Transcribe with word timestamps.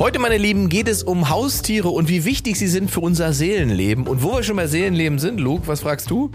Heute, 0.00 0.18
meine 0.18 0.38
Lieben, 0.38 0.70
geht 0.70 0.88
es 0.88 1.02
um 1.02 1.28
Haustiere 1.28 1.90
und 1.90 2.08
wie 2.08 2.24
wichtig 2.24 2.56
sie 2.56 2.68
sind 2.68 2.90
für 2.90 3.00
unser 3.00 3.34
Seelenleben. 3.34 4.06
Und 4.06 4.22
wo 4.22 4.32
wir 4.32 4.42
schon 4.42 4.56
bei 4.56 4.66
Seelenleben 4.66 5.18
sind, 5.18 5.38
Luke, 5.38 5.68
was 5.68 5.82
fragst 5.82 6.08
du? 6.08 6.30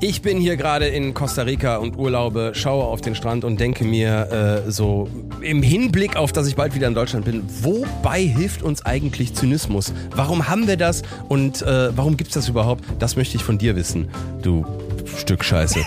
Ich 0.00 0.22
bin 0.22 0.38
hier 0.38 0.56
gerade 0.56 0.86
in 0.86 1.12
Costa 1.12 1.42
Rica 1.42 1.76
und 1.76 1.98
urlaube, 1.98 2.52
schaue 2.54 2.84
auf 2.84 3.02
den 3.02 3.14
Strand 3.14 3.44
und 3.44 3.60
denke 3.60 3.84
mir 3.84 4.64
äh, 4.66 4.70
so 4.70 5.06
im 5.42 5.62
Hinblick 5.62 6.16
auf, 6.16 6.32
dass 6.32 6.46
ich 6.48 6.56
bald 6.56 6.74
wieder 6.74 6.88
in 6.88 6.94
Deutschland 6.94 7.26
bin, 7.26 7.42
wobei 7.60 8.22
hilft 8.22 8.62
uns 8.62 8.86
eigentlich 8.86 9.34
Zynismus? 9.34 9.92
Warum 10.16 10.48
haben 10.48 10.66
wir 10.66 10.78
das 10.78 11.02
und 11.28 11.60
äh, 11.60 11.94
warum 11.94 12.16
gibt's 12.16 12.32
das 12.32 12.48
überhaupt? 12.48 12.84
Das 13.00 13.16
möchte 13.16 13.36
ich 13.36 13.44
von 13.44 13.58
dir 13.58 13.76
wissen, 13.76 14.08
du 14.40 14.64
Stück 15.18 15.44
Scheiße. 15.44 15.80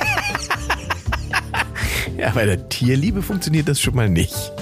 ja, 2.15 2.29
bei 2.29 2.45
der 2.45 2.69
Tierliebe 2.69 3.23
funktioniert 3.23 3.67
das 3.67 3.81
schon 3.81 3.95
mal 3.95 4.07
nicht. 4.07 4.52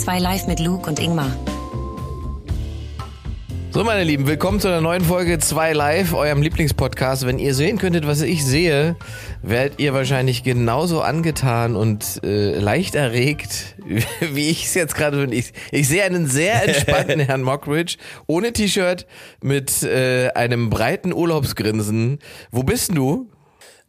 2 0.00 0.18
Live 0.18 0.46
mit 0.46 0.60
Luke 0.60 0.88
und 0.88 0.98
Ingmar. 0.98 1.30
So, 3.70 3.84
meine 3.84 4.02
Lieben, 4.02 4.26
willkommen 4.26 4.58
zu 4.58 4.68
einer 4.68 4.80
neuen 4.80 5.04
Folge 5.04 5.38
2 5.38 5.74
Live, 5.74 6.14
eurem 6.14 6.40
Lieblingspodcast. 6.40 7.26
Wenn 7.26 7.38
ihr 7.38 7.54
sehen 7.54 7.76
könntet, 7.76 8.06
was 8.06 8.22
ich 8.22 8.42
sehe, 8.42 8.96
werdet 9.42 9.78
ihr 9.78 9.92
wahrscheinlich 9.92 10.42
genauso 10.42 11.02
angetan 11.02 11.76
und 11.76 12.22
äh, 12.24 12.58
leicht 12.58 12.94
erregt, 12.94 13.76
wie 14.32 14.48
ich 14.48 14.64
es 14.64 14.74
jetzt 14.74 14.94
gerade 14.94 15.18
bin. 15.18 15.32
Ich, 15.32 15.52
ich 15.70 15.86
sehe 15.86 16.02
einen 16.02 16.26
sehr 16.26 16.62
entspannten 16.66 17.20
Herrn 17.20 17.42
Mockridge, 17.42 17.98
ohne 18.26 18.54
T-Shirt, 18.54 19.06
mit 19.42 19.82
äh, 19.82 20.30
einem 20.30 20.70
breiten 20.70 21.12
Urlaubsgrinsen. 21.12 22.20
Wo 22.50 22.62
bist 22.62 22.96
du? 22.96 23.28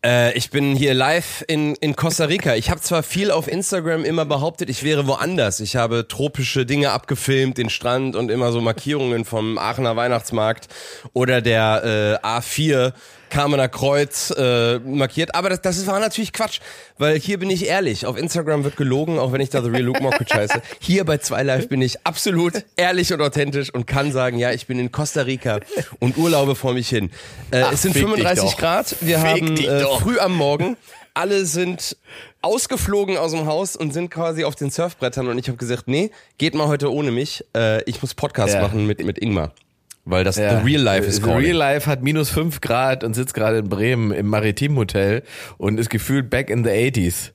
Äh, 0.03 0.33
ich 0.35 0.49
bin 0.49 0.75
hier 0.75 0.93
live 0.93 1.43
in, 1.47 1.75
in 1.75 1.95
Costa 1.95 2.25
Rica. 2.25 2.55
Ich 2.55 2.69
habe 2.69 2.81
zwar 2.81 3.03
viel 3.03 3.29
auf 3.29 3.47
Instagram 3.47 4.03
immer 4.03 4.25
behauptet, 4.25 4.69
ich 4.69 4.83
wäre 4.83 5.05
woanders. 5.05 5.59
Ich 5.59 5.75
habe 5.75 6.07
tropische 6.07 6.65
Dinge 6.65 6.91
abgefilmt, 6.91 7.57
den 7.57 7.69
Strand 7.69 8.15
und 8.15 8.31
immer 8.31 8.51
so 8.51 8.61
Markierungen 8.61 9.25
vom 9.25 9.57
Aachener 9.57 9.95
Weihnachtsmarkt 9.95 10.67
oder 11.13 11.41
der 11.41 12.19
äh, 12.23 12.25
A4 12.25 12.93
Kamener 13.31 13.69
Kreuz 13.69 14.31
äh, 14.37 14.77
markiert. 14.79 15.33
Aber 15.33 15.49
das, 15.49 15.61
das 15.61 15.87
war 15.87 15.99
natürlich 15.99 16.33
Quatsch, 16.33 16.59
weil 16.99 17.17
hier 17.17 17.39
bin 17.39 17.49
ich 17.49 17.65
ehrlich. 17.65 18.05
Auf 18.05 18.17
Instagram 18.17 18.63
wird 18.63 18.77
gelogen, 18.77 19.17
auch 19.17 19.31
wenn 19.31 19.41
ich 19.41 19.49
da 19.49 19.63
The 19.63 19.69
Real 19.69 19.81
Luke 19.81 20.03
Mockridge 20.03 20.35
heiße. 20.35 20.61
Hier 20.79 21.05
bei 21.05 21.17
2 21.17 21.41
Live 21.43 21.69
bin 21.69 21.81
ich 21.81 22.05
absolut 22.05 22.63
ehrlich 22.75 23.11
und 23.13 23.21
authentisch 23.21 23.73
und 23.73 23.87
kann 23.87 24.11
sagen, 24.11 24.37
ja, 24.37 24.51
ich 24.51 24.67
bin 24.67 24.77
in 24.77 24.91
Costa 24.91 25.21
Rica 25.21 25.59
und 25.99 26.17
urlaube 26.17 26.55
vor 26.55 26.73
mich 26.73 26.89
hin. 26.89 27.09
Äh, 27.49 27.61
Ach, 27.61 27.73
es 27.73 27.81
sind 27.81 27.93
35 27.93 28.57
Grad. 28.57 28.95
Wir 29.01 29.19
fick 29.19 29.43
haben 29.43 29.57
äh, 29.57 29.85
früh 29.99 30.19
am 30.19 30.35
Morgen. 30.35 30.77
Alle 31.13 31.45
sind 31.45 31.97
ausgeflogen 32.41 33.17
aus 33.17 33.31
dem 33.31 33.45
Haus 33.45 33.75
und 33.75 33.93
sind 33.93 34.11
quasi 34.11 34.43
auf 34.43 34.55
den 34.55 34.71
Surfbrettern 34.71 35.27
und 35.27 35.37
ich 35.37 35.47
habe 35.47 35.57
gesagt, 35.57 35.87
nee, 35.87 36.11
geht 36.37 36.55
mal 36.55 36.67
heute 36.67 36.91
ohne 36.91 37.11
mich. 37.11 37.45
Äh, 37.55 37.83
ich 37.83 38.01
muss 38.01 38.13
Podcast 38.13 38.55
ja. 38.55 38.61
machen 38.61 38.85
mit, 38.87 39.03
mit 39.03 39.17
Ingmar. 39.19 39.53
Weil 40.03 40.23
das 40.23 40.37
ja. 40.37 40.59
The 40.59 40.65
Real 40.65 40.81
Life 40.81 41.07
ist 41.07 41.23
The 41.23 41.29
Real 41.29 41.55
Life 41.55 41.89
hat 41.89 42.01
minus 42.01 42.29
fünf 42.29 42.59
Grad 42.61 43.03
und 43.03 43.13
sitzt 43.13 43.33
gerade 43.33 43.59
in 43.59 43.69
Bremen 43.69 44.11
im 44.11 44.27
Maritim 44.27 44.75
Hotel 44.77 45.21
und 45.57 45.79
ist 45.79 45.89
gefühlt 45.89 46.29
back 46.29 46.49
in 46.49 46.63
the 46.63 46.71
80s 46.71 47.31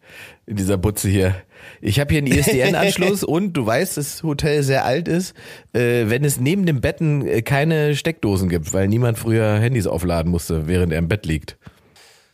in 0.46 0.56
dieser 0.56 0.76
Butze 0.76 1.08
hier. 1.08 1.34
Ich 1.80 2.00
habe 2.00 2.12
hier 2.12 2.18
einen 2.18 2.32
ISDN-Anschluss 2.32 3.24
und 3.24 3.52
du 3.52 3.66
weißt, 3.66 3.96
das 3.96 4.22
Hotel 4.22 4.62
sehr 4.62 4.84
alt 4.84 5.08
ist, 5.08 5.34
äh, 5.72 6.04
wenn 6.06 6.24
es 6.24 6.40
neben 6.40 6.66
den 6.66 6.80
Betten 6.80 7.26
äh, 7.26 7.42
keine 7.42 7.94
Steckdosen 7.94 8.48
gibt, 8.48 8.72
weil 8.72 8.88
niemand 8.88 9.18
früher 9.18 9.58
Handys 9.58 9.86
aufladen 9.86 10.30
musste, 10.30 10.66
während 10.66 10.92
er 10.92 10.98
im 10.98 11.08
Bett 11.08 11.26
liegt. 11.26 11.56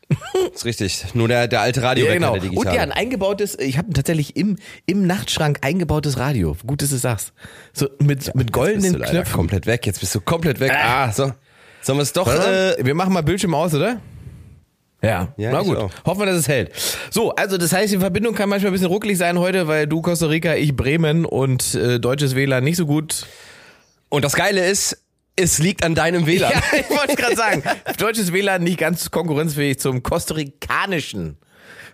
Das 0.09 0.53
ist 0.55 0.65
richtig. 0.65 1.05
Nur 1.15 1.29
der, 1.29 1.49
der 1.49 1.61
alte 1.61 1.83
Radio 1.83 2.07
ja, 2.07 2.15
genau. 2.15 2.35
Und 2.35 2.65
ja, 2.67 2.83
ein 2.83 2.93
eingebautes, 2.93 3.59
ich 3.59 3.79
habe 3.79 3.93
tatsächlich 3.93 4.37
im, 4.37 4.57
im 4.87 5.07
Nachtschrank 5.07 5.59
eingebautes 5.63 6.19
Radio. 6.19 6.57
Gut, 6.67 6.83
dass 6.83 6.91
du 6.91 6.97
sagst. 6.97 7.33
So 7.73 7.89
mit, 7.99 8.27
ja, 8.27 8.33
mit 8.35 8.53
goldenen 8.53 9.01
jetzt 9.01 9.11
Knöpfen. 9.11 9.33
komplett 9.35 9.67
weg, 9.67 9.87
jetzt 9.87 10.01
bist 10.01 10.15
du 10.15 10.21
komplett 10.21 10.61
weg. 10.61 10.73
Ah, 10.73 11.05
ah 11.05 11.13
so. 11.13 11.33
Sollen 11.83 11.99
wir 11.99 12.03
es 12.03 12.13
doch. 12.13 12.29
Äh, 12.29 12.77
wir 12.85 12.95
machen 12.95 13.13
mal 13.13 13.23
Bildschirm 13.23 13.55
aus, 13.55 13.75
oder? 13.75 14.01
Ja, 15.03 15.35
ja 15.37 15.51
na 15.51 15.63
gut. 15.63 15.91
Hoffen 16.07 16.21
wir, 16.21 16.27
dass 16.27 16.37
es 16.37 16.49
hält. 16.49 16.71
So, 17.11 17.35
also 17.35 17.59
das 17.59 17.73
heißt, 17.73 17.93
die 17.93 17.99
Verbindung 17.99 18.35
kann 18.35 18.49
manchmal 18.49 18.71
ein 18.71 18.75
bisschen 18.75 18.89
ruckelig 18.89 19.19
sein 19.19 19.39
heute, 19.39 19.67
weil 19.67 19.89
du 19.89 20.01
Costa 20.01 20.27
Rica, 20.27 20.55
ich 20.55 20.77
Bremen 20.77 21.25
und 21.25 21.75
äh, 21.75 21.99
deutsches 21.99 22.37
WLAN 22.37 22.63
nicht 22.63 22.77
so 22.77 22.87
gut. 22.87 23.27
Und 24.09 24.25
das 24.25 24.35
Geile 24.35 24.65
ist, 24.65 25.02
es 25.37 25.59
liegt 25.59 25.85
an 25.85 25.95
deinem 25.95 26.27
WLAN. 26.27 26.53
Ja, 26.53 26.79
ich 26.79 26.91
wollte 26.91 27.17
gerade 27.17 27.37
sagen, 27.37 27.63
deutsches 27.99 28.33
WLAN 28.33 28.63
nicht 28.63 28.79
ganz 28.79 29.11
konkurrenzfähig 29.11 29.79
zum 29.79 30.03
kostarikanischen. 30.03 31.39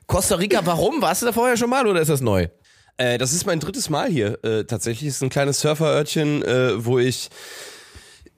Costa 0.06 0.36
Rica, 0.36 0.64
warum? 0.64 1.02
Warst 1.02 1.22
du 1.22 1.26
da 1.26 1.32
vorher 1.32 1.56
schon 1.56 1.68
mal 1.70 1.86
oder 1.86 2.00
ist 2.00 2.08
das 2.08 2.22
neu? 2.22 2.48
Äh, 2.96 3.18
das 3.18 3.32
ist 3.32 3.46
mein 3.46 3.60
drittes 3.60 3.90
Mal 3.90 4.08
hier. 4.10 4.42
Äh, 4.42 4.64
tatsächlich 4.64 5.08
ist 5.08 5.22
ein 5.22 5.28
kleines 5.28 5.60
Surferörtchen, 5.60 6.42
äh, 6.42 6.84
wo 6.84 6.98
ich 6.98 7.28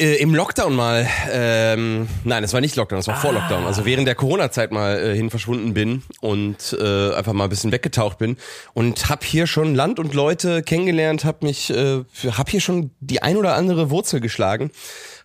äh, 0.00 0.14
im 0.16 0.34
Lockdown 0.34 0.74
mal, 0.74 1.06
ähm, 1.30 2.08
nein, 2.24 2.42
es 2.42 2.54
war 2.54 2.60
nicht 2.60 2.74
Lockdown, 2.74 3.00
es 3.00 3.06
war 3.06 3.16
ah. 3.16 3.20
vor 3.20 3.32
Lockdown, 3.32 3.66
also 3.66 3.84
während 3.84 4.08
der 4.08 4.14
Corona-Zeit 4.14 4.72
mal 4.72 4.98
äh, 4.98 5.14
hin 5.14 5.28
verschwunden 5.28 5.74
bin 5.74 6.02
und 6.20 6.76
äh, 6.80 7.12
einfach 7.12 7.34
mal 7.34 7.44
ein 7.44 7.50
bisschen 7.50 7.70
weggetaucht 7.70 8.16
bin 8.18 8.36
und 8.72 9.10
hab 9.10 9.22
hier 9.22 9.46
schon 9.46 9.74
Land 9.74 9.98
und 9.98 10.14
Leute 10.14 10.62
kennengelernt, 10.62 11.24
hab 11.24 11.42
mich, 11.42 11.70
äh, 11.70 12.02
hab 12.30 12.48
hier 12.48 12.60
schon 12.60 12.90
die 13.00 13.22
ein 13.22 13.36
oder 13.36 13.54
andere 13.54 13.90
Wurzel 13.90 14.20
geschlagen, 14.20 14.70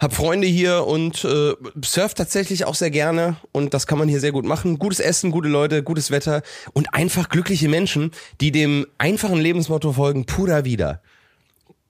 hab 0.02 0.14
Freunde 0.14 0.48
hier 0.48 0.86
und 0.86 1.24
äh, 1.24 1.54
surf 1.84 2.14
tatsächlich 2.14 2.66
auch 2.66 2.76
sehr 2.76 2.92
gerne 2.92 3.38
und 3.54 3.74
das 3.74 3.88
kann 3.88 3.98
man 3.98 4.10
hier 4.10 4.20
sehr 4.20 4.34
gut 4.34 4.46
machen. 4.46 4.78
Gutes 4.78 5.00
Essen, 5.00 5.32
gute 5.32 5.48
Leute, 5.48 5.84
gutes 5.84 6.12
Wetter 6.12 6.42
und 6.74 6.94
einfach 6.94 7.30
glückliche 7.30 7.70
Menschen, 7.70 8.12
die 8.42 8.52
dem 8.52 8.86
einfachen 8.98 9.38
Lebensmotto 9.38 9.94
folgen, 9.94 10.26
pura 10.26 10.66
vida. 10.66 11.02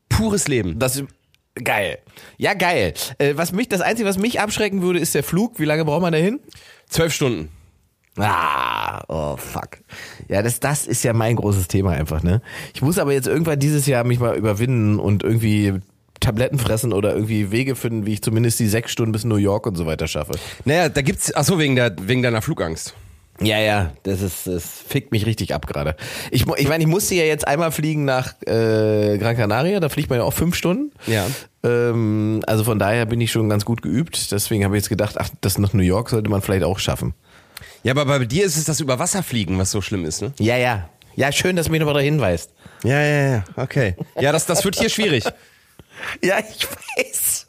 Pures 0.07 0.47
Leben. 0.47 0.77
Das 0.77 1.03
Geil. 1.63 1.99
Ja, 2.37 2.53
geil. 2.53 2.93
Äh, 3.17 3.33
was 3.35 3.51
mich, 3.51 3.69
das 3.69 3.81
Einzige, 3.81 4.07
was 4.07 4.17
mich 4.17 4.41
abschrecken 4.41 4.81
würde, 4.81 4.99
ist 4.99 5.15
der 5.15 5.23
Flug. 5.23 5.59
Wie 5.59 5.65
lange 5.65 5.85
braucht 5.85 6.01
man 6.01 6.11
dahin? 6.11 6.39
Zwölf 6.89 7.13
Stunden. 7.13 7.49
Ah, 8.17 9.03
oh 9.07 9.35
fuck. 9.37 9.79
Ja, 10.29 10.41
das, 10.41 10.59
das 10.59 10.87
ist 10.87 11.03
ja 11.03 11.13
mein 11.13 11.35
großes 11.35 11.67
Thema 11.67 11.91
einfach, 11.91 12.23
ne? 12.23 12.41
Ich 12.73 12.81
muss 12.81 12.97
aber 12.97 13.11
jetzt 13.11 13.27
irgendwann 13.27 13.59
dieses 13.59 13.85
Jahr 13.87 14.03
mich 14.05 14.19
mal 14.19 14.37
überwinden 14.37 14.99
und 14.99 15.23
irgendwie 15.23 15.73
Tabletten 16.21 16.57
fressen 16.57 16.93
oder 16.93 17.13
irgendwie 17.13 17.51
Wege 17.51 17.75
finden, 17.75 18.05
wie 18.05 18.13
ich 18.13 18.21
zumindest 18.21 18.59
die 18.59 18.67
sechs 18.67 18.91
Stunden 18.91 19.11
bis 19.11 19.25
New 19.25 19.35
York 19.35 19.67
und 19.67 19.75
so 19.75 19.85
weiter 19.85 20.07
schaffe. 20.07 20.33
Naja, 20.63 20.87
da 20.89 21.01
gibt's, 21.01 21.33
ach 21.35 21.43
so, 21.43 21.59
wegen 21.59 21.75
der, 21.75 21.95
wegen 22.01 22.21
deiner 22.21 22.41
Flugangst. 22.41 22.95
Ja, 23.41 23.59
ja, 23.59 23.91
das 24.03 24.21
ist, 24.21 24.47
das 24.47 24.63
fickt 24.65 25.11
mich 25.11 25.25
richtig 25.25 25.53
ab 25.53 25.67
gerade. 25.67 25.97
Ich, 26.31 26.45
ich 26.57 26.67
meine, 26.69 26.83
ich 26.83 26.89
musste 26.89 27.15
ja 27.15 27.23
jetzt 27.23 27.45
einmal 27.47 27.71
fliegen 27.71 28.05
nach 28.05 28.33
äh, 28.45 29.17
Gran 29.17 29.35
Canaria, 29.35 29.81
da 29.81 29.89
fliegt 29.89 30.09
man 30.09 30.19
ja 30.19 30.23
auch 30.25 30.33
fünf 30.33 30.55
Stunden. 30.55 30.93
Ja. 31.05 31.27
Ähm, 31.63 32.41
also 32.47 32.63
von 32.63 32.79
daher 32.79 33.05
bin 33.05 33.19
ich 33.19 33.31
schon 33.31 33.49
ganz 33.49 33.65
gut 33.65 33.81
geübt. 33.81 34.31
Deswegen 34.31 34.63
habe 34.63 34.77
ich 34.77 34.83
jetzt 34.83 34.89
gedacht, 34.89 35.15
ach, 35.19 35.29
das 35.41 35.57
nach 35.57 35.73
New 35.73 35.83
York 35.83 36.09
sollte 36.09 36.29
man 36.29 36.41
vielleicht 36.41 36.63
auch 36.63 36.79
schaffen. 36.79 37.13
Ja, 37.83 37.91
aber 37.91 38.05
bei 38.05 38.19
dir 38.23 38.45
ist 38.45 38.55
es 38.55 38.63
das 38.63 38.79
Überwasserfliegen, 38.79 39.57
was 39.57 39.71
so 39.71 39.81
schlimm 39.81 40.05
ist, 40.05 40.21
ne? 40.21 40.31
Ja, 40.39 40.57
ja. 40.57 40.89
Ja, 41.15 41.31
schön, 41.31 41.55
dass 41.55 41.67
du 41.67 41.71
mich 41.71 41.79
nochmal 41.79 41.95
da 41.95 41.99
hinweist. 42.01 42.51
Ja, 42.83 43.01
ja, 43.01 43.29
ja, 43.29 43.43
okay. 43.55 43.95
Ja, 44.19 44.31
das, 44.31 44.45
das 44.45 44.63
wird 44.63 44.77
hier 44.77 44.89
schwierig. 44.89 45.23
ja, 46.23 46.39
ich 46.39 46.67
weiß. 46.97 47.45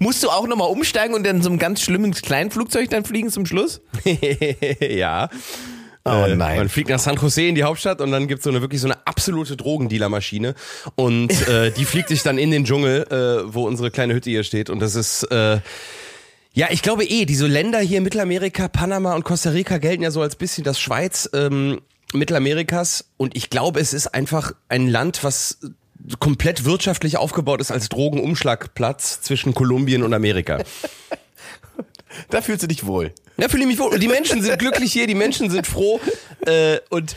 Musst 0.00 0.22
du 0.22 0.30
auch 0.30 0.46
nochmal 0.46 0.68
umsteigen 0.70 1.14
und 1.14 1.24
dann 1.24 1.42
so 1.42 1.50
einem 1.50 1.58
ganz 1.58 1.82
schlimmen 1.82 2.12
Kleinflugzeug 2.12 2.90
dann 2.90 3.04
fliegen 3.04 3.30
zum 3.30 3.46
Schluss? 3.46 3.80
ja. 4.80 5.28
Oh 6.04 6.10
äh, 6.10 6.34
nein. 6.34 6.58
Man 6.58 6.68
fliegt 6.68 6.88
nach 6.88 6.98
San 6.98 7.16
Jose 7.16 7.42
in 7.42 7.54
die 7.54 7.62
Hauptstadt 7.62 8.00
und 8.00 8.10
dann 8.10 8.26
gibt's 8.26 8.44
so 8.44 8.50
eine 8.50 8.60
wirklich 8.60 8.80
so 8.80 8.88
eine 8.88 9.06
absolute 9.06 9.56
Drogendealermaschine 9.56 10.54
und 10.96 11.30
äh, 11.48 11.70
die 11.70 11.84
fliegt 11.84 12.08
sich 12.08 12.22
dann 12.22 12.38
in 12.38 12.50
den 12.50 12.64
Dschungel, 12.64 13.06
äh, 13.08 13.54
wo 13.54 13.66
unsere 13.66 13.90
kleine 13.90 14.14
Hütte 14.14 14.30
hier 14.30 14.42
steht 14.42 14.68
und 14.68 14.80
das 14.80 14.96
ist 14.96 15.24
äh, 15.30 15.60
ja, 16.54 16.66
ich 16.70 16.82
glaube 16.82 17.04
eh, 17.04 17.24
diese 17.24 17.46
Länder 17.46 17.78
hier 17.78 18.00
Mittelamerika, 18.02 18.68
Panama 18.68 19.14
und 19.14 19.24
Costa 19.24 19.50
Rica 19.50 19.78
gelten 19.78 20.02
ja 20.02 20.10
so 20.10 20.20
als 20.20 20.36
bisschen 20.36 20.64
das 20.64 20.78
Schweiz 20.78 21.30
ähm, 21.32 21.80
Mittelamerikas 22.12 23.06
und 23.16 23.36
ich 23.36 23.48
glaube, 23.48 23.80
es 23.80 23.94
ist 23.94 24.08
einfach 24.08 24.52
ein 24.68 24.88
Land, 24.88 25.24
was 25.24 25.58
komplett 26.18 26.64
wirtschaftlich 26.64 27.16
aufgebaut 27.16 27.60
ist 27.60 27.70
als 27.70 27.88
Drogenumschlagplatz 27.88 29.20
zwischen 29.20 29.54
Kolumbien 29.54 30.02
und 30.02 30.14
Amerika. 30.14 30.58
Da 32.28 32.42
fühlst 32.42 32.62
du 32.62 32.66
dich 32.66 32.84
wohl. 32.86 33.12
Da 33.38 33.48
fühle 33.48 33.62
ich 33.62 33.68
mich 33.68 33.78
wohl. 33.78 33.92
Und 33.94 34.02
die 34.02 34.08
Menschen 34.08 34.42
sind 34.42 34.58
glücklich 34.58 34.92
hier, 34.92 35.06
die 35.06 35.14
Menschen 35.14 35.48
sind 35.48 35.66
froh. 35.66 35.98
Äh, 36.44 36.78
und 36.90 37.16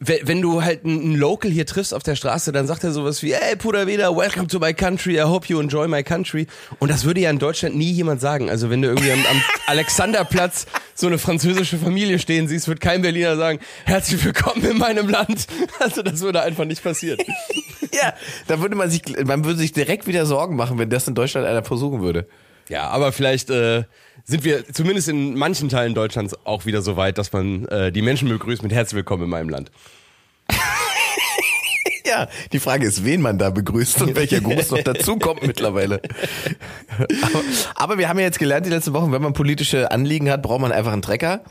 wenn 0.00 0.40
du 0.40 0.62
halt 0.62 0.84
einen 0.84 1.16
Local 1.16 1.50
hier 1.50 1.66
triffst 1.66 1.92
auf 1.92 2.04
der 2.04 2.14
Straße, 2.14 2.52
dann 2.52 2.68
sagt 2.68 2.84
er 2.84 2.92
sowas 2.92 3.22
wie, 3.22 3.34
hey 3.34 3.56
Puder 3.56 3.88
Vida, 3.88 4.14
welcome 4.14 4.46
to 4.46 4.60
my 4.60 4.72
country, 4.72 5.16
I 5.16 5.22
hope 5.22 5.48
you 5.48 5.58
enjoy 5.58 5.88
my 5.88 6.04
country. 6.04 6.46
Und 6.78 6.90
das 6.90 7.04
würde 7.04 7.20
ja 7.20 7.30
in 7.30 7.40
Deutschland 7.40 7.74
nie 7.74 7.90
jemand 7.90 8.20
sagen. 8.20 8.48
Also 8.48 8.70
wenn 8.70 8.80
du 8.80 8.88
irgendwie 8.88 9.10
am, 9.10 9.18
am 9.28 9.42
Alexanderplatz 9.66 10.66
so 10.94 11.08
eine 11.08 11.18
französische 11.18 11.78
Familie 11.78 12.20
stehen 12.20 12.46
siehst, 12.46 12.68
wird 12.68 12.80
kein 12.80 13.02
Berliner 13.02 13.36
sagen, 13.36 13.58
herzlich 13.86 14.24
willkommen 14.24 14.64
in 14.64 14.78
meinem 14.78 15.08
Land. 15.08 15.46
Also 15.80 16.02
das 16.02 16.20
würde 16.20 16.42
einfach 16.42 16.64
nicht 16.64 16.82
passieren. 16.82 17.18
Ja, 17.90 18.12
da 18.46 18.60
würde 18.60 18.76
man 18.76 18.90
sich, 18.90 19.02
man 19.24 19.44
würde 19.44 19.58
sich 19.58 19.72
direkt 19.72 20.06
wieder 20.06 20.24
Sorgen 20.24 20.54
machen, 20.54 20.78
wenn 20.78 20.88
das 20.88 21.08
in 21.08 21.16
Deutschland 21.16 21.46
einer 21.46 21.64
versuchen 21.64 22.00
würde. 22.00 22.28
Ja, 22.68 22.88
aber 22.90 23.10
vielleicht 23.10 23.50
äh, 23.50 23.84
sind 24.28 24.44
wir 24.44 24.70
zumindest 24.72 25.08
in 25.08 25.34
manchen 25.36 25.70
Teilen 25.70 25.94
Deutschlands 25.94 26.36
auch 26.44 26.66
wieder 26.66 26.82
so 26.82 26.96
weit, 26.96 27.16
dass 27.16 27.32
man 27.32 27.64
äh, 27.68 27.90
die 27.90 28.02
Menschen 28.02 28.28
begrüßt 28.28 28.62
mit 28.62 28.72
Herzlich 28.72 28.96
willkommen 28.96 29.24
in 29.24 29.30
meinem 29.30 29.48
Land. 29.48 29.70
Ja, 32.08 32.26
die 32.52 32.58
Frage 32.58 32.86
ist, 32.86 33.04
wen 33.04 33.20
man 33.20 33.38
da 33.38 33.50
begrüßt 33.50 34.00
und 34.02 34.16
welcher 34.16 34.40
Gruß 34.40 34.70
noch 34.70 34.82
dazukommt 34.82 35.46
mittlerweile. 35.46 36.00
Aber, 37.22 37.42
aber, 37.74 37.98
wir 37.98 38.08
haben 38.08 38.18
ja 38.18 38.24
jetzt 38.24 38.38
gelernt 38.38 38.64
die 38.64 38.70
letzten 38.70 38.94
Wochen, 38.94 39.12
wenn 39.12 39.20
man 39.20 39.34
politische 39.34 39.90
Anliegen 39.90 40.30
hat, 40.30 40.42
braucht 40.42 40.60
man 40.60 40.72
einfach 40.72 40.92
einen 40.92 41.02
Trecker. 41.02 41.42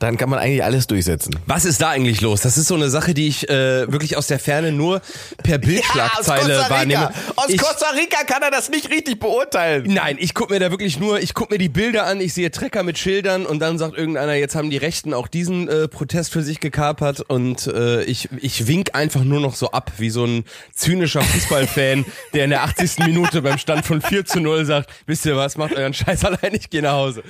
Dann 0.00 0.16
kann 0.16 0.30
man 0.30 0.38
eigentlich 0.38 0.64
alles 0.64 0.86
durchsetzen. 0.86 1.38
Was 1.46 1.66
ist 1.66 1.82
da 1.82 1.90
eigentlich 1.90 2.22
los? 2.22 2.40
Das 2.40 2.56
ist 2.56 2.68
so 2.68 2.74
eine 2.74 2.88
Sache, 2.88 3.12
die 3.12 3.28
ich 3.28 3.48
äh, 3.50 3.92
wirklich 3.92 4.16
aus 4.16 4.26
der 4.26 4.38
Ferne 4.38 4.72
nur 4.72 5.02
per 5.42 5.58
Bildschlagzeile 5.70 6.54
ja, 6.54 6.70
wahrnehme. 6.70 7.10
Aus 7.36 7.50
ich, 7.50 7.60
Costa 7.60 7.90
Rica 7.90 8.24
kann 8.24 8.42
er 8.42 8.50
das 8.50 8.70
nicht 8.70 8.90
richtig 8.90 9.20
beurteilen. 9.20 9.84
Nein, 9.86 10.16
ich 10.18 10.34
gucke 10.34 10.54
mir 10.54 10.58
da 10.58 10.70
wirklich 10.70 10.98
nur, 10.98 11.20
ich 11.20 11.34
gucke 11.34 11.52
mir 11.52 11.58
die 11.58 11.68
Bilder 11.68 12.06
an, 12.06 12.20
ich 12.20 12.32
sehe 12.32 12.50
Trecker 12.50 12.82
mit 12.82 12.98
Schildern 12.98 13.44
und 13.44 13.58
dann 13.60 13.76
sagt 13.76 13.96
irgendeiner, 13.96 14.34
jetzt 14.34 14.54
haben 14.54 14.70
die 14.70 14.78
Rechten 14.78 15.12
auch 15.12 15.28
diesen 15.28 15.68
äh, 15.68 15.86
Protest 15.86 16.32
für 16.32 16.42
sich 16.42 16.60
gekapert 16.60 17.20
und 17.20 17.66
äh, 17.66 18.02
ich, 18.04 18.30
ich 18.40 18.66
wink 18.66 18.94
einfach 18.94 19.22
nur 19.22 19.40
noch 19.40 19.54
so 19.54 19.70
ab, 19.72 19.92
wie 20.00 20.10
so 20.10 20.24
ein 20.24 20.44
zynischer 20.74 21.22
Fußballfan, 21.22 22.04
der 22.34 22.44
in 22.44 22.50
der 22.50 22.62
80. 22.64 22.98
Minute 23.06 23.42
beim 23.42 23.58
Stand 23.58 23.84
von 23.84 24.00
4 24.00 24.24
zu 24.24 24.40
0 24.40 24.64
sagt, 24.64 24.90
wisst 25.06 25.26
ihr 25.26 25.36
was, 25.36 25.56
macht 25.56 25.74
euren 25.74 25.94
Scheiß 25.94 26.24
allein, 26.24 26.54
ich 26.54 26.70
gehe 26.70 26.82
nach 26.82 26.92
Hause. 26.92 27.22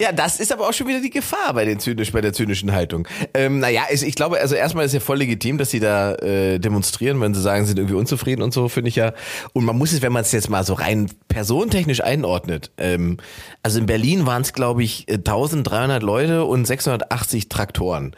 Ja, 0.00 0.12
das 0.12 0.40
ist 0.40 0.50
aber 0.50 0.66
auch 0.66 0.72
schon 0.72 0.88
wieder 0.88 1.02
die 1.02 1.10
Gefahr 1.10 1.52
bei 1.52 1.66
den 1.66 1.78
zynisch, 1.78 2.10
bei 2.10 2.22
der 2.22 2.32
zynischen 2.32 2.72
Haltung. 2.72 3.06
Ähm, 3.34 3.58
naja, 3.58 3.82
ich, 3.90 4.02
ich 4.02 4.14
glaube, 4.14 4.40
also 4.40 4.54
erstmal 4.54 4.86
ist 4.86 4.94
ja 4.94 5.00
voll 5.00 5.18
legitim, 5.18 5.58
dass 5.58 5.70
sie 5.70 5.78
da 5.78 6.14
äh, 6.14 6.58
demonstrieren, 6.58 7.20
wenn 7.20 7.34
sie 7.34 7.42
sagen, 7.42 7.64
sie 7.64 7.70
sind 7.70 7.80
irgendwie 7.80 7.96
unzufrieden 7.96 8.40
und 8.40 8.54
so, 8.54 8.70
finde 8.70 8.88
ich 8.88 8.96
ja. 8.96 9.12
Und 9.52 9.66
man 9.66 9.76
muss 9.76 9.92
es, 9.92 10.00
wenn 10.00 10.12
man 10.12 10.22
es 10.22 10.32
jetzt 10.32 10.48
mal 10.48 10.64
so 10.64 10.72
rein 10.72 11.10
personentechnisch 11.28 12.02
einordnet. 12.02 12.70
Ähm, 12.78 13.18
also 13.62 13.78
in 13.78 13.84
Berlin 13.84 14.24
waren 14.24 14.40
es, 14.40 14.54
glaube 14.54 14.82
ich, 14.82 15.04
1300 15.06 16.02
Leute 16.02 16.46
und 16.46 16.64
680 16.64 17.50
Traktoren. 17.50 18.16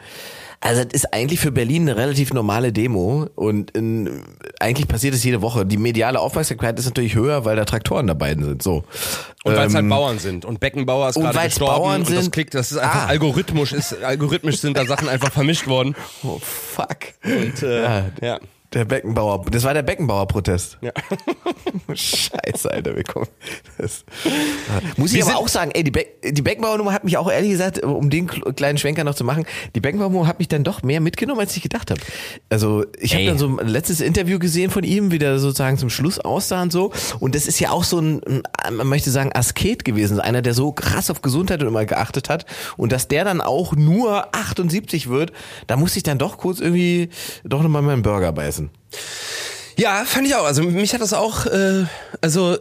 Also 0.63 0.85
das 0.85 0.93
ist 0.93 1.13
eigentlich 1.13 1.41
für 1.41 1.51
Berlin 1.51 1.89
eine 1.89 1.97
relativ 1.97 2.31
normale 2.31 2.71
Demo 2.71 3.27
und 3.35 3.71
in, 3.71 4.23
eigentlich 4.61 4.87
passiert 4.87 5.13
es 5.13 5.21
jede 5.21 5.41
Woche. 5.41 5.65
Die 5.65 5.75
mediale 5.75 6.21
Aufmerksamkeit 6.21 6.79
ist 6.79 6.85
natürlich 6.85 7.15
höher, 7.15 7.43
weil 7.43 7.57
da 7.57 7.65
Traktoren 7.65 8.07
dabei 8.07 8.33
sind. 8.33 8.63
So. 8.63 8.85
Und 9.43 9.57
weil 9.57 9.67
es 9.67 9.73
halt 9.73 9.83
ähm, 9.83 9.89
Bauern 9.89 10.19
sind. 10.19 10.45
Und 10.45 10.61
Beckenbauer 10.61 11.09
ist 11.09 11.15
gerade 11.15 11.37
gestorben 11.37 11.75
Bauern 11.75 11.99
und 11.99 12.07
sind, 12.07 12.17
das 12.17 12.31
klickt, 12.31 12.53
das 12.53 12.71
ist 12.71 12.77
einfach 12.77 13.03
ah. 13.03 13.07
algorithmisch, 13.07 13.73
ist, 13.73 14.01
algorithmisch 14.01 14.59
sind 14.59 14.77
da 14.77 14.85
Sachen 14.85 15.09
einfach 15.09 15.33
vermischt 15.33 15.67
worden. 15.67 15.95
Oh 16.23 16.39
fuck. 16.41 16.97
Und 17.25 17.61
äh, 17.61 17.83
ja. 17.83 18.05
ja. 18.21 18.39
Der 18.73 18.85
Beckenbauer, 18.85 19.45
das 19.51 19.63
war 19.63 19.73
der 19.73 19.83
Beckenbauer-Protest. 19.83 20.79
Ja. 20.81 20.91
Scheiße, 21.93 22.71
Alter, 22.71 22.95
wir 22.95 23.03
kommen. 23.03 23.27
Das, 23.77 24.03
muss 24.97 25.13
ich 25.13 25.23
aber 25.23 25.37
auch 25.37 25.47
sagen, 25.47 25.71
ey, 25.73 25.83
die, 25.83 25.91
Be 25.91 26.05
die 26.23 26.41
Beckenbauer-Nummer 26.41 26.91
hat 26.91 27.03
mich 27.03 27.17
auch 27.17 27.31
ehrlich 27.31 27.51
gesagt, 27.51 27.83
um 27.83 28.09
den 28.09 28.27
kleinen 28.27 28.77
Schwenker 28.77 29.03
noch 29.03 29.13
zu 29.15 29.23
machen, 29.23 29.45
die 29.75 29.79
Beckenbauer-Nummer 29.79 30.27
hat 30.27 30.39
mich 30.39 30.47
dann 30.47 30.63
doch 30.63 30.81
mehr 30.81 31.01
mitgenommen, 31.01 31.39
als 31.39 31.55
ich 31.55 31.61
gedacht 31.61 31.91
habe. 31.91 32.01
Also 32.49 32.85
ich 32.99 33.13
habe 33.13 33.25
dann 33.25 33.37
so 33.37 33.47
ein 33.47 33.67
letztes 33.67 34.01
Interview 34.01 34.39
gesehen 34.39 34.71
von 34.71 34.83
ihm, 34.83 35.11
wie 35.11 35.19
der 35.19 35.37
sozusagen 35.37 35.77
zum 35.77 35.89
Schluss 35.89 36.19
aussah 36.19 36.63
und 36.63 36.71
so. 36.71 36.91
Und 37.19 37.35
das 37.35 37.45
ist 37.45 37.59
ja 37.59 37.69
auch 37.69 37.83
so 37.83 37.99
ein, 37.99 38.21
man 38.71 38.87
möchte 38.87 39.11
sagen, 39.11 39.31
Asket 39.33 39.85
gewesen, 39.85 40.19
einer, 40.19 40.41
der 40.41 40.53
so 40.53 40.71
krass 40.71 41.11
auf 41.11 41.21
Gesundheit 41.21 41.61
und 41.61 41.67
immer 41.67 41.85
geachtet 41.85 42.29
hat. 42.29 42.45
Und 42.77 42.91
dass 42.91 43.07
der 43.07 43.23
dann 43.23 43.41
auch 43.41 43.75
nur 43.75 44.35
78 44.35 45.09
wird, 45.09 45.31
da 45.67 45.77
muss 45.77 45.95
ich 45.95 46.03
dann 46.03 46.17
doch 46.17 46.37
kurz 46.37 46.59
irgendwie 46.59 47.09
doch 47.43 47.61
nochmal 47.61 47.83
meinen 47.83 48.01
Burger 48.01 48.31
beißen. 48.31 48.62
Ja, 49.77 50.03
fand 50.05 50.27
ich 50.27 50.35
auch. 50.35 50.45
Also 50.45 50.63
mich 50.63 50.93
hat 50.93 51.01
das 51.01 51.13
auch, 51.13 51.45
äh, 51.45 51.85
also 52.21 52.57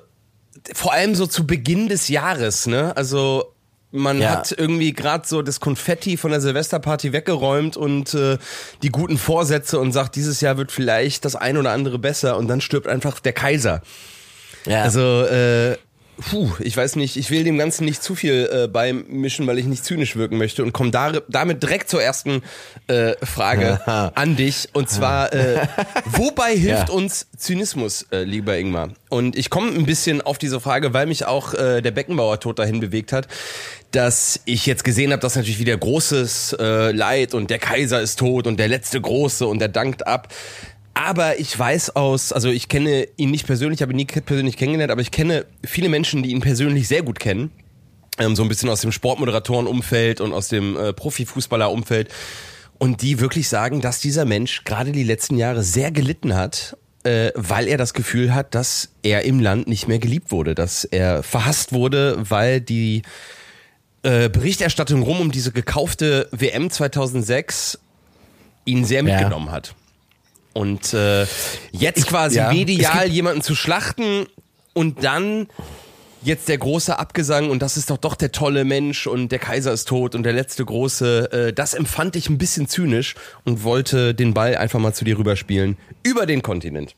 vor 0.72 0.92
allem 0.92 1.14
so 1.14 1.26
zu 1.26 1.46
Beginn 1.46 1.88
des 1.88 2.08
Jahres, 2.08 2.66
ne? 2.66 2.96
Also 2.96 3.52
man 3.92 4.20
ja. 4.20 4.30
hat 4.30 4.54
irgendwie 4.56 4.92
gerade 4.92 5.26
so 5.26 5.42
das 5.42 5.60
Konfetti 5.60 6.16
von 6.16 6.30
der 6.30 6.40
Silvesterparty 6.40 7.12
weggeräumt 7.12 7.76
und 7.76 8.14
äh, 8.14 8.38
die 8.82 8.88
guten 8.88 9.18
Vorsätze 9.18 9.78
und 9.78 9.92
sagt, 9.92 10.16
dieses 10.16 10.40
Jahr 10.40 10.56
wird 10.56 10.72
vielleicht 10.72 11.26
das 11.26 11.36
ein 11.36 11.58
oder 11.58 11.72
andere 11.72 11.98
besser 11.98 12.38
und 12.38 12.48
dann 12.48 12.62
stirbt 12.62 12.86
einfach 12.86 13.20
der 13.20 13.34
Kaiser. 13.34 13.82
Ja. 14.64 14.82
Also 14.82 15.24
äh, 15.24 15.76
Puh, 16.30 16.50
ich 16.60 16.76
weiß 16.76 16.96
nicht, 16.96 17.16
ich 17.16 17.30
will 17.30 17.44
dem 17.44 17.58
Ganzen 17.58 17.84
nicht 17.84 18.02
zu 18.02 18.14
viel 18.14 18.48
äh, 18.52 18.68
beimischen, 18.68 19.46
weil 19.46 19.58
ich 19.58 19.66
nicht 19.66 19.84
zynisch 19.84 20.16
wirken 20.16 20.38
möchte 20.38 20.62
und 20.62 20.72
komme 20.72 20.90
da, 20.90 21.12
damit 21.28 21.62
direkt 21.62 21.88
zur 21.88 22.02
ersten 22.02 22.42
äh, 22.86 23.14
Frage 23.24 23.80
an 24.14 24.36
dich. 24.36 24.68
Und 24.72 24.88
zwar, 24.88 25.32
äh, 25.32 25.66
wobei 26.04 26.56
hilft 26.56 26.88
ja. 26.88 26.94
uns 26.94 27.26
Zynismus, 27.36 28.06
äh, 28.12 28.22
lieber 28.22 28.56
Ingmar? 28.56 28.90
Und 29.08 29.36
ich 29.36 29.50
komme 29.50 29.70
ein 29.72 29.84
bisschen 29.84 30.22
auf 30.22 30.38
diese 30.38 30.60
Frage, 30.60 30.94
weil 30.94 31.06
mich 31.06 31.26
auch 31.26 31.54
äh, 31.54 31.80
der 31.82 31.90
Beckenbauer-Tod 31.90 32.58
dahin 32.58 32.80
bewegt 32.80 33.12
hat, 33.12 33.28
dass 33.90 34.40
ich 34.46 34.64
jetzt 34.64 34.84
gesehen 34.84 35.12
habe, 35.12 35.20
dass 35.20 35.36
natürlich 35.36 35.58
wieder 35.58 35.76
großes 35.76 36.56
äh, 36.58 36.92
Leid 36.92 37.34
und 37.34 37.50
der 37.50 37.58
Kaiser 37.58 38.00
ist 38.00 38.18
tot 38.18 38.46
und 38.46 38.58
der 38.58 38.68
letzte 38.68 39.00
Große 39.00 39.46
und 39.46 39.58
der 39.58 39.68
dankt 39.68 40.06
ab. 40.06 40.28
Aber 40.94 41.38
ich 41.38 41.58
weiß 41.58 41.96
aus, 41.96 42.32
also 42.32 42.50
ich 42.50 42.68
kenne 42.68 43.06
ihn 43.16 43.30
nicht 43.30 43.46
persönlich, 43.46 43.82
habe 43.82 43.92
ihn 43.92 43.96
nie 43.96 44.04
persönlich 44.04 44.56
kennengelernt, 44.56 44.92
aber 44.92 45.00
ich 45.00 45.10
kenne 45.10 45.46
viele 45.64 45.88
Menschen, 45.88 46.22
die 46.22 46.30
ihn 46.30 46.40
persönlich 46.40 46.86
sehr 46.86 47.02
gut 47.02 47.18
kennen. 47.18 47.50
Ähm, 48.18 48.36
so 48.36 48.42
ein 48.42 48.48
bisschen 48.48 48.68
aus 48.68 48.82
dem 48.82 48.92
Sportmoderatorenumfeld 48.92 50.20
und 50.20 50.32
aus 50.32 50.48
dem 50.48 50.76
äh, 50.76 50.92
Profifußballerumfeld. 50.92 52.10
Und 52.78 53.00
die 53.00 53.20
wirklich 53.20 53.48
sagen, 53.48 53.80
dass 53.80 54.00
dieser 54.00 54.24
Mensch 54.24 54.64
gerade 54.64 54.92
die 54.92 55.04
letzten 55.04 55.38
Jahre 55.38 55.62
sehr 55.62 55.90
gelitten 55.90 56.34
hat, 56.34 56.76
äh, 57.04 57.30
weil 57.34 57.68
er 57.68 57.78
das 57.78 57.94
Gefühl 57.94 58.34
hat, 58.34 58.54
dass 58.54 58.90
er 59.02 59.24
im 59.24 59.40
Land 59.40 59.68
nicht 59.68 59.88
mehr 59.88 59.98
geliebt 59.98 60.30
wurde, 60.30 60.54
dass 60.54 60.84
er 60.84 61.22
verhasst 61.22 61.72
wurde, 61.72 62.16
weil 62.28 62.60
die 62.60 63.02
äh, 64.02 64.28
Berichterstattung 64.28 65.02
rum 65.02 65.20
um 65.20 65.32
diese 65.32 65.52
gekaufte 65.52 66.28
WM 66.32 66.70
2006 66.70 67.78
ihn 68.64 68.84
sehr 68.84 69.02
mitgenommen 69.02 69.46
ja. 69.46 69.52
hat. 69.52 69.74
Und 70.52 70.92
äh, 70.92 71.26
jetzt 71.70 72.06
quasi 72.06 72.36
ja, 72.36 72.52
medial 72.52 73.08
jemanden 73.08 73.42
zu 73.42 73.54
schlachten 73.54 74.26
und 74.74 75.02
dann 75.02 75.48
jetzt 76.22 76.48
der 76.48 76.58
große 76.58 76.98
Abgesang 76.98 77.50
und 77.50 77.62
das 77.62 77.76
ist 77.76 77.90
doch 77.90 77.96
doch 77.96 78.14
der 78.14 78.32
tolle 78.32 78.64
Mensch 78.64 79.06
und 79.06 79.30
der 79.32 79.38
Kaiser 79.38 79.72
ist 79.72 79.88
tot 79.88 80.14
und 80.14 80.22
der 80.22 80.32
letzte 80.32 80.64
große, 80.64 81.32
äh, 81.32 81.52
das 81.52 81.74
empfand 81.74 82.16
ich 82.16 82.28
ein 82.28 82.38
bisschen 82.38 82.68
zynisch 82.68 83.14
und 83.44 83.64
wollte 83.64 84.14
den 84.14 84.34
Ball 84.34 84.56
einfach 84.56 84.78
mal 84.78 84.92
zu 84.92 85.04
dir 85.04 85.18
rüberspielen 85.18 85.76
über 86.02 86.26
den 86.26 86.42
Kontinent. 86.42 86.94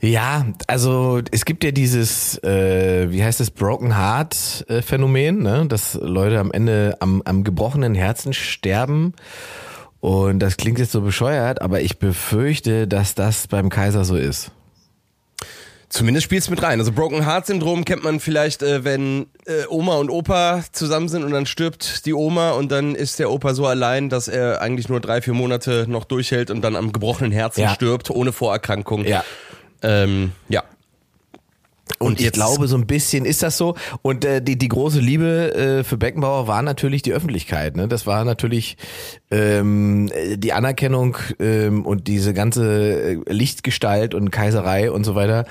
Ja, 0.00 0.46
also 0.66 1.22
es 1.30 1.44
gibt 1.44 1.64
ja 1.64 1.70
dieses, 1.70 2.36
äh, 2.44 3.10
wie 3.10 3.24
heißt 3.24 3.40
das, 3.40 3.50
Broken 3.50 3.96
Heart 3.96 4.66
äh, 4.68 4.82
Phänomen, 4.82 5.42
ne? 5.42 5.66
dass 5.66 5.94
Leute 5.94 6.38
am 6.40 6.52
Ende 6.52 6.96
am, 7.00 7.22
am 7.24 7.42
gebrochenen 7.42 7.94
Herzen 7.94 8.34
sterben 8.34 9.14
und 10.04 10.38
das 10.38 10.58
klingt 10.58 10.78
jetzt 10.78 10.92
so 10.92 11.00
bescheuert, 11.00 11.62
aber 11.62 11.80
ich 11.80 11.98
befürchte, 11.98 12.86
dass 12.86 13.14
das 13.14 13.46
beim 13.46 13.70
Kaiser 13.70 14.04
so 14.04 14.16
ist. 14.16 14.50
Zumindest 15.88 16.24
spielst 16.24 16.50
mit 16.50 16.62
rein. 16.62 16.78
Also 16.78 16.92
Broken 16.92 17.24
Heart 17.24 17.46
Syndrom 17.46 17.86
kennt 17.86 18.04
man 18.04 18.20
vielleicht, 18.20 18.62
äh, 18.62 18.84
wenn 18.84 19.28
äh, 19.46 19.66
Oma 19.70 19.94
und 19.94 20.10
Opa 20.10 20.62
zusammen 20.72 21.08
sind 21.08 21.24
und 21.24 21.30
dann 21.30 21.46
stirbt 21.46 22.04
die 22.04 22.12
Oma 22.12 22.50
und 22.50 22.70
dann 22.70 22.94
ist 22.94 23.18
der 23.18 23.30
Opa 23.30 23.54
so 23.54 23.66
allein, 23.66 24.10
dass 24.10 24.28
er 24.28 24.60
eigentlich 24.60 24.90
nur 24.90 25.00
drei, 25.00 25.22
vier 25.22 25.32
Monate 25.32 25.86
noch 25.88 26.04
durchhält 26.04 26.50
und 26.50 26.60
dann 26.60 26.76
am 26.76 26.92
gebrochenen 26.92 27.32
Herzen 27.32 27.62
ja. 27.62 27.70
stirbt, 27.70 28.10
ohne 28.10 28.32
Vorerkrankung. 28.32 29.06
Ja. 29.06 29.24
Ähm, 29.80 30.32
ja. 30.50 30.64
Und, 31.98 32.20
ich 32.20 32.32
glaube, 32.32 32.66
so 32.66 32.76
ein 32.76 32.86
bisschen 32.86 33.24
ist 33.24 33.42
das 33.42 33.58
so. 33.58 33.74
Und 34.02 34.24
äh, 34.24 34.40
die, 34.40 34.56
die 34.56 34.68
große 34.68 35.00
Liebe 35.00 35.54
äh, 35.54 35.84
für 35.84 35.96
Beckenbauer 35.96 36.48
war 36.48 36.62
natürlich 36.62 37.02
die 37.02 37.12
Öffentlichkeit. 37.12 37.76
Ne? 37.76 37.88
Das 37.88 38.06
war 38.06 38.24
natürlich 38.24 38.76
ähm, 39.30 40.10
die 40.36 40.52
Anerkennung 40.52 41.16
ähm, 41.38 41.84
und 41.84 42.08
diese 42.08 42.32
ganze 42.32 43.12
äh, 43.12 43.32
Lichtgestalt 43.32 44.14
und 44.14 44.30
Kaiserei 44.30 44.90
und 44.90 45.04
so 45.04 45.14
weiter. 45.14 45.44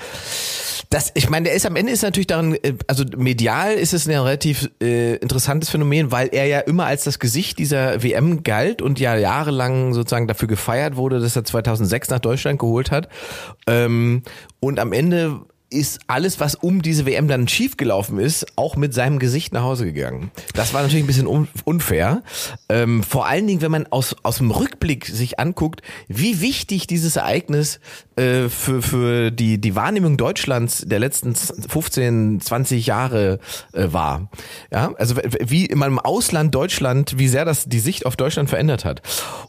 Das, 0.89 1.11
ich 1.13 1.29
meine, 1.29 1.45
der 1.45 1.53
ist 1.53 1.65
am 1.65 1.75
Ende 1.75 1.91
ist 1.91 2.03
natürlich 2.03 2.27
daran, 2.27 2.55
äh, 2.55 2.73
also 2.87 3.03
medial 3.15 3.73
ist 3.73 3.93
es 3.93 4.07
ein 4.07 4.15
relativ 4.15 4.69
äh, 4.81 5.15
interessantes 5.17 5.69
Phänomen, 5.69 6.11
weil 6.11 6.29
er 6.31 6.45
ja 6.45 6.59
immer 6.59 6.85
als 6.85 7.03
das 7.03 7.19
Gesicht 7.19 7.59
dieser 7.59 8.03
WM 8.03 8.43
galt 8.43 8.81
und 8.81 8.99
ja 8.99 9.15
jahrelang 9.15 9.93
sozusagen 9.93 10.27
dafür 10.27 10.47
gefeiert 10.47 10.95
wurde, 10.95 11.19
dass 11.19 11.35
er 11.35 11.43
2006 11.43 12.09
nach 12.09 12.19
Deutschland 12.19 12.59
geholt 12.59 12.91
hat. 12.91 13.07
Ähm, 13.67 14.23
und 14.59 14.79
am 14.79 14.93
Ende 14.93 15.41
ist 15.73 15.99
alles, 16.07 16.39
was 16.39 16.55
um 16.55 16.81
diese 16.81 17.05
WM 17.05 17.27
dann 17.27 17.47
schiefgelaufen 17.47 18.19
ist, 18.19 18.45
auch 18.55 18.75
mit 18.75 18.93
seinem 18.93 19.19
Gesicht 19.19 19.53
nach 19.53 19.63
Hause 19.63 19.85
gegangen. 19.85 20.31
Das 20.53 20.73
war 20.73 20.81
natürlich 20.81 21.03
ein 21.03 21.07
bisschen 21.07 21.27
unfair. 21.65 22.23
Ähm, 22.69 23.03
vor 23.03 23.27
allen 23.27 23.47
Dingen, 23.47 23.61
wenn 23.61 23.71
man 23.71 23.87
aus, 23.87 24.15
aus 24.23 24.37
dem 24.37 24.51
Rückblick 24.51 25.05
sich 25.07 25.39
anguckt, 25.39 25.81
wie 26.07 26.41
wichtig 26.41 26.87
dieses 26.87 27.15
Ereignis 27.15 27.79
äh, 28.15 28.49
für, 28.49 28.81
für 28.81 29.31
die, 29.31 29.57
die 29.59 29.75
Wahrnehmung 29.75 30.17
Deutschlands 30.17 30.83
der 30.85 30.99
letzten 30.99 31.35
15, 31.35 32.39
20 32.41 32.85
Jahre 32.85 33.39
äh, 33.73 33.87
war. 33.91 34.29
Ja, 34.71 34.93
also 34.97 35.15
wie 35.39 35.65
in 35.65 35.79
meinem 35.79 35.99
Ausland 35.99 36.53
Deutschland, 36.53 37.17
wie 37.17 37.27
sehr 37.27 37.45
das 37.45 37.65
die 37.65 37.79
Sicht 37.79 38.05
auf 38.05 38.15
Deutschland 38.15 38.49
verändert 38.49 38.85
hat. 38.85 39.01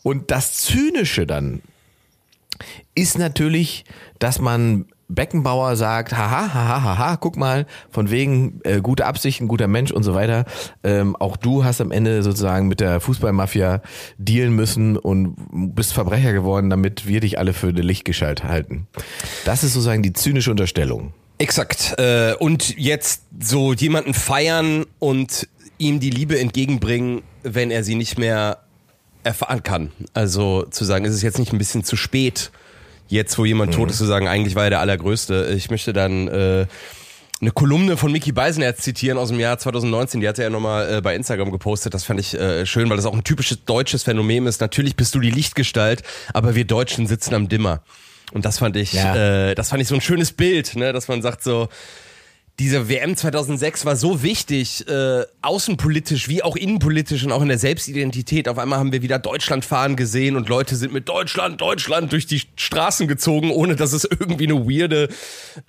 Und 0.03 0.31
das 0.31 0.55
Zynische 0.55 1.27
dann 1.27 1.63
ist 2.95 3.19
natürlich, 3.19 3.85
dass 4.19 4.39
man 4.39 4.87
Beckenbauer 5.09 5.77
sagt, 5.77 6.17
haha, 6.17 6.55
haha, 6.55 6.83
haha, 6.83 7.17
guck 7.17 7.37
mal, 7.37 7.67
von 7.91 8.11
wegen 8.11 8.61
äh, 8.65 8.81
gute 8.81 9.07
Absichten, 9.07 9.49
guter 9.49 9.69
Mensch 9.69 9.93
und 9.93 10.03
so 10.03 10.15
weiter. 10.15 10.45
Ähm, 10.83 11.15
auch 11.17 11.37
du 11.37 11.65
hast 11.65 11.81
am 11.81 11.91
Ende 11.91 12.23
sozusagen 12.23 12.69
mit 12.69 12.81
der 12.81 13.01
Fußballmafia 13.01 13.83
dealen 14.19 14.55
müssen 14.55 14.97
und 14.97 15.37
bist 15.75 15.93
Verbrecher 15.93 16.33
geworden, 16.33 16.71
damit 16.71 17.07
wir 17.07 17.21
dich 17.21 17.39
alle 17.39 17.53
für 17.53 17.69
eine 17.69 17.83
Lichtgeschalt 17.83 18.45
halten. 18.45 18.87
Das 19.45 19.63
ist 19.63 19.75
sozusagen 19.75 20.03
die 20.03 20.13
zynische 20.13 20.51
Unterstellung. 20.51 21.13
Exakt. 21.39 21.95
Äh, 21.99 22.35
und 22.39 22.77
jetzt 22.79 23.23
so 23.41 23.73
jemanden 23.73 24.15
feiern 24.15 24.87
und 24.99 25.49
ihm 25.79 26.01
die 26.01 26.11
Liebe 26.11 26.39
entgegenbringen, 26.39 27.23
wenn 27.43 27.71
er 27.71 27.85
sie 27.85 27.95
nicht 27.95 28.19
mehr 28.19 28.59
erfahren 29.25 29.63
kann. 29.63 29.91
Also 30.13 30.65
zu 30.71 30.85
sagen, 30.85 31.05
ist 31.05 31.15
es 31.15 31.23
jetzt 31.23 31.39
nicht 31.39 31.53
ein 31.53 31.59
bisschen 31.59 31.83
zu 31.85 31.97
spät, 31.97 32.53
jetzt 33.09 33.39
wo 33.39 33.45
jemand 33.45 33.73
mhm. 33.73 33.77
tot 33.77 33.91
ist, 33.91 33.99
zu 33.99 34.05
sagen, 34.05 34.29
eigentlich 34.29 34.55
war 34.55 34.65
er 34.65 34.71
der 34.71 34.81
Allergrößte. 34.81 35.53
Ich 35.57 35.71
möchte 35.71 35.93
dann 35.93 36.29
äh, 36.29 36.67
eine 37.41 37.51
Kolumne 37.51 37.97
von 37.97 38.11
Mickey 38.13 38.33
Beisenherz 38.33 38.83
zitieren 38.83 39.19
aus 39.19 39.29
dem 39.29 39.41
Jahr 39.41 39.59
2019, 39.59 40.21
die 40.21 40.29
hat 40.29 40.39
er 40.39 40.45
ja 40.45 40.51
nochmal 40.51 40.95
äh, 40.95 41.01
bei 41.01 41.15
Instagram 41.15 41.51
gepostet. 41.51 41.95
Das 41.95 42.05
fand 42.05 42.21
ich 42.21 42.35
äh, 42.35 42.65
schön, 42.65 42.89
weil 42.89 42.97
das 42.97 43.07
auch 43.07 43.15
ein 43.15 43.25
typisches 43.25 43.65
deutsches 43.65 44.03
Phänomen 44.03 44.47
ist. 44.47 44.61
Natürlich 44.61 44.97
bist 44.97 45.15
du 45.15 45.21
die 45.21 45.31
Lichtgestalt, 45.31 46.03
aber 46.33 46.55
wir 46.55 46.65
Deutschen 46.65 47.07
sitzen 47.07 47.35
am 47.35 47.49
Dimmer. 47.49 47.83
Und 48.33 48.45
das 48.45 48.59
fand 48.59 48.77
ich, 48.77 48.93
ja. 48.95 49.51
äh, 49.51 49.55
das 49.55 49.69
fand 49.69 49.83
ich 49.83 49.89
so 49.89 49.95
ein 49.95 50.01
schönes 50.01 50.33
Bild, 50.33 50.77
ne, 50.77 50.93
dass 50.93 51.09
man 51.09 51.23
sagt 51.23 51.43
so, 51.43 51.69
diese 52.61 52.89
WM 52.89 53.17
2006 53.17 53.85
war 53.85 53.97
so 53.97 54.23
wichtig, 54.23 54.87
äh, 54.89 55.25
außenpolitisch 55.43 56.29
wie 56.29 56.45
auch 56.45 56.55
innenpolitisch 56.55 57.25
und 57.25 57.33
auch 57.33 57.43
in 57.43 57.49
der 57.49 57.59
Selbstidentität. 57.59 58.49
Auf 58.49 58.59
einmal 58.59 58.79
haben 58.79 58.93
wir 58.93 59.03
wieder 59.03 59.19
Deutschland 59.19 59.65
fahren 59.65 59.97
gesehen 59.97 60.37
und 60.37 60.49
Leute 60.49 60.77
sind 60.77 60.93
mit 60.93 61.09
Deutschland, 61.09 61.61
Deutschland 61.61 62.13
durch 62.13 62.27
die 62.27 62.43
Straßen 62.55 63.09
gezogen, 63.09 63.51
ohne 63.51 63.75
dass 63.75 63.93
es 63.93 64.05
irgendwie 64.05 64.45
eine 64.45 64.67
weirde 64.67 65.09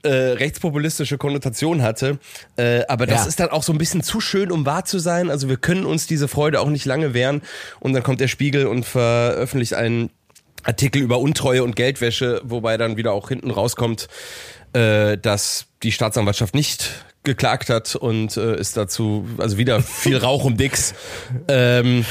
äh, 0.04 0.10
rechtspopulistische 0.10 1.18
Konnotation 1.18 1.82
hatte. 1.82 2.20
Äh, 2.56 2.84
aber 2.88 3.08
das 3.08 3.24
ja. 3.24 3.30
ist 3.30 3.40
dann 3.40 3.50
auch 3.50 3.64
so 3.64 3.72
ein 3.72 3.80
bisschen 3.80 4.04
zu 4.04 4.22
schön, 4.22 4.52
um 4.52 4.68
wahr 4.68 4.86
zu 4.86 5.00
sein. 5.00 5.32
Also 5.32 5.50
wir 5.50 5.58
können 5.58 5.88
uns 5.88 6.06
diese 6.06 6.28
Freude 6.28 6.62
auch 6.62 6.70
nicht 6.70 6.86
lange 6.86 7.16
wehren. 7.16 7.42
Und 7.80 7.94
dann 7.94 8.04
kommt 8.04 8.20
der 8.20 8.28
Spiegel 8.28 8.68
und 8.68 8.86
veröffentlicht 8.86 9.74
einen 9.74 10.12
Artikel 10.62 11.02
über 11.02 11.18
Untreue 11.18 11.64
und 11.64 11.76
Geldwäsche, 11.76 12.42
wobei 12.44 12.78
dann 12.78 12.96
wieder 12.96 13.14
auch 13.14 13.30
hinten 13.30 13.50
rauskommt, 13.50 14.08
äh, 14.74 15.18
dass 15.18 15.68
die 15.86 15.92
Staatsanwaltschaft 15.92 16.56
nicht 16.56 17.06
geklagt 17.24 17.70
hat 17.70 17.96
und 17.96 18.38
äh, 18.38 18.60
ist 18.60 18.76
dazu, 18.76 19.28
also 19.38 19.58
wieder 19.58 19.82
viel 19.82 20.18
Rauch 20.18 20.44
um 20.44 20.58
Dix. 20.58 20.94
Ähm, 21.48 22.06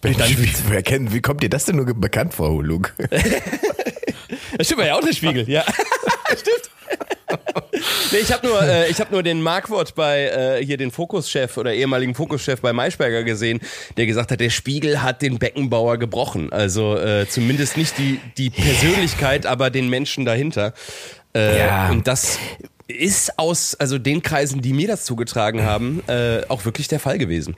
dann, 0.00 0.16
wie, 0.18 0.74
erkennen, 0.74 1.12
wie 1.12 1.20
kommt 1.20 1.42
dir 1.42 1.48
das 1.48 1.64
denn 1.66 1.76
nur 1.76 1.86
bekannt 1.86 2.34
vor, 2.34 2.62
Luke? 2.62 2.92
das 4.58 4.66
stimmt 4.66 4.84
ja 4.84 4.94
auch 4.96 5.00
der 5.00 5.12
Spiegel, 5.12 5.48
ja. 5.48 5.62
stimmt. 6.36 6.70
nee, 8.12 8.18
ich 8.18 8.32
habe 8.32 8.46
nur, 8.46 8.60
äh, 8.62 8.90
ich 8.90 8.98
habe 9.00 9.12
nur 9.12 9.22
den 9.22 9.40
Markwort 9.42 9.94
bei 9.94 10.24
äh, 10.24 10.64
hier 10.64 10.76
den 10.76 10.90
Fokuschef 10.90 11.56
oder 11.56 11.74
ehemaligen 11.74 12.14
Fokuschef 12.14 12.60
bei 12.60 12.72
Maischberger 12.72 13.24
gesehen, 13.24 13.60
der 13.96 14.06
gesagt 14.06 14.32
hat, 14.32 14.40
der 14.40 14.50
Spiegel 14.50 15.02
hat 15.02 15.22
den 15.22 15.38
Beckenbauer 15.38 15.98
gebrochen. 15.98 16.52
Also 16.52 16.96
äh, 16.96 17.28
zumindest 17.28 17.76
nicht 17.76 17.98
die 17.98 18.20
die 18.36 18.50
Persönlichkeit, 18.50 19.46
aber 19.46 19.70
den 19.70 19.88
Menschen 19.88 20.24
dahinter. 20.24 20.74
Äh, 21.36 21.58
ja. 21.58 21.90
Und 21.90 22.08
das 22.08 22.38
ist 22.88 23.38
aus 23.38 23.74
also 23.74 23.98
den 23.98 24.22
Kreisen, 24.22 24.62
die 24.62 24.72
mir 24.72 24.88
das 24.88 25.04
zugetragen 25.04 25.62
haben, 25.62 26.02
äh, 26.06 26.42
auch 26.48 26.64
wirklich 26.64 26.88
der 26.88 27.00
Fall 27.00 27.18
gewesen. 27.18 27.56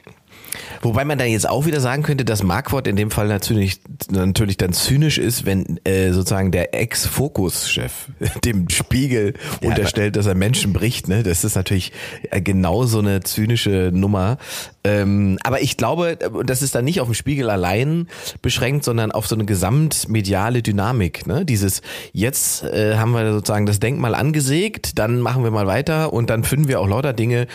Wobei 0.83 1.05
man 1.05 1.19
da 1.19 1.25
jetzt 1.25 1.49
auch 1.49 1.67
wieder 1.67 1.81
sagen 1.81 2.03
könnte, 2.03 2.25
dass 2.25 2.43
Markwort 2.43 2.87
in 2.87 2.97
dem 2.97 3.11
Fall 3.11 3.29
natürlich, 3.29 3.81
natürlich 4.11 4.57
dann 4.57 4.73
zynisch 4.73 5.19
ist, 5.19 5.45
wenn 5.45 5.81
äh, 5.85 6.13
sozusagen 6.13 6.51
der 6.51 6.75
Ex-Fokus-Chef 6.75 7.93
dem 8.45 8.69
Spiegel 8.69 9.35
ja, 9.61 9.69
unterstellt, 9.69 10.17
dass 10.17 10.27
er 10.27 10.35
Menschen 10.35 10.73
bricht. 10.73 11.09
Ne? 11.09 11.23
Das 11.23 11.45
ist 11.45 11.57
natürlich 11.57 11.93
äh, 12.31 12.41
genau 12.41 12.85
so 12.85 13.01
eine 13.01 13.21
zynische 13.21 13.91
Nummer. 13.93 14.39
Ähm, 14.85 15.39
aber 15.43 15.61
ich 15.61 15.77
glaube, 15.77 16.17
das 16.45 16.63
ist 16.63 16.75
dann 16.75 16.85
nicht 16.85 17.01
auf 17.01 17.09
dem 17.09 17.15
Spiegel 17.15 17.51
allein 17.51 18.09
beschränkt, 18.41 18.85
sondern 18.85 19.13
auf 19.13 19.27
so 19.27 19.35
eine 19.35 19.45
gesamtmediale 19.45 20.63
Dynamik. 20.63 21.27
Ne? 21.27 21.45
Dieses, 21.45 21.83
jetzt 22.13 22.63
äh, 22.63 22.97
haben 22.97 23.13
wir 23.13 23.33
sozusagen 23.33 23.67
das 23.67 23.81
Denkmal 23.81 24.15
angesägt, 24.15 24.99
dann 24.99 25.21
machen 25.21 25.45
wir 25.45 25.51
mal 25.51 25.67
weiter 25.67 26.13
und 26.13 26.31
dann 26.31 26.45
finden 26.45 26.69
wir 26.69 26.81
auch 26.81 26.89
lauter 26.89 27.13
Dinge, 27.13 27.47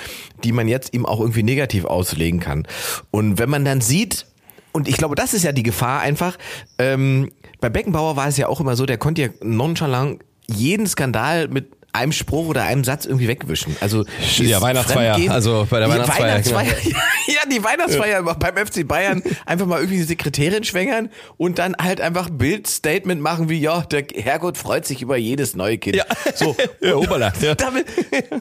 die 0.44 0.52
man 0.52 0.68
jetzt 0.68 0.94
ihm 0.94 1.06
auch 1.06 1.20
irgendwie 1.20 1.44
negativ 1.44 1.86
auslegen 1.86 2.40
kann. 2.40 2.68
Und 3.12 3.40
wenn 3.40 3.50
man 3.50 3.66
dann 3.66 3.82
sieht, 3.82 4.25
und 4.72 4.88
ich 4.88 4.98
glaube, 4.98 5.16
das 5.16 5.34
ist 5.34 5.44
ja 5.44 5.52
die 5.52 5.63
Gefahr 5.63 6.02
einfach, 6.02 6.38
ähm, 6.78 7.32
bei 7.60 7.70
Beckenbauer 7.70 8.16
war 8.16 8.28
es 8.28 8.38
ja 8.38 8.48
auch 8.48 8.60
immer 8.60 8.75
so, 8.75 8.86
der 8.86 8.98
konnte 8.98 9.22
ja 9.22 9.30
nonchalant 9.42 10.24
jeden 10.48 10.88
Skandal 10.88 11.48
mit 11.48 11.72
einem 11.94 12.12
Spruch 12.12 12.48
oder 12.48 12.64
einem 12.64 12.84
Satz 12.84 13.06
irgendwie 13.06 13.28
wegwischen. 13.28 13.78
Also 13.80 14.04
ja, 14.38 14.60
Weihnachtsfeier, 14.62 15.32
also 15.32 15.68
bei 15.70 15.80
der 15.80 15.90
Weihnachtsfeier. 15.90 16.28
Weihnachtsfeier 16.28 16.76
genau. 16.84 17.00
ja, 17.28 17.50
die 17.50 17.64
Weihnachtsfeier 17.64 18.26
ja. 18.26 18.34
beim 18.34 18.66
FC 18.66 18.88
Bayern 18.88 19.22
einfach 19.46 19.68
mal 19.68 19.78
irgendwie 19.78 19.98
die 19.98 20.04
Sekretärin 20.04 20.64
schwängern 20.64 21.10
und 21.38 21.60
dann 21.60 21.76
halt 21.80 22.02
einfach 22.02 22.32
Bildstatement 22.32 23.22
machen 23.22 23.48
wie 23.48 23.60
ja, 23.60 23.82
der 23.82 24.06
Herrgott 24.16 24.58
freut 24.58 24.88
sich 24.88 25.04
über 25.04 25.18
jedes 25.18 25.56
neue 25.56 25.78
Kind. 25.78 25.96
Ja. 25.96 26.06
So, 26.34 26.56
ja, 26.82 26.96
Oberland, 26.96 27.40
ja. 27.42 27.54
Damit, 27.54 27.86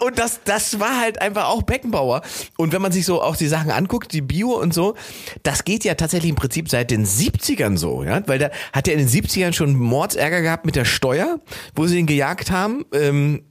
und 0.00 0.18
das 0.18 0.40
das 0.44 0.80
war 0.80 0.98
halt 0.98 1.20
einfach 1.20 1.48
auch 1.48 1.62
Beckenbauer 1.62 2.22
und 2.56 2.72
wenn 2.72 2.80
man 2.80 2.90
sich 2.90 3.04
so 3.04 3.20
auch 3.20 3.36
die 3.36 3.48
Sachen 3.48 3.70
anguckt, 3.70 4.14
die 4.14 4.22
Bio 4.22 4.58
und 4.58 4.72
so, 4.72 4.94
das 5.42 5.64
geht 5.64 5.84
ja 5.84 5.94
tatsächlich 5.94 6.30
im 6.30 6.36
Prinzip 6.36 6.70
seit 6.70 6.90
den 6.90 7.04
70ern 7.04 7.76
so, 7.76 8.02
ja, 8.02 8.26
weil 8.26 8.38
da 8.38 8.50
hat 8.72 8.88
er 8.88 8.94
in 8.94 9.00
den 9.00 9.08
70ern 9.08 9.52
schon 9.52 9.74
Mordsärger 9.74 10.40
gehabt 10.40 10.64
mit 10.64 10.74
der 10.74 10.86
Steuer, 10.86 11.40
wo 11.74 11.86
sie 11.86 11.98
ihn 11.98 12.06
gejagt 12.06 12.50
haben. 12.50 12.86
Ähm, 12.92 13.41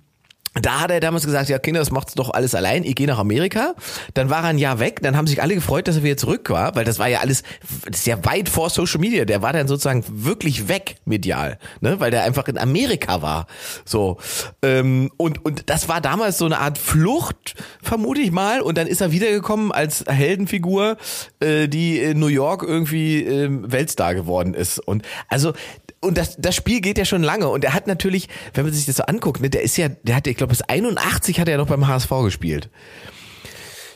da 0.54 0.82
hat 0.82 0.92
er 0.92 1.00
damals 1.00 1.26
gesagt, 1.26 1.48
ja 1.50 1.60
Kinder, 1.60 1.80
das 1.80 1.92
macht's 1.92 2.14
doch 2.14 2.30
alles 2.30 2.56
allein, 2.56 2.84
ich 2.84 2.96
gehe 2.96 3.08
nach 3.08 3.20
Amerika. 3.20 3.74
Dann 4.14 4.30
war 4.30 4.44
er 4.44 4.50
ein 4.50 4.58
Jahr 4.58 4.80
weg, 4.80 5.00
dann 5.02 5.16
haben 5.16 5.28
sich 5.28 5.42
alle 5.42 5.56
gefreut, 5.56 5.88
dass 5.88 5.96
er 5.96 6.04
wieder 6.04 6.18
zurück 6.18 6.50
war, 6.50 6.76
weil 6.76 6.84
das 6.84 7.00
war 7.00 7.08
ja 7.08 7.20
alles, 7.20 7.44
das 7.86 8.00
ist 8.00 8.08
ja 8.08 8.24
weit 8.26 8.50
vor 8.50 8.70
Social 8.70 9.00
Media. 9.00 9.24
Der 9.24 9.42
war 9.42 9.54
dann 9.54 9.68
sozusagen 9.68 10.04
wirklich 10.08 10.68
weg 10.68 10.98
medial, 11.06 11.58
ne? 11.80 12.00
weil 12.00 12.12
der 12.12 12.24
einfach 12.24 12.48
in 12.48 12.58
Amerika 12.58 13.22
war. 13.22 13.48
So 13.86 14.18
ähm, 14.62 15.10
und 15.18 15.46
und 15.46 15.70
das 15.70 15.88
war 15.88 16.02
damals 16.02 16.38
so 16.38 16.46
eine 16.46 16.60
Art 16.60 16.78
Flucht, 16.78 17.56
vermute 17.82 18.22
ich 18.22 18.32
mal. 18.32 18.62
Und 18.62 18.78
dann 18.78 18.88
ist 18.88 19.00
er 19.00 19.12
wiedergekommen 19.12 19.72
als 19.72 20.04
Heldenfigur, 20.08 20.98
äh, 21.40 21.68
die 21.68 22.00
in 22.00 22.20
New 22.20 22.28
York 22.28 22.64
irgendwie 22.64 23.24
äh, 23.24 23.50
Weltstar 23.50 24.16
geworden 24.16 24.54
ist. 24.54 24.80
Und 24.80 25.04
also 25.30 25.54
und 26.02 26.18
das, 26.18 26.36
das 26.38 26.56
Spiel 26.56 26.82
geht 26.82 26.98
ja 26.98 27.06
schon 27.06 27.24
lange 27.24 27.48
und 27.48 27.64
er 27.64 27.74
hat 27.74 27.88
natürlich, 27.88 28.28
wenn 28.54 28.66
man 28.66 28.74
sich 28.74 28.86
das 28.86 28.98
so 28.98 29.04
anguckt, 29.04 29.42
ne, 29.42 29.50
der 29.50 29.62
ist 29.62 29.78
ja, 29.78 29.90
der 29.90 30.16
hat, 30.16 30.28
ich 30.28 30.36
glaube, 30.36 30.50
bis 30.50 30.62
81 30.64 31.40
hat 31.40 31.48
er 31.48 31.54
ja 31.54 31.58
noch 31.58 31.68
beim 31.68 31.88
HSV 31.88 32.10
gespielt. 32.24 32.70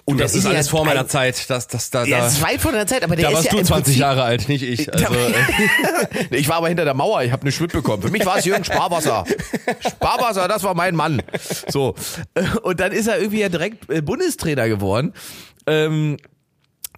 Und 0.08 0.20
das, 0.20 0.34
das 0.34 0.42
ist 0.42 0.46
alles 0.46 0.70
vor 0.70 0.86
meiner 0.86 1.00
ein, 1.00 1.10
Zeit. 1.10 1.50
Das, 1.50 1.68
das, 1.68 1.90
da, 1.90 2.06
ja, 2.06 2.20
das 2.20 2.34
ist 2.34 2.44
weit 2.44 2.62
vor 2.62 2.72
deiner 2.72 2.86
Zeit, 2.86 3.04
aber 3.04 3.16
der 3.16 3.24
da 3.24 3.30
ist 3.30 3.36
warst 3.38 3.46
ja 3.48 3.52
du 3.54 3.66
20 3.66 3.86
Prinzip, 3.86 4.00
Jahre 4.00 4.24
alt, 4.24 4.48
nicht 4.48 4.62
ich. 4.62 4.88
Also, 4.94 5.16
ich 6.30 6.48
war 6.48 6.58
aber 6.58 6.68
hinter 6.68 6.86
der 6.86 6.94
Mauer, 6.94 7.24
ich 7.24 7.32
habe 7.32 7.42
eine 7.42 7.52
Schwitt 7.52 7.72
bekommen. 7.72 8.04
Für 8.04 8.12
mich 8.12 8.24
war 8.24 8.38
es 8.38 8.46
Jürgen 8.46 8.64
Sparwasser. 8.64 9.26
Sparwasser, 9.80 10.48
das 10.48 10.62
war 10.62 10.76
mein 10.76 10.94
Mann. 10.94 11.24
So. 11.68 11.96
Und 12.62 12.80
dann 12.80 12.92
ist 12.92 13.08
er 13.08 13.18
irgendwie 13.18 13.40
ja 13.40 13.50
direkt 13.50 13.90
äh, 13.90 14.02
Bundestrainer 14.02 14.68
geworden. 14.68 15.14
Ähm, 15.66 16.18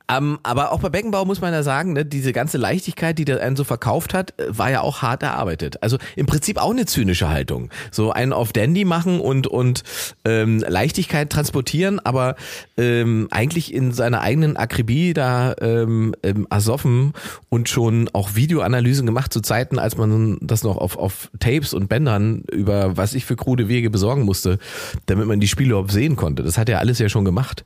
ähm, 0.09 0.39
aber 0.43 0.71
auch 0.71 0.79
bei 0.79 0.89
Beckenbauer 0.89 1.25
muss 1.25 1.41
man 1.41 1.53
ja 1.53 1.63
sagen, 1.63 1.93
ne, 1.93 2.05
diese 2.05 2.31
ganze 2.31 2.57
Leichtigkeit, 2.57 3.17
die 3.19 3.25
der 3.25 3.41
einen 3.41 3.55
so 3.55 3.63
verkauft 3.63 4.13
hat, 4.13 4.39
äh, 4.39 4.57
war 4.57 4.71
ja 4.71 4.81
auch 4.81 5.01
hart 5.01 5.23
erarbeitet. 5.23 5.83
Also 5.83 5.97
im 6.15 6.25
Prinzip 6.25 6.57
auch 6.57 6.71
eine 6.71 6.85
zynische 6.85 7.29
Haltung. 7.29 7.69
So 7.91 8.11
einen 8.11 8.31
auf 8.31 8.53
Dandy 8.53 8.85
machen 8.85 9.19
und, 9.19 9.47
und 9.47 9.83
ähm, 10.23 10.63
Leichtigkeit 10.67 11.29
transportieren, 11.29 11.99
aber 11.99 12.35
ähm, 12.77 13.27
eigentlich 13.31 13.73
in 13.73 13.91
seiner 13.91 14.21
eigenen 14.21 14.55
Akribie 14.55 15.13
da 15.13 15.55
ähm, 15.59 16.15
ähm, 16.23 16.47
ersoffen 16.49 17.13
und 17.49 17.67
schon 17.67 18.09
auch 18.13 18.35
Videoanalysen 18.35 19.05
gemacht 19.05 19.33
zu 19.33 19.41
Zeiten, 19.41 19.77
als 19.77 19.97
man 19.97 20.37
das 20.41 20.63
noch 20.63 20.77
auf, 20.77 20.97
auf 20.97 21.29
Tapes 21.39 21.73
und 21.73 21.89
Bändern 21.89 22.43
über 22.51 22.95
was 22.95 23.13
ich 23.13 23.25
für 23.25 23.35
krude 23.35 23.67
Wege 23.67 23.89
besorgen 23.89 24.23
musste, 24.23 24.57
damit 25.05 25.27
man 25.27 25.39
die 25.39 25.47
Spiele 25.47 25.71
überhaupt 25.71 25.91
sehen 25.91 26.15
konnte. 26.15 26.43
Das 26.43 26.57
hat 26.57 26.69
er 26.69 26.79
alles 26.79 26.99
ja 26.99 27.09
schon 27.09 27.25
gemacht. 27.25 27.65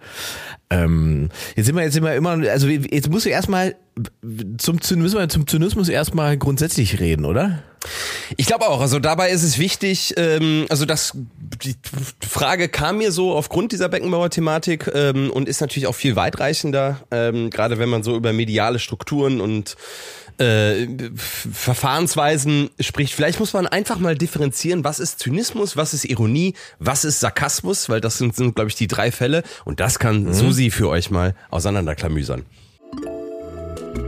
Ähm, 0.72 1.30
jetzt 1.56 1.66
sind 1.66 1.76
wir 1.76 1.84
jetzt 1.84 1.94
sind 1.94 2.04
wir 2.04 2.16
immer, 2.16 2.32
also 2.50 2.68
jetzt 2.68 3.10
musst 3.10 3.26
du 3.26 3.30
erstmal 3.30 3.76
zum 4.58 4.80
müssen 4.96 5.20
wir 5.20 5.28
zum 5.28 5.46
Zynismus 5.46 5.90
erstmal 5.90 6.38
grundsätzlich 6.38 7.00
reden, 7.00 7.26
oder? 7.26 7.62
Ich 8.38 8.46
glaube 8.46 8.70
auch. 8.70 8.80
Also 8.80 9.00
dabei 9.00 9.32
ist 9.32 9.44
es 9.44 9.58
wichtig, 9.58 10.14
ähm, 10.16 10.66
also 10.70 10.86
das 10.86 11.14
die 11.64 11.76
Frage 12.26 12.70
kam 12.70 13.00
mir 13.00 13.12
so 13.12 13.34
aufgrund 13.34 13.74
dieser 13.74 13.90
Beckenbauer-Thematik 13.90 14.90
ähm, 14.94 15.30
und 15.30 15.50
ist 15.50 15.60
natürlich 15.60 15.88
auch 15.88 15.96
viel 15.96 16.16
weitreichender, 16.16 17.02
ähm, 17.12 17.50
gerade 17.50 17.78
wenn 17.78 17.90
man 17.90 18.04
so 18.04 18.16
über 18.16 18.32
mediale 18.32 18.80
Strukturen 18.80 19.42
und 19.42 19.76
äh, 20.42 20.88
Verfahrensweisen 21.16 22.70
spricht. 22.80 23.14
Vielleicht 23.14 23.40
muss 23.40 23.54
man 23.54 23.68
einfach 23.68 24.00
mal 24.00 24.16
differenzieren, 24.18 24.84
was 24.84 25.00
ist 25.00 25.20
Zynismus, 25.20 25.78
was 25.78 25.94
ist 25.94 26.06
Ironie, 26.06 26.56
was 26.80 27.06
ist 27.06 27.20
Sarkasmus, 27.20 27.90
weil 27.90 28.02
das 28.02 28.18
sind, 28.18 28.36
sind 28.36 28.56
glaube 28.56 28.70
ich, 28.70 28.76
die 28.76 28.88
drei 28.88 29.12
Fälle. 29.12 29.44
Und 29.66 29.80
das 29.80 30.00
kann 30.00 30.24
mhm. 30.24 30.34
Susi 30.34 30.72
für 30.72 30.90
euch 30.90 31.12
mal 31.12 31.36
auseinanderklamüsern. 31.52 32.44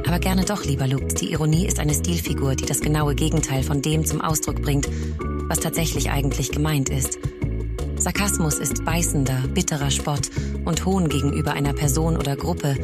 Aber 0.08 0.20
gerne 0.20 0.44
doch, 0.46 0.64
lieber 0.66 0.88
Luke. 0.88 1.14
Die 1.14 1.32
Ironie 1.32 1.66
ist 1.66 1.80
eine 1.80 1.94
Stilfigur, 1.94 2.56
die 2.56 2.66
das 2.66 2.82
genaue 2.82 3.16
Gegenteil 3.16 3.64
von 3.64 3.82
dem 3.82 4.06
zum 4.06 4.22
Ausdruck 4.22 4.62
bringt, 4.62 4.88
was 5.48 5.60
tatsächlich 5.60 6.12
eigentlich 6.12 6.52
gemeint 6.52 6.90
ist. 6.90 7.20
Sarkasmus 7.98 8.56
ist 8.56 8.84
beißender, 8.84 9.48
bitterer 9.54 9.90
Spott 9.90 10.30
und 10.66 10.86
Hohn 10.86 11.10
gegenüber 11.10 11.54
einer 11.54 11.74
Person 11.74 12.18
oder 12.18 12.36
Gruppe, 12.36 12.76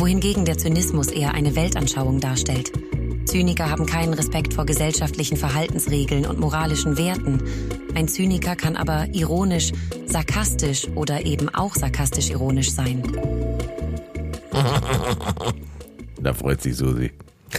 wohingegen 0.00 0.46
der 0.46 0.56
Zynismus 0.56 1.08
eher 1.08 1.34
eine 1.34 1.54
Weltanschauung 1.54 2.20
darstellt. 2.20 2.72
Zyniker 3.26 3.68
haben 3.70 3.84
keinen 3.84 4.14
Respekt 4.14 4.54
vor 4.54 4.64
gesellschaftlichen 4.64 5.36
Verhaltensregeln 5.36 6.24
und 6.24 6.40
moralischen 6.40 6.96
Werten. 6.96 7.42
Ein 7.94 8.08
Zyniker 8.08 8.56
kann 8.56 8.76
aber 8.76 9.08
ironisch, 9.12 9.72
sarkastisch 10.06 10.88
oder 10.94 11.26
eben 11.26 11.48
auch 11.50 11.74
sarkastisch 11.74 12.30
ironisch 12.30 12.72
sein. 12.72 13.02
Da 16.22 16.34
freut 16.34 16.60
sich 16.60 16.76
Susi. 16.76 17.12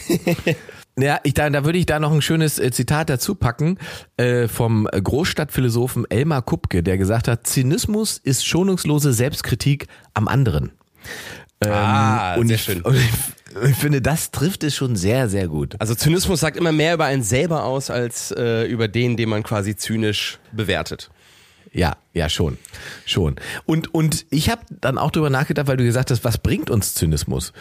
Ja, 1.00 1.22
ich, 1.24 1.34
da, 1.34 1.50
da 1.50 1.64
würde 1.64 1.80
ich 1.80 1.86
da 1.86 2.00
noch 2.00 2.12
ein 2.12 2.22
schönes 2.22 2.60
äh, 2.60 2.70
Zitat 2.70 3.10
dazu 3.10 3.34
packen 3.34 3.80
äh, 4.18 4.50
vom 4.50 4.88
Großstadtphilosophen 4.92 6.06
Elmar 6.12 6.42
Kupke, 6.42 6.84
der 6.84 6.98
gesagt 6.98 7.30
hat, 7.30 7.48
Zynismus 7.48 8.18
ist 8.18 8.46
schonungslose 8.46 9.14
Selbstkritik 9.14 9.88
am 10.14 10.28
anderen. 10.28 10.74
Ähm, 11.64 11.72
Ah, 11.72 12.36
und 12.36 12.48
sehr 12.48 12.56
ich, 12.56 12.64
schön. 12.64 12.82
Und 12.82 12.96
ich, 12.96 13.70
ich 13.70 13.76
finde, 13.76 14.02
das 14.02 14.32
trifft 14.32 14.64
es 14.64 14.76
schon 14.76 14.96
sehr, 14.96 15.30
sehr 15.30 15.48
gut. 15.48 15.76
Also 15.80 15.96
Zynismus 15.96 16.40
sagt 16.40 16.58
immer 16.58 16.72
mehr 16.72 16.94
über 16.94 17.06
einen 17.06 17.24
selber 17.24 17.66
aus, 17.66 17.90
als 17.90 18.32
äh, 18.32 18.66
über 18.66 18.88
den, 18.88 19.18
den 19.18 19.30
man 19.30 19.44
quasi 19.44 19.76
zynisch 19.76 20.40
bewertet. 20.52 21.12
Ja, 21.74 21.96
ja, 22.14 22.28
schon. 22.28 22.58
Schon. 23.06 23.38
Und, 23.66 23.94
und 23.94 24.26
ich 24.30 24.50
habe 24.50 24.62
dann 24.82 24.98
auch 24.98 25.12
drüber 25.12 25.30
nachgedacht, 25.30 25.68
weil 25.68 25.78
du 25.78 25.86
gesagt 25.86 26.12
hast, 26.12 26.26
was 26.26 26.38
bringt 26.38 26.70
uns 26.70 26.96
Zynismus? 26.96 27.54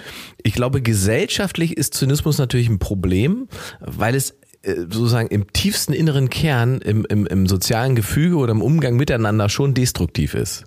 Ich 0.43 0.53
glaube, 0.55 0.83
gesellschaftlich 0.83 1.77
ist 1.77 1.95
Zynismus 1.95 2.39
natürlich 2.39 2.69
ein 2.69 2.81
Problem, 2.81 3.49
weil 3.79 4.17
es 4.17 4.35
sozusagen 4.63 5.29
im 5.29 5.53
tiefsten 5.53 5.93
inneren 5.93 6.29
Kern, 6.29 6.81
im, 6.81 7.07
im, 7.07 7.27
im 7.27 7.47
sozialen 7.47 7.95
Gefüge 7.95 8.37
oder 8.37 8.53
im 8.53 8.63
Umgang 8.63 8.97
miteinander 8.97 9.49
schon 9.49 9.75
destruktiv 9.75 10.35
ist. 10.35 10.65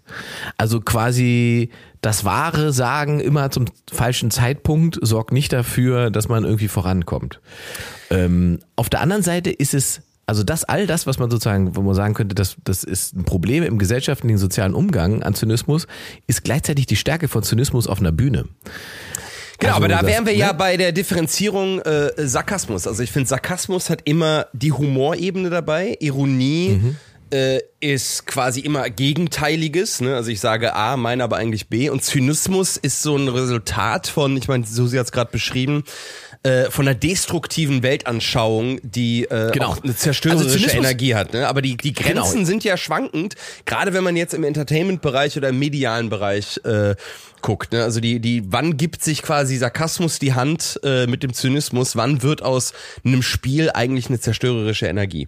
Also 0.58 0.82
quasi 0.82 1.70
das 2.02 2.26
wahre 2.26 2.74
Sagen 2.74 3.20
immer 3.20 3.52
zum 3.52 3.66
falschen 3.92 4.32
Zeitpunkt 4.32 5.00
sorgt 5.02 5.32
nicht 5.32 5.54
dafür, 5.54 6.10
dass 6.10 6.28
man 6.28 6.44
irgendwie 6.44 6.68
vorankommt. 6.68 7.40
Ähm, 8.10 8.60
auf 8.76 8.90
der 8.90 9.02
anderen 9.02 9.24
Seite 9.24 9.52
ist 9.52 9.74
es 9.74 10.02
also 10.26 10.44
das, 10.44 10.64
all 10.64 10.88
das, 10.88 11.06
was 11.06 11.20
man 11.20 11.30
sozusagen, 11.30 11.76
wo 11.76 11.82
man 11.82 11.96
sagen 11.96 12.14
könnte, 12.14 12.34
das, 12.34 12.56
das 12.64 12.84
ist 12.84 13.14
ein 13.14 13.26
Problem 13.26 13.62
im 13.64 13.78
gesellschaftlichen 13.78 14.38
sozialen 14.38 14.74
Umgang 14.74 15.22
an 15.22 15.34
Zynismus, 15.34 15.86
ist 16.28 16.46
gleichzeitig 16.46 16.86
die 16.86 16.96
Stärke 16.96 17.28
von 17.28 17.44
Zynismus 17.44 17.88
auf 17.88 18.00
einer 18.00 18.14
Bühne. 18.14 18.46
Genau, 19.64 19.76
Also 19.76 19.86
aber 19.86 19.88
da 20.02 20.06
wären 20.06 20.26
wir 20.26 20.36
ja 20.36 20.48
ne? 20.48 20.54
bei 20.56 20.78
der 20.78 20.92
Differenzierung 20.92 21.80
äh, 21.82 22.12
Sarkasmus. 22.18 22.86
Also 22.88 23.02
ich 23.04 23.12
finde, 23.12 23.30
Sarkasmus 23.30 23.90
hat 23.90 24.02
immer 24.06 24.48
die 24.54 24.72
Humorebene 24.72 25.50
dabei. 25.50 25.98
Ironie 26.00 26.80
Mhm. 26.82 26.96
äh, 27.32 27.60
ist 27.80 28.26
quasi 28.28 28.60
immer 28.60 28.90
Gegenteiliges. 28.90 30.02
Ne? 30.02 30.16
Also 30.16 30.30
ich 30.32 30.40
sage 30.40 30.76
A, 30.76 30.98
meine 30.98 31.24
aber 31.24 31.38
eigentlich 31.38 31.68
B. 31.70 31.90
Und 31.90 32.04
Zynismus 32.04 32.78
ist 32.78 33.02
so 33.02 33.16
ein 33.18 33.28
Resultat 33.28 34.08
von, 34.08 34.38
ich 34.38 34.48
meine, 34.48 34.66
Susi 34.66 34.98
hat 34.98 35.06
es 35.06 35.12
gerade 35.12 35.32
beschrieben, 35.32 35.84
äh, 36.44 36.70
von 36.70 36.86
einer 36.88 36.96
destruktiven 36.96 37.84
Weltanschauung, 37.84 38.80
die 38.84 39.24
äh, 39.24 39.52
Genau. 39.52 39.70
auch 39.70 39.84
eine 39.84 39.96
zerstörerische 39.96 40.66
Also 40.66 40.78
Energie 40.78 41.16
hat. 41.16 41.34
Ne? 41.34 41.48
Aber 41.48 41.62
die, 41.62 41.78
die 41.78 41.94
Grenzen 41.94 42.34
Genau. 42.34 42.46
sind 42.46 42.64
ja 42.66 42.76
schwankend, 42.78 43.36
gerade 43.66 43.94
wenn 43.94 44.04
man 44.04 44.16
jetzt 44.18 44.34
im 44.34 44.44
Entertainment-Bereich 44.44 45.38
oder 45.38 45.50
im 45.50 45.60
medialen 45.60 46.10
Bereich 46.10 46.60
äh, 46.66 46.96
guckt. 47.44 47.74
Ne? 47.74 47.84
Also 47.84 48.00
die, 48.00 48.20
die, 48.20 48.52
wann 48.52 48.78
gibt 48.78 49.04
sich 49.04 49.22
quasi 49.22 49.58
Sarkasmus 49.58 50.18
die 50.18 50.34
Hand 50.34 50.80
äh, 50.84 51.06
mit 51.06 51.22
dem 51.22 51.34
Zynismus? 51.34 51.96
Wann 51.96 52.24
wird 52.24 52.42
aus 52.42 52.74
einem 53.06 53.22
Spiel 53.22 53.70
eigentlich 53.70 54.08
eine 54.08 54.20
zerstörerische 54.20 54.88
Energie? 54.88 55.28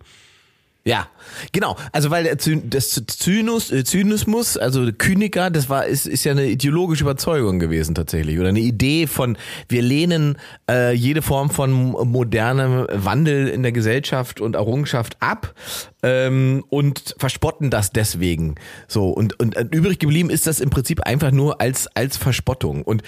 Ja, 0.87 1.07
genau. 1.51 1.77
Also 1.93 2.11
weil 2.11 2.35
das 2.35 3.01
Zynus, 3.07 3.71
äh, 3.71 3.83
Zynismus, 3.83 4.55
also 4.55 4.91
Kyniker, 4.95 5.49
das 5.49 5.67
war 5.67 5.87
ist, 5.87 6.05
ist 6.05 6.23
ja 6.25 6.31
eine 6.33 6.45
ideologische 6.45 7.03
Überzeugung 7.03 7.57
gewesen 7.57 7.95
tatsächlich 7.95 8.37
oder 8.37 8.49
eine 8.49 8.59
Idee 8.59 9.07
von 9.07 9.35
wir 9.67 9.81
lehnen 9.81 10.37
äh, 10.69 10.93
jede 10.93 11.23
Form 11.23 11.49
von 11.49 11.71
modernem 11.71 12.85
Wandel 12.91 13.47
in 13.47 13.63
der 13.63 13.71
Gesellschaft 13.71 14.39
und 14.39 14.55
Errungenschaft 14.55 15.17
ab 15.21 15.55
ähm, 16.03 16.63
und 16.69 17.15
verspotten 17.17 17.71
das 17.71 17.89
deswegen. 17.89 18.53
So 18.87 19.09
und 19.09 19.39
und 19.39 19.57
äh, 19.57 19.65
übrig 19.71 19.97
geblieben 19.97 20.29
ist 20.29 20.45
das 20.45 20.59
im 20.59 20.69
Prinzip 20.69 21.01
einfach 21.01 21.31
nur 21.31 21.61
als 21.61 21.87
als 21.95 22.15
Verspottung 22.15 22.83
und 22.83 23.01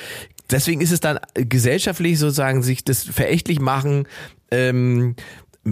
deswegen 0.50 0.82
ist 0.82 0.92
es 0.92 1.00
dann 1.00 1.20
gesellschaftlich 1.36 2.18
sozusagen 2.18 2.64
sich 2.64 2.84
das 2.84 3.04
verächtlich 3.04 3.60
machen. 3.60 4.08
Ähm, 4.50 5.16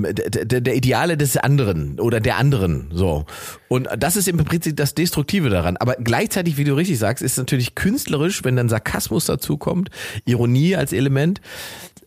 der, 0.03 0.61
der, 0.61 0.75
Ideale 0.75 1.17
des 1.17 1.37
anderen 1.37 1.99
oder 1.99 2.19
der 2.19 2.37
anderen 2.37 2.87
so. 2.91 3.25
Und 3.67 3.87
das 3.97 4.15
ist 4.15 4.27
im 4.27 4.37
Prinzip 4.37 4.75
das 4.75 4.93
Destruktive 4.93 5.49
daran. 5.49 5.77
Aber 5.77 5.95
gleichzeitig 5.95 6.57
wie 6.57 6.63
du 6.63 6.73
richtig 6.75 6.99
sagst 6.99 7.23
ist 7.23 7.37
natürlich 7.37 7.75
künstlerisch 7.75 8.43
wenn 8.43 8.55
dann 8.55 8.69
Sarkasmus 8.69 9.25
dazu 9.25 9.57
kommt 9.57 9.89
Ironie 10.25 10.75
als 10.75 10.93
Element 10.93 11.41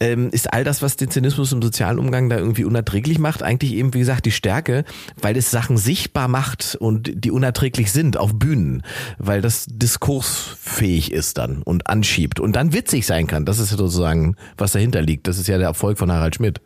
ähm, 0.01 0.31
ist 0.31 0.53
all 0.53 0.65
das 0.65 0.83
was 0.83 0.97
den 0.97 1.11
Zynismus 1.11 1.53
im 1.53 1.63
sozialen 1.63 1.99
Umgang 1.99 2.29
da 2.29 2.39
irgendwie 2.39 2.65
unerträglich 2.65 3.19
macht 3.19 3.43
eigentlich 3.43 3.75
eben 3.75 3.95
wie 3.95 4.01
gesagt 4.01 4.27
die 4.27 4.31
Stärke 4.31 4.85
weil 5.21 5.37
es 5.37 5.51
Sachen 5.51 5.77
sichtbar 5.77 6.29
macht 6.29 6.77
und 6.79 7.25
die 7.25 7.31
unerträglich 7.31 7.93
sind 7.93 8.17
auf 8.17 8.35
Bühnen 8.35 8.83
weil 9.19 9.41
das 9.41 9.67
diskursfähig 9.69 11.13
ist 11.13 11.39
dann 11.39 11.63
und 11.63 11.87
anschiebt 11.87 12.41
und 12.41 12.57
dann 12.57 12.73
witzig 12.73 13.07
sein 13.07 13.27
kann. 13.27 13.45
Das 13.45 13.59
ist 13.59 13.71
sozusagen 13.71 14.37
was 14.57 14.73
dahinter 14.73 15.03
liegt. 15.03 15.27
Das 15.27 15.39
ist 15.39 15.49
ja 15.49 15.59
der 15.59 15.69
Erfolg 15.69 15.99
von 15.99 16.11
Harald 16.11 16.37
Schmidt 16.37 16.61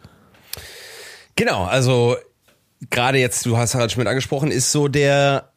Genau, 1.36 1.64
also 1.64 2.16
gerade 2.90 3.18
jetzt, 3.18 3.46
du 3.46 3.56
hast 3.56 3.74
Harald 3.74 3.92
Schmidt 3.92 4.06
angesprochen, 4.06 4.50
ist 4.50 4.72
so 4.72 4.88
der, 4.88 5.50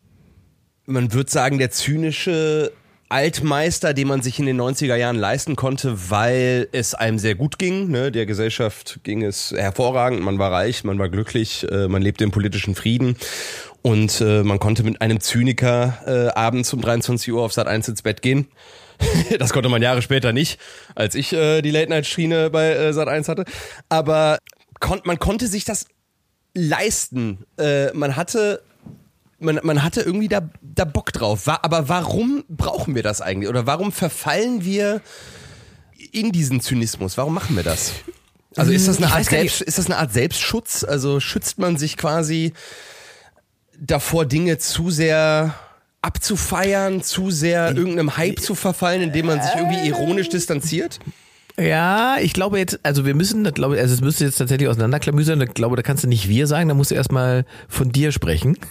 man 0.86 1.14
würde 1.14 1.30
sagen, 1.30 1.58
der 1.58 1.72
zynische 1.72 2.72
Altmeister, 3.10 3.94
den 3.94 4.08
man 4.08 4.22
sich 4.22 4.40
in 4.40 4.48
den 4.48 4.60
90er 4.60 4.96
Jahren 4.96 5.16
leisten 5.16 5.56
konnte, 5.56 6.10
weil 6.10 6.68
es 6.72 6.96
einem 6.96 7.20
sehr 7.20 7.36
gut 7.36 7.60
ging. 7.60 7.90
Ne? 7.90 8.12
Der 8.12 8.26
Gesellschaft 8.26 9.00
ging 9.04 9.24
es 9.24 9.52
hervorragend, 9.52 10.22
man 10.22 10.40
war 10.40 10.52
reich, 10.52 10.84
man 10.84 10.98
war 10.98 11.10
glücklich, 11.10 11.68
äh, 11.70 11.88
man 11.88 12.02
lebte 12.02 12.24
im 12.24 12.32
politischen 12.32 12.74
Frieden. 12.74 13.16
Und 13.84 14.20
äh, 14.22 14.42
man 14.42 14.58
konnte 14.58 14.82
mit 14.84 15.02
einem 15.02 15.20
Zyniker 15.20 16.00
äh, 16.08 16.36
abends 16.36 16.74
um 16.74 16.82
23 16.82 17.32
Uhr 17.32 17.44
auf 17.44 17.54
Sat 17.54 17.68
1 17.68 17.88
ins 17.90 18.02
Bett 18.02 18.24
gehen. 18.24 18.48
das 19.40 19.54
konnte 19.54 19.70
man 19.70 19.84
Jahre 19.84 20.02
später 20.02 20.34
nicht, 20.34 20.60
als 20.96 21.14
ich 21.14 21.34
äh, 21.34 21.62
die 21.62 21.70
Late-Night-Schiene 21.70 22.50
bei 22.50 22.72
äh, 22.72 22.94
Sat 22.94 23.08
1 23.08 23.30
hatte. 23.30 23.46
Aber 23.90 24.40
kon 24.80 25.02
man 25.04 25.20
konnte 25.20 25.48
sich 25.48 25.66
das 25.66 25.86
leisten. 26.54 27.46
Äh, 27.58 27.92
man 27.94 28.16
hatte 28.16 28.62
man, 29.40 29.60
man 29.64 29.84
hatte 29.84 30.02
irgendwie 30.02 30.30
da, 30.30 30.50
da 30.62 30.86
Bock 30.86 31.12
drauf. 31.12 31.46
Wa- 31.48 31.60
Aber 31.62 31.90
warum 31.90 32.46
brauchen 32.48 32.96
wir 32.96 33.04
das 33.04 33.22
eigentlich? 33.22 33.50
Oder 33.50 33.68
warum 33.68 33.92
verfallen 33.92 34.64
wir 34.64 35.02
in 36.12 36.32
diesen 36.32 36.62
Zynismus? 36.62 37.18
Warum 37.18 37.34
machen 37.34 37.56
wir 37.56 37.64
das? 37.64 37.92
Also 38.56 38.72
ist 38.72 38.88
das 38.88 38.98
eine 38.98 39.08
Ich 39.08 39.12
Art 39.14 39.26
Selbst, 39.26 39.62
ist 39.62 39.78
das 39.78 39.88
eine 39.88 39.98
Art 39.98 40.14
Selbstschutz? 40.14 40.86
Also 40.86 41.20
schützt 41.20 41.60
man 41.60 41.76
sich 41.78 41.98
quasi 41.98 42.54
davor, 43.78 44.26
Dinge 44.26 44.58
zu 44.58 44.90
sehr 44.90 45.54
abzufeiern, 46.02 47.04
zu 47.04 47.32
sehr 47.32 47.76
irgendeinem 47.76 48.16
Hype 48.16 48.40
zu 48.40 48.56
verfallen, 48.56 49.02
indem 49.02 49.26
man 49.26 49.42
sich 49.42 49.52
irgendwie 49.56 49.86
ironisch 49.88 50.30
distanziert? 50.30 51.00
Ja, 51.58 52.18
ich 52.20 52.34
glaube 52.34 52.58
jetzt, 52.58 52.80
also 52.84 53.06
wir 53.06 53.16
müssen, 53.16 53.46
das 53.46 53.54
glaube 53.54 53.76
ich, 53.76 53.82
also 53.82 53.94
es 53.94 54.02
müsste 54.02 54.26
jetzt 54.26 54.38
tatsächlich 54.38 54.68
auseinanderklamüsern. 54.68 55.40
Ich 55.42 55.54
glaube, 55.54 55.78
da 55.78 55.82
kannst 55.84 56.04
du 56.04 56.08
nicht 56.08 56.28
wir 56.28 56.48
sagen, 56.48 56.68
da 56.68 56.76
musst 56.76 56.92
du 56.92 56.96
erstmal 56.96 57.46
von 57.68 57.92
dir 57.92 58.12
sprechen. 58.12 58.58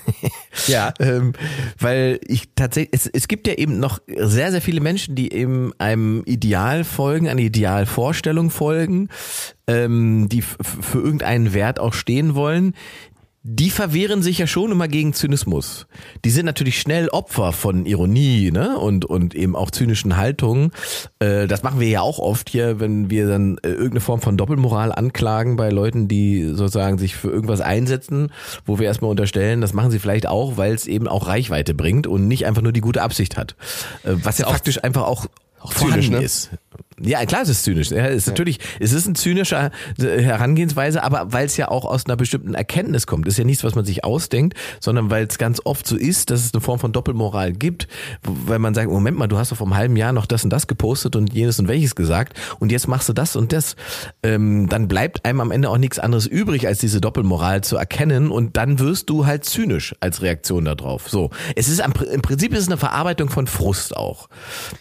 Ja. 0.68 0.94
ähm, 1.00 1.32
weil 1.80 2.20
ich 2.26 2.48
tatsächlich, 2.54 2.90
es, 2.92 3.06
es 3.08 3.26
gibt 3.26 3.48
ja 3.48 3.54
eben 3.54 3.80
noch 3.80 3.98
sehr, 4.06 4.52
sehr 4.52 4.62
viele 4.62 4.80
Menschen, 4.80 5.16
die 5.16 5.32
eben 5.32 5.72
einem 5.78 6.22
Ideal 6.26 6.84
folgen, 6.84 7.28
einer 7.28 7.40
Idealvorstellung 7.40 8.50
folgen, 8.50 9.08
ähm, 9.66 10.28
die 10.28 10.42
für 10.42 11.00
irgendeinen 11.00 11.54
Wert 11.54 11.80
auch 11.80 11.92
stehen 11.92 12.36
wollen. 12.36 12.74
Die 13.46 13.68
verwehren 13.68 14.22
sich 14.22 14.38
ja 14.38 14.46
schon 14.46 14.72
immer 14.72 14.88
gegen 14.88 15.12
Zynismus. 15.12 15.86
Die 16.24 16.30
sind 16.30 16.46
natürlich 16.46 16.80
schnell 16.80 17.08
Opfer 17.10 17.52
von 17.52 17.84
Ironie 17.84 18.50
ne? 18.50 18.78
und, 18.78 19.04
und 19.04 19.34
eben 19.34 19.54
auch 19.54 19.70
zynischen 19.70 20.16
Haltungen. 20.16 20.70
Äh, 21.18 21.46
das 21.46 21.62
machen 21.62 21.78
wir 21.78 21.88
ja 21.88 22.00
auch 22.00 22.18
oft 22.18 22.48
hier, 22.48 22.80
wenn 22.80 23.10
wir 23.10 23.28
dann 23.28 23.58
äh, 23.58 23.68
irgendeine 23.68 24.00
Form 24.00 24.22
von 24.22 24.38
Doppelmoral 24.38 24.92
anklagen 24.92 25.56
bei 25.56 25.68
Leuten, 25.68 26.08
die 26.08 26.44
sozusagen 26.54 26.96
sich 26.96 27.16
für 27.16 27.28
irgendwas 27.28 27.60
einsetzen, 27.60 28.32
wo 28.64 28.78
wir 28.78 28.86
erstmal 28.86 29.10
unterstellen, 29.10 29.60
das 29.60 29.74
machen 29.74 29.90
sie 29.90 29.98
vielleicht 29.98 30.26
auch, 30.26 30.56
weil 30.56 30.72
es 30.72 30.86
eben 30.86 31.06
auch 31.06 31.26
Reichweite 31.26 31.74
bringt 31.74 32.06
und 32.06 32.26
nicht 32.26 32.46
einfach 32.46 32.62
nur 32.62 32.72
die 32.72 32.80
gute 32.80 33.02
Absicht 33.02 33.36
hat. 33.36 33.56
Äh, 34.04 34.14
was 34.22 34.38
ja 34.38 34.46
auch- 34.46 34.52
faktisch 34.52 34.82
einfach 34.82 35.02
auch, 35.02 35.26
auch 35.60 35.74
zynisch, 35.74 36.08
ne? 36.08 36.22
ist. 36.22 36.48
Ja, 37.00 37.24
klar, 37.26 37.42
es 37.42 37.48
ist 37.48 37.64
zynisch. 37.64 37.90
Es 37.90 38.14
ist 38.14 38.26
natürlich, 38.28 38.60
es 38.78 38.92
ist 38.92 39.06
ein 39.06 39.16
zynischer 39.16 39.72
äh, 39.98 40.22
Herangehensweise, 40.22 41.02
aber 41.02 41.32
weil 41.32 41.46
es 41.46 41.56
ja 41.56 41.68
auch 41.68 41.84
aus 41.84 42.06
einer 42.06 42.16
bestimmten 42.16 42.54
Erkenntnis 42.54 43.06
kommt. 43.06 43.26
Das 43.26 43.34
ist 43.34 43.38
ja 43.38 43.44
nichts, 43.44 43.64
was 43.64 43.74
man 43.74 43.84
sich 43.84 44.04
ausdenkt, 44.04 44.56
sondern 44.80 45.10
weil 45.10 45.26
es 45.26 45.38
ganz 45.38 45.60
oft 45.64 45.86
so 45.86 45.96
ist, 45.96 46.30
dass 46.30 46.44
es 46.44 46.54
eine 46.54 46.60
Form 46.60 46.78
von 46.78 46.92
Doppelmoral 46.92 47.52
gibt, 47.52 47.88
weil 48.22 48.60
man 48.60 48.74
sagt, 48.74 48.88
Moment 48.88 49.18
mal, 49.18 49.26
du 49.26 49.38
hast 49.38 49.50
doch 49.50 49.56
vor 49.56 49.66
einem 49.66 49.76
halben 49.76 49.96
Jahr 49.96 50.12
noch 50.12 50.26
das 50.26 50.44
und 50.44 50.50
das 50.50 50.68
gepostet 50.68 51.16
und 51.16 51.32
jenes 51.32 51.58
und 51.58 51.66
welches 51.66 51.96
gesagt 51.96 52.38
und 52.60 52.70
jetzt 52.70 52.86
machst 52.86 53.08
du 53.08 53.12
das 53.12 53.34
und 53.34 53.52
das. 53.52 53.74
Ähm, 54.22 54.68
dann 54.68 54.86
bleibt 54.86 55.24
einem 55.24 55.40
am 55.40 55.50
Ende 55.50 55.70
auch 55.70 55.78
nichts 55.78 55.98
anderes 55.98 56.26
übrig, 56.26 56.68
als 56.68 56.78
diese 56.78 57.00
Doppelmoral 57.00 57.64
zu 57.64 57.76
erkennen 57.76 58.30
und 58.30 58.56
dann 58.56 58.78
wirst 58.78 59.10
du 59.10 59.26
halt 59.26 59.44
zynisch 59.44 59.94
als 60.00 60.22
Reaktion 60.22 60.64
darauf. 60.64 61.10
So, 61.10 61.30
es 61.56 61.68
ist 61.68 61.80
am, 61.80 61.92
im 62.12 62.22
Prinzip 62.22 62.52
ist 62.52 62.60
es 62.60 62.68
eine 62.68 62.76
Verarbeitung 62.76 63.30
von 63.30 63.48
Frust 63.48 63.96
auch. 63.96 64.28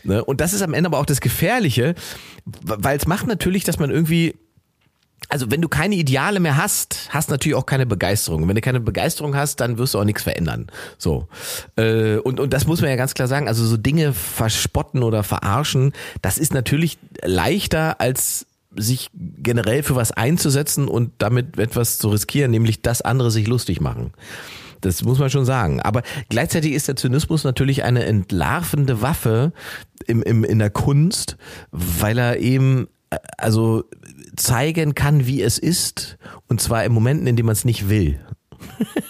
Ne? 0.04 0.24
Und 0.24 0.42
das 0.42 0.54
ist 0.54 0.62
am 0.62 0.74
Ende 0.74 0.90
aber 0.90 1.00
auch 1.00 1.06
das 1.06 1.22
Gefährliche, 1.22 1.83
weil 2.46 2.98
es 2.98 3.08
macht 3.08 3.28
natürlich, 3.28 3.64
dass 3.64 3.80
man 3.80 3.92
irgendwie 3.92 4.36
also 5.30 5.50
wenn 5.50 5.62
du 5.62 5.70
keine 5.70 5.96
Ideale 5.96 6.40
mehr 6.40 6.58
hast, 6.58 7.08
hast 7.10 7.30
natürlich 7.30 7.56
auch 7.56 7.66
keine 7.66 7.86
Begeisterung. 7.86 8.44
Und 8.44 8.50
wenn 8.50 8.56
du 8.56 8.62
keine 8.62 8.82
Begeisterung 8.82 9.36
hast, 9.36 9.60
dann 9.62 9.78
wirst 9.78 9.94
du 9.94 10.00
auch 10.00 10.04
nichts 10.04 10.22
verändern. 10.24 10.68
So 10.98 11.28
äh, 11.76 12.18
und 12.18 12.40
und 12.40 12.54
das 12.54 12.68
muss 12.68 12.82
man 12.82 12.90
ja 12.90 12.96
ganz 12.96 13.14
klar 13.14 13.28
sagen. 13.28 13.48
Also 13.48 13.66
so 13.66 13.78
Dinge 13.78 14.14
verspotten 14.14 15.02
oder 15.02 15.24
verarschen, 15.24 15.94
das 16.22 16.38
ist 16.38 16.54
natürlich 16.54 16.98
leichter 17.24 18.00
als 18.00 18.46
sich 18.76 19.10
generell 19.14 19.84
für 19.84 19.96
was 19.96 20.12
einzusetzen 20.12 20.88
und 20.88 21.12
damit 21.20 21.58
etwas 21.58 21.98
zu 22.00 22.10
riskieren, 22.10 22.52
nämlich 22.52 22.82
dass 22.82 23.02
andere 23.02 23.32
sich 23.32 23.48
lustig 23.48 23.82
machen. 23.82 24.14
Das 24.86 25.04
muss 25.04 25.20
man 25.20 25.30
schon 25.30 25.46
sagen. 25.46 25.80
Aber 25.82 26.04
gleichzeitig 26.30 26.74
ist 26.74 26.88
der 26.88 26.96
Zynismus 26.96 27.44
natürlich 27.44 27.84
eine 27.84 28.04
entlarvende 28.06 29.02
Waffe 29.02 29.52
im, 30.08 30.22
im, 30.24 30.44
in 30.44 30.60
der 30.60 30.70
Kunst, 30.70 31.38
weil 31.72 32.18
er 32.18 32.38
eben 32.40 32.88
äh, 33.10 33.18
also 33.38 33.84
zeigen 34.36 34.96
kann, 34.96 35.26
wie 35.28 35.42
es 35.42 35.58
ist, 35.58 36.18
und 36.48 36.62
zwar 36.62 36.84
in 36.86 36.92
Momenten, 36.92 37.28
in 37.28 37.36
denen 37.36 37.46
man 37.48 37.54
es 37.54 37.66
nicht 37.66 37.90
will. 37.90 38.20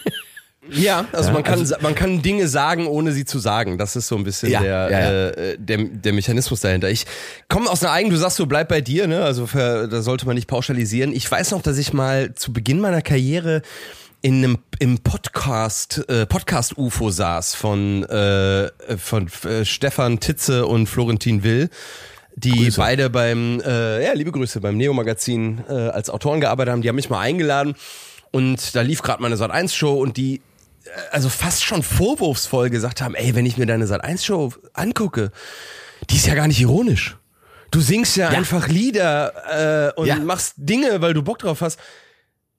Ja, 0.71 1.05
also 1.11 1.27
Ja, 1.27 1.33
man 1.33 1.43
kann 1.43 1.59
also- 1.59 1.75
man 1.81 1.93
kann 1.93 2.21
Dinge 2.21 2.47
sagen, 2.47 2.87
ohne 2.87 3.11
sie 3.11 3.25
zu 3.25 3.37
sagen. 3.37 3.77
Das 3.77 3.95
ist 3.95 4.07
so 4.07 4.15
ein 4.15 4.23
bisschen 4.23 4.49
Ja, 4.49 4.61
der, 4.61 4.89
ja, 4.89 4.99
ja. 4.99 5.29
Äh, 5.29 5.57
der 5.59 5.77
der 5.83 6.13
Mechanismus 6.13 6.61
dahinter. 6.61 6.89
Ich 6.89 7.05
komme 7.49 7.69
aus 7.69 7.83
einer 7.83 7.91
eigenen, 7.91 8.15
du 8.15 8.19
sagst, 8.19 8.39
du 8.39 8.47
bleib 8.47 8.69
bei 8.69 8.81
dir, 8.81 9.05
ne? 9.05 9.23
Also 9.23 9.45
für, 9.45 9.87
da 9.87 10.01
sollte 10.01 10.25
man 10.25 10.35
nicht 10.35 10.47
pauschalisieren. 10.47 11.11
Ich 11.13 11.29
weiß 11.29 11.51
noch, 11.51 11.61
dass 11.61 11.77
ich 11.77 11.93
mal 11.93 12.33
zu 12.33 12.53
Beginn 12.53 12.79
meiner 12.79 13.01
Karriere 13.01 13.61
in 14.23 14.37
einem 14.37 14.57
im 14.79 14.99
Podcast 14.99 16.03
äh, 16.09 16.25
Podcast 16.25 16.77
UFO 16.77 17.09
saß 17.09 17.55
von 17.55 18.03
äh, 18.05 18.69
von 18.97 19.27
äh, 19.43 19.65
Stefan 19.65 20.19
Titze 20.21 20.65
und 20.65 20.87
Florentin 20.87 21.43
Will 21.43 21.69
die 22.35 22.51
Grüße. 22.65 22.77
beide 22.79 23.09
beim 23.09 23.59
äh, 23.61 24.03
ja 24.03 24.13
liebe 24.13 24.31
Grüße 24.31 24.61
beim 24.61 24.77
Neo 24.77 24.93
Magazin 24.93 25.61
äh, 25.69 25.73
als 25.73 26.09
Autoren 26.09 26.39
gearbeitet 26.39 26.71
haben 26.71 26.81
die 26.81 26.87
haben 26.89 26.95
mich 26.95 27.09
mal 27.09 27.19
eingeladen 27.19 27.75
und 28.31 28.73
da 28.75 28.81
lief 28.81 29.01
gerade 29.01 29.21
meine 29.21 29.35
Sat 29.37 29.51
1 29.51 29.75
Show 29.75 30.01
und 30.01 30.15
die 30.15 30.37
äh, 30.85 30.89
also 31.11 31.27
fast 31.27 31.63
schon 31.65 31.83
vorwurfsvoll 31.83 32.69
gesagt 32.69 33.01
haben 33.01 33.15
ey 33.15 33.35
wenn 33.35 33.45
ich 33.45 33.57
mir 33.57 33.65
deine 33.65 33.87
Sat 33.87 34.05
1 34.05 34.23
Show 34.23 34.53
angucke 34.73 35.31
die 36.09 36.15
ist 36.15 36.27
ja 36.27 36.33
gar 36.35 36.47
nicht 36.47 36.61
ironisch 36.61 37.17
du 37.71 37.81
singst 37.81 38.15
ja, 38.15 38.31
Ja. 38.31 38.37
einfach 38.37 38.69
Lieder 38.69 39.91
äh, 39.91 39.99
und 39.99 40.07
Ja. 40.07 40.15
machst 40.15 40.53
Dinge 40.57 41.01
weil 41.01 41.13
du 41.13 41.23
Bock 41.23 41.39
drauf 41.39 41.59
hast 41.59 41.77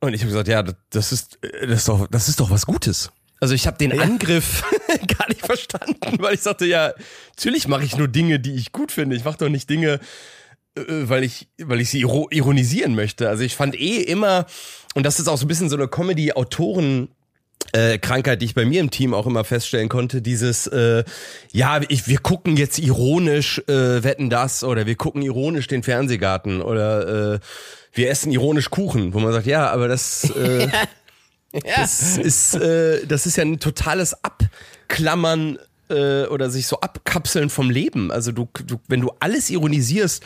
und 0.06 0.14
ich 0.14 0.20
habe 0.20 0.30
gesagt, 0.30 0.48
ja, 0.48 0.62
das 0.90 1.12
ist, 1.12 1.38
äh, 1.42 1.66
das 1.66 1.80
ist 1.80 1.88
doch, 1.88 2.06
das 2.08 2.28
ist 2.28 2.40
doch 2.40 2.50
was 2.50 2.66
Gutes. 2.66 3.10
Also 3.40 3.54
ich 3.54 3.66
habe 3.66 3.76
den 3.76 3.98
Angriff 3.98 4.62
gar 5.18 5.28
nicht 5.28 5.44
verstanden, 5.44 6.16
weil 6.18 6.34
ich 6.34 6.40
sagte, 6.40 6.66
ja, 6.66 6.92
natürlich 7.36 7.68
mache 7.68 7.84
ich 7.84 7.96
nur 7.96 8.08
Dinge, 8.08 8.40
die 8.40 8.54
ich 8.54 8.72
gut 8.72 8.92
finde. 8.92 9.16
Ich 9.16 9.24
mache 9.24 9.38
doch 9.38 9.48
nicht 9.48 9.68
Dinge, 9.68 10.00
äh, 10.76 10.82
weil 10.86 11.24
ich, 11.24 11.48
weil 11.58 11.80
ich 11.80 11.90
sie 11.90 12.00
iro 12.00 12.28
ironisieren 12.30 12.94
möchte. 12.94 13.28
Also 13.28 13.42
ich 13.42 13.56
fand 13.56 13.78
eh 13.78 14.00
immer, 14.00 14.46
und 14.94 15.04
das 15.04 15.20
ist 15.20 15.28
auch 15.28 15.36
so 15.36 15.44
ein 15.44 15.48
bisschen 15.48 15.68
so 15.68 15.76
eine 15.76 15.88
Comedy-Autoren- 15.88 17.08
äh, 17.72 17.98
Krankheit, 17.98 18.40
die 18.40 18.46
ich 18.46 18.54
bei 18.54 18.64
mir 18.64 18.80
im 18.80 18.90
Team 18.90 19.14
auch 19.14 19.26
immer 19.26 19.42
feststellen 19.42 19.88
konnte, 19.88 20.22
dieses, 20.22 20.66
äh, 20.66 21.02
ja, 21.50 21.80
ich, 21.88 22.06
wir 22.06 22.18
gucken 22.18 22.56
jetzt 22.56 22.78
ironisch 22.78 23.58
äh, 23.66 24.04
Wetten 24.04 24.30
das 24.30 24.62
oder 24.64 24.86
wir 24.86 24.94
gucken 24.94 25.22
ironisch 25.22 25.66
den 25.66 25.82
Fernsehgarten 25.82 26.62
oder 26.62 27.34
äh, 27.34 27.38
wir 27.94 28.10
essen 28.10 28.32
ironisch 28.32 28.70
Kuchen, 28.70 29.14
wo 29.14 29.20
man 29.20 29.32
sagt, 29.32 29.46
ja, 29.46 29.70
aber 29.70 29.88
das, 29.88 30.28
äh, 30.30 30.68
das 31.76 32.18
ist, 32.18 32.54
äh, 32.54 33.06
das 33.06 33.26
ist 33.26 33.36
ja 33.36 33.44
ein 33.44 33.60
totales 33.60 34.16
Abklammern 34.22 35.58
äh, 35.88 36.24
oder 36.26 36.50
sich 36.50 36.66
so 36.66 36.80
abkapseln 36.80 37.50
vom 37.50 37.70
Leben. 37.70 38.10
Also 38.10 38.32
du, 38.32 38.48
du, 38.66 38.80
wenn 38.88 39.00
du 39.00 39.12
alles 39.20 39.50
ironisierst, 39.50 40.22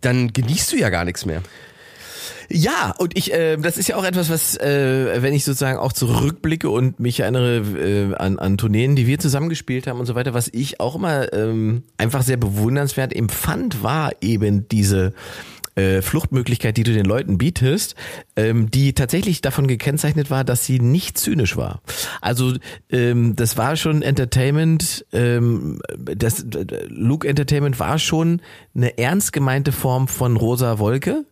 dann 0.00 0.32
genießt 0.32 0.72
du 0.72 0.76
ja 0.76 0.90
gar 0.90 1.04
nichts 1.04 1.26
mehr. 1.26 1.42
Ja, 2.50 2.94
und 2.96 3.16
ich, 3.16 3.32
äh, 3.32 3.58
das 3.58 3.76
ist 3.76 3.88
ja 3.88 3.96
auch 3.96 4.04
etwas, 4.04 4.30
was, 4.30 4.56
äh, 4.56 5.20
wenn 5.22 5.34
ich 5.34 5.44
sozusagen 5.44 5.78
auch 5.78 5.92
zurückblicke 5.92 6.70
und 6.70 6.98
mich 6.98 7.20
erinnere 7.20 7.58
äh, 7.58 8.14
an, 8.14 8.38
an 8.38 8.56
Tourneen, 8.56 8.96
die 8.96 9.06
wir 9.06 9.18
zusammengespielt 9.18 9.86
haben 9.86 10.00
und 10.00 10.06
so 10.06 10.14
weiter, 10.14 10.32
was 10.32 10.48
ich 10.48 10.80
auch 10.80 10.96
immer 10.96 11.30
ähm, 11.34 11.82
einfach 11.98 12.22
sehr 12.22 12.38
bewundernswert 12.38 13.14
empfand, 13.14 13.82
war 13.82 14.12
eben 14.22 14.66
diese 14.68 15.12
äh, 15.78 16.02
Fluchtmöglichkeit, 16.02 16.76
die 16.76 16.82
du 16.82 16.92
den 16.92 17.06
Leuten 17.06 17.38
bietest, 17.38 17.94
ähm, 18.36 18.70
die 18.70 18.94
tatsächlich 18.94 19.40
davon 19.40 19.68
gekennzeichnet 19.68 20.30
war, 20.30 20.42
dass 20.42 20.64
sie 20.64 20.80
nicht 20.80 21.18
zynisch 21.18 21.56
war. 21.56 21.80
Also 22.20 22.54
ähm, 22.90 23.36
das 23.36 23.56
war 23.56 23.76
schon 23.76 24.02
Entertainment, 24.02 25.06
ähm, 25.12 25.80
das 25.96 26.44
Luke 26.88 27.26
Entertainment 27.26 27.78
war 27.78 27.98
schon 27.98 28.42
eine 28.74 28.98
ernst 28.98 29.32
gemeinte 29.32 29.70
Form 29.72 30.08
von 30.08 30.36
rosa 30.36 30.78
Wolke 30.78 31.24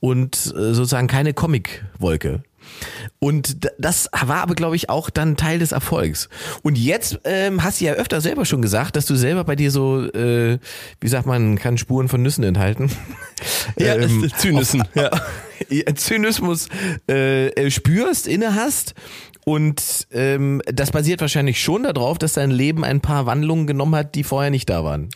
und 0.00 0.36
äh, 0.56 0.72
sozusagen 0.72 1.06
keine 1.06 1.34
Comic-Wolke. 1.34 2.42
Und 3.18 3.70
das 3.78 4.08
war 4.12 4.38
aber, 4.38 4.54
glaube 4.54 4.76
ich, 4.76 4.88
auch 4.88 5.10
dann 5.10 5.36
Teil 5.36 5.58
des 5.58 5.72
Erfolgs. 5.72 6.28
Und 6.62 6.78
jetzt 6.78 7.20
ähm, 7.24 7.62
hast 7.62 7.80
du 7.80 7.84
ja 7.84 7.92
öfter 7.92 8.20
selber 8.20 8.44
schon 8.44 8.62
gesagt, 8.62 8.96
dass 8.96 9.06
du 9.06 9.14
selber 9.14 9.44
bei 9.44 9.56
dir 9.56 9.70
so, 9.70 10.02
äh, 10.12 10.58
wie 11.00 11.08
sagt 11.08 11.26
man, 11.26 11.58
kann 11.58 11.78
Spuren 11.78 12.08
von 12.08 12.22
Nüssen 12.22 12.44
enthalten. 12.44 12.90
Ja, 13.78 13.94
Ähm, 13.94 14.30
Zynissen. 14.36 14.84
Ja. 14.94 15.10
Zynismus 15.94 16.68
äh, 17.06 17.70
spürst, 17.70 18.26
inne 18.26 18.54
hast. 18.54 18.94
Und 19.44 20.06
ähm, 20.12 20.60
das 20.66 20.90
basiert 20.90 21.20
wahrscheinlich 21.20 21.62
schon 21.62 21.84
darauf, 21.84 22.18
dass 22.18 22.34
dein 22.34 22.50
Leben 22.50 22.84
ein 22.84 23.00
paar 23.00 23.26
Wandlungen 23.26 23.66
genommen 23.66 23.94
hat, 23.94 24.14
die 24.14 24.24
vorher 24.24 24.50
nicht 24.50 24.68
da 24.68 24.84
waren. 24.84 25.08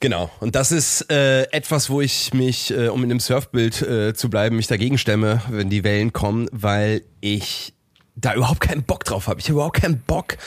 Genau. 0.00 0.30
Und 0.40 0.54
das 0.56 0.72
ist 0.72 1.10
äh, 1.12 1.42
etwas, 1.52 1.90
wo 1.90 2.00
ich 2.00 2.32
mich, 2.32 2.70
äh, 2.70 2.88
um 2.88 3.02
in 3.02 3.10
dem 3.10 3.20
Surfbild 3.20 3.82
äh, 3.82 4.14
zu 4.14 4.30
bleiben, 4.30 4.56
mich 4.56 4.66
dagegen 4.66 4.96
stemme, 4.96 5.42
wenn 5.50 5.68
die 5.68 5.84
Wellen 5.84 6.14
kommen, 6.14 6.48
weil 6.52 7.02
ich 7.20 7.74
da 8.16 8.34
überhaupt 8.34 8.60
keinen 8.60 8.82
Bock 8.82 9.04
drauf 9.04 9.28
habe. 9.28 9.40
Ich 9.40 9.46
habe 9.46 9.54
überhaupt 9.54 9.76
keinen 9.76 10.00
Bock, 10.00 10.38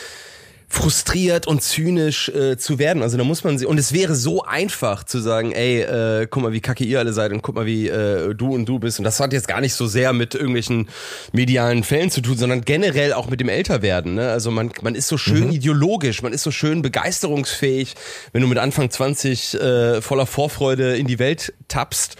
frustriert 0.73 1.45
und 1.45 1.61
zynisch 1.61 2.29
äh, 2.29 2.57
zu 2.57 2.79
werden. 2.79 3.03
Also 3.03 3.15
da 3.15 3.23
muss 3.23 3.43
man 3.43 3.59
sie 3.59 3.67
und 3.67 3.77
es 3.77 3.93
wäre 3.93 4.15
so 4.15 4.43
einfach 4.43 5.03
zu 5.03 5.19
sagen, 5.19 5.51
ey, 5.51 5.81
äh, 5.81 6.27
guck 6.27 6.41
mal, 6.41 6.51
wie 6.51 6.61
kacke 6.61 6.83
ihr 6.83 6.97
alle 6.97 7.13
seid 7.13 7.31
und 7.31 7.43
guck 7.43 7.53
mal, 7.53 7.67
wie 7.67 7.87
äh, 7.87 8.33
du 8.33 8.55
und 8.55 8.65
du 8.65 8.79
bist. 8.79 8.97
Und 8.97 9.05
das 9.05 9.19
hat 9.19 9.33
jetzt 9.33 9.47
gar 9.47 9.61
nicht 9.61 9.75
so 9.75 9.85
sehr 9.85 10.13
mit 10.13 10.33
irgendwelchen 10.33 10.89
medialen 11.31 11.83
Fällen 11.83 12.09
zu 12.09 12.21
tun, 12.21 12.37
sondern 12.37 12.61
generell 12.61 13.13
auch 13.13 13.29
mit 13.29 13.39
dem 13.39 13.49
Älterwerden. 13.49 14.15
Ne? 14.15 14.31
Also 14.31 14.49
man 14.49 14.71
man 14.81 14.95
ist 14.95 15.07
so 15.07 15.17
schön 15.17 15.51
ideologisch, 15.51 16.23
man 16.23 16.33
ist 16.33 16.41
so 16.41 16.49
schön 16.49 16.81
begeisterungsfähig, 16.81 17.93
wenn 18.31 18.41
du 18.41 18.47
mit 18.47 18.57
Anfang 18.57 18.89
20 18.89 19.53
äh, 19.53 20.01
voller 20.01 20.25
Vorfreude 20.25 20.97
in 20.97 21.05
die 21.05 21.19
Welt 21.19 21.53
tappst 21.67 22.17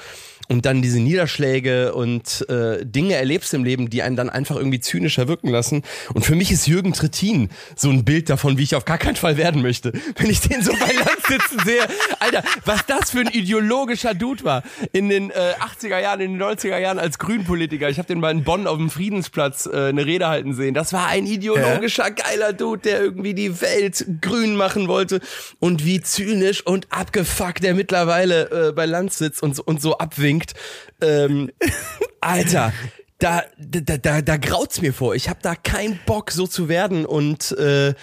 und 0.49 0.65
dann 0.65 0.81
diese 0.81 0.99
Niederschläge 0.99 1.93
und 1.93 2.45
äh, 2.49 2.85
Dinge 2.85 3.15
erlebst 3.15 3.53
im 3.53 3.63
Leben, 3.63 3.89
die 3.89 4.03
einen 4.03 4.15
dann 4.15 4.29
einfach 4.29 4.55
irgendwie 4.55 4.79
zynischer 4.79 5.27
wirken 5.27 5.49
lassen. 5.49 5.83
Und 6.13 6.25
für 6.25 6.35
mich 6.35 6.51
ist 6.51 6.67
Jürgen 6.67 6.93
Trittin 6.93 7.49
so 7.75 7.89
ein 7.89 8.03
Bild 8.03 8.29
davon, 8.29 8.57
wie 8.57 8.63
ich 8.63 8.75
auf 8.75 8.85
gar 8.85 8.97
keinen 8.97 9.15
Fall 9.15 9.37
werden 9.37 9.61
möchte. 9.61 9.93
Wenn 10.17 10.29
ich 10.29 10.41
den 10.41 10.61
so 10.61 10.73
bei 10.73 10.91
sitzen 11.27 11.59
sehe, 11.65 11.81
Alter, 12.19 12.43
was 12.65 12.85
das 12.85 13.11
für 13.11 13.19
ein 13.19 13.27
ideologischer 13.27 14.13
Dude 14.13 14.43
war. 14.43 14.63
In 14.91 15.09
den 15.09 15.31
äh, 15.31 15.53
80er 15.59 15.99
Jahren, 15.99 16.21
in 16.21 16.37
den 16.37 16.43
90er 16.43 16.77
Jahren 16.77 16.99
als 16.99 17.19
Grünpolitiker. 17.19 17.89
Ich 17.89 17.97
habe 17.97 18.07
den 18.07 18.19
mal 18.19 18.31
in 18.31 18.43
Bonn 18.43 18.67
auf 18.67 18.77
dem 18.77 18.89
Friedensplatz 18.89 19.65
äh, 19.65 19.89
eine 19.89 20.05
Rede 20.05 20.27
halten 20.27 20.53
sehen. 20.53 20.73
Das 20.73 20.93
war 20.93 21.07
ein 21.07 21.25
ideologischer, 21.25 22.11
geiler 22.11 22.53
Dude, 22.53 22.81
der 22.81 23.01
irgendwie 23.01 23.33
die 23.33 23.61
Welt 23.61 24.05
grün 24.21 24.55
machen 24.55 24.87
wollte. 24.87 25.19
Und 25.59 25.85
wie 25.85 26.01
zynisch 26.01 26.65
und 26.65 26.87
abgefuckt 26.91 27.63
der 27.63 27.73
mittlerweile 27.73 28.69
äh, 28.69 28.71
bei 28.71 28.85
Land 28.85 29.13
sitzt 29.13 29.41
und, 29.41 29.55
so- 29.55 29.63
und 29.63 29.81
so 29.81 29.97
abwinkt. 29.97 30.53
Ähm, 31.01 31.51
Alter, 32.21 32.73
da, 33.19 33.43
da, 33.57 33.97
da, 33.97 34.21
da 34.21 34.37
graut's 34.37 34.81
mir 34.81 34.93
vor. 34.93 35.15
Ich 35.15 35.29
habe 35.29 35.39
da 35.41 35.55
keinen 35.55 35.99
Bock, 36.05 36.31
so 36.31 36.45
zu 36.47 36.67
werden 36.67 37.05
und 37.05 37.51
äh, 37.57 37.93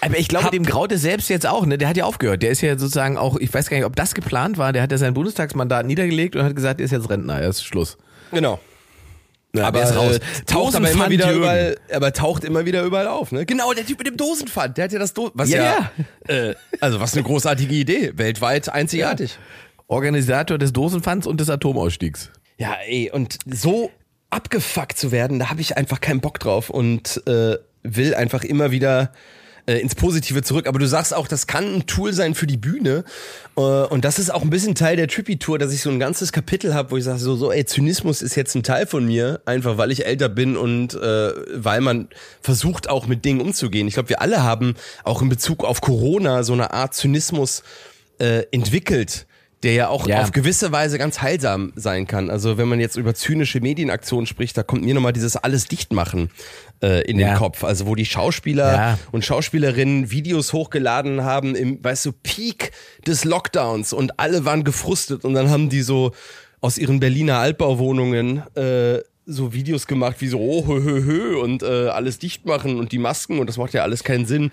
Aber 0.00 0.18
ich 0.18 0.28
glaube, 0.28 0.50
dem 0.50 0.64
graut 0.64 0.92
es 0.92 1.02
selbst 1.02 1.28
jetzt 1.30 1.46
auch, 1.46 1.66
ne? 1.66 1.78
Der 1.78 1.88
hat 1.88 1.96
ja 1.96 2.04
aufgehört. 2.04 2.42
Der 2.42 2.50
ist 2.50 2.60
ja 2.60 2.78
sozusagen 2.78 3.18
auch, 3.18 3.36
ich 3.38 3.52
weiß 3.52 3.68
gar 3.70 3.76
nicht, 3.76 3.86
ob 3.86 3.96
das 3.96 4.14
geplant 4.14 4.56
war, 4.58 4.72
der 4.72 4.82
hat 4.82 4.92
ja 4.92 4.98
sein 4.98 5.14
Bundestagsmandat 5.14 5.86
niedergelegt 5.86 6.36
und 6.36 6.44
hat 6.44 6.54
gesagt, 6.54 6.80
er 6.80 6.84
ist 6.84 6.92
jetzt 6.92 7.10
Rentner, 7.10 7.40
er 7.40 7.48
ist 7.48 7.64
Schluss. 7.64 7.96
genau. 8.30 8.60
Ja, 9.56 9.68
aber 9.68 9.80
der 9.80 9.88
ist 9.88 9.96
raus. 9.96 10.20
taucht 10.46 10.76
aber 10.76 10.90
immer 10.90 11.08
wieder 11.08 11.24
Jürgen. 11.28 11.38
überall, 11.40 11.76
aber 11.90 12.12
taucht 12.12 12.44
immer 12.44 12.66
wieder 12.66 12.82
überall 12.82 13.08
auf, 13.08 13.32
ne? 13.32 13.46
Genau, 13.46 13.72
der 13.72 13.86
Typ 13.86 13.96
mit 13.98 14.06
dem 14.06 14.18
Dosenpfand, 14.18 14.76
der 14.76 14.84
hat 14.84 14.92
ja 14.92 14.98
das 14.98 15.14
Do 15.14 15.30
was 15.32 15.48
Ja, 15.48 15.90
ja, 16.28 16.32
Äh, 16.50 16.54
also 16.80 17.00
was 17.00 17.14
eine 17.14 17.22
großartige 17.22 17.74
Idee, 17.74 18.12
weltweit 18.16 18.68
einzigartig. 18.68 19.38
Organisator 19.86 20.58
des 20.58 20.74
Dosenpfands 20.74 21.26
und 21.26 21.40
des 21.40 21.48
Atomausstiegs. 21.48 22.30
Ja, 22.58 22.74
ey, 22.86 23.10
und 23.10 23.38
so 23.46 23.90
abgefuckt 24.30 24.98
zu 24.98 25.12
werden, 25.12 25.38
da 25.38 25.50
habe 25.50 25.60
ich 25.60 25.76
einfach 25.76 26.00
keinen 26.00 26.20
Bock 26.20 26.38
drauf 26.38 26.70
und 26.70 27.22
äh, 27.26 27.56
will 27.82 28.14
einfach 28.14 28.44
immer 28.44 28.70
wieder 28.70 29.12
äh, 29.68 29.78
ins 29.80 29.94
Positive 29.94 30.42
zurück. 30.42 30.66
Aber 30.66 30.78
du 30.78 30.86
sagst 30.86 31.14
auch, 31.14 31.28
das 31.28 31.46
kann 31.46 31.76
ein 31.76 31.86
Tool 31.86 32.12
sein 32.12 32.34
für 32.34 32.46
die 32.46 32.56
Bühne. 32.56 33.04
Äh, 33.56 33.60
und 33.60 34.04
das 34.04 34.18
ist 34.18 34.30
auch 34.30 34.42
ein 34.42 34.50
bisschen 34.50 34.74
Teil 34.74 34.96
der 34.96 35.08
Trippy-Tour, 35.08 35.58
dass 35.58 35.72
ich 35.72 35.82
so 35.82 35.90
ein 35.90 36.00
ganzes 36.00 36.32
Kapitel 36.32 36.74
habe, 36.74 36.90
wo 36.90 36.96
ich 36.96 37.04
sage, 37.04 37.18
so, 37.18 37.36
so, 37.36 37.52
ey, 37.52 37.64
Zynismus 37.64 38.22
ist 38.22 38.34
jetzt 38.34 38.54
ein 38.54 38.62
Teil 38.62 38.86
von 38.86 39.06
mir, 39.06 39.40
einfach 39.44 39.76
weil 39.76 39.92
ich 39.92 40.06
älter 40.06 40.28
bin 40.28 40.56
und 40.56 40.94
äh, 40.94 41.32
weil 41.54 41.80
man 41.80 42.08
versucht 42.40 42.88
auch 42.88 43.06
mit 43.06 43.24
Dingen 43.24 43.40
umzugehen. 43.40 43.86
Ich 43.88 43.94
glaube, 43.94 44.08
wir 44.08 44.22
alle 44.22 44.42
haben 44.42 44.74
auch 45.04 45.22
in 45.22 45.28
Bezug 45.28 45.64
auf 45.64 45.80
Corona 45.80 46.42
so 46.42 46.54
eine 46.54 46.72
Art 46.72 46.94
Zynismus 46.94 47.62
äh, 48.18 48.44
entwickelt 48.50 49.26
der 49.62 49.72
ja 49.72 49.88
auch 49.88 50.06
ja. 50.06 50.22
auf 50.22 50.30
gewisse 50.30 50.70
Weise 50.70 50.98
ganz 50.98 51.20
heilsam 51.20 51.72
sein 51.74 52.06
kann. 52.06 52.30
Also 52.30 52.58
wenn 52.58 52.68
man 52.68 52.78
jetzt 52.78 52.96
über 52.96 53.14
zynische 53.14 53.60
Medienaktionen 53.60 54.26
spricht, 54.26 54.56
da 54.56 54.62
kommt 54.62 54.84
mir 54.84 54.94
nochmal 54.94 55.12
dieses 55.12 55.36
alles 55.36 55.66
dicht 55.66 55.92
machen 55.92 56.30
äh, 56.80 57.02
in 57.10 57.18
ja. 57.18 57.30
den 57.30 57.36
Kopf. 57.36 57.64
Also 57.64 57.86
wo 57.86 57.94
die 57.94 58.06
Schauspieler 58.06 58.72
ja. 58.72 58.98
und 59.10 59.24
Schauspielerinnen 59.24 60.10
Videos 60.10 60.52
hochgeladen 60.52 61.24
haben 61.24 61.56
im, 61.56 61.82
weißt 61.82 62.06
du, 62.06 62.12
Peak 62.12 62.70
des 63.06 63.24
Lockdowns 63.24 63.92
und 63.92 64.20
alle 64.20 64.44
waren 64.44 64.62
gefrustet 64.62 65.24
und 65.24 65.34
dann 65.34 65.50
haben 65.50 65.68
die 65.68 65.82
so 65.82 66.12
aus 66.60 66.78
ihren 66.78 67.00
Berliner 67.00 67.38
Altbauwohnungen 67.38 68.42
äh, 68.54 69.00
so 69.26 69.52
Videos 69.52 69.86
gemacht 69.86 70.16
wie 70.20 70.28
so 70.28 70.40
oh 70.40 70.66
hö 70.66 70.80
hö 70.80 71.04
hö 71.04 71.36
und 71.36 71.62
äh, 71.62 71.88
alles 71.88 72.18
dicht 72.18 72.46
machen 72.46 72.78
und 72.78 72.92
die 72.92 72.98
Masken 72.98 73.38
und 73.38 73.46
das 73.46 73.58
macht 73.58 73.74
ja 73.74 73.82
alles 73.82 74.02
keinen 74.02 74.24
Sinn 74.24 74.50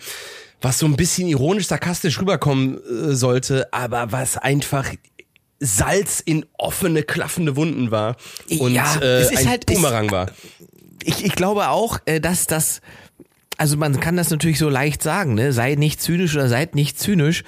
was 0.65 0.79
so 0.79 0.87
ein 0.87 0.95
bisschen 0.95 1.27
ironisch, 1.27 1.67
sarkastisch 1.67 2.19
rüberkommen 2.19 2.77
äh, 2.77 3.15
sollte, 3.15 3.71
aber 3.71 4.11
was 4.11 4.37
einfach 4.37 4.89
Salz 5.59 6.21
in 6.25 6.45
offene, 6.57 7.03
klaffende 7.03 7.55
Wunden 7.55 7.91
war 7.91 8.17
und 8.59 8.73
ja, 8.73 8.99
äh, 8.99 9.27
ein 9.27 9.47
halt, 9.47 9.67
Bumerang 9.67 10.09
war. 10.09 10.31
Ich, 11.03 11.23
ich 11.23 11.35
glaube 11.35 11.69
auch, 11.69 11.99
äh, 12.05 12.19
dass 12.19 12.47
das 12.47 12.81
also 13.57 13.77
man 13.77 13.99
kann 13.99 14.17
das 14.17 14.31
natürlich 14.31 14.59
so 14.59 14.67
leicht 14.67 15.01
sagen, 15.01 15.35
ne? 15.35 15.53
Sei 15.53 15.75
nicht 15.75 16.01
zynisch 16.01 16.35
oder 16.35 16.49
seid 16.49 16.75
nicht 16.75 16.99
zynisch. 16.99 17.43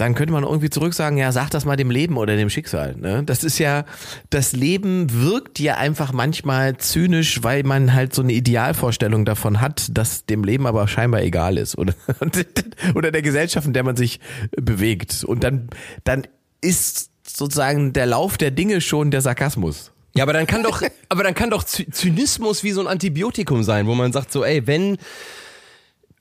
Dann 0.00 0.14
könnte 0.14 0.32
man 0.32 0.44
irgendwie 0.44 0.70
zurück 0.70 0.94
sagen, 0.94 1.18
ja, 1.18 1.30
sag 1.30 1.50
das 1.50 1.66
mal 1.66 1.76
dem 1.76 1.90
Leben 1.90 2.16
oder 2.16 2.34
dem 2.34 2.48
Schicksal. 2.48 2.96
Ne? 2.96 3.22
Das 3.22 3.44
ist 3.44 3.58
ja, 3.58 3.84
das 4.30 4.52
Leben 4.52 5.12
wirkt 5.12 5.58
ja 5.58 5.74
einfach 5.74 6.14
manchmal 6.14 6.78
zynisch, 6.78 7.42
weil 7.42 7.64
man 7.64 7.92
halt 7.92 8.14
so 8.14 8.22
eine 8.22 8.32
Idealvorstellung 8.32 9.26
davon 9.26 9.60
hat, 9.60 9.88
dass 9.92 10.24
dem 10.24 10.42
Leben 10.42 10.66
aber 10.66 10.88
scheinbar 10.88 11.20
egal 11.20 11.58
ist 11.58 11.76
oder, 11.76 11.92
oder 12.94 13.10
der 13.10 13.20
Gesellschaft, 13.20 13.66
in 13.66 13.74
der 13.74 13.82
man 13.82 13.94
sich 13.94 14.20
bewegt. 14.52 15.22
Und 15.22 15.44
dann, 15.44 15.68
dann 16.04 16.26
ist 16.62 17.10
sozusagen 17.26 17.92
der 17.92 18.06
Lauf 18.06 18.38
der 18.38 18.50
Dinge 18.50 18.80
schon 18.80 19.10
der 19.10 19.20
Sarkasmus. 19.20 19.92
Ja, 20.14 20.24
aber 20.24 20.32
dann 20.32 20.46
kann 20.46 20.62
doch, 20.62 20.80
aber 21.10 21.24
dann 21.24 21.34
kann 21.34 21.50
doch 21.50 21.62
Zynismus 21.62 22.64
wie 22.64 22.72
so 22.72 22.80
ein 22.80 22.86
Antibiotikum 22.86 23.62
sein, 23.64 23.86
wo 23.86 23.94
man 23.94 24.12
sagt 24.12 24.32
so, 24.32 24.44
ey, 24.44 24.66
wenn 24.66 24.96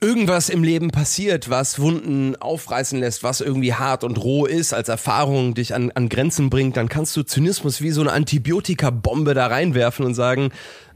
irgendwas 0.01 0.49
im 0.49 0.63
Leben 0.63 0.91
passiert, 0.91 1.49
was 1.49 1.79
Wunden 1.79 2.35
aufreißen 2.38 2.99
lässt, 2.99 3.23
was 3.23 3.41
irgendwie 3.41 3.73
hart 3.73 4.03
und 4.03 4.17
roh 4.17 4.45
ist, 4.45 4.73
als 4.73 4.88
Erfahrung 4.88 5.53
dich 5.53 5.75
an, 5.75 5.91
an 5.91 6.07
Grenzen 6.07 6.49
bringt, 6.49 6.77
dann 6.77 6.88
kannst 6.88 7.15
du 7.17 7.23
Zynismus 7.23 7.81
wie 7.81 7.91
so 7.91 8.01
eine 8.01 8.13
Antibiotika-Bombe 8.13 9.33
da 9.33 9.47
reinwerfen 9.47 10.05
und 10.05 10.13
sagen, 10.13 10.51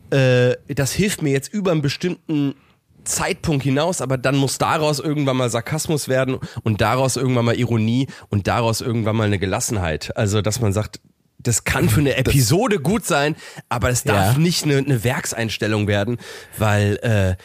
äh, 0.10 0.56
das 0.74 0.94
hilft 0.94 1.22
mir 1.22 1.32
jetzt 1.32 1.54
über 1.54 1.72
einen 1.72 1.82
bestimmten 1.82 2.56
Zeitpunkt 3.04 3.64
hinaus, 3.64 4.00
aber 4.00 4.18
dann 4.18 4.38
muss 4.38 4.58
daraus 4.58 5.00
irgendwann 5.00 5.36
mal 5.36 5.50
Sarkasmus 5.50 6.08
werden 6.08 6.38
und 6.64 6.80
daraus 6.80 7.18
irgendwann 7.18 7.46
mal 7.46 7.56
Ironie 7.56 8.08
und 8.30 8.48
daraus 8.48 8.80
irgendwann 8.80 9.18
mal 9.18 9.26
eine 9.26 9.40
Gelassenheit. 9.40 10.16
Also, 10.16 10.42
dass 10.42 10.62
man 10.62 10.72
sagt, 10.72 11.02
das 11.40 11.66
kann 11.66 11.90
für 11.90 12.00
eine 12.00 12.16
Episode 12.16 12.80
gut 12.80 13.06
sein, 13.06 13.36
aber 13.68 13.90
es 13.90 14.04
darf 14.04 14.34
ja. 14.34 14.40
nicht 14.40 14.64
eine, 14.64 14.78
eine 14.78 15.04
Werkseinstellung 15.04 15.88
werden, 15.88 16.18
weil 16.58 16.98
äh, 17.02 17.36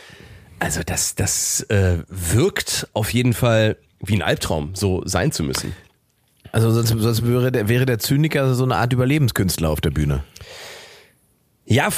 also 0.59 0.83
das, 0.85 1.15
das 1.15 1.61
äh, 1.69 1.99
wirkt 2.09 2.89
auf 2.93 3.13
jeden 3.13 3.35
Fall 3.35 3.77
wie 4.01 4.17
ein 4.17 4.23
Albtraum, 4.23 4.75
so 4.75 5.03
sein 5.05 5.33
zu 5.33 5.43
müssen. 5.43 5.75
Also 6.53 6.71
sonst, 6.71 6.89
sonst 6.89 7.27
wäre, 7.27 7.53
der, 7.53 7.69
wäre 7.69 7.87
der 7.87 7.99
Zyniker 7.99 8.55
so 8.55 8.65
eine 8.65 8.77
Art 8.77 8.93
Überlebenskünstler 8.93 9.71
auf 9.71 9.81
der 9.81 9.91
Bühne. 9.91 10.25
Ja, 11.67 11.91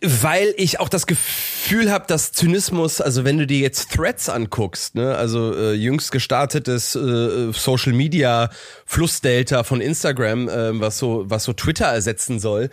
weil 0.00 0.54
ich 0.56 0.80
auch 0.80 0.88
das 0.88 1.06
Gefühl 1.06 1.90
habe, 1.90 2.04
dass 2.06 2.32
Zynismus, 2.32 3.00
also 3.00 3.24
wenn 3.24 3.38
du 3.38 3.46
dir 3.46 3.58
jetzt 3.58 3.92
Threads 3.92 4.28
anguckst, 4.28 4.94
ne, 4.94 5.14
also 5.16 5.54
äh, 5.54 5.72
jüngst 5.72 6.12
gestartetes 6.12 6.94
äh, 6.94 7.52
Social 7.52 7.92
Media 7.92 8.50
Flussdelta 8.84 9.64
von 9.64 9.80
Instagram, 9.80 10.48
äh, 10.48 10.80
was 10.80 10.98
so 10.98 11.24
was 11.28 11.44
so 11.44 11.52
Twitter 11.54 11.86
ersetzen 11.86 12.38
soll, 12.38 12.70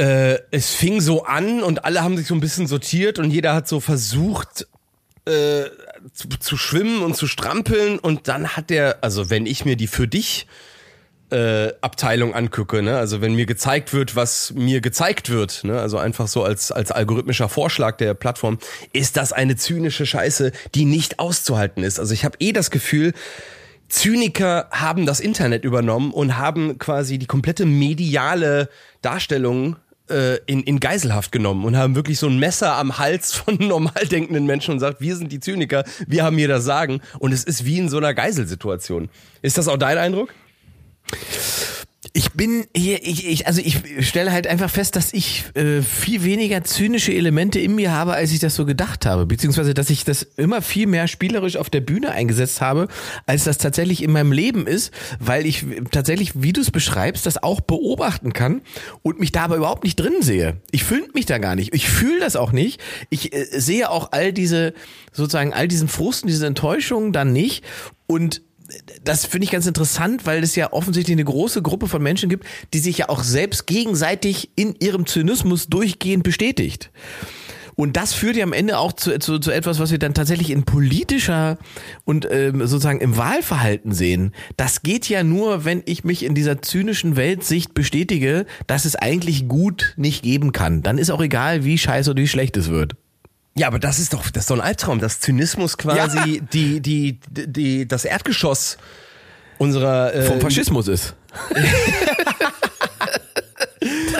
äh, 0.00 0.38
es 0.50 0.70
fing 0.70 1.02
so 1.02 1.24
an 1.24 1.62
und 1.62 1.84
alle 1.84 2.02
haben 2.02 2.16
sich 2.16 2.26
so 2.26 2.34
ein 2.34 2.40
bisschen 2.40 2.66
sortiert 2.66 3.18
und 3.18 3.30
jeder 3.30 3.54
hat 3.54 3.68
so 3.68 3.80
versucht 3.80 4.66
äh, 5.26 5.64
zu, 6.14 6.28
zu 6.40 6.56
schwimmen 6.56 7.02
und 7.02 7.16
zu 7.16 7.26
strampeln 7.26 7.98
und 7.98 8.26
dann 8.26 8.56
hat 8.56 8.70
der, 8.70 9.04
also 9.04 9.28
wenn 9.28 9.44
ich 9.44 9.66
mir 9.66 9.76
die 9.76 9.86
für 9.86 10.08
dich 10.08 10.46
äh, 11.30 11.74
Abteilung 11.82 12.34
angucke, 12.34 12.82
ne? 12.82 12.96
Also 12.96 13.20
wenn 13.20 13.34
mir 13.34 13.44
gezeigt 13.44 13.92
wird, 13.92 14.16
was 14.16 14.52
mir 14.54 14.80
gezeigt 14.80 15.28
wird, 15.28 15.64
ne? 15.64 15.78
Also 15.78 15.98
einfach 15.98 16.28
so 16.28 16.42
als 16.44 16.72
als 16.72 16.90
algorithmischer 16.90 17.50
Vorschlag 17.50 17.98
der 17.98 18.14
Plattform, 18.14 18.58
ist 18.94 19.18
das 19.18 19.34
eine 19.34 19.56
zynische 19.56 20.06
Scheiße, 20.06 20.50
die 20.74 20.86
nicht 20.86 21.18
auszuhalten 21.18 21.84
ist. 21.84 22.00
Also 22.00 22.14
ich 22.14 22.24
habe 22.24 22.38
eh 22.40 22.52
das 22.52 22.70
Gefühl, 22.70 23.12
Zyniker 23.90 24.68
haben 24.70 25.04
das 25.04 25.20
Internet 25.20 25.64
übernommen 25.64 26.12
und 26.12 26.38
haben 26.38 26.78
quasi 26.78 27.18
die 27.18 27.26
komplette 27.26 27.66
mediale 27.66 28.70
Darstellung 29.02 29.76
äh, 30.10 30.36
in, 30.46 30.62
in 30.62 30.80
Geiselhaft 30.80 31.32
genommen 31.32 31.64
und 31.64 31.76
haben 31.76 31.94
wirklich 31.94 32.18
so 32.18 32.26
ein 32.26 32.38
Messer 32.38 32.76
am 32.76 32.98
Hals 32.98 33.32
von 33.32 33.56
normal 33.60 34.06
denkenden 34.10 34.46
Menschen 34.46 34.74
und 34.74 34.80
sagt, 34.80 35.00
wir 35.00 35.16
sind 35.16 35.32
die 35.32 35.40
Zyniker, 35.40 35.84
wir 36.06 36.24
haben 36.24 36.36
hier 36.36 36.48
das 36.48 36.64
Sagen 36.64 37.00
und 37.18 37.32
es 37.32 37.44
ist 37.44 37.64
wie 37.64 37.78
in 37.78 37.88
so 37.88 37.98
einer 37.98 38.14
Geiselsituation. 38.14 39.08
Ist 39.42 39.58
das 39.58 39.68
auch 39.68 39.78
dein 39.78 39.98
Eindruck? 39.98 40.34
Ich 42.12 42.32
bin 42.32 42.64
hier, 42.76 43.06
ich, 43.06 43.26
ich, 43.26 43.46
also 43.46 43.60
ich 43.60 43.78
stelle 44.06 44.32
halt 44.32 44.48
einfach 44.48 44.68
fest, 44.68 44.96
dass 44.96 45.12
ich 45.12 45.44
äh, 45.54 45.80
viel 45.80 46.24
weniger 46.24 46.64
zynische 46.64 47.12
Elemente 47.12 47.60
in 47.60 47.76
mir 47.76 47.92
habe, 47.92 48.14
als 48.14 48.32
ich 48.32 48.40
das 48.40 48.56
so 48.56 48.66
gedacht 48.66 49.06
habe. 49.06 49.26
Beziehungsweise, 49.26 49.74
dass 49.74 49.90
ich 49.90 50.04
das 50.04 50.22
immer 50.36 50.60
viel 50.60 50.88
mehr 50.88 51.06
spielerisch 51.06 51.56
auf 51.56 51.70
der 51.70 51.80
Bühne 51.80 52.10
eingesetzt 52.10 52.60
habe, 52.60 52.88
als 53.26 53.44
das 53.44 53.58
tatsächlich 53.58 54.02
in 54.02 54.10
meinem 54.10 54.32
Leben 54.32 54.66
ist, 54.66 54.92
weil 55.20 55.46
ich 55.46 55.64
tatsächlich, 55.92 56.42
wie 56.42 56.52
du 56.52 56.60
es 56.60 56.72
beschreibst, 56.72 57.26
das 57.26 57.42
auch 57.42 57.60
beobachten 57.60 58.32
kann 58.32 58.62
und 59.02 59.20
mich 59.20 59.30
da 59.30 59.44
aber 59.44 59.56
überhaupt 59.56 59.84
nicht 59.84 59.96
drin 59.96 60.20
sehe. 60.20 60.56
Ich 60.72 60.82
fühle 60.82 61.06
mich 61.14 61.26
da 61.26 61.38
gar 61.38 61.54
nicht. 61.54 61.74
Ich 61.74 61.88
fühle 61.88 62.18
das 62.18 62.34
auch 62.34 62.50
nicht. 62.50 62.80
Ich 63.10 63.32
äh, 63.32 63.46
sehe 63.60 63.88
auch 63.88 64.10
all 64.10 64.32
diese, 64.32 64.74
sozusagen 65.12 65.52
all 65.52 65.68
diesen 65.68 65.86
Frusten, 65.86 66.26
diese 66.26 66.46
Enttäuschungen 66.46 67.12
dann 67.12 67.32
nicht 67.32 67.64
und 68.06 68.42
das 69.04 69.24
finde 69.24 69.44
ich 69.44 69.50
ganz 69.50 69.66
interessant, 69.66 70.26
weil 70.26 70.42
es 70.42 70.56
ja 70.56 70.72
offensichtlich 70.72 71.14
eine 71.14 71.24
große 71.24 71.62
Gruppe 71.62 71.86
von 71.86 72.02
Menschen 72.02 72.28
gibt, 72.28 72.46
die 72.74 72.78
sich 72.78 72.98
ja 72.98 73.08
auch 73.08 73.22
selbst 73.22 73.66
gegenseitig 73.66 74.50
in 74.56 74.74
ihrem 74.78 75.06
Zynismus 75.06 75.68
durchgehend 75.68 76.22
bestätigt. 76.22 76.90
Und 77.76 77.96
das 77.96 78.12
führt 78.12 78.36
ja 78.36 78.44
am 78.44 78.52
Ende 78.52 78.78
auch 78.78 78.92
zu, 78.92 79.18
zu, 79.18 79.38
zu 79.38 79.50
etwas, 79.50 79.78
was 79.78 79.90
wir 79.90 79.98
dann 79.98 80.12
tatsächlich 80.12 80.50
in 80.50 80.64
politischer 80.64 81.56
und 82.04 82.28
ähm, 82.30 82.60
sozusagen 82.66 83.00
im 83.00 83.16
Wahlverhalten 83.16 83.92
sehen. 83.92 84.32
Das 84.58 84.82
geht 84.82 85.08
ja 85.08 85.24
nur, 85.24 85.64
wenn 85.64 85.82
ich 85.86 86.04
mich 86.04 86.24
in 86.24 86.34
dieser 86.34 86.60
zynischen 86.60 87.16
Weltsicht 87.16 87.72
bestätige, 87.72 88.44
dass 88.66 88.84
es 88.84 88.96
eigentlich 88.96 89.48
gut 89.48 89.94
nicht 89.96 90.22
geben 90.22 90.52
kann. 90.52 90.82
Dann 90.82 90.98
ist 90.98 91.10
auch 91.10 91.22
egal, 91.22 91.64
wie 91.64 91.78
scheiße 91.78 92.10
oder 92.10 92.20
wie 92.20 92.28
schlecht 92.28 92.58
es 92.58 92.68
wird. 92.68 92.96
Ja, 93.56 93.66
aber 93.66 93.78
das 93.78 93.98
ist 93.98 94.14
doch, 94.14 94.30
das 94.30 94.44
ist 94.44 94.50
doch 94.50 94.56
ein 94.56 94.60
Albtraum, 94.60 95.00
dass 95.00 95.20
Zynismus 95.20 95.76
quasi 95.76 96.16
ja. 96.16 96.24
die, 96.24 96.40
die, 96.40 96.80
die, 96.80 97.46
die, 97.46 97.88
das 97.88 98.04
Erdgeschoss 98.04 98.78
unserer 99.58 100.14
äh, 100.14 100.22
vom 100.22 100.40
Faschismus 100.40 100.88
ist. 100.88 101.14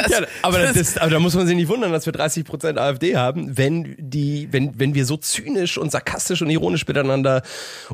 Das, 0.03 0.11
ja, 0.11 0.27
aber, 0.43 0.59
das, 0.59 0.75
das, 0.75 0.99
aber 0.99 1.11
da 1.11 1.19
muss 1.19 1.35
man 1.35 1.47
sich 1.47 1.57
nicht 1.57 1.69
wundern, 1.69 1.93
dass 1.93 2.07
wir 2.07 2.13
30 2.13 2.45
Prozent 2.45 2.79
AfD 2.79 3.17
haben, 3.17 3.57
wenn 3.57 3.97
die, 3.99 4.49
wenn, 4.51 4.79
wenn 4.79 4.95
wir 4.95 5.05
so 5.05 5.17
zynisch 5.17 5.79
und 5.79 5.93
sarkastisch 5.93 6.43
und 6.43 6.51
ironisch 6.51 6.87
miteinander 6.87 7.43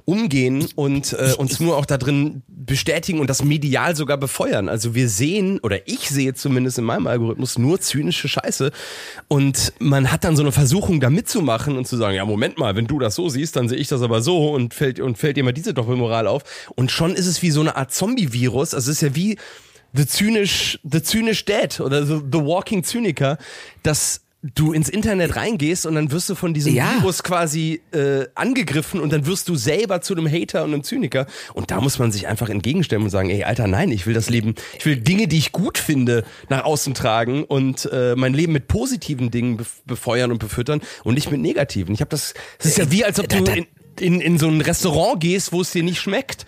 umgehen 0.05 0.67
und 0.75 1.13
äh, 1.13 1.33
uns 1.37 1.61
nur 1.61 1.77
auch 1.77 1.87
da 1.87 1.99
drin 1.99 2.43
bestätigen 2.49 3.21
und 3.21 3.29
das 3.29 3.45
medial 3.45 3.97
sogar 3.97 4.17
befeuern. 4.17 4.69
Also 4.69 4.95
wir 4.95 5.09
sehen, 5.09 5.61
oder 5.63 5.89
ich 5.89 6.09
sehe 6.09 6.35
zumindest 6.35 6.79
in 6.79 6.85
meinem 6.85 7.07
Algorithmus 7.07 7.59
nur 7.59 7.81
zynische 7.81 8.29
Scheiße 8.29 8.71
und 9.29 9.73
man 9.79 10.13
hat 10.13 10.25
dann 10.25 10.37
so 10.37 10.43
eine 10.43 10.53
Versuchung 10.53 11.01
da 11.01 11.11
mitzumachen 11.11 11.77
und 11.77 11.87
zu 11.87 11.97
sagen, 11.97 12.15
ja 12.15 12.25
Moment 12.25 12.59
mal, 12.59 12.77
wenn 12.77 12.87
du 12.87 12.99
das 12.99 13.15
so 13.15 13.29
siehst, 13.29 13.57
dann 13.57 13.69
sehe 13.69 13.79
ich 13.79 13.89
das 13.89 14.03
aber 14.03 14.21
so 14.21 14.51
und 14.51 14.75
fällt, 14.75 15.01
und 15.01 15.19
fällt 15.19 15.37
dir 15.37 15.45
mal 15.45 15.53
diese 15.53 15.75
Doppelmoral 15.75 16.27
auf. 16.27 16.43
Und 16.75 16.91
schon 16.91 17.15
ist 17.15 17.27
es 17.27 17.43
wie 17.43 17.51
so 17.51 17.61
eine 17.61 17.77
Art 17.77 17.93
Zombie-Virus. 17.93 18.75
Also 18.75 18.91
es 18.91 18.97
ist 18.97 19.03
ja 19.03 19.15
wie, 19.15 19.37
The 19.97 20.07
Zynisch, 20.07 20.79
The 20.83 21.03
Zynisch 21.03 21.45
Dead 21.45 21.81
oder 21.81 22.05
The, 22.05 22.21
The 22.33 22.39
Walking 22.39 22.85
Zyniker, 22.85 23.39
dass 23.83 24.23
du 24.55 24.73
ins 24.73 24.89
Internet 24.89 25.35
reingehst 25.35 25.87
und 25.87 25.97
dann 25.97 26.13
wirst 26.13 26.29
du 26.29 26.37
von 26.37 26.55
diesem 26.55 26.73
Ja. 26.73 26.93
Virus 27.01 27.25
quasi 27.25 27.81
äh, 27.93 28.27
angegriffen 28.37 29.01
und 29.01 29.13
dann 29.13 29.27
wirst 29.27 29.49
du 29.49 29.57
selber 29.57 30.03
zu 30.03 30.15
einem 30.15 30.31
Hater 30.31 30.63
und 30.63 30.73
einem 30.73 30.85
Zyniker. 30.85 31.27
Und 31.55 31.73
da 31.73 31.81
muss 31.81 31.99
man 31.99 32.13
sich 32.13 32.29
einfach 32.29 32.49
entgegenstellen 32.49 33.03
und 33.03 33.11
sagen, 33.11 33.29
ey, 33.31 33.43
Alter, 33.43 33.67
nein, 33.67 33.91
ich 33.91 34.07
will 34.07 34.15
das 34.15 34.31
Leben, 34.31 34.55
ich 34.79 34.87
will 34.87 34.97
Dinge, 34.99 35.27
die 35.27 35.39
ich 35.39 35.51
gut 35.51 35.79
finde, 35.79 36.23
nach 36.49 36.63
außen 36.65 36.95
tragen 36.95 37.43
und 37.43 37.89
äh, 37.93 38.15
mein 38.17 38.35
Leben 38.35 38.53
mit 38.53 38.69
positiven 38.69 39.33
Dingen 39.33 39.59
bef- 39.59 39.83
befeuern 39.85 40.31
und 40.31 40.39
befüttern 40.39 40.81
und 41.03 41.15
nicht 41.15 41.31
mit 41.33 41.41
negativen. 41.41 41.93
Ich 41.93 42.01
habe 42.01 42.11
das, 42.11 42.35
das 42.59 42.67
ist 42.69 42.79
ja 42.79 42.93
wie, 42.93 43.05
als 43.05 43.19
ob 43.19 43.29
du 43.29 43.39
in, 43.39 43.67
in, 43.99 44.21
in 44.21 44.39
so 44.39 44.47
ein 44.49 44.61
Restaurant 44.61 45.19
gehst, 45.21 45.53
wo 45.53 45.61
es 45.63 45.73
dir 45.73 45.83
nicht 45.83 45.99
schmeckt 46.01 46.45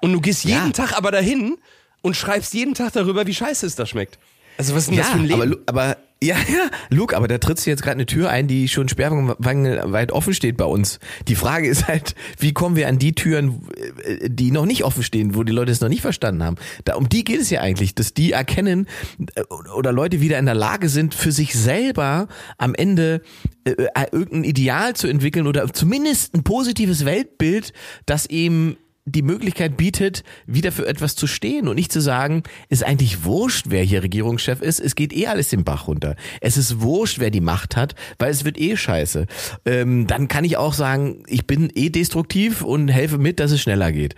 und 0.00 0.12
du 0.14 0.22
gehst 0.22 0.44
jeden 0.44 0.66
Ja. 0.68 0.70
Tag 0.70 0.96
aber 0.96 1.10
dahin 1.10 1.58
und 2.02 2.16
schreibst 2.16 2.52
jeden 2.54 2.74
Tag 2.74 2.92
darüber, 2.92 3.26
wie 3.26 3.34
scheiße 3.34 3.66
es 3.66 3.74
da 3.76 3.86
schmeckt. 3.86 4.18
Also 4.58 4.74
was 4.74 4.82
ist 4.82 4.90
denn 4.90 4.98
das 4.98 5.06
Ja, 5.06 5.12
für 5.14 5.18
ein 5.20 5.24
Leben? 5.26 5.42
aber, 5.42 5.56
aber 5.66 5.96
ja, 6.22 6.36
ja, 6.48 6.70
Luke, 6.90 7.16
aber 7.16 7.26
da 7.26 7.38
trittst 7.38 7.66
du 7.66 7.70
jetzt 7.70 7.82
gerade 7.82 7.94
eine 7.94 8.06
Tür 8.06 8.28
ein, 8.30 8.46
die 8.46 8.68
schon 8.68 8.88
sperrangelweit 8.88 10.12
offen 10.12 10.34
steht 10.34 10.56
bei 10.56 10.66
uns. 10.66 11.00
Die 11.26 11.34
Frage 11.34 11.66
ist 11.68 11.88
halt, 11.88 12.14
wie 12.38 12.52
kommen 12.52 12.76
wir 12.76 12.86
an 12.86 12.98
die 12.98 13.14
Türen, 13.14 13.66
äh, 14.04 14.28
die 14.28 14.50
noch 14.50 14.66
nicht 14.66 14.84
offen 14.84 15.02
stehen, 15.02 15.34
wo 15.34 15.42
die 15.42 15.52
Leute 15.52 15.72
es 15.72 15.80
noch 15.80 15.88
nicht 15.88 16.02
verstanden 16.02 16.44
haben. 16.44 16.56
Da, 16.84 16.94
um 16.94 17.08
die 17.08 17.24
geht 17.24 17.40
es 17.40 17.50
ja 17.50 17.60
eigentlich, 17.60 17.94
dass 17.94 18.14
die 18.14 18.32
erkennen 18.32 18.86
äh, 19.34 19.42
oder 19.74 19.90
Leute 19.90 20.20
wieder 20.20 20.38
in 20.38 20.44
der 20.46 20.54
Lage 20.54 20.88
sind, 20.90 21.14
für 21.14 21.32
sich 21.32 21.54
selber 21.54 22.28
am 22.58 22.74
Ende 22.74 23.22
äh, 23.64 23.70
äh, 23.70 24.06
irgendein 24.12 24.44
Ideal 24.44 24.94
zu 24.94 25.08
entwickeln 25.08 25.46
oder 25.46 25.72
zumindest 25.72 26.34
ein 26.34 26.44
positives 26.44 27.04
Weltbild, 27.04 27.72
das 28.06 28.26
eben 28.26 28.76
die 29.04 29.22
Möglichkeit 29.22 29.76
bietet, 29.76 30.22
wieder 30.46 30.70
für 30.70 30.86
etwas 30.86 31.16
zu 31.16 31.26
stehen 31.26 31.66
und 31.66 31.74
nicht 31.74 31.90
zu 31.90 32.00
sagen, 32.00 32.44
ist 32.68 32.84
eigentlich 32.84 33.24
wurscht, 33.24 33.66
wer 33.68 33.82
hier 33.82 34.02
Regierungschef 34.02 34.60
ist, 34.60 34.78
es 34.78 34.94
geht 34.94 35.12
eh 35.12 35.26
alles 35.26 35.48
den 35.48 35.64
Bach 35.64 35.88
runter. 35.88 36.14
Es 36.40 36.56
ist 36.56 36.80
wurscht, 36.80 37.18
wer 37.18 37.30
die 37.30 37.40
Macht 37.40 37.76
hat, 37.76 37.96
weil 38.18 38.30
es 38.30 38.44
wird 38.44 38.60
eh 38.60 38.76
scheiße. 38.76 39.26
Ähm, 39.64 40.06
dann 40.06 40.28
kann 40.28 40.44
ich 40.44 40.56
auch 40.56 40.72
sagen, 40.72 41.24
ich 41.26 41.46
bin 41.46 41.70
eh 41.74 41.90
destruktiv 41.90 42.62
und 42.62 42.88
helfe 42.88 43.18
mit, 43.18 43.40
dass 43.40 43.50
es 43.50 43.60
schneller 43.60 43.90
geht. 43.90 44.14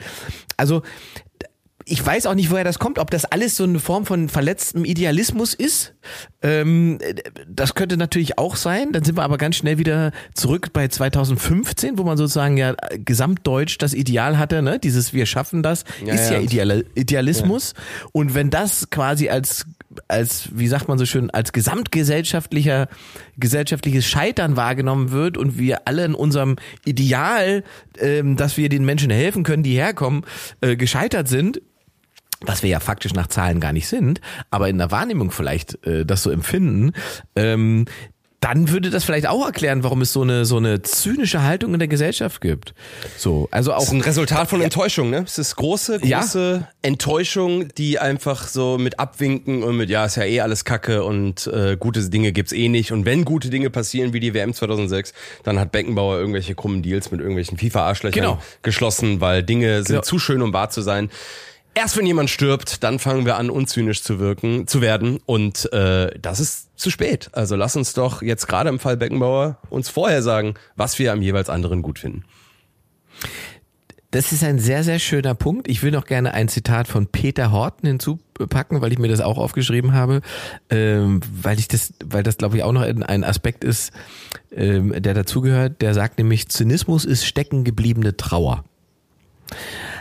Also 0.58 0.82
ich 1.86 2.04
weiß 2.04 2.26
auch 2.26 2.34
nicht, 2.34 2.50
woher 2.50 2.64
das 2.64 2.78
kommt, 2.78 2.98
ob 2.98 3.10
das 3.10 3.24
alles 3.24 3.56
so 3.56 3.64
eine 3.64 3.78
Form 3.78 4.06
von 4.06 4.28
verletztem 4.28 4.84
Idealismus 4.84 5.54
ist. 5.54 5.94
Ähm, 6.42 6.98
das 7.48 7.74
könnte 7.74 7.96
natürlich 7.96 8.38
auch 8.38 8.56
sein. 8.56 8.92
Dann 8.92 9.04
sind 9.04 9.16
wir 9.16 9.22
aber 9.22 9.38
ganz 9.38 9.56
schnell 9.56 9.78
wieder 9.78 10.12
zurück 10.34 10.72
bei 10.72 10.88
2015, 10.88 11.98
wo 11.98 12.04
man 12.04 12.16
sozusagen 12.16 12.56
ja 12.56 12.74
gesamtdeutsch 13.04 13.78
das 13.78 13.94
Ideal 13.94 14.38
hatte, 14.38 14.62
ne? 14.62 14.78
Dieses 14.78 15.12
Wir 15.12 15.26
schaffen 15.26 15.62
das, 15.62 15.84
Ja, 16.04 16.14
ist 16.14 16.30
ja, 16.30 16.38
ja. 16.38 16.40
Ideal 16.40 16.84
Idealismus. 16.94 17.74
Und 18.12 18.34
wenn 18.34 18.50
das 18.50 18.90
quasi 18.90 19.28
als 19.28 19.66
als, 20.08 20.48
wie 20.52 20.66
sagt 20.66 20.88
man 20.88 20.98
so 20.98 21.06
schön, 21.06 21.30
als 21.30 21.52
gesamtgesellschaftlicher, 21.52 22.88
gesellschaftliches 23.36 24.04
Scheitern 24.06 24.56
wahrgenommen 24.56 25.12
wird 25.12 25.36
und 25.36 25.58
wir 25.58 25.86
alle 25.86 26.04
in 26.04 26.14
unserem 26.14 26.56
Ideal, 26.84 27.62
ähm, 27.98 28.36
dass 28.36 28.56
wir 28.56 28.68
den 28.68 28.84
Menschen 28.84 29.10
helfen 29.10 29.44
können, 29.44 29.62
die 29.62 29.74
herkommen, 29.74 30.24
äh, 30.60 30.76
gescheitert 30.76 31.28
sind, 31.28 31.60
was 32.46 32.62
wir 32.62 32.70
ja 32.70 32.80
faktisch 32.80 33.14
nach 33.14 33.26
Zahlen 33.28 33.60
gar 33.60 33.72
nicht 33.72 33.88
sind, 33.88 34.20
aber 34.50 34.68
in 34.68 34.78
der 34.78 34.90
Wahrnehmung 34.90 35.30
vielleicht 35.30 35.84
äh, 35.86 36.04
das 36.06 36.22
so 36.22 36.30
empfinden, 36.30 36.92
ähm, 37.36 37.86
dann 38.40 38.68
würde 38.68 38.90
das 38.90 39.04
vielleicht 39.04 39.26
auch 39.26 39.46
erklären, 39.46 39.82
warum 39.84 40.02
es 40.02 40.12
so 40.12 40.20
eine 40.20 40.44
so 40.44 40.58
eine 40.58 40.82
zynische 40.82 41.42
Haltung 41.42 41.72
in 41.72 41.78
der 41.78 41.88
Gesellschaft 41.88 42.42
gibt. 42.42 42.74
So, 43.16 43.48
also 43.50 43.70
Das 43.70 43.78
auch 43.80 43.84
ist 43.84 43.92
ein 43.92 44.02
Resultat 44.02 44.50
von 44.50 44.60
Enttäuschung, 44.60 45.08
ne? 45.08 45.22
Es 45.24 45.38
ist 45.38 45.56
große, 45.56 46.00
Ja. 46.04 46.20
große 46.20 46.68
Enttäuschung, 46.82 47.68
die 47.78 47.98
einfach 47.98 48.46
so 48.46 48.76
mit 48.76 48.98
abwinken 48.98 49.62
und 49.62 49.78
mit, 49.78 49.88
ja, 49.88 50.04
ist 50.04 50.16
ja 50.16 50.24
eh 50.24 50.40
alles 50.42 50.66
Kacke 50.66 51.04
und 51.04 51.46
äh, 51.46 51.78
gute 51.80 52.06
Dinge 52.10 52.32
gibt's 52.32 52.52
eh 52.52 52.68
nicht. 52.68 52.92
Und 52.92 53.06
wenn 53.06 53.24
gute 53.24 53.48
Dinge 53.48 53.70
passieren, 53.70 54.12
wie 54.12 54.20
die 54.20 54.34
WM 54.34 54.52
2006, 54.52 55.14
dann 55.42 55.58
hat 55.58 55.72
Beckenbauer 55.72 56.18
irgendwelche 56.18 56.54
krummen 56.54 56.82
Deals 56.82 57.10
mit 57.10 57.20
irgendwelchen 57.20 57.56
FIFA-Arschlöchern 57.56 58.12
Genau. 58.22 58.42
geschlossen, 58.60 59.22
weil 59.22 59.42
Dinge 59.42 59.76
sind 59.78 59.86
Genau. 59.86 60.02
zu 60.02 60.18
schön, 60.18 60.42
um 60.42 60.52
wahr 60.52 60.68
zu 60.68 60.82
sein. 60.82 61.08
Erst 61.76 61.96
wenn 61.96 62.06
jemand 62.06 62.30
stirbt, 62.30 62.84
dann 62.84 63.00
fangen 63.00 63.26
wir 63.26 63.36
an, 63.36 63.50
unzynisch 63.50 64.02
zu 64.02 64.20
wirken, 64.20 64.68
zu 64.68 64.80
werden. 64.80 65.18
Und 65.26 65.72
äh, 65.72 66.16
das 66.20 66.38
ist 66.38 66.78
zu 66.78 66.88
spät. 66.90 67.30
Also 67.32 67.56
lass 67.56 67.74
uns 67.74 67.94
doch 67.94 68.22
jetzt 68.22 68.46
gerade 68.46 68.68
im 68.68 68.78
Fall 68.78 68.96
Beckenbauer 68.96 69.58
uns 69.70 69.88
vorher 69.88 70.22
sagen, 70.22 70.54
was 70.76 70.98
wir 71.00 71.12
am 71.12 71.20
jeweils 71.20 71.50
anderen 71.50 71.82
gut 71.82 71.98
finden. 71.98 72.24
Das 74.12 74.30
ist 74.30 74.44
ein 74.44 74.60
sehr, 74.60 74.84
sehr 74.84 75.00
schöner 75.00 75.34
Punkt. 75.34 75.66
Ich 75.66 75.82
will 75.82 75.90
noch 75.90 76.04
gerne 76.04 76.34
ein 76.34 76.46
Zitat 76.46 76.86
von 76.86 77.08
Peter 77.08 77.50
Horten 77.50 77.88
hinzupacken, 77.88 78.80
weil 78.80 78.92
ich 78.92 79.00
mir 79.00 79.08
das 79.08 79.20
auch 79.20 79.38
aufgeschrieben 79.38 79.92
habe, 79.92 80.20
ähm, 80.70 81.18
weil 81.42 81.58
ich 81.58 81.66
das, 81.66 81.92
weil 82.04 82.22
das 82.22 82.36
glaube 82.36 82.56
ich 82.56 82.62
auch 82.62 82.70
noch 82.70 82.82
ein 82.82 83.24
Aspekt 83.24 83.64
ist, 83.64 83.92
ähm, 84.52 84.94
der 85.02 85.14
dazugehört. 85.14 85.82
Der 85.82 85.94
sagt 85.94 86.18
nämlich, 86.18 86.48
Zynismus 86.48 87.04
ist 87.04 87.26
stecken 87.26 87.64
gebliebene 87.64 88.16
Trauer. 88.16 88.62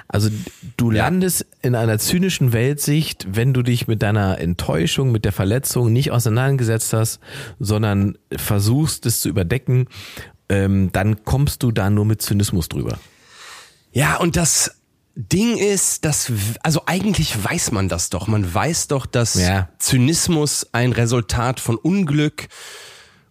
Also 0.07 0.29
du 0.77 0.91
Ja. 0.91 1.05
landest 1.05 1.45
in 1.61 1.75
einer 1.75 1.97
zynischen 1.99 2.53
Weltsicht, 2.53 3.25
wenn 3.31 3.53
du 3.53 3.61
dich 3.63 3.87
mit 3.87 4.01
deiner 4.03 4.37
Enttäuschung, 4.39 5.11
mit 5.11 5.25
der 5.25 5.31
Verletzung 5.31 5.91
nicht 5.91 6.11
auseinandergesetzt 6.11 6.93
hast, 6.93 7.19
sondern 7.59 8.17
versuchst, 8.35 9.05
es 9.05 9.21
zu 9.21 9.29
überdecken, 9.29 9.87
ähm, 10.49 10.91
dann 10.91 11.23
kommst 11.23 11.63
du 11.63 11.71
da 11.71 11.89
nur 11.89 12.05
mit 12.05 12.21
Zynismus 12.21 12.69
drüber. 12.69 12.99
Ja, 13.91 14.17
und 14.17 14.35
das 14.35 14.75
Ding 15.15 15.57
ist, 15.57 16.05
dass, 16.05 16.31
also 16.63 16.81
eigentlich 16.87 17.43
weiß 17.43 17.71
man 17.71 17.87
das 17.87 18.09
doch. 18.09 18.27
Man 18.27 18.51
weiß 18.51 18.87
doch, 18.87 19.05
dass 19.05 19.35
Ja. 19.35 19.69
Zynismus 19.79 20.67
ein 20.73 20.91
Resultat 20.91 21.59
von 21.59 21.75
Unglück 21.75 22.47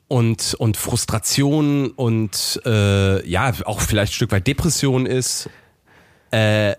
und, 0.08 0.54
und 0.58 0.76
Frustration 0.76 1.90
und 1.90 2.60
äh, 2.64 3.26
ja, 3.28 3.52
auch 3.64 3.80
vielleicht 3.80 4.12
ein 4.12 4.16
Stück 4.16 4.32
weit 4.32 4.46
Depression 4.46 5.06
ist. 5.06 5.48
Äh, 6.32 6.74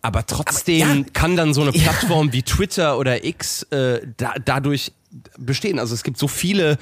aber 0.00 0.24
trotzdem 0.26 0.88
Aber 0.88 0.98
ja. 1.00 1.04
kann 1.12 1.36
dann 1.36 1.52
so 1.52 1.60
eine 1.60 1.72
Plattform 1.72 2.32
wie 2.32 2.42
Twitter 2.42 2.98
oder 2.98 3.24
X 3.24 3.64
äh, 3.64 4.00
da, 4.16 4.34
dadurch 4.42 4.92
bestehen. 5.36 5.78
Also 5.78 5.94
es 5.94 6.02
gibt 6.02 6.18
so 6.18 6.28
viele 6.28 6.78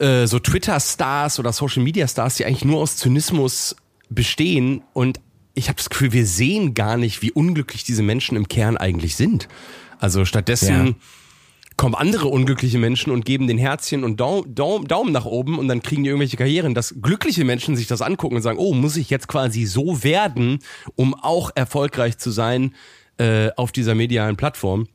äh, 0.00 0.26
so 0.26 0.38
Twitter-Stars 0.38 1.38
oder 1.38 1.52
Social-Media-Stars, 1.52 2.36
die 2.36 2.46
eigentlich 2.46 2.64
nur 2.64 2.80
aus 2.80 2.96
Zynismus 2.96 3.76
bestehen 4.08 4.82
und 4.92 5.20
ich 5.54 5.68
habe 5.68 5.76
das 5.76 5.90
Gefühl, 5.90 6.12
wir 6.12 6.26
sehen 6.26 6.74
gar 6.74 6.96
nicht, 6.96 7.22
wie 7.22 7.32
unglücklich 7.32 7.84
diese 7.84 8.02
Menschen 8.02 8.36
im 8.36 8.48
Kern 8.48 8.76
eigentlich 8.76 9.16
sind. 9.16 9.48
Also 9.98 10.24
stattdessen 10.24 10.86
Ja. 10.86 10.94
Kommen 11.80 11.94
andere 11.94 12.28
unglückliche 12.28 12.76
Menschen 12.76 13.10
und 13.10 13.24
geben 13.24 13.46
den 13.46 13.56
Herzchen 13.56 14.04
und 14.04 14.20
Daum, 14.20 14.54
Daum, 14.54 14.86
Daumen 14.86 15.12
nach 15.12 15.24
oben 15.24 15.58
und 15.58 15.66
dann 15.66 15.80
kriegen 15.80 16.04
die 16.04 16.10
irgendwelche 16.10 16.36
Karrieren, 16.36 16.74
dass 16.74 16.94
glückliche 17.00 17.42
Menschen 17.42 17.74
sich 17.74 17.86
das 17.86 18.02
angucken 18.02 18.36
und 18.36 18.42
sagen, 18.42 18.58
oh, 18.58 18.74
muss 18.74 18.98
ich 18.98 19.08
jetzt 19.08 19.28
quasi 19.28 19.64
so 19.64 20.04
werden, 20.04 20.58
um 20.94 21.14
auch 21.14 21.50
erfolgreich 21.54 22.18
zu 22.18 22.32
sein 22.32 22.74
äh, 23.16 23.48
auf 23.56 23.72
dieser 23.72 23.94
medialen 23.94 24.36
Plattform. 24.36 24.88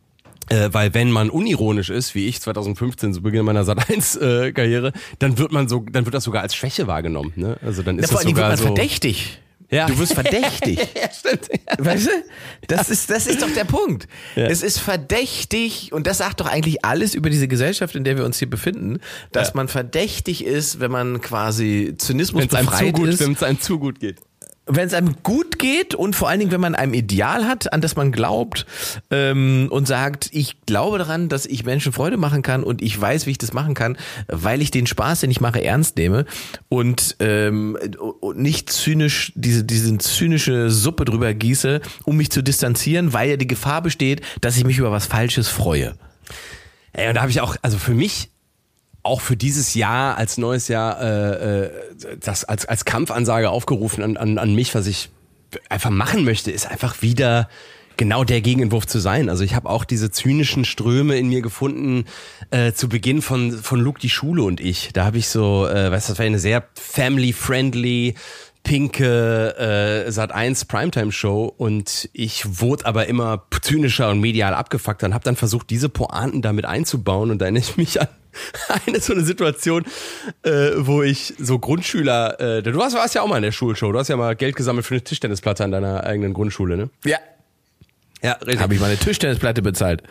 Äh, 0.49 0.69
weil 0.73 0.93
wenn 0.93 1.09
man 1.09 1.31
unironisch 1.31 1.89
ist, 1.89 2.13
wie 2.13 2.27
ich 2.27 2.39
2015 2.39 3.15
zu 3.15 3.23
Beginn 3.23 3.45
meiner 3.45 3.63
Sat 3.63 3.89
1 3.89 4.17
äh, 4.17 4.51
Karriere, 4.51 4.93
dann 5.17 5.39
wird 5.39 5.51
man 5.51 5.67
so, 5.67 5.83
dann 5.91 6.05
wird 6.05 6.13
das 6.13 6.23
sogar 6.23 6.43
als 6.43 6.53
Schwäche 6.53 6.85
wahrgenommen. 6.85 7.33
Ne? 7.35 7.57
Also 7.65 7.81
dann 7.81 7.97
ist 7.97 8.11
Ja, 8.11 8.17
das 8.17 8.17
allem 8.17 8.27
wird 8.27 8.35
sogar 8.35 8.49
man 8.49 8.57
so. 8.57 8.65
verdächtig. 8.65 9.39
Ja. 9.71 9.87
Du 9.87 9.97
wirst 9.97 10.13
verdächtig. 10.13 10.77
ja, 10.95 11.09
stimmt. 11.11 11.49
Weißt 11.79 12.07
du? 12.07 12.11
Das 12.67 12.89
ist, 12.89 13.09
das 13.09 13.25
ist 13.27 13.41
doch 13.41 13.51
der 13.53 13.63
Punkt. 13.65 14.07
Es 14.35 14.61
ist 14.61 14.79
verdächtig, 14.79 15.91
und 15.91 16.07
das 16.07 16.19
sagt 16.19 16.39
doch 16.39 16.47
eigentlich 16.47 16.85
alles 16.85 17.15
über 17.15 17.29
diese 17.29 17.47
Gesellschaft, 17.47 17.95
in 17.95 18.03
der 18.03 18.17
wir 18.17 18.25
uns 18.25 18.37
hier 18.39 18.49
befinden, 18.49 18.99
dass 19.31 19.49
Ja. 19.49 19.53
man 19.55 19.67
verdächtig 19.67 20.43
ist, 20.45 20.79
wenn 20.79 20.91
man 20.91 21.21
quasi 21.21 21.93
Zynismus 21.97 22.41
Wenn 22.43 22.47
es 22.49 22.53
einem 22.55 22.67
zu 22.67 22.71
befreit 22.71 22.93
gut, 22.93 23.07
ist. 23.09 23.19
wenn 23.19 23.33
es 23.33 23.43
einem 23.43 23.59
zu 23.59 23.79
gut 23.79 23.99
geht. 23.99 24.17
Wenn 24.67 24.87
es 24.87 24.93
einem 24.93 25.15
gut 25.23 25.59
geht 25.59 25.93
und 25.93 26.15
vor 26.15 26.29
allen 26.29 26.39
Dingen, 26.39 26.51
wenn 26.51 26.61
man 26.61 26.75
einem 26.75 26.93
Ideal 26.93 27.45
hat, 27.45 27.71
an 27.71 27.81
das 27.81 27.95
man 27.95 28.11
glaubt 28.11 28.65
ähm, 29.11 29.67
und 29.69 29.87
sagt, 29.87 30.29
ich 30.31 30.65
glaube 30.65 30.97
daran, 30.97 31.29
dass 31.29 31.45
ich 31.45 31.65
Menschen 31.65 31.93
Freude 31.93 32.17
machen 32.17 32.41
kann 32.41 32.63
und 32.63 32.81
ich 32.81 32.99
weiß, 32.99 33.27
wie 33.27 33.31
ich 33.31 33.37
das 33.37 33.53
machen 33.53 33.75
kann, 33.75 33.97
weil 34.27 34.61
ich 34.61 34.71
den 34.71 34.87
Spaß, 34.87 35.21
den 35.21 35.31
ich 35.31 35.41
mache, 35.41 35.63
ernst 35.63 35.97
nehme 35.97 36.25
und, 36.69 37.15
ähm, 37.19 37.77
und 38.19 38.39
nicht 38.39 38.71
zynisch 38.71 39.31
diese 39.35 39.63
diese 39.63 39.97
zynische 39.97 40.69
Suppe 40.69 41.05
drüber 41.05 41.33
gieße, 41.33 41.81
um 42.03 42.17
mich 42.17 42.31
zu 42.31 42.41
distanzieren, 42.41 43.13
weil 43.13 43.29
ja 43.29 43.37
die 43.37 43.47
Gefahr 43.47 43.81
besteht, 43.81 44.21
dass 44.41 44.57
ich 44.57 44.65
mich 44.65 44.77
über 44.77 44.91
was 44.91 45.05
Falsches 45.05 45.47
freue. 45.47 45.95
Ey, 46.93 47.09
und 47.09 47.15
da 47.15 47.21
habe 47.21 47.31
ich 47.31 47.41
auch, 47.41 47.57
also 47.61 47.77
für 47.77 47.93
mich, 47.93 48.29
auch 49.05 49.21
für 49.21 49.37
dieses 49.37 49.75
Jahr 49.75 50.17
als 50.17 50.37
neues 50.37 50.67
Jahr, 50.67 50.99
äh, 50.99 51.65
äh, 51.65 51.71
das 52.19 52.43
als, 52.43 52.65
als 52.65 52.85
Kampfansage 52.85 53.49
aufgerufen 53.49 54.03
an, 54.03 54.17
an, 54.17 54.37
an 54.37 54.55
mich, 54.55 54.73
was 54.73 54.87
ich 54.87 55.09
einfach 55.69 55.91
machen 55.91 56.25
möchte, 56.25 56.51
ist 56.51 56.67
einfach 56.67 57.01
wieder 57.01 57.47
genau 57.97 58.23
der 58.23 58.41
Gegenentwurf 58.41 58.87
zu 58.87 58.99
sein. 58.99 59.29
Also 59.29 59.43
ich 59.43 59.55
habe 59.55 59.69
auch 59.69 59.85
diese 59.85 60.11
zynischen 60.11 60.65
Ströme 60.65 61.17
in 61.17 61.29
mir 61.29 61.41
gefunden 61.41 62.05
äh, 62.49 62.73
zu 62.73 62.89
Beginn 62.89 63.21
von, 63.21 63.51
von 63.51 63.79
Luke 63.79 63.99
die 63.99 64.09
Schule 64.09 64.43
und 64.43 64.59
ich. 64.59 64.89
Da 64.91 65.05
habe 65.05 65.19
ich 65.19 65.29
so, 65.29 65.67
äh, 65.67 65.91
weißt 65.91 66.09
du, 66.09 66.11
das 66.13 66.19
war 66.19 66.25
eine 66.25 66.39
sehr 66.39 66.67
family-friendly, 66.73 68.15
pinke 68.65 69.55
äh, 70.07 70.09
Sat1 70.09 70.67
Primetime 70.67 71.11
Show 71.11 71.53
und 71.55 72.09
ich 72.11 72.59
wurde 72.59 72.85
aber 72.85 73.05
immer 73.05 73.43
zynischer 73.61 74.09
und 74.09 74.19
medial 74.19 74.53
abgefuckter 74.53 75.07
und 75.07 75.13
habe 75.13 75.23
dann 75.23 75.35
versucht, 75.37 75.69
diese 75.69 75.87
Pointen 75.87 76.41
damit 76.41 76.65
einzubauen 76.65 77.31
und 77.31 77.39
da 77.39 77.45
erinnere 77.45 77.63
ich 77.63 77.77
mich 77.77 78.01
an 78.01 78.07
eine 78.87 78.99
so 78.99 79.13
eine 79.13 79.23
Situation, 79.23 79.85
äh, 80.43 80.71
wo 80.77 81.03
ich 81.03 81.35
so 81.37 81.59
Grundschüler, 81.59 82.39
äh, 82.57 82.63
du 82.63 82.75
warst, 82.75 82.95
warst 82.95 83.15
ja 83.15 83.21
auch 83.21 83.27
mal 83.27 83.37
in 83.37 83.43
der 83.43 83.51
Schulshow, 83.51 83.91
du 83.91 83.99
hast 83.99 84.09
ja 84.09 84.17
mal 84.17 84.35
Geld 84.35 84.55
gesammelt 84.55 84.85
für 84.85 84.95
eine 84.95 85.03
Tischtennisplatte 85.03 85.63
an 85.63 85.71
deiner 85.71 86.03
eigenen 86.03 86.33
Grundschule, 86.33 86.75
ne? 86.75 86.89
Ja. 87.05 87.19
Ja, 88.23 88.33
richtig. 88.33 88.59
Habe 88.59 88.73
ich 88.73 88.81
meine 88.81 88.97
Tischtennisplatte 88.97 89.61
bezahlt. 89.61 90.01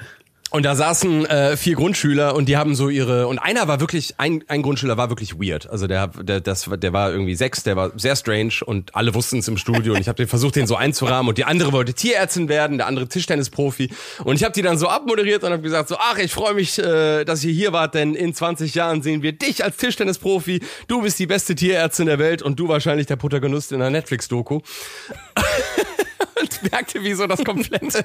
Und 0.55 0.63
da 0.63 0.77
saßen 0.77 1.27
äh, 1.27 1.57
vier 1.57 1.75
Grundschüler 1.75 2.37
und 2.37 2.49
die 2.49 2.57
haben 2.57 2.77
so 2.77 2.89
ihre 2.89 3.27
und 3.27 3.41
einer 3.41 3.67
war 3.67 3.81
wirklich 3.81 4.15
ein, 4.19 4.45
ein 4.47 4.63
Grundschüler 4.63 4.97
war 4.97 5.09
wirklich 5.09 5.35
weird. 5.35 5.69
Also 5.69 5.89
der 5.89 6.07
der 6.07 6.41
das 6.41 6.71
der 6.73 6.93
war 6.93 7.11
irgendwie 7.11 7.35
sechs, 7.35 7.65
der 7.65 7.75
war 7.75 7.91
sehr 7.97 8.15
strange 8.15 8.61
und 8.65 8.95
alle 8.95 9.17
wussten 9.17 9.41
es 9.41 9.49
im 9.49 9.57
Studio 9.57 9.95
und 9.95 10.01
ich 10.01 10.07
habe 10.07 10.15
den 10.15 10.29
versucht 10.29 10.55
den 10.55 10.69
so 10.69 10.77
einzurahmen 10.77 11.29
und 11.29 11.39
die 11.39 11.45
andere 11.45 11.73
wollte 11.73 11.93
Tierärztin 11.93 12.49
werden, 12.49 12.79
der 12.79 12.87
andere 12.87 13.09
Tischtennisprofi 13.09 13.91
und 14.23 14.37
ich 14.37 14.45
habe 14.45 14.53
die 14.53 14.63
dann 14.63 14.79
so 14.79 14.87
abmoderiert 14.87 15.43
und 15.43 15.51
habe 15.51 15.63
gesagt 15.63 15.89
so 15.89 15.97
ach, 15.99 16.19
ich 16.19 16.33
freue 16.33 16.55
mich, 16.55 16.79
äh, 16.79 17.25
dass 17.25 17.43
ihr 17.43 17.53
hier 17.53 17.73
wart, 17.73 17.97
denn 17.97 18.15
in 18.15 18.33
20 18.33 18.77
Jahren 18.77 19.03
sehen 19.03 19.23
wir 19.23 19.33
dich 19.33 19.65
als 19.65 19.77
Tischtennisprofi. 19.79 20.61
Du 20.87 21.03
bist 21.03 21.19
die 21.19 21.27
beste 21.27 21.57
Tierärztin 21.57 22.07
der 22.07 22.21
Welt 22.21 22.43
und 22.43 22.61
du 22.61 22.69
wahrscheinlich 22.69 23.09
der 23.09 23.17
Protagonist 23.17 23.73
in 23.73 23.83
einer 23.83 23.91
Netflix 23.91 24.29
Doku. 24.29 24.61
und 26.41 26.71
merkte, 26.71 27.03
wie 27.03 27.15
so 27.15 27.27
das 27.27 27.45
komplette 27.45 28.05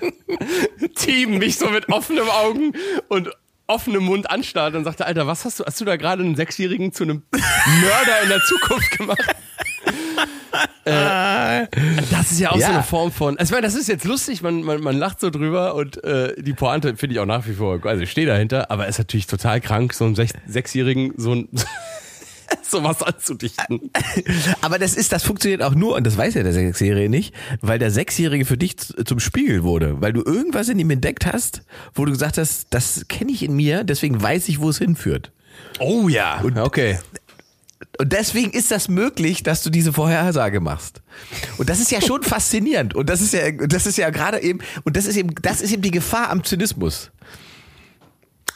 Team 0.96 1.38
mich 1.38 1.58
so 1.58 1.70
mit 1.70 1.90
offenen 1.90 2.30
Augen 2.30 2.74
und 3.08 3.30
offenem 3.68 4.04
Mund 4.04 4.30
anstarrt 4.30 4.76
und 4.76 4.84
sagte, 4.84 5.06
Alter, 5.06 5.28
was 5.28 5.46
hast 5.46 5.60
du, 5.60 5.66
hast 5.66 5.80
du 5.80 5.86
da 5.86 5.96
gerade 5.96 6.24
einen 6.24 6.36
Sechsjährigen 6.36 6.92
zu 6.92 7.04
einem 7.04 7.24
Mörder 7.32 8.22
in 8.24 8.30
der 8.30 8.42
Zukunft 8.42 8.92
gemacht? 8.92 9.24
äh, 10.86 11.68
das 12.10 12.32
ist 12.32 12.40
ja 12.40 12.52
auch 12.52 12.58
ja. 12.58 12.68
so 12.68 12.74
eine 12.74 12.84
Form 12.84 13.12
von. 13.12 13.38
Also, 13.38 13.52
ich 13.52 13.56
meine, 13.56 13.68
das 13.68 13.76
ist 13.76 13.88
jetzt 13.88 14.06
lustig, 14.06 14.42
man, 14.42 14.64
man, 14.64 14.82
man 14.82 14.98
lacht 14.98 15.20
so 15.20 15.30
drüber 15.30 15.76
und 15.76 16.04
äh, 16.04 16.42
die 16.42 16.54
Pointe 16.54 16.98
finde 16.98 17.14
ich 17.14 17.20
auch 17.20 17.28
nach 17.28 17.46
wie 17.48 17.54
vor, 17.54 17.80
also 17.86 18.02
ich 18.02 18.10
stehe 18.10 18.26
dahinter, 18.26 18.72
aber 18.72 18.88
ist 18.88 18.98
natürlich 18.98 19.28
total 19.28 19.62
krank, 19.62 19.94
so 19.94 20.06
einem 20.06 20.16
Sech 20.16 20.32
Sechsjährigen 20.48 21.14
so 21.18 21.36
ein 21.36 21.50
sowas 22.62 23.02
anzudichten. 23.02 23.92
Aber 24.62 24.80
das 24.80 24.96
ist, 24.96 25.12
das 25.12 25.24
funktioniert 25.24 25.62
auch 25.62 25.76
nur, 25.76 25.96
und 25.96 26.06
das 26.06 26.18
weiß 26.18 26.34
ja 26.36 26.44
der 26.44 26.54
Sechsjährige 26.54 27.10
nicht, 27.10 27.34
weil 27.62 27.80
der 27.80 27.92
Sechsjährige 27.92 28.46
für 28.46 28.58
dich 28.58 28.78
zum 28.78 29.20
Spiegel 29.20 29.64
wurde, 29.64 30.02
weil 30.02 30.14
du 30.14 30.24
irgendwas 30.24 30.70
in 30.70 30.80
ihm 30.80 30.90
entdeckt 30.90 31.26
hast, 31.26 31.64
wo 31.94 32.06
du 32.06 32.12
gesagt 32.12 32.38
hast, 32.38 32.68
das 32.70 33.06
kenne 33.08 33.32
ich 33.32 33.44
in 33.44 33.56
mir, 33.56 33.84
deswegen 33.84 34.22
weiß 34.22 34.50
ich, 34.50 34.60
wo 34.60 34.70
es 34.70 34.78
hinführt. 34.78 35.32
Oh 35.80 36.10
ja, 36.10 36.42
und, 36.42 36.58
okay. 36.58 37.00
Und 37.98 38.14
deswegen 38.14 38.52
ist 38.52 38.72
das 38.72 38.90
möglich, 38.90 39.44
dass 39.44 39.64
du 39.64 39.70
diese 39.70 39.94
Vorhersage 39.94 40.60
machst. 40.60 41.02
Und 41.58 41.70
das 41.70 41.80
ist 41.80 41.92
ja 41.92 42.02
schon 42.02 42.24
faszinierend. 42.24 42.94
Und 42.94 43.10
das 43.10 43.22
ist 43.22 43.34
ja, 43.34 43.52
das 43.52 43.86
ist 43.86 43.98
ja 43.98 44.10
gerade 44.10 44.42
eben, 44.42 44.60
und 44.84 44.98
das 44.98 45.06
ist 45.06 45.18
eben, 45.18 45.34
das 45.42 45.62
ist 45.62 45.72
eben 45.72 45.82
die 45.82 45.92
Gefahr 45.92 46.30
am 46.30 46.44
Zynismus. 46.44 47.12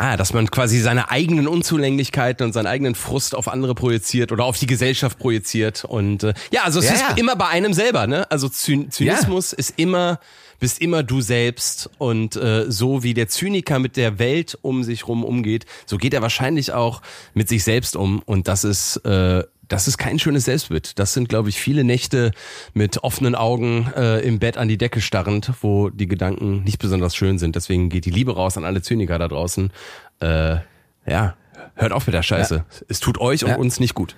Ah, 0.03 0.17
dass 0.17 0.33
man 0.33 0.51
quasi 0.51 0.81
seine 0.81 1.11
eigenen 1.11 1.47
Unzulänglichkeiten 1.47 2.45
und 2.45 2.51
seinen 2.51 2.67
eigenen 2.67 2.93
Frust 2.93 3.35
auf 3.35 3.47
andere 3.47 3.73
projiziert 3.73 4.33
oder 4.33 4.43
auf 4.43 4.59
die 4.59 4.65
Gesellschaft 4.65 5.17
projiziert. 5.17 5.85
Und 5.85 6.23
äh, 6.23 6.33
ja, 6.51 6.63
also 6.63 6.79
es 6.79 6.87
ja, 6.87 6.91
ist 6.91 6.99
ja. 6.99 7.15
immer 7.15 7.37
bei 7.37 7.47
einem 7.47 7.71
selber, 7.71 8.05
ne? 8.05 8.29
Also 8.29 8.49
Zyn 8.49 8.91
Zynismus 8.91 9.51
ja. 9.51 9.59
ist 9.59 9.79
immer, 9.79 10.19
bist 10.59 10.81
immer 10.81 11.03
du 11.03 11.21
selbst. 11.21 11.89
Und 11.99 12.35
äh, 12.35 12.69
so 12.69 13.03
wie 13.03 13.13
der 13.13 13.29
Zyniker 13.29 13.79
mit 13.79 13.95
der 13.95 14.19
Welt 14.19 14.59
um 14.61 14.83
sich 14.83 15.07
rum 15.07 15.23
umgeht, 15.23 15.65
so 15.85 15.95
geht 15.95 16.13
er 16.13 16.21
wahrscheinlich 16.21 16.73
auch 16.73 17.01
mit 17.33 17.47
sich 17.47 17.63
selbst 17.63 17.95
um. 17.95 18.21
Und 18.25 18.49
das 18.49 18.65
ist 18.65 18.97
äh, 19.05 19.45
das 19.73 19.87
ist 19.87 19.97
kein 19.97 20.19
schönes 20.19 20.45
Selbstbild. 20.45 20.99
Das 20.99 21.13
sind, 21.13 21.29
glaube 21.29 21.49
ich, 21.49 21.59
viele 21.59 21.83
Nächte 21.83 22.31
mit 22.73 23.03
offenen 23.03 23.35
Augen 23.35 23.91
äh, 23.95 24.19
im 24.19 24.39
Bett 24.39 24.57
an 24.57 24.67
die 24.67 24.77
Decke 24.77 25.01
starrend, 25.01 25.51
wo 25.61 25.89
die 25.89 26.07
Gedanken 26.07 26.63
nicht 26.63 26.79
besonders 26.79 27.15
schön 27.15 27.39
sind. 27.39 27.55
Deswegen 27.55 27.89
geht 27.89 28.05
die 28.05 28.11
Liebe 28.11 28.35
raus 28.35 28.57
an 28.57 28.65
alle 28.65 28.81
Zyniker 28.81 29.17
da 29.17 29.27
draußen. 29.27 29.71
Äh, 30.19 30.57
ja, 31.05 31.35
hört 31.75 31.91
auf 31.91 32.05
mit 32.07 32.13
der 32.13 32.23
Scheiße. 32.23 32.55
Ja. 32.55 32.65
Es 32.87 32.99
tut 32.99 33.17
euch 33.19 33.43
und 33.43 33.49
ja. 33.49 33.57
uns 33.57 33.79
nicht 33.79 33.95
gut. 33.95 34.15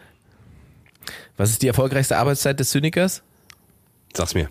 Was 1.38 1.52
ist 1.52 1.62
die 1.62 1.68
erfolgreichste 1.68 2.18
Arbeitszeit 2.18 2.60
des 2.60 2.70
Zynikers? 2.70 3.24
Sag's 4.14 4.34
mir. 4.34 4.50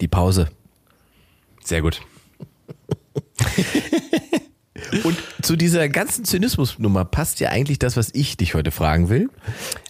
Die 0.00 0.08
Pause. 0.08 0.48
Sehr 1.64 1.82
gut. 1.82 2.00
Und 5.04 5.16
zu 5.42 5.56
dieser 5.56 5.88
ganzen 5.88 6.24
Zynismusnummer 6.24 7.04
passt 7.04 7.40
ja 7.40 7.50
eigentlich 7.50 7.78
das, 7.78 7.96
was 7.96 8.10
ich 8.14 8.36
dich 8.36 8.54
heute 8.54 8.70
fragen 8.70 9.08
will. 9.08 9.30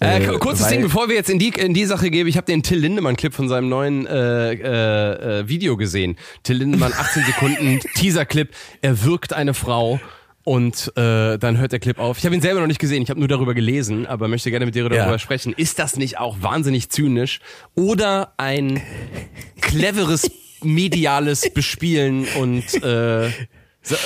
Äh, 0.00 0.24
äh, 0.24 0.38
kurzes 0.38 0.68
Ding, 0.68 0.82
bevor 0.82 1.08
wir 1.08 1.16
jetzt 1.16 1.30
in 1.30 1.38
die, 1.38 1.48
in 1.48 1.74
die 1.74 1.84
Sache 1.84 2.10
gehen. 2.10 2.26
Ich 2.26 2.36
habe 2.36 2.46
den 2.46 2.62
Till 2.62 2.78
Lindemann-Clip 2.78 3.32
von 3.32 3.48
seinem 3.48 3.68
neuen 3.68 4.06
äh, 4.06 4.52
äh, 4.52 5.40
äh 5.40 5.48
Video 5.48 5.76
gesehen. 5.76 6.16
Till 6.42 6.56
Lindemann, 6.56 6.92
18 6.92 7.24
Sekunden 7.26 7.80
Teaser-Clip. 7.94 8.50
Er 8.82 9.04
wirkt 9.04 9.32
eine 9.32 9.54
Frau 9.54 10.00
und 10.46 10.92
äh, 10.96 11.38
dann 11.38 11.58
hört 11.58 11.72
der 11.72 11.80
Clip 11.80 11.98
auf. 11.98 12.18
Ich 12.18 12.24
habe 12.24 12.34
ihn 12.34 12.40
selber 12.40 12.60
noch 12.60 12.68
nicht 12.68 12.78
gesehen, 12.78 13.02
ich 13.02 13.10
habe 13.10 13.18
nur 13.18 13.28
darüber 13.28 13.52
gelesen, 13.52 14.06
aber 14.06 14.28
möchte 14.28 14.50
gerne 14.50 14.64
mit 14.64 14.76
dir 14.76 14.84
darüber 14.88 15.10
ja. 15.10 15.18
sprechen. 15.18 15.52
Ist 15.52 15.80
das 15.80 15.96
nicht 15.96 16.18
auch 16.18 16.40
wahnsinnig 16.40 16.88
zynisch 16.88 17.40
oder 17.74 18.32
ein 18.36 18.80
cleveres 19.60 20.30
mediales 20.62 21.52
Bespielen 21.52 22.26
und 22.38 22.82
äh, 22.82 23.28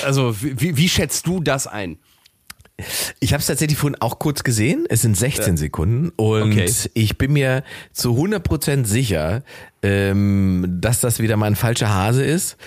also 0.03 0.35
wie, 0.41 0.77
wie 0.77 0.89
schätzt 0.89 1.27
du 1.27 1.41
das 1.41 1.67
ein? 1.67 1.97
Ich 3.19 3.33
habe 3.33 3.41
es 3.41 3.47
tatsächlich 3.47 3.77
vorhin 3.77 4.01
auch 4.01 4.19
kurz 4.19 4.43
gesehen. 4.43 4.85
Es 4.89 5.01
sind 5.01 5.15
16 5.15 5.53
ja. 5.53 5.57
Sekunden 5.57 6.09
und 6.15 6.53
okay. 6.53 6.71
ich 6.93 7.17
bin 7.17 7.33
mir 7.33 7.63
zu 7.91 8.11
100% 8.15 8.85
sicher, 8.85 9.43
ähm, 9.83 10.65
dass 10.81 10.99
das 10.99 11.19
wieder 11.19 11.37
mal 11.37 11.47
ein 11.47 11.55
falscher 11.55 11.93
Hase 11.93 12.23
ist. 12.23 12.57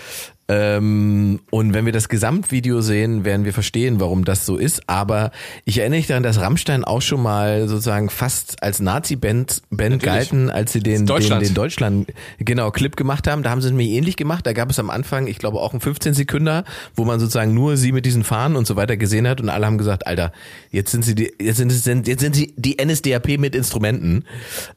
Ähm, 0.46 1.40
und 1.50 1.72
wenn 1.72 1.86
wir 1.86 1.92
das 1.92 2.10
Gesamtvideo 2.10 2.82
sehen, 2.82 3.24
werden 3.24 3.46
wir 3.46 3.54
verstehen, 3.54 3.98
warum 3.98 4.24
das 4.24 4.44
so 4.44 4.56
ist. 4.56 4.88
Aber 4.88 5.30
ich 5.64 5.78
erinnere 5.78 5.98
mich 5.98 6.06
daran, 6.06 6.22
dass 6.22 6.38
Rammstein 6.38 6.84
auch 6.84 7.00
schon 7.00 7.22
mal 7.22 7.66
sozusagen 7.66 8.10
fast 8.10 8.62
als 8.62 8.80
Nazi-Band 8.80 9.62
Band 9.70 10.02
galten, 10.02 10.50
als 10.50 10.72
sie 10.72 10.80
den, 10.80 11.06
den, 11.06 11.40
den 11.40 11.54
Deutschland 11.54 12.12
genau 12.38 12.70
Clip 12.70 12.94
gemacht 12.94 13.26
haben. 13.26 13.42
Da 13.42 13.50
haben 13.50 13.62
sie 13.62 13.68
es 13.68 13.74
mir 13.74 13.88
ähnlich 13.88 14.16
gemacht. 14.16 14.46
Da 14.46 14.52
gab 14.52 14.70
es 14.70 14.78
am 14.78 14.90
Anfang, 14.90 15.28
ich 15.28 15.38
glaube, 15.38 15.60
auch 15.60 15.72
einen 15.72 15.80
15 15.80 16.12
Sekunder, 16.12 16.64
wo 16.94 17.06
man 17.06 17.20
sozusagen 17.20 17.54
nur 17.54 17.78
sie 17.78 17.92
mit 17.92 18.04
diesen 18.04 18.22
Fahnen 18.22 18.56
und 18.56 18.66
so 18.66 18.76
weiter 18.76 18.98
gesehen 18.98 19.26
hat 19.26 19.40
und 19.40 19.48
alle 19.48 19.64
haben 19.64 19.78
gesagt, 19.78 20.06
Alter, 20.06 20.32
jetzt 20.70 20.90
sind 20.90 21.04
sie 21.04 21.14
die, 21.14 21.32
jetzt 21.40 21.56
sind, 21.56 21.70
sind 21.70 22.06
jetzt 22.06 22.20
sind 22.20 22.36
sie 22.36 22.52
die 22.56 22.76
NSDAP 22.84 23.38
mit 23.38 23.54
Instrumenten. 23.54 24.24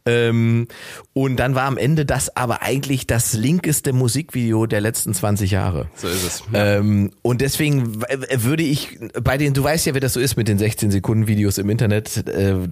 Ähm, 0.05 0.68
und 1.11 1.36
dann 1.38 1.55
war 1.55 1.65
am 1.65 1.78
Ende 1.78 2.05
das 2.05 2.36
aber 2.38 2.61
eigentlich 2.61 3.05
das 3.05 3.34
linkeste 3.34 3.91
Musikvideo 3.91 4.65
der 4.65 4.80
letzten 4.80 5.13
20 5.13 5.51
Jahre. 5.51 5.57
Jahre. 5.58 5.88
So 5.95 6.08
ist 6.08 6.24
es. 6.24 6.43
Ja. 6.53 6.78
Ähm, 6.78 7.12
und 7.22 7.41
deswegen 7.41 8.01
würde 8.01 8.64
ich 8.64 8.99
bei 9.22 9.38
den, 9.38 9.53
du 9.53 9.64
weißt 9.64 9.86
ja, 9.88 9.95
wie 9.95 9.99
das 9.99 10.14
so 10.14 10.20
ist 10.20 10.38
mit 10.38 10.47
den 10.47 10.58
16 10.58 10.91
Sekunden 10.91 11.28
Videos 11.28 11.58
im 11.58 11.70
Internet. 11.70 12.28
Äh, 12.28 12.68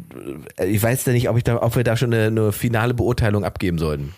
ich 0.65 0.81
weiß 0.81 1.05
ja 1.05 1.13
nicht, 1.13 1.29
ob 1.29 1.37
ich 1.37 1.43
da, 1.43 1.61
ob 1.61 1.75
wir 1.75 1.83
da 1.83 1.97
schon 1.97 2.13
eine, 2.13 2.27
eine 2.27 2.51
finale 2.51 2.93
Beurteilung 2.93 3.43
abgeben 3.43 3.77
sollten. 3.77 4.13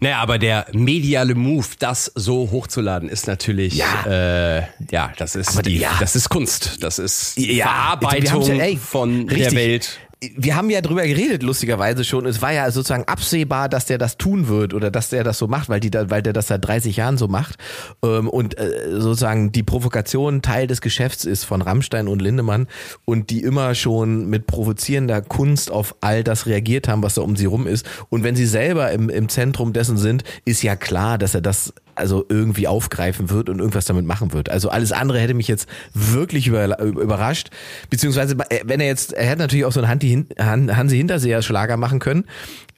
Naja, 0.00 0.18
aber 0.18 0.38
der 0.38 0.66
mediale 0.72 1.34
Move, 1.34 1.66
das 1.78 2.12
so 2.14 2.50
hochzuladen, 2.50 3.08
ist 3.08 3.26
natürlich, 3.26 3.74
ja, 3.74 4.06
äh, 4.06 4.62
ja 4.90 5.12
das 5.18 5.34
ist, 5.34 5.66
die, 5.66 5.78
ja. 5.78 5.90
das 5.98 6.14
ist 6.14 6.28
Kunst, 6.28 6.82
das 6.82 6.98
ist 6.98 7.36
ja, 7.36 7.64
Verarbeitung 7.64 8.42
ja, 8.42 8.64
ey, 8.64 8.76
von 8.76 9.28
richtig. 9.28 9.48
der 9.48 9.52
Welt 9.52 9.98
wir 10.36 10.56
haben 10.56 10.70
ja 10.70 10.80
drüber 10.80 11.06
geredet, 11.06 11.42
lustigerweise 11.42 12.02
schon. 12.02 12.24
Es 12.24 12.40
war 12.40 12.50
ja 12.50 12.70
sozusagen 12.70 13.04
absehbar, 13.04 13.68
dass 13.68 13.84
der 13.84 13.98
das 13.98 14.16
tun 14.16 14.48
wird 14.48 14.72
oder 14.72 14.90
dass 14.90 15.10
der 15.10 15.24
das 15.24 15.36
so 15.36 15.46
macht, 15.46 15.68
weil, 15.68 15.78
die 15.78 15.90
da, 15.90 16.08
weil 16.08 16.22
der 16.22 16.32
das 16.32 16.46
seit 16.46 16.64
30 16.66 16.96
Jahren 16.96 17.18
so 17.18 17.28
macht. 17.28 17.56
Ähm, 18.02 18.28
und 18.28 18.58
äh, 18.58 18.92
sozusagen 18.92 19.52
die 19.52 19.62
Provokation 19.62 20.40
Teil 20.40 20.66
des 20.66 20.80
Geschäfts 20.80 21.26
ist 21.26 21.44
von 21.44 21.60
Rammstein 21.60 22.08
und 22.08 22.22
Lindemann 22.22 22.66
und 23.04 23.28
die 23.28 23.42
immer 23.42 23.74
schon 23.74 24.28
mit 24.28 24.46
provozierender 24.46 25.20
Kunst 25.20 25.70
auf 25.70 25.94
all 26.00 26.24
das 26.24 26.46
reagiert 26.46 26.88
haben, 26.88 27.02
was 27.02 27.14
da 27.14 27.22
um 27.22 27.36
sie 27.36 27.46
rum 27.46 27.66
ist. 27.66 27.86
Und 28.08 28.24
wenn 28.24 28.36
sie 28.36 28.46
selber 28.46 28.92
im, 28.92 29.10
im 29.10 29.28
Zentrum 29.28 29.74
dessen 29.74 29.98
sind, 29.98 30.24
ist 30.46 30.62
ja 30.62 30.76
klar, 30.76 31.18
dass 31.18 31.34
er 31.34 31.42
das 31.42 31.74
also 31.96 32.24
irgendwie 32.28 32.68
aufgreifen 32.68 33.30
wird 33.30 33.48
und 33.48 33.58
irgendwas 33.58 33.84
damit 33.84 34.06
machen 34.06 34.32
wird. 34.32 34.48
Also 34.48 34.68
alles 34.68 34.92
andere 34.92 35.18
hätte 35.18 35.34
mich 35.34 35.48
jetzt 35.48 35.68
wirklich 35.94 36.46
über, 36.46 36.78
überrascht. 36.80 37.50
Beziehungsweise, 37.90 38.36
äh, 38.50 38.60
wenn 38.64 38.80
er 38.80 38.86
jetzt, 38.86 39.12
er 39.12 39.26
hätte 39.26 39.42
natürlich 39.42 39.64
auch 39.64 39.72
so 39.72 39.80
einen 39.80 39.88
Hansi, 39.88 40.26
Hansi 40.38 40.96
Hinterseher 40.96 41.42
Schlager 41.42 41.76
machen 41.76 41.98
können, 41.98 42.24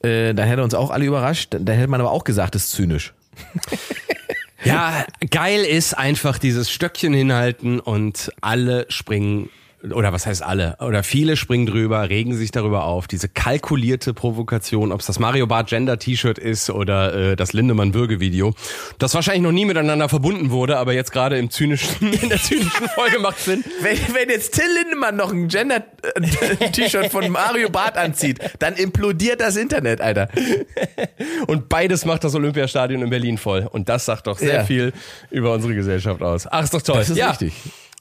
äh, 0.01 0.33
dann 0.33 0.47
hätte 0.47 0.61
er 0.61 0.63
uns 0.63 0.73
auch 0.73 0.89
alle 0.89 1.05
überrascht. 1.05 1.53
Dann 1.53 1.75
hätte 1.75 1.89
man 1.89 2.01
aber 2.01 2.11
auch 2.11 2.23
gesagt, 2.23 2.55
das 2.55 2.65
ist 2.65 2.71
zynisch. 2.71 3.13
ja, 4.63 5.05
geil 5.29 5.61
ist 5.61 5.93
einfach 5.97 6.37
dieses 6.37 6.71
Stöckchen 6.71 7.13
hinhalten 7.13 7.79
und 7.79 8.31
alle 8.41 8.85
springen 8.89 9.49
oder 9.93 10.11
was 10.11 10.25
heißt 10.25 10.43
alle, 10.43 10.75
oder 10.79 11.03
viele 11.03 11.37
springen 11.37 11.65
drüber, 11.65 12.09
regen 12.09 12.35
sich 12.35 12.51
darüber 12.51 12.83
auf, 12.83 13.07
diese 13.07 13.29
kalkulierte 13.29 14.13
Provokation, 14.13 14.91
ob 14.91 14.99
es 14.99 15.05
das 15.05 15.19
Mario 15.19 15.47
Bart 15.47 15.69
Gender 15.69 15.97
T-Shirt 15.97 16.37
ist 16.37 16.69
oder 16.69 17.13
äh, 17.31 17.35
das 17.35 17.53
Lindemann 17.53 17.93
Würge 17.93 18.19
Video, 18.19 18.53
das 18.97 19.13
wahrscheinlich 19.15 19.43
noch 19.43 19.53
nie 19.53 19.65
miteinander 19.65 20.09
verbunden 20.09 20.49
wurde, 20.51 20.77
aber 20.77 20.93
jetzt 20.93 21.11
gerade 21.11 21.37
im 21.37 21.49
zynischen, 21.49 22.11
in 22.13 22.27
der 22.29 22.41
zynischen 22.41 22.89
Folge 22.93 23.19
macht 23.19 23.39
Sinn. 23.39 23.63
Wenn, 23.81 23.97
wenn 24.13 24.29
jetzt 24.29 24.53
Till 24.53 24.65
Lindemann 24.83 25.15
noch 25.15 25.31
ein 25.31 25.47
Gender-T-Shirt 25.47 27.07
von 27.11 27.29
Mario 27.29 27.69
Bart 27.69 27.97
anzieht, 27.97 28.39
dann 28.59 28.75
implodiert 28.75 29.39
das 29.39 29.55
Internet, 29.55 30.01
Alter. 30.01 30.27
Und 31.47 31.69
beides 31.69 32.05
macht 32.05 32.23
das 32.23 32.35
Olympiastadion 32.35 33.01
in 33.01 33.09
Berlin 33.09 33.37
voll. 33.37 33.67
Und 33.71 33.87
das 33.89 34.05
sagt 34.05 34.27
doch 34.27 34.37
sehr 34.37 34.55
Ja. 34.55 34.63
viel 34.65 34.93
über 35.31 35.53
unsere 35.53 35.73
Gesellschaft 35.73 36.21
aus. 36.21 36.47
Ach, 36.49 36.63
ist 36.63 36.73
doch 36.73 36.81
toll. 36.81 36.97
Das 36.97 37.09
ist 37.09 37.17
ja. 37.17 37.29
richtig. 37.29 37.53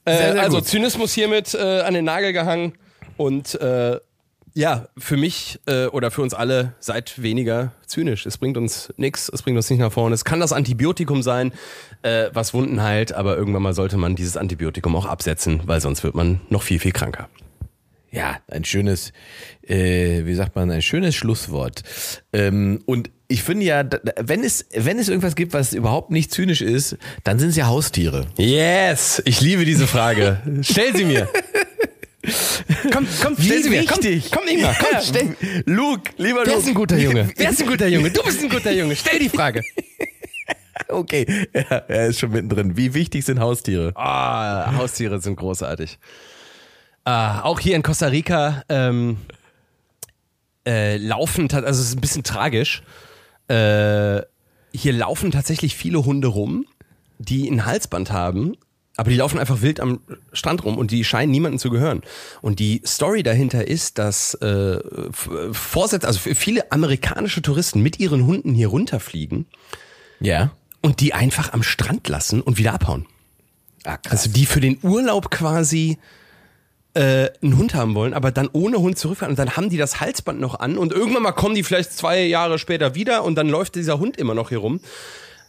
Äh, 0.08 0.16
Sehr, 0.16 0.32
sehr 0.32 0.42
also 0.42 0.58
gut. 0.58 0.66
Zynismus 0.66 1.12
hiermit 1.12 1.54
äh, 1.54 1.80
an 1.80 1.94
den 1.94 2.04
Nagel 2.04 2.32
gehangen 2.32 2.74
und 3.16 3.54
äh, 3.60 3.98
ja, 4.54 4.88
für 4.96 5.16
mich 5.16 5.60
äh, 5.66 5.86
oder 5.86 6.10
für 6.10 6.22
uns 6.22 6.34
alle 6.34 6.72
seid 6.80 7.22
weniger 7.22 7.72
zynisch. 7.86 8.26
Es 8.26 8.38
bringt 8.38 8.56
uns 8.56 8.92
nichts, 8.96 9.28
es 9.28 9.42
bringt 9.42 9.56
uns 9.56 9.70
nicht 9.70 9.78
nach 9.78 9.92
vorne. 9.92 10.14
Es 10.14 10.24
kann 10.24 10.40
das 10.40 10.52
Antibiotikum 10.52 11.22
sein, 11.22 11.52
äh, 12.02 12.30
was 12.32 12.54
Wunden 12.54 12.82
heilt, 12.82 13.12
aber 13.12 13.36
irgendwann 13.36 13.62
mal 13.62 13.74
sollte 13.74 13.98
man 13.98 14.16
dieses 14.16 14.36
Antibiotikum 14.36 14.96
auch 14.96 15.06
absetzen, 15.06 15.60
weil 15.66 15.80
sonst 15.80 16.02
wird 16.02 16.14
man 16.14 16.40
noch 16.48 16.62
viel, 16.62 16.80
viel 16.80 16.92
kranker. 16.92 17.28
Ja, 18.10 18.38
ein 18.50 18.64
schönes, 18.64 19.12
äh, 19.62 20.24
wie 20.24 20.34
sagt 20.34 20.56
man, 20.56 20.70
ein 20.70 20.82
schönes 20.82 21.14
Schlusswort. 21.14 21.82
Ähm, 22.32 22.80
und 22.86 23.10
ich 23.28 23.42
finde 23.42 23.66
ja, 23.66 23.84
wenn 24.20 24.42
es, 24.42 24.66
wenn 24.74 24.98
es 24.98 25.08
irgendwas 25.08 25.36
gibt, 25.36 25.52
was 25.52 25.74
überhaupt 25.74 26.10
nicht 26.10 26.32
zynisch 26.32 26.62
ist, 26.62 26.96
dann 27.24 27.38
sind 27.38 27.50
es 27.50 27.56
ja 27.56 27.66
Haustiere. 27.66 28.26
Yes, 28.38 29.22
ich 29.26 29.40
liebe 29.42 29.66
diese 29.66 29.86
Frage. 29.86 30.40
Stell 30.62 30.96
sie 30.96 31.04
mir. 31.04 31.28
Komm, 32.90 33.06
komm, 33.22 33.36
stell 33.38 33.62
sie 33.62 33.70
mir. 33.70 33.84
Komm, 33.86 34.02
wichtig. 34.02 34.30
komm 34.30 34.48
Ingmar, 34.48 34.74
komm, 34.78 35.00
stell. 35.02 35.36
Luke, 35.66 36.10
lieber 36.16 36.40
Wer 36.44 36.54
Luke. 36.54 36.58
ist 36.58 36.68
ein 36.68 36.74
guter 36.74 36.96
Junge? 36.98 37.30
Wer 37.36 37.50
ist 37.50 37.62
ein 37.62 37.68
guter 37.68 37.86
Junge? 37.86 38.10
Du 38.10 38.22
bist 38.22 38.42
ein 38.42 38.48
guter 38.48 38.72
Junge. 38.72 38.96
Stell 38.96 39.18
die 39.18 39.28
Frage. 39.28 39.62
Okay, 40.88 41.26
ja, 41.52 41.76
er 41.88 42.06
ist 42.06 42.20
schon 42.20 42.30
mittendrin. 42.30 42.76
Wie 42.76 42.94
wichtig 42.94 43.24
sind 43.24 43.40
Haustiere? 43.40 43.92
Ah, 43.94 44.74
Haustiere 44.76 45.20
sind 45.20 45.36
großartig. 45.36 45.98
Ah, 47.04 47.42
auch 47.42 47.60
hier 47.60 47.76
in 47.76 47.82
Costa 47.82 48.06
Rica 48.06 48.62
ähm, 48.68 49.18
äh, 50.66 50.96
laufen, 50.96 51.50
also 51.52 51.68
es 51.68 51.88
ist 51.88 51.96
ein 51.96 52.00
bisschen 52.00 52.22
tragisch. 52.22 52.82
Äh, 53.48 54.22
hier 54.72 54.92
laufen 54.92 55.30
tatsächlich 55.30 55.74
viele 55.76 56.04
Hunde 56.04 56.28
rum, 56.28 56.66
die 57.18 57.48
ein 57.48 57.64
Halsband 57.66 58.12
haben, 58.12 58.56
aber 58.96 59.10
die 59.10 59.16
laufen 59.16 59.38
einfach 59.38 59.62
wild 59.62 59.80
am 59.80 60.00
Strand 60.32 60.64
rum 60.64 60.76
und 60.76 60.90
die 60.90 61.04
scheinen 61.04 61.30
niemandem 61.32 61.58
zu 61.58 61.70
gehören. 61.70 62.02
Und 62.42 62.58
die 62.58 62.82
Story 62.84 63.22
dahinter 63.22 63.66
ist, 63.66 63.98
dass 63.98 64.34
äh, 64.34 64.78
Vorsätze, 65.52 66.06
also 66.06 66.18
viele 66.18 66.70
amerikanische 66.72 67.40
Touristen 67.42 67.82
mit 67.82 67.98
ihren 68.00 68.26
Hunden 68.26 68.54
hier 68.54 68.68
runterfliegen 68.68 69.46
Ja. 70.20 70.50
und 70.82 71.00
die 71.00 71.14
einfach 71.14 71.52
am 71.52 71.62
Strand 71.62 72.08
lassen 72.08 72.40
und 72.42 72.58
wieder 72.58 72.74
abhauen. 72.74 73.06
Ah, 73.84 73.96
krass. 73.96 74.12
Also 74.24 74.30
die 74.32 74.46
für 74.46 74.60
den 74.60 74.78
Urlaub 74.82 75.30
quasi 75.30 75.98
äh, 76.98 77.30
einen 77.42 77.56
Hund 77.56 77.74
haben 77.74 77.94
wollen, 77.94 78.12
aber 78.12 78.32
dann 78.32 78.48
ohne 78.52 78.78
Hund 78.78 78.98
zurückfahren 78.98 79.30
und 79.30 79.38
dann 79.38 79.56
haben 79.56 79.70
die 79.70 79.76
das 79.76 80.00
Halsband 80.00 80.40
noch 80.40 80.58
an 80.58 80.76
und 80.76 80.92
irgendwann 80.92 81.22
mal 81.22 81.30
kommen 81.30 81.54
die 81.54 81.62
vielleicht 81.62 81.92
zwei 81.92 82.22
Jahre 82.22 82.58
später 82.58 82.96
wieder 82.96 83.22
und 83.22 83.36
dann 83.36 83.48
läuft 83.48 83.76
dieser 83.76 84.00
Hund 84.00 84.16
immer 84.16 84.34
noch 84.34 84.48
hier 84.48 84.58
rum. 84.58 84.80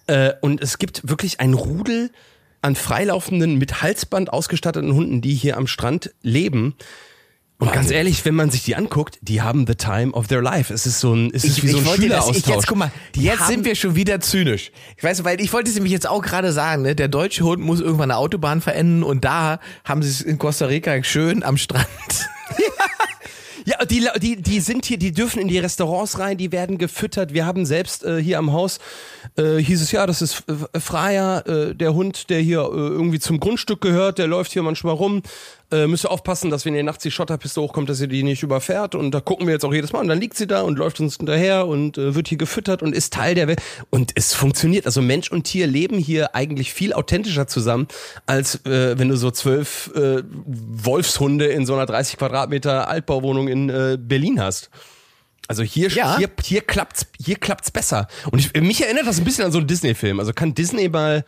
Äh, 0.05 0.33
und 0.41 0.61
es 0.61 0.77
gibt 0.77 1.09
wirklich 1.09 1.39
ein 1.39 1.55
Rudel 1.55 2.11
an 2.61 2.75
freilaufenden, 2.75 3.57
mit 3.57 3.81
Halsband 3.81 4.31
ausgestatteten 4.31 4.93
Hunden, 4.93 5.21
die 5.21 5.33
hier 5.33 5.57
am 5.57 5.65
Strand 5.65 6.13
leben. 6.21 6.75
Und 7.59 7.73
ganz 7.73 7.91
ehrlich, 7.91 8.23
wenn 8.23 8.35
man 8.35 8.49
sich 8.49 8.63
die 8.63 8.75
anguckt, 8.77 9.17
die 9.21 9.41
haben 9.41 9.67
the 9.67 9.75
time 9.75 10.13
of 10.13 10.27
their 10.27 10.41
life. 10.41 10.73
Es 10.73 10.85
ist 10.85 11.01
so 11.01 11.13
ein, 11.13 11.29
es 11.33 11.43
ist 11.43 11.61
wie 11.61 11.67
so 11.67 11.79
ein 11.79 11.83
das- 11.83 11.95
Schüleraustausch. 11.95 12.37
ich, 12.37 12.47
jetzt 12.47 12.67
guck 12.67 12.77
mal, 12.77 12.91
Die 13.15 13.23
jetzt 13.23 13.47
sind 13.47 13.65
wir 13.65 13.75
schon 13.75 13.95
wieder 13.95 14.21
zynisch. 14.21 14.71
Ich 14.95 15.03
weiß, 15.03 15.25
weil 15.25 15.41
ich 15.41 15.51
wollte 15.51 15.69
es 15.69 15.75
nämlich 15.75 15.91
jetzt 15.91 16.07
auch 16.07 16.21
gerade 16.21 16.53
sagen, 16.53 16.83
ne? 16.83 16.95
der 16.95 17.09
deutsche 17.09 17.43
Hund 17.43 17.61
muss 17.61 17.81
irgendwann 17.81 18.11
eine 18.11 18.17
Autobahn 18.17 18.61
verenden 18.61 19.03
und 19.03 19.25
da 19.25 19.59
haben 19.83 20.01
sie 20.01 20.09
es 20.09 20.21
in 20.21 20.37
Costa 20.37 20.67
Rica 20.67 21.03
schön 21.03 21.43
am 21.43 21.57
Strand. 21.57 21.85
Ja, 23.65 23.85
die, 23.85 24.07
die, 24.19 24.41
die 24.41 24.61
sind 24.61 24.85
hier, 24.85 24.97
die 24.97 25.11
dürfen 25.11 25.39
in 25.39 25.47
die 25.47 25.59
Restaurants 25.59 26.17
rein, 26.17 26.37
die 26.37 26.51
werden 26.51 26.77
gefüttert. 26.79 27.33
Wir 27.33 27.45
haben 27.45 27.65
selbst 27.67 28.03
äh, 28.03 28.17
hier 28.19 28.39
am 28.39 28.51
Haus, 28.51 28.79
äh, 29.37 29.57
hieß 29.57 29.81
es 29.81 29.91
ja, 29.91 30.07
das 30.07 30.23
ist 30.23 30.43
äh, 30.73 30.79
Freier, 30.79 31.45
äh, 31.45 31.75
der 31.75 31.93
Hund, 31.93 32.29
der 32.31 32.39
hier 32.39 32.61
äh, 32.61 32.63
irgendwie 32.73 33.19
zum 33.19 33.39
Grundstück 33.39 33.81
gehört, 33.81 34.17
der 34.17 34.25
läuft 34.27 34.53
hier 34.53 34.63
manchmal 34.63 34.95
rum. 34.95 35.21
Äh, 35.71 35.85
müsst 35.85 36.03
ihr 36.05 36.09
aufpassen, 36.11 36.49
dass 36.49 36.65
wenn 36.65 36.73
ihr 36.73 36.83
nachts 36.83 37.03
die 37.03 37.11
Schotterpiste 37.11 37.61
hochkommt, 37.61 37.89
dass 37.89 38.01
ihr 38.01 38.07
die 38.07 38.23
nicht 38.23 38.41
überfährt. 38.41 38.95
Und 38.95 39.11
da 39.11 39.19
gucken 39.19 39.45
wir 39.45 39.53
jetzt 39.53 39.63
auch 39.63 39.73
jedes 39.73 39.93
Mal. 39.93 39.99
Und 39.99 40.07
dann 40.07 40.19
liegt 40.19 40.35
sie 40.35 40.47
da 40.47 40.61
und 40.61 40.79
läuft 40.79 40.99
uns 40.99 41.17
hinterher 41.17 41.67
und 41.67 41.97
äh, 41.99 42.15
wird 42.15 42.27
hier 42.27 42.39
gefüttert 42.39 42.81
und 42.81 42.95
ist 42.95 43.13
Teil 43.13 43.35
der 43.35 43.47
Welt. 43.47 43.61
Und 43.91 44.11
es 44.15 44.33
funktioniert. 44.33 44.87
Also 44.87 45.01
Mensch 45.03 45.31
und 45.31 45.43
Tier 45.43 45.67
leben 45.67 45.99
hier 45.99 46.33
eigentlich 46.35 46.73
viel 46.73 46.91
authentischer 46.93 47.45
zusammen, 47.45 47.87
als 48.25 48.65
äh, 48.65 48.97
wenn 48.97 49.09
du 49.09 49.15
so 49.17 49.29
zwölf 49.29 49.91
äh, 49.95 50.23
Wolfshunde 50.45 51.45
in 51.45 51.65
so 51.65 51.75
einer 51.75 51.85
30 51.85 52.17
Quadratmeter 52.17 52.87
Altbauwohnung 52.87 53.47
in 53.47 53.69
äh, 53.69 53.97
Berlin 53.99 54.41
hast. 54.41 54.69
Also 55.47 55.63
hier, 55.63 55.89
Ja. 55.89 56.17
hier, 56.17 56.29
hier 56.43 56.61
klappt's, 56.61 57.05
hier 57.23 57.35
klappt's 57.35 57.71
besser. 57.71 58.07
Und 58.31 58.39
ich, 58.39 58.53
mich 58.61 58.83
erinnert 58.83 59.07
das 59.07 59.19
ein 59.19 59.23
bisschen 59.23 59.45
an 59.45 59.51
so 59.51 59.57
einen 59.59 59.67
Disney-Film. 59.67 60.19
Also 60.19 60.31
kann 60.33 60.53
Disney 60.53 60.89
mal 60.89 61.25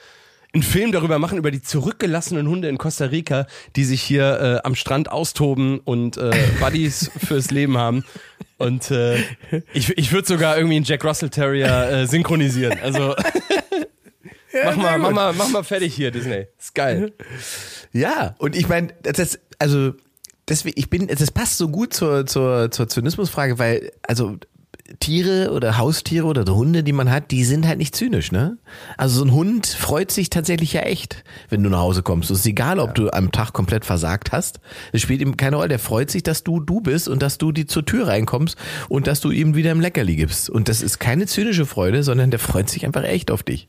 einen 0.54 0.64
Film 0.64 0.92
darüber 0.92 1.18
machen, 1.18 1.38
über 1.38 1.52
die 1.52 1.62
zurückgelassenen 1.62 2.48
Hunde 2.48 2.68
in 2.68 2.78
Costa 2.78 3.06
Rica, 3.06 3.48
die 3.76 3.86
sich 3.86 4.02
hier 4.02 4.60
äh, 4.64 4.68
am 4.68 4.76
Strand 4.76 5.12
austoben 5.12 5.80
und 5.80 6.18
äh, 6.18 6.32
Buddies 6.60 7.12
fürs 7.26 7.52
Leben 7.52 7.78
haben. 7.78 8.04
Und 8.58 8.92
äh, 8.92 9.18
ich, 9.74 9.98
ich 9.98 10.12
würde 10.12 10.28
sogar 10.28 10.58
irgendwie 10.58 10.76
einen 10.76 10.86
Jack 10.86 11.04
Russell 11.04 11.30
Terrier 11.30 11.90
äh, 11.90 12.08
synchronisieren. 12.08 12.78
Also 12.82 13.16
mach, 14.66 14.76
mal, 14.76 14.98
mach, 14.98 15.12
mal, 15.12 15.34
mach 15.34 15.50
mal 15.50 15.64
fertig 15.64 15.94
hier, 15.96 16.12
Disney. 16.12 16.48
Ist 16.60 16.76
geil. 16.76 17.14
Ja, 17.94 18.36
und 18.38 18.56
ich 18.56 18.68
meine, 18.68 18.94
das, 19.04 19.40
also 19.60 19.94
deswegen, 20.48 20.80
ich 20.80 20.90
bin, 20.90 21.08
das 21.08 21.32
passt 21.32 21.58
so 21.58 21.70
gut 21.70 21.94
zur, 21.94 22.26
zur, 22.26 22.72
zur 22.72 22.88
Zynismusfrage, 22.88 23.60
weil, 23.60 23.92
also 24.04 24.38
Tiere 25.00 25.52
oder 25.52 25.78
Haustiere 25.78 26.26
oder 26.26 26.46
so 26.46 26.56
Hunde, 26.56 26.84
die 26.84 26.94
man 26.94 27.10
hat, 27.10 27.32
die 27.32 27.44
sind 27.44 27.68
halt 27.68 27.78
nicht 27.78 27.96
zynisch, 27.96 28.32
ne? 28.32 28.58
Also 28.98 29.20
so 29.20 29.26
ein 29.26 29.32
Hund 29.32 29.68
freut 29.68 30.12
sich 30.12 30.30
tatsächlich 30.30 30.74
ja 30.74 30.82
echt, 30.82 31.24
wenn 31.50 31.64
du 31.64 31.70
nach 31.70 31.80
Hause 31.80 32.04
kommst. 32.04 32.32
Es 32.32 32.40
ist 32.40 32.46
egal, 32.46 32.80
ob 32.80 32.96
du 32.96 33.10
am 33.12 33.32
Tag 33.32 33.54
komplett 33.54 33.86
versagt 33.86 34.32
hast. 34.32 34.60
Es 34.92 35.02
spielt 35.02 35.22
ihm 35.22 35.38
keine 35.38 35.56
Rolle. 35.58 35.70
Der 35.70 35.80
freut 35.80 36.12
sich, 36.12 36.24
dass 36.24 36.44
du 36.44 36.60
du 36.60 36.82
bist 36.82 37.08
und 37.08 37.22
dass 37.22 37.38
du 37.38 37.52
die 37.52 37.66
zur 37.66 37.86
Tür 37.86 38.08
reinkommst 38.08 38.58
und 38.90 39.08
dass 39.08 39.22
du 39.22 39.32
ihm 39.32 39.56
wieder 39.56 39.72
im 39.72 39.80
Leckerli 39.80 40.16
gibst. 40.16 40.50
Und 40.50 40.70
das 40.70 40.82
ist 40.82 41.00
keine 41.00 41.28
zynische 41.28 41.66
Freude, 41.66 42.04
sondern 42.04 42.32
der 42.32 42.40
freut 42.40 42.70
sich 42.70 42.86
einfach 42.86 43.04
echt 43.04 43.32
auf 43.32 43.44
dich. 43.44 43.68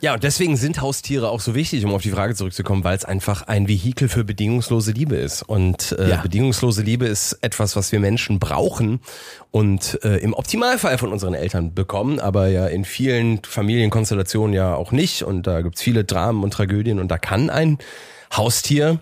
Ja, 0.00 0.12
und 0.14 0.22
deswegen 0.22 0.56
sind 0.58 0.82
Haustiere 0.82 1.30
auch 1.30 1.40
so 1.40 1.54
wichtig, 1.54 1.82
um 1.84 1.94
auf 1.94 2.02
die 2.02 2.10
Frage 2.10 2.34
zurückzukommen, 2.34 2.84
weil 2.84 2.94
es 2.96 3.06
einfach 3.06 3.42
ein 3.46 3.68
Vehikel 3.68 4.08
für 4.08 4.22
bedingungslose 4.22 4.92
Liebe 4.92 5.16
ist. 5.16 5.42
Und 5.42 5.96
äh, 5.98 6.10
Ja. 6.10 6.16
bedingungslose 6.20 6.82
Liebe 6.82 7.06
ist 7.06 7.38
etwas, 7.40 7.74
was 7.74 7.90
wir 7.90 8.00
Menschen 8.00 8.38
brauchen 8.38 9.00
und 9.50 9.98
äh, 10.04 10.18
im 10.18 10.34
Optimalfall 10.34 10.98
von 10.98 11.10
unseren 11.10 11.32
Eltern 11.32 11.72
bekommen, 11.74 12.20
aber 12.20 12.48
ja 12.48 12.66
in 12.66 12.84
vielen 12.84 13.40
Familienkonstellationen 13.44 14.54
ja 14.54 14.74
auch 14.74 14.92
nicht. 14.92 15.22
Und 15.22 15.46
da 15.46 15.62
gibt's 15.62 15.80
viele 15.80 16.04
Dramen 16.04 16.42
und 16.44 16.52
Tragödien 16.52 16.98
und 16.98 17.08
da 17.08 17.16
kann 17.16 17.48
ein 17.48 17.78
Haustier 18.36 19.00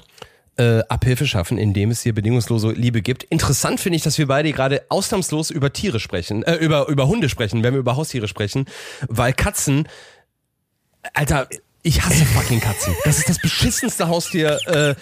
äh, 0.59 0.81
Abhilfe 0.89 1.27
schaffen, 1.27 1.57
indem 1.57 1.91
es 1.91 2.03
hier 2.03 2.13
bedingungslose 2.15 2.73
Liebe 2.73 3.01
gibt. 3.01 3.25
Interessant 3.25 3.81
finde 3.81 3.97
ich, 3.97 4.03
dass 4.03 4.19
wir 4.19 4.27
beide 4.27 4.53
gerade 4.53 4.83
ausnahmslos 4.91 5.51
über 5.51 5.73
Tiere 5.73 5.99
sprechen, 5.99 6.43
äh, 6.43 6.57
über, 6.57 6.89
über 6.89 7.09
Hunde 7.09 7.29
sprechen, 7.31 7.63
wenn 7.65 7.73
wir 7.73 7.81
über 7.81 7.97
Haustiere 7.97 8.29
sprechen, 8.29 8.67
weil 9.09 9.33
Katzen 9.33 9.89
Alter, 11.15 11.49
ich 11.83 12.03
hasse 12.03 12.25
fucking 12.25 12.61
Katzen. 12.61 12.95
Das 13.05 13.19
ist 13.19 13.29
das 13.29 13.39
beschissenste 13.41 14.09
Haustier 14.09 14.59
äh, 14.67 14.95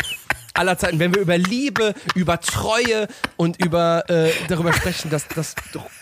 aller 0.55 0.79
Zeiten. 0.79 0.99
Wenn 0.99 1.15
wir 1.15 1.21
über 1.21 1.37
Liebe, 1.37 1.95
über 2.15 2.41
Treue 2.41 3.07
und 3.37 3.63
über 3.63 4.09
äh, 4.09 4.31
darüber 4.49 4.73
sprechen, 4.73 5.11
dass, 5.11 5.29
dass, 5.29 5.55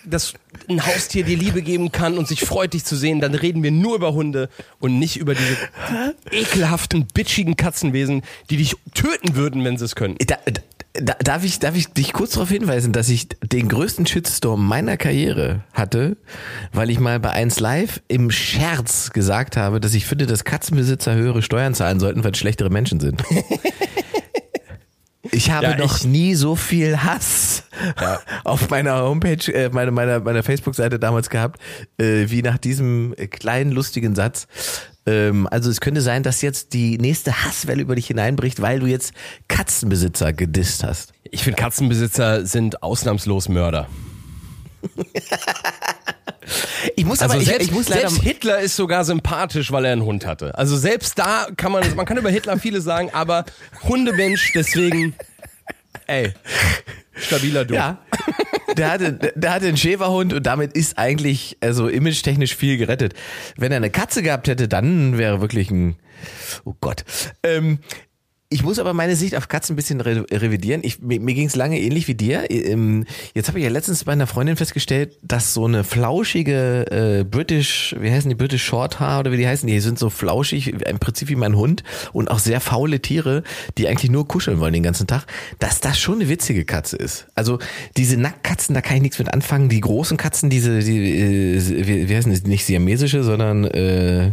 dass 0.04 0.34
ein 0.68 0.84
Haustier 0.86 1.24
dir 1.24 1.36
Liebe 1.36 1.62
geben 1.62 1.90
kann 1.92 2.16
und 2.16 2.28
sich 2.28 2.40
freut, 2.40 2.74
dich 2.74 2.84
zu 2.84 2.96
sehen, 2.96 3.20
dann 3.20 3.34
reden 3.34 3.62
wir 3.62 3.72
nur 3.72 3.96
über 3.96 4.12
Hunde 4.12 4.48
und 4.78 4.98
nicht 4.98 5.16
über 5.16 5.34
diese 5.34 5.56
ekelhaften, 6.30 7.06
bitchigen 7.06 7.56
Katzenwesen, 7.56 8.22
die 8.50 8.56
dich 8.58 8.76
töten 8.94 9.34
würden, 9.34 9.64
wenn 9.64 9.76
sie 9.78 9.84
es 9.84 9.96
könnten. 9.96 10.24
Da, 10.26 10.36
da, 10.44 10.60
darf, 11.00 11.44
ich, 11.44 11.58
darf 11.58 11.76
ich 11.76 11.88
dich 11.88 12.12
kurz 12.12 12.32
darauf 12.32 12.48
hinweisen, 12.48 12.92
dass 12.92 13.08
ich 13.08 13.28
den 13.42 13.68
größten 13.68 14.06
Shitstorm 14.06 14.66
meiner 14.66 14.96
Karriere 14.96 15.62
hatte, 15.72 16.16
weil 16.72 16.90
ich 16.90 17.00
mal 17.00 17.20
bei 17.20 17.30
1 17.30 17.60
Live 17.60 18.00
im 18.08 18.30
Scherz 18.30 19.10
gesagt 19.10 19.56
habe, 19.56 19.80
dass 19.80 19.94
ich 19.94 20.06
finde, 20.06 20.26
dass 20.26 20.44
Katzenbesitzer 20.44 21.14
höhere 21.14 21.42
Steuern 21.42 21.74
zahlen 21.74 22.00
sollten, 22.00 22.24
weil 22.24 22.32
es 22.32 22.38
schlechtere 22.38 22.70
Menschen 22.70 23.00
sind. 23.00 23.22
Ich 25.30 25.50
habe 25.50 25.66
Ja, 25.66 25.76
noch 25.76 25.98
ich- 25.98 26.04
nie 26.04 26.34
so 26.34 26.56
viel 26.56 27.02
Hass 27.02 27.64
auf 28.44 28.70
meiner 28.70 29.02
Homepage, 29.02 29.52
äh, 29.52 29.68
meiner, 29.70 29.90
meiner, 29.90 30.20
meiner 30.20 30.42
Facebook-Seite 30.42 30.98
damals 30.98 31.28
gehabt, 31.30 31.60
äh, 31.98 32.26
wie 32.28 32.42
nach 32.42 32.58
diesem 32.58 33.14
äh, 33.16 33.26
kleinen 33.26 33.70
lustigen 33.72 34.14
Satz. 34.14 34.46
Ähm, 35.06 35.46
also 35.50 35.70
es 35.70 35.80
könnte 35.80 36.00
sein, 36.00 36.22
dass 36.22 36.42
jetzt 36.42 36.72
die 36.72 36.98
nächste 36.98 37.44
Hasswelle 37.44 37.82
über 37.82 37.94
dich 37.94 38.06
hineinbricht, 38.06 38.60
weil 38.62 38.80
du 38.80 38.86
jetzt 38.86 39.12
Katzenbesitzer 39.48 40.32
gedisst 40.32 40.82
hast. 40.84 41.12
Ich 41.30 41.42
finde, 41.44 41.60
Katzenbesitzer 41.60 42.46
sind 42.46 42.82
ausnahmslos 42.82 43.48
Mörder. 43.48 43.86
Ich 46.96 47.04
muss 47.04 47.20
Also 47.20 47.34
aber, 47.34 47.44
selbst, 47.44 47.62
ich, 47.62 47.68
ich 47.68 47.74
muss 47.74 47.86
selbst 47.86 48.22
Hitler 48.22 48.60
ist 48.60 48.76
sogar 48.76 49.04
sympathisch, 49.04 49.72
weil 49.72 49.84
er 49.84 49.92
einen 49.92 50.04
Hund 50.04 50.26
hatte. 50.26 50.56
Also 50.56 50.76
selbst 50.76 51.18
da 51.18 51.46
kann 51.56 51.72
man, 51.72 51.94
man 51.96 52.06
kann 52.06 52.16
über 52.16 52.30
Hitler 52.30 52.58
vieles 52.58 52.84
sagen, 52.84 53.10
aber 53.12 53.44
Hundemensch, 53.82 54.52
deswegen, 54.54 55.14
ey, 56.06 56.32
stabiler 57.16 57.64
Du. 57.64 57.74
ja, 57.74 57.98
der 58.76 58.90
hatte, 58.90 59.12
der 59.34 59.52
hatte 59.52 59.66
einen 59.66 59.76
Schäferhund 59.76 60.32
und 60.32 60.46
damit 60.46 60.72
ist 60.72 60.98
eigentlich, 60.98 61.56
also 61.60 61.88
image-technisch 61.88 62.54
viel 62.54 62.76
gerettet. 62.78 63.14
Wenn 63.56 63.72
er 63.72 63.76
eine 63.76 63.90
Katze 63.90 64.22
gehabt 64.22 64.48
hätte, 64.48 64.68
dann 64.68 65.18
wäre 65.18 65.40
wirklich 65.40 65.70
ein, 65.70 65.96
oh 66.64 66.74
Gott. 66.80 67.04
Ähm, 67.42 67.78
ich 68.50 68.62
muss 68.62 68.78
aber 68.78 68.94
meine 68.94 69.14
Sicht 69.14 69.36
auf 69.36 69.48
Katzen 69.48 69.74
ein 69.74 69.76
bisschen 69.76 70.00
re 70.00 70.24
revidieren. 70.30 70.80
Ich, 70.82 71.02
mir 71.02 71.20
mir 71.20 71.34
ging 71.34 71.46
es 71.46 71.54
lange 71.54 71.78
ähnlich 71.78 72.08
wie 72.08 72.14
dir. 72.14 72.50
Ähm, 72.50 73.04
Jetzt 73.34 73.48
habe 73.48 73.58
ich 73.58 73.64
ja 73.64 73.70
letztens 73.70 74.04
bei 74.04 74.12
einer 74.12 74.26
Freundin 74.26 74.56
festgestellt, 74.56 75.18
dass 75.22 75.52
so 75.52 75.66
eine 75.66 75.84
flauschige 75.84 76.86
äh, 76.90 77.24
British, 77.24 77.94
wie 78.00 78.10
heißen 78.10 78.28
die 78.28 78.34
British 78.34 78.64
Shorthaar 78.64 79.20
oder 79.20 79.32
wie 79.32 79.36
die 79.36 79.46
heißen, 79.46 79.66
die 79.66 79.78
sind 79.80 79.98
so 79.98 80.08
flauschig, 80.08 80.68
im 80.68 80.98
Prinzip 80.98 81.28
wie 81.28 81.36
mein 81.36 81.56
Hund 81.56 81.84
und 82.14 82.30
auch 82.30 82.38
sehr 82.38 82.60
faule 82.62 83.00
Tiere, 83.00 83.42
die 83.76 83.86
eigentlich 83.86 84.10
nur 84.10 84.26
kuscheln 84.26 84.60
wollen 84.60 84.72
den 84.72 84.82
ganzen 84.82 85.06
Tag, 85.06 85.26
dass 85.58 85.80
das 85.80 85.98
schon 85.98 86.14
eine 86.14 86.30
witzige 86.30 86.64
Katze 86.64 86.96
ist. 86.96 87.26
Also 87.34 87.58
diese 87.98 88.16
Nacktkatzen, 88.16 88.74
da 88.74 88.80
kann 88.80 88.96
ich 88.96 89.02
nichts 89.02 89.18
mit 89.18 89.30
anfangen. 89.30 89.68
Die 89.68 89.80
großen 89.80 90.16
Katzen, 90.16 90.48
diese, 90.48 90.78
die, 90.78 91.18
äh, 91.20 91.86
wie, 91.86 92.08
wie 92.08 92.16
heißen 92.16 92.32
die, 92.32 92.48
nicht 92.48 92.64
siamesische, 92.64 93.22
sondern 93.24 93.64
äh, 93.64 94.32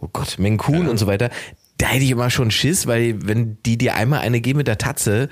oh 0.00 0.08
Gott, 0.12 0.38
Menkun 0.38 0.86
und 0.86 0.98
so 0.98 1.08
weiter 1.08 1.30
da 1.78 1.86
hätte 1.86 2.04
ich 2.04 2.10
immer 2.10 2.30
schon 2.30 2.50
Schiss, 2.50 2.86
weil 2.86 3.16
wenn 3.26 3.58
die 3.66 3.76
dir 3.76 3.94
einmal 3.94 4.20
eine 4.20 4.40
geben 4.40 4.58
mit 4.58 4.66
der 4.66 4.78
Tatze, 4.78 5.28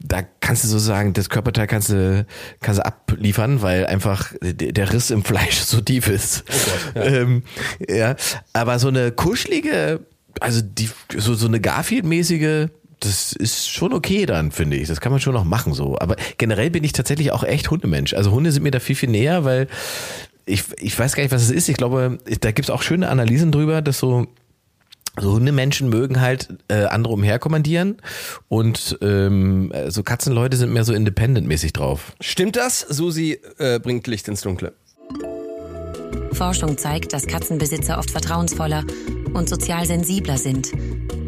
da 0.00 0.22
kannst 0.40 0.64
du 0.64 0.68
sozusagen, 0.68 1.12
das 1.12 1.28
Körperteil 1.28 1.66
kannst 1.66 1.90
du, 1.90 2.26
kannst 2.60 2.80
du 2.80 2.86
abliefern, 2.86 3.62
weil 3.62 3.86
einfach 3.86 4.32
der 4.42 4.92
Riss 4.92 5.10
im 5.10 5.22
Fleisch 5.22 5.58
so 5.60 5.80
tief 5.80 6.08
ist. 6.08 6.44
ja. 6.94 7.04
Ähm, 7.04 7.42
ja. 7.88 8.16
Aber 8.52 8.78
so 8.78 8.88
eine 8.88 9.12
kuschelige, 9.12 10.00
also 10.40 10.60
die, 10.62 10.90
so, 11.16 11.34
so 11.34 11.46
eine 11.46 11.60
Garfield-mäßige, 11.60 12.68
das 13.00 13.32
ist 13.32 13.70
schon 13.70 13.92
okay 13.92 14.26
dann, 14.26 14.50
finde 14.50 14.76
ich. 14.76 14.88
Das 14.88 15.00
kann 15.00 15.12
man 15.12 15.20
schon 15.20 15.34
noch 15.34 15.44
machen 15.44 15.72
so. 15.74 15.96
Aber 16.00 16.16
generell 16.36 16.70
bin 16.70 16.82
ich 16.82 16.92
tatsächlich 16.92 17.30
auch 17.30 17.44
echt 17.44 17.70
Hundemensch. 17.70 18.14
Also 18.14 18.32
Hunde 18.32 18.50
sind 18.50 18.64
mir 18.64 18.72
da 18.72 18.80
viel, 18.80 18.96
viel 18.96 19.10
näher, 19.10 19.44
weil 19.44 19.68
ich, 20.44 20.64
ich 20.78 20.98
weiß 20.98 21.14
gar 21.14 21.22
nicht, 21.22 21.32
was 21.32 21.42
es 21.42 21.50
ist. 21.50 21.68
Ich 21.68 21.76
glaube, 21.76 22.18
da 22.40 22.50
gibt 22.50 22.68
es 22.68 22.70
auch 22.70 22.82
schöne 22.82 23.08
Analysen 23.08 23.52
drüber, 23.52 23.82
dass 23.82 23.98
so 23.98 24.26
so 25.20 25.32
Hundemenschen 25.32 25.88
mögen 25.88 26.20
halt 26.20 26.48
äh, 26.68 26.84
andere 26.84 27.14
umherkommandieren 27.14 27.96
und 28.48 28.98
ähm, 29.02 29.72
so 29.88 30.02
Katzenleute 30.02 30.56
sind 30.56 30.72
mehr 30.72 30.84
so 30.84 30.92
independent-mäßig 30.92 31.72
drauf. 31.72 32.12
Stimmt 32.20 32.56
das? 32.56 32.80
Susi 32.80 33.40
äh, 33.58 33.78
bringt 33.78 34.06
Licht 34.06 34.28
ins 34.28 34.40
Dunkle. 34.42 34.72
Forschung 36.32 36.78
zeigt, 36.78 37.12
dass 37.12 37.26
Katzenbesitzer 37.26 37.98
oft 37.98 38.10
vertrauensvoller 38.10 38.84
und 39.34 39.48
sozial 39.48 39.86
sensibler 39.86 40.36
sind, 40.36 40.70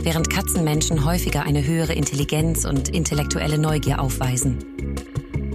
während 0.03 0.31
Katzenmenschen 0.31 1.05
häufiger 1.05 1.43
eine 1.43 1.67
höhere 1.67 1.95
Intelligenz 1.95 2.65
und 2.65 2.89
intellektuelle 2.89 3.59
Neugier 3.59 4.01
aufweisen. 4.01 4.59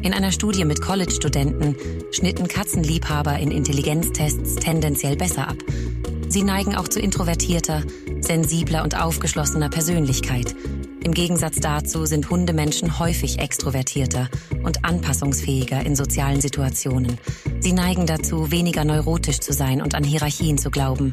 In 0.05 0.13
einer 0.13 0.31
Studie 0.31 0.65
mit 0.65 0.81
College-Studenten 0.81 1.75
schnitten 2.11 2.47
Katzenliebhaber 2.47 3.39
in 3.39 3.49
Intelligenztests 3.49 4.53
tendenziell 4.53 5.15
besser 5.15 5.47
ab. 5.47 5.57
Sie 6.29 6.43
neigen 6.43 6.75
auch 6.75 6.87
zu 6.87 6.99
introvertierter, 6.99 7.81
sensibler 8.19 8.83
und 8.83 8.95
aufgeschlossener 9.01 9.69
Persönlichkeit. 9.69 10.55
Im 11.05 11.13
Gegensatz 11.13 11.57
dazu 11.57 12.07
sind 12.07 12.31
Hundemenschen 12.31 12.97
häufig 12.97 13.37
extrovertierter 13.37 14.27
und 14.63 14.83
anpassungsfähiger 14.83 15.85
in 15.85 15.95
sozialen 15.95 16.41
Situationen. 16.41 17.19
Sie 17.59 17.73
neigen 17.73 18.07
dazu, 18.07 18.49
weniger 18.49 18.83
neurotisch 18.85 19.39
zu 19.39 19.53
sein 19.53 19.83
und 19.83 19.93
an 19.93 20.03
Hierarchien 20.03 20.57
zu 20.57 20.71
glauben, 20.71 21.11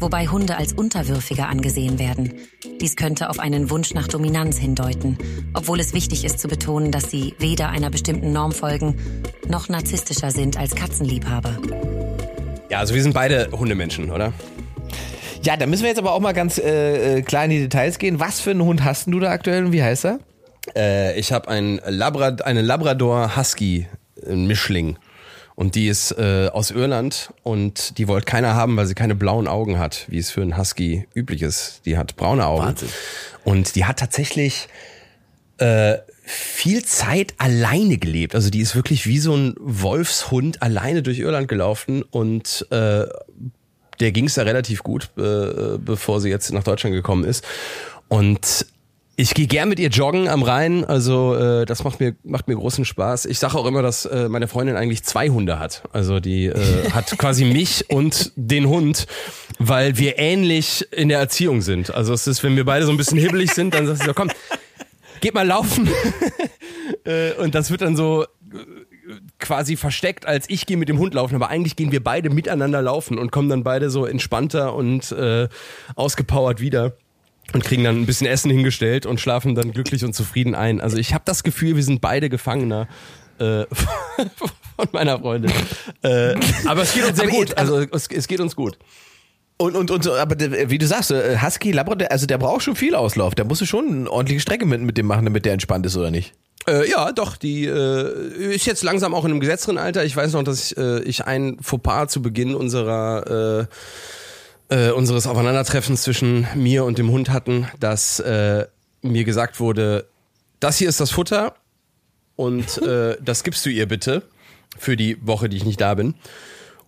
wobei 0.00 0.26
Hunde 0.26 0.56
als 0.56 0.72
unterwürfiger 0.72 1.48
angesehen 1.48 2.00
werden. 2.00 2.32
Dies 2.80 2.96
könnte 2.96 3.30
auf 3.30 3.38
einen 3.38 3.70
Wunsch 3.70 3.94
nach 3.94 4.08
Dominanz 4.08 4.58
hindeuten, 4.58 5.16
obwohl 5.54 5.78
es 5.78 5.94
wichtig 5.94 6.24
ist 6.24 6.40
zu 6.40 6.48
betonen, 6.48 6.90
dass 6.90 7.08
sie 7.08 7.36
weder 7.38 7.68
einer 7.68 7.90
bestimmten 7.90 8.32
Norm 8.32 8.50
folgen, 8.50 8.96
noch 9.46 9.68
narzisstischer 9.68 10.32
sind 10.32 10.56
als 10.56 10.74
Katzenliebhaber. 10.74 11.58
Ja, 12.70 12.80
also 12.80 12.92
wir 12.92 13.02
sind 13.04 13.12
beide 13.12 13.50
Hundemenschen, 13.52 14.10
oder? 14.10 14.32
Ja, 15.44 15.56
da 15.56 15.66
müssen 15.66 15.82
wir 15.82 15.88
jetzt 15.88 15.98
aber 15.98 16.12
auch 16.12 16.20
mal 16.20 16.32
ganz 16.32 16.58
äh, 16.58 17.18
äh, 17.18 17.22
klar 17.22 17.44
in 17.44 17.50
die 17.50 17.58
Details 17.60 17.98
gehen. 17.98 18.20
Was 18.20 18.40
für 18.40 18.50
einen 18.50 18.62
Hund 18.62 18.84
hast 18.84 19.06
denn 19.06 19.12
du 19.12 19.20
da 19.20 19.30
aktuell 19.30 19.64
und 19.64 19.72
wie 19.72 19.82
heißt 19.82 20.04
er? 20.04 20.20
Äh, 20.76 21.18
ich 21.18 21.32
habe 21.32 21.48
ein 21.48 21.80
Labra 21.86 22.28
eine 22.44 22.62
Labrador 22.62 23.36
Husky 23.36 23.88
Mischling 24.24 24.98
und 25.56 25.74
die 25.74 25.88
ist 25.88 26.12
äh, 26.12 26.48
aus 26.52 26.70
Irland 26.70 27.32
und 27.42 27.98
die 27.98 28.06
wollte 28.06 28.26
keiner 28.26 28.54
haben, 28.54 28.76
weil 28.76 28.86
sie 28.86 28.94
keine 28.94 29.16
blauen 29.16 29.48
Augen 29.48 29.80
hat, 29.80 30.06
wie 30.08 30.18
es 30.18 30.30
für 30.30 30.42
einen 30.42 30.56
Husky 30.56 31.08
üblich 31.14 31.42
ist. 31.42 31.82
Die 31.86 31.98
hat 31.98 32.14
braune 32.14 32.46
Augen. 32.46 32.66
Wahnsinn. 32.66 32.88
Und 33.42 33.74
die 33.74 33.84
hat 33.84 33.98
tatsächlich 33.98 34.68
äh, 35.58 35.98
viel 36.22 36.84
Zeit 36.84 37.34
alleine 37.38 37.98
gelebt. 37.98 38.36
Also 38.36 38.48
die 38.48 38.60
ist 38.60 38.76
wirklich 38.76 39.06
wie 39.06 39.18
so 39.18 39.34
ein 39.34 39.54
Wolfshund 39.58 40.62
alleine 40.62 41.02
durch 41.02 41.18
Irland 41.18 41.48
gelaufen 41.48 42.02
und 42.02 42.66
äh, 42.70 43.06
der 44.02 44.12
ging 44.12 44.26
es 44.26 44.34
da 44.34 44.42
relativ 44.42 44.82
gut, 44.82 45.10
äh, 45.16 45.78
bevor 45.78 46.20
sie 46.20 46.28
jetzt 46.28 46.52
nach 46.52 46.64
Deutschland 46.64 46.94
gekommen 46.94 47.24
ist. 47.24 47.44
Und 48.08 48.66
ich 49.14 49.34
gehe 49.34 49.46
gern 49.46 49.68
mit 49.68 49.78
ihr 49.78 49.90
joggen 49.90 50.26
am 50.28 50.42
Rhein, 50.42 50.84
also 50.84 51.36
äh, 51.36 51.66
das 51.66 51.84
macht 51.84 52.00
mir 52.00 52.16
macht 52.24 52.48
mir 52.48 52.56
großen 52.56 52.84
Spaß. 52.84 53.26
Ich 53.26 53.38
sage 53.38 53.56
auch 53.56 53.66
immer, 53.66 53.80
dass 53.80 54.06
äh, 54.06 54.28
meine 54.28 54.48
Freundin 54.48 54.76
eigentlich 54.76 55.04
zwei 55.04 55.28
Hunde 55.28 55.58
hat. 55.58 55.82
Also 55.92 56.18
die 56.18 56.46
äh, 56.46 56.90
hat 56.92 57.16
quasi 57.18 57.44
mich 57.44 57.90
und 57.90 58.32
den 58.36 58.68
Hund, 58.68 59.06
weil 59.58 59.98
wir 59.98 60.18
ähnlich 60.18 60.88
in 60.92 61.08
der 61.08 61.20
Erziehung 61.20 61.60
sind. 61.62 61.94
Also 61.94 62.12
es 62.12 62.26
ist, 62.26 62.42
wenn 62.42 62.56
wir 62.56 62.64
beide 62.64 62.84
so 62.86 62.90
ein 62.90 62.96
bisschen 62.96 63.18
hibbelig 63.18 63.52
sind, 63.52 63.74
dann 63.74 63.86
sagt 63.86 64.00
sie 64.00 64.06
so, 64.06 64.14
komm, 64.14 64.30
geht 65.20 65.34
mal 65.34 65.46
laufen. 65.46 65.88
Äh, 67.04 67.32
und 67.32 67.56
das 67.56 67.70
wird 67.70 67.80
dann 67.80 67.96
so 67.96 68.22
äh, 68.22 68.26
quasi 69.38 69.76
versteckt, 69.76 70.26
als 70.26 70.48
ich 70.48 70.66
gehe 70.66 70.76
mit 70.76 70.88
dem 70.88 70.98
Hund 70.98 71.14
laufen, 71.14 71.34
aber 71.34 71.48
eigentlich 71.48 71.76
gehen 71.76 71.92
wir 71.92 72.02
beide 72.02 72.30
miteinander 72.30 72.82
laufen 72.82 73.18
und 73.18 73.30
kommen 73.30 73.48
dann 73.48 73.64
beide 73.64 73.90
so 73.90 74.06
entspannter 74.06 74.74
und 74.74 75.12
äh, 75.12 75.48
ausgepowert 75.94 76.60
wieder 76.60 76.96
und 77.52 77.64
kriegen 77.64 77.84
dann 77.84 77.96
ein 77.96 78.06
bisschen 78.06 78.26
Essen 78.26 78.50
hingestellt 78.50 79.06
und 79.06 79.20
schlafen 79.20 79.54
dann 79.54 79.72
glücklich 79.72 80.04
und 80.04 80.14
zufrieden 80.14 80.54
ein. 80.54 80.80
Also 80.80 80.96
ich 80.96 81.12
habe 81.14 81.24
das 81.26 81.42
Gefühl, 81.42 81.76
wir 81.76 81.82
sind 81.82 82.00
beide 82.00 82.28
Gefangener 82.28 82.88
äh, 83.38 83.64
von 84.36 84.88
meiner 84.92 85.18
Freundin. 85.18 85.52
Äh, 86.02 86.34
aber 86.66 86.82
es 86.82 86.94
geht 86.94 87.04
uns 87.04 87.16
sehr 87.16 87.28
Aber 87.28 87.36
gut. 87.36 87.58
Also 87.58 87.80
es, 87.80 88.06
es 88.08 88.28
geht 88.28 88.40
uns 88.40 88.56
gut. 88.56 88.78
Und, 89.58 89.76
und, 89.76 89.90
und 89.90 90.02
so, 90.02 90.14
aber 90.14 90.36
wie 90.70 90.78
du 90.78 90.86
sagst, 90.86 91.12
äh, 91.12 91.38
Husky, 91.40 91.72
Labrador, 91.72 92.10
also 92.10 92.26
der 92.26 92.38
braucht 92.38 92.62
schon 92.62 92.74
viel 92.74 92.94
Auslauf. 92.94 93.34
Da 93.34 93.44
musst 93.44 93.60
du 93.60 93.66
schon 93.66 93.88
eine 93.88 94.10
ordentliche 94.10 94.40
Strecke 94.40 94.66
mit, 94.66 94.80
mit 94.80 94.98
dem 94.98 95.06
machen, 95.06 95.24
damit 95.24 95.44
der 95.44 95.52
entspannt 95.52 95.86
ist, 95.86 95.96
oder 95.96 96.10
nicht? 96.10 96.32
Äh, 96.68 96.88
ja, 96.88 97.12
doch, 97.12 97.36
die 97.36 97.66
äh, 97.66 98.54
ist 98.54 98.66
jetzt 98.66 98.82
langsam 98.82 99.14
auch 99.14 99.24
in 99.24 99.32
einem 99.32 99.40
gesetzteren 99.40 99.78
Alter. 99.78 100.04
Ich 100.04 100.16
weiß 100.16 100.32
noch, 100.32 100.42
dass 100.42 100.72
ich, 100.72 100.76
äh, 100.76 101.02
ich 101.02 101.24
ein 101.26 101.58
Fauxpas 101.60 102.08
zu 102.08 102.22
Beginn 102.22 102.54
unserer 102.54 103.68
äh, 103.68 103.74
äh, 104.72 104.90
unseres 104.90 105.26
Aufeinandertreffens 105.26 106.02
zwischen 106.02 106.46
mir 106.54 106.84
und 106.84 106.98
dem 106.98 107.10
Hund 107.10 107.30
hatten, 107.30 107.68
dass 107.78 108.20
äh, 108.20 108.66
mir 109.02 109.24
gesagt 109.24 109.60
wurde, 109.60 110.06
das 110.60 110.78
hier 110.78 110.88
ist 110.88 111.00
das 111.00 111.10
Futter 111.10 111.54
und 112.36 112.78
äh, 112.82 113.16
das 113.20 113.44
gibst 113.44 113.66
du 113.66 113.70
ihr 113.70 113.86
bitte 113.86 114.22
für 114.78 114.96
die 114.96 115.18
Woche, 115.26 115.48
die 115.48 115.58
ich 115.58 115.64
nicht 115.64 115.80
da 115.80 115.94
bin. 115.94 116.14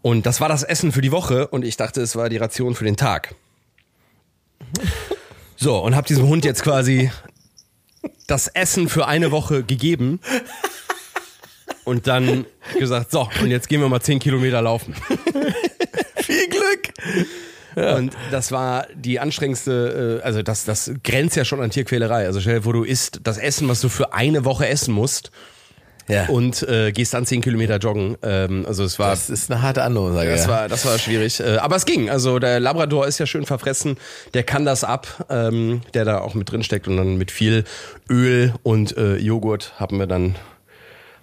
Und 0.05 0.27
das 0.27 0.43
war 0.43 0.51
das 0.51 0.63
Essen 0.65 0.93
für 0.93 1.01
die 1.01 1.13
Woche 1.13 1.47
und 1.47 1.65
ich 1.65 1.79
dachte, 1.79 2.03
es 2.03 2.15
war 2.15 2.29
die 2.29 2.37
Ration 2.37 2.75
für 2.75 2.85
den 2.85 2.99
Tag. 2.99 3.35
So, 5.57 5.79
und 5.79 5.97
habe 5.97 6.07
diesem 6.07 6.29
Hund 6.29 6.45
jetzt 6.45 6.63
quasi 6.63 7.11
das 8.27 8.49
Essen 8.49 8.91
für 8.91 9.07
eine 9.09 9.31
Woche 9.31 9.63
gegeben 9.65 10.21
und 11.85 12.07
dann 12.07 12.45
gesagt, 12.79 13.13
so, 13.13 13.31
und 13.41 13.51
jetzt 13.51 13.71
gehen 13.71 13.81
wir 13.81 13.89
mal 13.89 14.03
10 14.03 14.19
Kilometer 14.19 14.61
laufen. 14.61 14.95
Viel 16.17 16.49
Glück! 16.51 17.97
Und 17.97 18.13
das 18.31 18.53
war 18.53 18.87
die 18.95 19.21
anstrengendste, 19.21 20.21
äh, 20.21 20.23
also 20.23 20.43
das, 20.43 20.67
das 20.67 20.93
grenzt 21.03 21.35
ja 21.35 21.47
schon 21.47 21.63
an 21.63 21.71
Tierquälerei. 21.71 22.27
Also 22.27 22.43
stell 22.43 22.57
dir 22.57 22.63
vor, 22.65 22.75
du 22.75 22.85
isst 22.85 23.21
das 23.25 23.39
Essen, 23.39 23.69
was 23.69 23.81
du 23.81 23.89
für 23.89 24.13
eine 24.13 24.45
Woche 24.45 24.69
essen 24.69 24.93
musst. 24.93 25.31
Ja. 26.09 26.27
und 26.27 26.63
äh, 26.69 26.93
gehst 26.93 27.15
dann 27.15 27.25
10 27.27 27.41
Kilometer 27.41 27.79
joggen. 27.79 28.17
Ähm, 28.23 28.65
also 28.67 28.85
es 28.85 28.99
war 28.99 29.11
Das 29.11 29.31
ist 29.31 29.51
eine 29.51 29.63
harte 29.63 29.83
Ansage. 29.83 30.31
das 30.31 30.45
ja. 30.45 30.49
war, 30.51 30.69
das 30.69 30.85
war 30.85 30.99
schwierig. 30.99 31.41
Äh, 31.41 31.57
aber 31.57 31.77
es 31.77 31.87
ging. 31.87 32.11
Also 32.11 32.39
der 32.39 32.61
Labrador 32.61 33.07
ist 33.07 33.19
ja 33.19 33.27
schön 33.27 33.47
verfressen. 33.47 33.97
Der 34.35 34.43
kann 34.43 34.65
das 34.65 34.85
ab, 34.85 35.27
ähm, 35.31 35.81
der 35.95 36.05
da 36.05 36.19
auch 36.19 36.35
mit 36.35 36.51
drin 36.51 36.63
steckt. 36.63 36.89
Und 36.89 36.97
dann 36.97 37.17
mit 37.17 37.31
viel 37.31 37.65
Öl 38.11 38.53
und 38.63 38.97
äh, 38.97 39.17
Joghurt 39.17 39.73
haben 39.79 39.99
wir 39.99 40.07
dann 40.07 40.35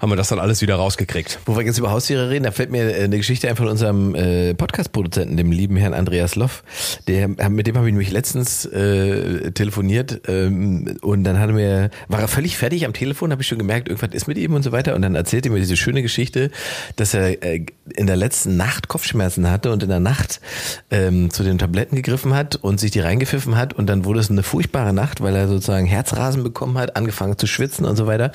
haben 0.01 0.09
wir 0.09 0.15
das 0.15 0.29
dann 0.29 0.39
alles 0.39 0.61
wieder 0.61 0.75
rausgekriegt. 0.75 1.39
Wo 1.45 1.55
wir 1.55 1.63
jetzt 1.63 1.77
über 1.77 1.91
Haustiere 1.91 2.31
reden, 2.31 2.43
da 2.43 2.51
fällt 2.51 2.71
mir 2.71 2.97
äh, 2.97 3.03
eine 3.03 3.17
Geschichte 3.17 3.47
ein 3.47 3.55
von 3.55 3.67
unserem 3.67 4.15
äh, 4.15 4.55
Podcast-Produzenten, 4.55 5.37
dem 5.37 5.51
lieben 5.51 5.75
Herrn 5.75 5.93
Andreas 5.93 6.35
Loff. 6.35 6.63
Der, 7.07 7.27
mit 7.27 7.67
dem 7.67 7.77
habe 7.77 7.87
ich 7.87 7.93
nämlich 7.93 8.11
letztens 8.11 8.65
äh, 8.65 9.51
telefoniert 9.51 10.21
ähm, 10.27 10.97
und 11.01 11.23
dann 11.23 11.37
hat 11.37 11.49
er 11.49 11.53
mir, 11.53 11.89
war 12.07 12.19
er 12.19 12.27
völlig 12.27 12.57
fertig 12.57 12.85
am 12.85 12.93
Telefon, 12.93 13.31
habe 13.31 13.43
ich 13.43 13.47
schon 13.47 13.59
gemerkt, 13.59 13.89
irgendwas 13.89 14.15
ist 14.15 14.27
mit 14.27 14.39
ihm 14.39 14.55
und 14.55 14.63
so 14.63 14.71
weiter. 14.71 14.95
Und 14.95 15.03
dann 15.03 15.13
erzählte 15.13 15.49
er 15.49 15.51
mir 15.51 15.59
diese 15.59 15.77
schöne 15.77 16.01
Geschichte, 16.01 16.49
dass 16.95 17.13
er 17.13 17.43
äh, 17.43 17.63
in 17.95 18.07
der 18.07 18.15
letzten 18.15 18.57
Nacht 18.57 18.87
Kopfschmerzen 18.87 19.51
hatte 19.51 19.71
und 19.71 19.83
in 19.83 19.89
der 19.89 19.99
Nacht 19.99 20.41
ähm, 20.89 21.29
zu 21.29 21.43
den 21.43 21.59
Tabletten 21.59 21.95
gegriffen 21.95 22.33
hat 22.33 22.55
und 22.55 22.79
sich 22.79 22.89
die 22.89 23.01
reingepfiffen 23.01 23.55
hat 23.55 23.73
und 23.73 23.85
dann 23.85 24.03
wurde 24.03 24.19
es 24.19 24.31
eine 24.31 24.41
furchtbare 24.41 24.93
Nacht, 24.93 25.21
weil 25.21 25.35
er 25.35 25.47
sozusagen 25.47 25.85
Herzrasen 25.85 26.41
bekommen 26.41 26.79
hat, 26.79 26.95
angefangen 26.95 27.37
zu 27.37 27.45
schwitzen 27.45 27.85
und 27.85 27.97
so 27.97 28.07
weiter. 28.07 28.31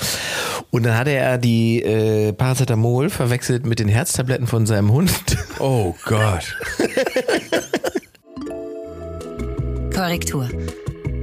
Und 0.70 0.86
dann 0.86 0.96
hatte 0.96 1.10
er 1.10 1.38
die 1.38 1.55
äh, 1.82 2.32
Paracetamol 2.32 3.10
verwechselt 3.10 3.66
mit 3.66 3.78
den 3.78 3.88
Herztabletten 3.88 4.46
von 4.46 4.66
seinem 4.66 4.92
Hund. 4.92 5.10
Oh 5.58 5.94
Gott. 6.04 6.54
Korrektur. 9.94 10.50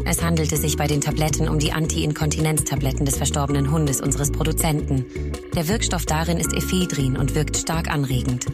Es 0.05 0.23
handelte 0.23 0.57
sich 0.57 0.75
bei 0.75 0.87
den 0.87 1.01
Tabletten 1.01 1.47
um 1.47 1.59
die 1.59 1.71
Anti-Inkontinenztabletten 1.71 3.05
des 3.05 3.17
verstorbenen 3.17 3.69
Hundes 3.69 4.01
unseres 4.01 4.31
Produzenten. 4.31 5.05
Der 5.55 5.67
Wirkstoff 5.67 6.07
darin 6.07 6.39
ist 6.39 6.51
Ephedrin 6.51 7.15
und 7.15 7.35
wirkt 7.35 7.57
stark 7.57 7.91
anregend. 7.91 8.47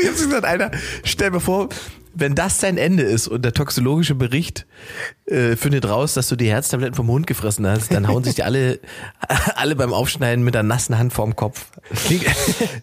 ich 0.00 0.08
hab's 0.08 0.22
gesagt, 0.22 0.44
Alter, 0.44 0.70
stell 1.02 1.30
mir 1.30 1.40
vor, 1.40 1.70
wenn 2.14 2.34
das 2.34 2.58
dein 2.58 2.76
Ende 2.76 3.02
ist 3.02 3.28
und 3.28 3.44
der 3.44 3.52
toxologische 3.52 4.14
Bericht 4.14 4.66
äh, 5.26 5.56
findet 5.56 5.88
raus, 5.88 6.14
dass 6.14 6.28
du 6.28 6.36
die 6.36 6.48
Herztabletten 6.48 6.94
vom 6.94 7.08
Hund 7.08 7.26
gefressen 7.26 7.66
hast, 7.66 7.92
dann 7.92 8.08
hauen 8.08 8.24
sich 8.24 8.34
die 8.34 8.42
alle, 8.42 8.80
alle 9.54 9.76
beim 9.76 9.92
Aufschneiden 9.92 10.44
mit 10.44 10.54
der 10.54 10.62
nassen 10.62 10.98
Hand 10.98 11.12
vorm 11.12 11.36
Kopf. 11.36 11.66
Klingt, 12.06 12.24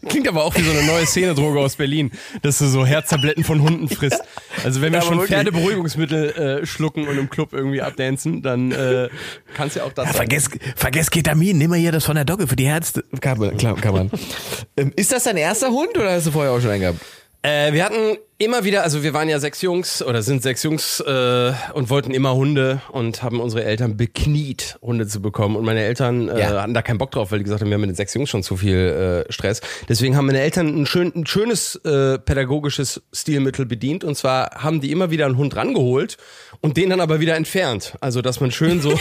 klingt 0.08 0.28
aber 0.28 0.44
auch 0.44 0.56
wie 0.56 0.64
so 0.64 0.72
eine 0.72 0.84
neue 0.84 1.06
Szenedroge 1.06 1.60
aus 1.60 1.76
Berlin, 1.76 2.12
dass 2.42 2.60
du 2.60 2.68
so 2.68 2.86
Herztabletten 2.86 3.44
von 3.44 3.62
Hunden 3.62 3.90
frisst. 3.90 4.22
Also 4.64 4.82
wenn 4.82 4.94
wir 4.94 5.00
Ja, 5.00 5.06
schon 5.06 5.18
wirklich. 5.18 5.36
Pferdeberuhigungsmittel 5.36 6.30
äh, 6.62 6.66
schlucken 6.66 7.08
und 7.08 7.18
im 7.18 7.30
Club 7.30 7.54
irgendwie 7.54 7.82
abdancen, 7.82 8.42
dann 8.42 8.72
äh, 8.72 9.10
kannst 9.54 9.76
ja 9.76 9.84
auch 9.84 9.94
das 9.94 10.08
Ja, 10.08 10.14
vergess, 10.14 10.50
vergess 10.76 11.10
Ketamin, 11.12 11.58
nimm 11.58 11.70
mal 11.70 11.80
hier 11.80 11.92
das 11.92 12.06
von 12.06 12.16
der 12.16 12.26
Dogge 12.26 12.48
für 12.48 12.56
die 12.56 12.68
Herz. 12.68 12.94
Kann 13.22 13.40
man. 13.40 13.58
Klar, 13.58 13.76
kann 13.76 13.94
man. 13.94 14.12
ähm, 14.78 14.94
ist 14.96 15.12
das 15.12 15.24
dein 15.24 15.38
erster 15.38 15.70
Hund 15.70 15.98
oder 15.98 16.14
hast 16.14 16.28
du 16.28 16.32
vorher 16.32 16.52
auch 16.52 16.62
schon 16.62 16.72
einen 16.72 16.82
gehabt? 16.82 17.00
Äh, 17.48 17.72
wir 17.72 17.86
hatten 17.86 18.18
immer 18.38 18.66
wieder, 18.66 18.84
also 18.84 19.04
wir 19.04 19.14
waren 19.14 19.30
ja 19.30 19.40
sechs 19.40 19.62
Jungs 19.62 20.02
oder 20.04 20.22
sind 20.22 20.44
sechs 20.44 20.64
Jungs 20.64 21.00
äh, 21.00 21.54
und 21.74 21.90
wollten 21.90 22.12
immer 22.14 22.36
Hunde 22.36 22.82
und 22.92 23.24
haben 23.24 23.40
unsere 23.40 23.64
Eltern 23.64 23.96
bekniet, 23.96 24.78
Hunde 24.82 25.08
zu 25.08 25.22
bekommen. 25.22 25.56
Und 25.56 25.64
meine 25.64 25.80
Eltern 25.80 26.28
äh, 26.28 26.42
Ja. 26.42 26.62
hatten 26.62 26.74
da 26.74 26.82
keinen 26.82 26.98
Bock 26.98 27.12
drauf, 27.12 27.32
weil 27.32 27.38
die 27.40 27.46
gesagt 27.46 27.62
haben, 27.62 27.70
wir 27.70 27.76
haben 27.76 27.82
mit 27.82 27.90
den 27.90 27.96
sechs 27.96 28.14
Jungs 28.16 28.30
schon 28.30 28.44
zu 28.44 28.58
viel 28.58 29.26
äh, 29.30 29.32
Stress. 29.32 29.62
Deswegen 29.88 30.18
haben 30.18 30.26
meine 30.26 30.42
Eltern 30.42 30.82
ein, 30.82 30.86
schön, 30.86 31.14
ein 31.16 31.26
schönes 31.26 31.76
äh, 31.86 32.20
pädagogisches 32.20 33.02
Stilmittel 33.14 33.66
bedient. 33.66 34.04
Und 34.04 34.16
zwar 34.16 34.50
haben 34.62 34.82
die 34.82 34.92
immer 34.92 35.10
wieder 35.10 35.26
einen 35.26 35.38
Hund 35.38 35.56
rangeholt 35.56 36.18
und 36.60 36.76
den 36.76 36.90
dann 36.90 37.00
aber 37.00 37.22
wieder 37.22 37.38
entfernt. 37.38 37.94
Also 38.02 38.22
dass 38.22 38.42
man 38.42 38.52
schön 38.52 38.82
so 38.82 38.90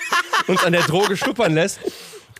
uns 0.48 0.62
an 0.64 0.72
der 0.72 0.82
Droge 0.82 1.16
schnuppern 1.16 1.54
lässt. 1.54 1.80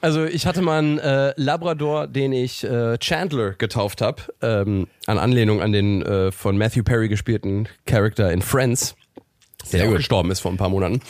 Also 0.01 0.25
ich 0.25 0.47
hatte 0.47 0.63
mal 0.63 0.79
einen 0.79 0.99
äh, 0.99 1.33
Labrador, 1.37 2.07
den 2.07 2.33
ich 2.33 2.65
äh, 2.65 2.99
Chandler 2.99 3.53
getauft 3.53 4.01
habe, 4.01 4.23
ähm, 4.43 4.87
an 5.07 5.19
Anlehnung 5.19 5.61
an 5.61 5.73
den 5.73 6.03
äh, 6.03 6.31
von 6.31 6.57
Matthew 6.57 6.85
Perry 6.85 7.09
gespielten 7.09 7.69
Charakter 7.87 8.33
in 8.33 8.43
Friends, 8.43 8.95
der 9.73 9.89
auch 9.89 9.97
gestorben 9.97 10.31
ist 10.31 10.41
vor 10.41 10.53
ein 10.53 10.57
paar 10.57 10.69
Monaten. 10.69 11.01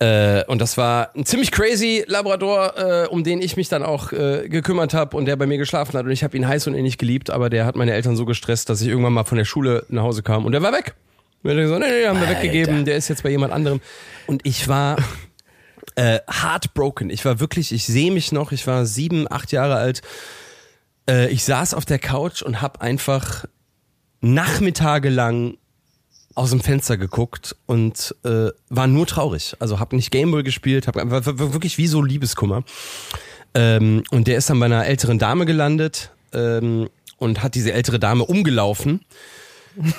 Äh, 0.00 0.44
und 0.46 0.60
das 0.60 0.76
war 0.76 1.14
ein 1.14 1.24
ziemlich 1.24 1.50
crazy 1.50 2.04
Labrador, 2.06 2.74
äh, 2.76 3.06
um 3.08 3.24
den 3.24 3.40
ich 3.40 3.56
mich 3.56 3.68
dann 3.68 3.82
auch 3.82 4.12
äh, 4.12 4.48
gekümmert 4.48 4.94
habe 4.94 5.16
und 5.16 5.26
der 5.26 5.36
bei 5.36 5.46
mir 5.46 5.58
geschlafen 5.58 5.96
hat. 5.96 6.04
Und 6.04 6.10
ich 6.10 6.22
habe 6.22 6.36
ihn 6.36 6.46
heiß 6.46 6.66
und 6.66 6.74
innig 6.74 6.98
geliebt, 6.98 7.30
aber 7.30 7.50
der 7.50 7.66
hat 7.66 7.76
meine 7.76 7.92
Eltern 7.92 8.16
so 8.16 8.24
gestresst, 8.24 8.68
dass 8.68 8.80
ich 8.80 8.88
irgendwann 8.88 9.12
mal 9.12 9.24
von 9.24 9.38
der 9.38 9.44
Schule 9.44 9.84
nach 9.88 10.02
Hause 10.02 10.22
kam 10.22 10.44
und 10.44 10.52
der 10.52 10.62
war 10.62 10.72
weg. 10.72 10.94
Und 11.42 11.50
er 11.50 11.56
gesagt, 11.56 11.80
nee, 11.80 11.88
nee, 11.88 12.06
haben 12.06 12.20
wir 12.20 12.28
Alter. 12.28 12.42
weggegeben, 12.42 12.84
der 12.84 12.96
ist 12.96 13.08
jetzt 13.08 13.22
bei 13.22 13.30
jemand 13.30 13.52
anderem. 13.52 13.80
Und 14.26 14.42
ich 14.44 14.68
war 14.68 14.96
äh, 16.00 16.20
heartbroken. 16.26 17.10
Ich 17.10 17.26
war 17.26 17.40
wirklich, 17.40 17.72
ich 17.72 17.84
sehe 17.84 18.10
mich 18.10 18.32
noch, 18.32 18.52
ich 18.52 18.66
war 18.66 18.86
sieben, 18.86 19.30
acht 19.30 19.52
Jahre 19.52 19.76
alt. 19.76 20.00
Äh, 21.06 21.28
ich 21.28 21.44
saß 21.44 21.74
auf 21.74 21.84
der 21.84 21.98
Couch 21.98 22.40
und 22.40 22.62
habe 22.62 22.80
einfach 22.80 23.44
Nachmittage 24.22 25.10
lang 25.10 25.58
aus 26.34 26.50
dem 26.50 26.60
Fenster 26.60 26.96
geguckt 26.96 27.54
und 27.66 28.14
äh, 28.24 28.48
war 28.70 28.86
nur 28.86 29.06
traurig. 29.06 29.56
Also 29.58 29.78
habe 29.78 29.94
nicht 29.94 30.10
Gameboy 30.10 30.42
gespielt, 30.42 30.86
habe 30.86 31.10
war, 31.10 31.26
war 31.26 31.52
wirklich 31.52 31.76
wie 31.76 31.86
so 31.86 32.00
Liebeskummer. 32.00 32.64
Ähm, 33.52 34.02
und 34.10 34.26
der 34.26 34.38
ist 34.38 34.48
dann 34.48 34.58
bei 34.58 34.66
einer 34.66 34.86
älteren 34.86 35.18
Dame 35.18 35.44
gelandet 35.44 36.12
ähm, 36.32 36.88
und 37.18 37.42
hat 37.42 37.54
diese 37.54 37.74
ältere 37.74 37.98
Dame 37.98 38.24
umgelaufen. 38.24 39.04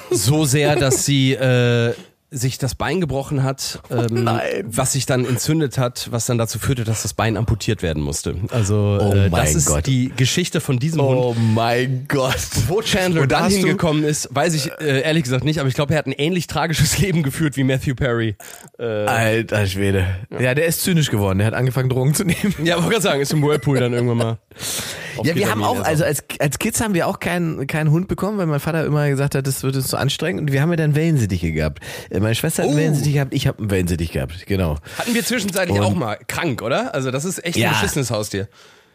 So 0.10 0.46
sehr, 0.46 0.76
dass 0.76 1.06
sie 1.06 1.34
äh, 1.34 1.94
sich 2.34 2.58
das 2.58 2.76
Bein 2.76 3.02
gebrochen 3.02 3.44
hat, 3.44 3.82
ähm, 3.92 4.24
nein. 4.24 4.64
was 4.66 4.94
sich 4.94 5.06
dann 5.06 5.26
entzündet 5.26 5.78
hat, 5.78 6.08
was 6.12 6.26
dann 6.28 6.38
dazu 6.38 6.60
führte, 6.60 6.86
dass 6.86 7.02
das 7.02 7.14
Bein 7.14 7.36
amputiert 7.36 7.84
werden 7.84 8.02
musste. 8.02 8.36
Also 8.52 9.00
Oh 9.02 9.12
äh, 9.14 9.30
mein 9.30 9.42
das 9.44 9.54
ist 9.54 9.66
Gott. 9.66 9.86
die 9.86 10.14
Geschichte 10.16 10.62
von 10.62 10.80
diesem 10.80 11.02
Hund. 11.02 11.18
Oh 11.20 11.36
mein 11.38 12.06
Gott. 12.08 12.38
Wo 12.70 12.82
Chandler 12.82 13.28
dann 13.28 13.44
hast 13.44 13.56
du- 13.56 13.58
hingekommen 13.60 14.06
ist, 14.06 14.30
weiß 14.34 14.54
ich 14.54 14.72
äh, 14.80 15.02
ehrlich 15.02 15.24
gesagt 15.24 15.44
nicht, 15.44 15.60
aber 15.60 15.68
ich 15.68 15.76
glaube, 15.76 15.94
er 15.94 15.98
hat 16.00 16.06
ein 16.08 16.14
ähnlich 16.14 16.48
tragisches 16.48 16.98
Leben 17.00 17.22
geführt 17.22 17.58
wie 17.58 17.66
Matthew 17.66 17.96
Perry. 17.96 18.38
Äh, 18.80 18.84
Alter 18.86 19.68
Schwede. 19.68 20.06
Ja. 20.40 20.56
der 20.56 20.66
ist 20.68 20.84
zynisch 20.84 21.12
geworden. 21.12 21.40
Der 21.40 21.48
hat 21.48 21.54
angefangen, 21.54 21.90
Drogen 21.90 22.14
zu 22.14 22.24
nehmen. 22.24 22.56
ja, 22.64 22.76
wollte 22.78 22.92
gerade 22.92 23.02
sagen, 23.04 23.22
ist 23.22 23.34
im 23.34 23.44
Whirlpool 23.44 23.78
dann 23.78 23.92
irgendwann 23.92 24.18
mal. 24.18 24.38
Ja, 25.24 25.36
wir 25.36 25.50
haben 25.50 25.64
auch, 25.64 25.78
also. 25.80 25.86
also 25.86 26.06
als, 26.06 26.24
als 26.40 26.60
Kids 26.60 26.82
haben 26.82 26.94
wir 26.94 27.08
auch 27.08 27.20
keinen, 27.20 27.68
keinen 27.68 27.92
Hund 27.92 28.08
bekommen, 28.08 28.38
weil 28.38 28.46
mein 28.46 28.60
Vater 28.60 28.86
immer 28.86 29.08
gesagt 29.10 29.36
hat, 29.36 29.46
das 29.48 29.64
wird 29.64 29.76
uns 29.76 29.90
so 29.90 29.98
anstrengend. 29.98 30.42
Und 30.42 30.52
wir 30.52 30.62
haben 30.62 30.70
ja 30.72 30.76
dann 30.78 30.96
Wellensittiche 30.96 31.52
gehabt. 31.52 31.80
Äh, 32.10 32.20
Meine 32.20 32.36
Schwester 32.36 32.64
hat 32.64 32.70
einen 32.70 32.78
Oh. 32.78 32.82
Wellensittich 32.82 33.14
gehabt, 33.14 33.34
ich 33.34 33.48
habe 33.48 33.60
einen 33.60 33.72
Wellensittich 33.72 34.12
gehabt. 34.12 34.46
Genau. 34.48 34.78
Hatten 34.98 35.14
wir 35.14 35.24
zwischenzeitlich 35.26 35.78
Und- 35.80 35.86
auch 35.86 35.94
mal 35.96 36.18
krank, 36.28 36.62
oder? 36.62 36.94
Also 36.94 37.12
das 37.12 37.26
ist 37.26 37.44
echt 37.46 37.58
Ja. 37.58 37.70
ein 37.70 37.74
beschissenes 37.76 38.12
Haustier. 38.12 38.48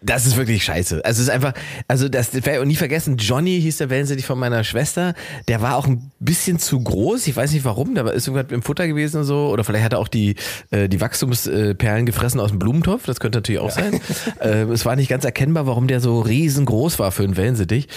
Das 0.02 0.26
ist 0.26 0.36
wirklich 0.36 0.62
scheiße. 0.62 1.04
Also 1.04 1.20
es 1.22 1.28
ist 1.28 1.30
einfach, 1.34 1.54
also 1.88 2.08
das 2.08 2.32
werde 2.34 2.52
ich 2.52 2.58
auch 2.58 2.64
nie 2.64 2.76
vergessen. 2.76 3.16
Johnny 3.16 3.60
hieß 3.60 3.78
der 3.78 3.90
Wellensittich 3.90 4.26
von 4.26 4.38
meiner 4.38 4.62
Schwester. 4.62 5.14
Der 5.48 5.62
war 5.62 5.76
auch 5.76 5.86
ein 5.86 6.10
bisschen 6.20 6.58
zu 6.58 6.80
groß. 6.80 7.26
Ich 7.26 7.34
weiß 7.36 7.52
nicht 7.52 7.64
warum. 7.64 7.94
Da 7.94 8.04
war- 8.04 8.12
ist 8.12 8.28
irgendwas 8.28 8.52
im 8.52 8.62
Futter 8.62 8.86
gewesen 8.86 9.18
und 9.18 9.24
so. 9.24 9.48
Oder 9.48 9.64
vielleicht 9.64 9.84
hat 9.84 9.94
er 9.94 9.98
auch 9.98 10.08
die, 10.08 10.36
äh, 10.70 10.88
die 10.88 11.00
Wachstumsperlen 11.00 12.06
gefressen 12.06 12.40
aus 12.40 12.50
dem 12.50 12.58
Blumentopf. 12.58 13.04
Das 13.06 13.20
könnte 13.20 13.38
natürlich 13.38 13.60
auch 13.60 13.70
sein. 13.70 14.00
äh, 14.40 14.62
es 14.64 14.84
war 14.84 14.96
nicht 14.96 15.08
ganz 15.08 15.24
erkennbar, 15.24 15.66
warum 15.66 15.86
der 15.88 16.00
so 16.00 16.20
riesengroß 16.20 16.98
war 16.98 17.10
für 17.10 17.24
einen 17.24 17.36
Wellensittich. 17.36 17.88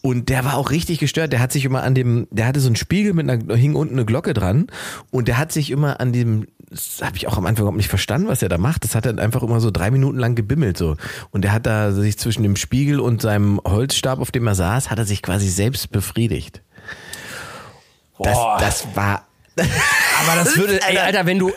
Und 0.00 0.28
der 0.28 0.44
war 0.44 0.56
auch 0.56 0.70
richtig 0.70 0.98
gestört. 1.00 1.32
Der 1.32 1.40
hat 1.40 1.52
sich 1.52 1.64
immer 1.64 1.82
an 1.82 1.94
dem, 1.94 2.28
der 2.30 2.46
hatte 2.46 2.60
so 2.60 2.68
einen 2.68 2.76
Spiegel 2.76 3.12
mit 3.14 3.28
einer, 3.28 3.42
da 3.42 3.54
hing 3.54 3.74
unten 3.74 3.94
eine 3.94 4.04
Glocke 4.06 4.32
dran. 4.32 4.68
Und 5.10 5.28
der 5.28 5.38
hat 5.38 5.52
sich 5.52 5.70
immer 5.70 6.00
an 6.00 6.12
dem, 6.12 6.46
das 6.70 7.00
habe 7.02 7.16
ich 7.16 7.26
auch 7.28 7.38
am 7.38 7.46
Anfang 7.46 7.62
überhaupt 7.62 7.78
nicht 7.78 7.88
verstanden, 7.88 8.28
was 8.28 8.42
er 8.42 8.48
da 8.48 8.58
macht. 8.58 8.84
Das 8.84 8.94
hat 8.94 9.06
dann 9.06 9.18
einfach 9.18 9.42
immer 9.42 9.60
so 9.60 9.70
drei 9.70 9.90
Minuten 9.90 10.18
lang 10.18 10.34
gebimmelt 10.34 10.76
so. 10.76 10.96
Und 11.30 11.42
der 11.42 11.47
hat 11.52 11.66
da 11.66 11.92
sich 11.92 12.18
zwischen 12.18 12.42
dem 12.42 12.56
Spiegel 12.56 13.00
und 13.00 13.22
seinem 13.22 13.60
Holzstab, 13.66 14.20
auf 14.20 14.30
dem 14.30 14.46
er 14.46 14.54
saß, 14.54 14.90
hat 14.90 14.98
er 14.98 15.04
sich 15.04 15.22
quasi 15.22 15.48
selbst 15.48 15.90
befriedigt. 15.90 16.62
Das, 18.18 18.38
das 18.58 18.96
war. 18.96 19.27
Aber 19.62 20.34
das 20.44 20.56
würde, 20.56 20.80
ey, 20.88 20.98
Alter, 20.98 21.26
wenn 21.26 21.38
du, 21.38 21.52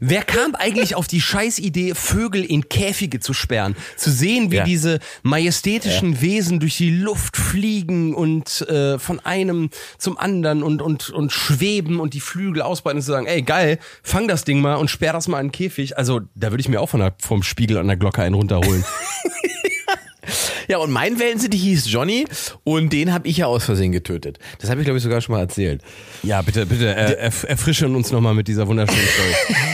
wer 0.00 0.22
kam 0.22 0.54
eigentlich 0.54 0.94
auf 0.94 1.06
die 1.06 1.20
Scheißidee, 1.20 1.94
Vögel 1.94 2.44
in 2.44 2.68
Käfige 2.68 3.20
zu 3.20 3.32
sperren? 3.34 3.74
Zu 3.96 4.10
sehen, 4.10 4.50
wie 4.50 4.56
Ja. 4.56 4.64
diese 4.64 4.98
majestätischen 5.22 6.20
Wesen 6.20 6.60
durch 6.60 6.76
die 6.76 6.90
Luft 6.90 7.36
fliegen 7.36 8.14
und 8.14 8.62
äh, 8.68 8.98
von 8.98 9.20
einem 9.20 9.70
zum 9.98 10.18
anderen 10.18 10.62
und, 10.62 10.82
und, 10.82 11.10
und 11.10 11.32
schweben 11.32 12.00
und 12.00 12.14
die 12.14 12.20
Flügel 12.20 12.62
ausbreiten 12.62 12.98
und 12.98 13.02
zu 13.04 13.10
sagen, 13.12 13.26
ey, 13.26 13.42
geil, 13.42 13.78
fang 14.02 14.28
das 14.28 14.44
Ding 14.44 14.60
mal 14.60 14.74
und 14.76 14.88
sperr 14.90 15.12
das 15.12 15.26
mal 15.28 15.40
in 15.40 15.46
den 15.46 15.52
Käfig. 15.52 15.96
Also, 15.96 16.20
da 16.34 16.50
würde 16.50 16.60
ich 16.60 16.68
mir 16.68 16.80
auch 16.80 16.88
von 16.88 17.00
der, 17.00 17.14
vom 17.18 17.42
Spiegel 17.42 17.78
an 17.78 17.86
der 17.86 17.96
Glocke 17.96 18.22
einen 18.22 18.34
runterholen. 18.34 18.84
Ja, 20.68 20.78
und 20.78 20.90
mein 20.92 21.18
Wellensittich 21.18 21.60
hieß 21.62 21.90
Johnny 21.90 22.26
und 22.64 22.92
den 22.92 23.12
habe 23.12 23.26
ich 23.26 23.38
ja 23.38 23.46
aus 23.46 23.64
Versehen 23.64 23.90
getötet. 23.92 24.38
Das 24.60 24.70
habe 24.70 24.80
ich, 24.80 24.84
glaube 24.84 24.98
ich, 24.98 25.02
sogar 25.02 25.20
schon 25.20 25.34
mal 25.34 25.40
erzählt. 25.40 25.82
ja, 26.22 26.40
bitte, 26.42 26.64
bitte, 26.66 26.94
er, 26.94 27.30
erf- 27.30 27.44
erfrischen 27.46 27.94
uns 27.96 28.12
nochmal 28.12 28.34
mit 28.34 28.46
dieser 28.48 28.66
wunderschönen 28.68 29.00
Story. 29.06 29.66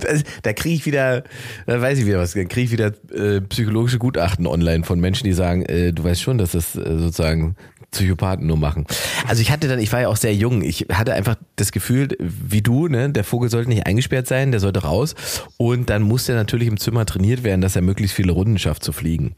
Das, 0.00 0.22
da 0.42 0.52
kriege 0.52 0.74
ich 0.74 0.86
wieder, 0.86 1.24
da 1.66 1.80
weiß 1.80 1.98
ich 1.98 2.06
wieder 2.06 2.18
was, 2.18 2.32
da 2.34 2.44
kriege 2.44 2.62
ich 2.66 2.70
wieder 2.70 2.92
äh, 3.12 3.40
psychologische 3.40 3.98
Gutachten 3.98 4.46
online 4.46 4.84
von 4.84 5.00
Menschen, 5.00 5.24
die 5.24 5.32
sagen, 5.32 5.64
äh, 5.64 5.92
du 5.92 6.04
weißt 6.04 6.22
schon, 6.22 6.38
dass 6.38 6.52
das 6.52 6.76
äh, 6.76 6.98
sozusagen 6.98 7.56
Psychopathen 7.90 8.46
nur 8.46 8.56
machen. 8.56 8.86
Also 9.26 9.42
ich 9.42 9.50
hatte 9.50 9.68
dann, 9.68 9.78
ich 9.78 9.92
war 9.92 10.00
ja 10.02 10.08
auch 10.08 10.16
sehr 10.16 10.34
jung, 10.34 10.62
ich 10.62 10.86
hatte 10.92 11.14
einfach 11.14 11.36
das 11.56 11.72
Gefühl, 11.72 12.08
wie 12.18 12.62
du, 12.62 12.88
ne, 12.88 13.10
der 13.10 13.24
Vogel 13.24 13.50
sollte 13.50 13.68
nicht 13.68 13.86
eingesperrt 13.86 14.26
sein, 14.26 14.50
der 14.50 14.60
sollte 14.60 14.82
raus 14.82 15.14
und 15.56 15.88
dann 15.90 16.02
musste 16.02 16.32
er 16.32 16.38
natürlich 16.38 16.68
im 16.68 16.78
Zimmer 16.78 17.06
trainiert 17.06 17.42
werden, 17.42 17.60
dass 17.60 17.76
er 17.76 17.82
möglichst 17.82 18.14
viele 18.14 18.32
Runden 18.32 18.58
schafft 18.58 18.84
zu 18.84 18.92
fliegen. 18.92 19.34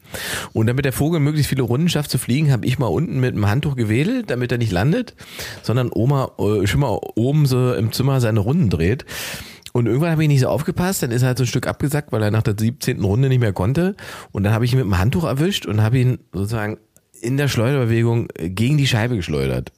Und 0.53 0.67
damit 0.67 0.85
der 0.85 0.93
Vogel 0.93 1.21
möglichst 1.21 1.49
viele 1.49 1.63
Runden 1.63 1.89
schafft 1.89 2.11
zu 2.11 2.19
fliegen, 2.19 2.51
habe 2.51 2.67
ich 2.67 2.79
mal 2.79 2.87
unten 2.87 3.21
mit 3.21 3.35
einem 3.35 3.49
Handtuch 3.49 3.77
gewedelt, 3.77 4.31
damit 4.31 4.51
er 4.53 4.59
nicht 4.59 4.73
landet, 4.73 5.15
sondern 5.63 5.91
Oma 5.93 6.33
äh, 6.39 6.67
schon 6.67 6.81
mal 6.81 6.99
oben 7.15 7.47
so 7.47 7.75
im 7.75 7.93
Zimmer 7.93 8.21
seine 8.21 8.41
Runden 8.41 8.71
dreht. 8.71 9.05
Und 9.73 9.87
irgendwann 9.87 10.11
habe 10.11 10.23
ich 10.23 10.29
nicht 10.29 10.41
so 10.41 10.49
aufgepasst, 10.49 11.03
dann 11.03 11.11
ist 11.11 11.23
er 11.23 11.29
halt 11.29 11.39
so 11.39 11.45
ein 11.45 11.49
Stück 11.49 11.67
abgesackt, 11.67 12.11
weil 12.11 12.23
er 12.23 12.31
nach 12.31 12.43
der 12.43 12.55
17. 12.59 13.03
Runde 13.05 13.29
nicht 13.29 13.41
mehr 13.41 13.53
konnte. 13.53 13.95
Und 14.33 14.43
dann 14.43 14.53
habe 14.53 14.65
ich 14.65 14.73
ihn 14.73 14.79
mit 14.79 14.87
dem 14.87 14.99
Handtuch 14.99 15.25
erwischt 15.25 15.67
und 15.67 15.83
habe 15.83 15.99
ihn 15.99 16.19
sozusagen 16.33 16.79
in 17.21 17.37
der 17.37 17.49
Schleuderbewegung 17.49 18.29
gegen 18.37 18.77
die 18.79 18.87
Scheibe 18.87 19.17
geschleudert. 19.17 19.73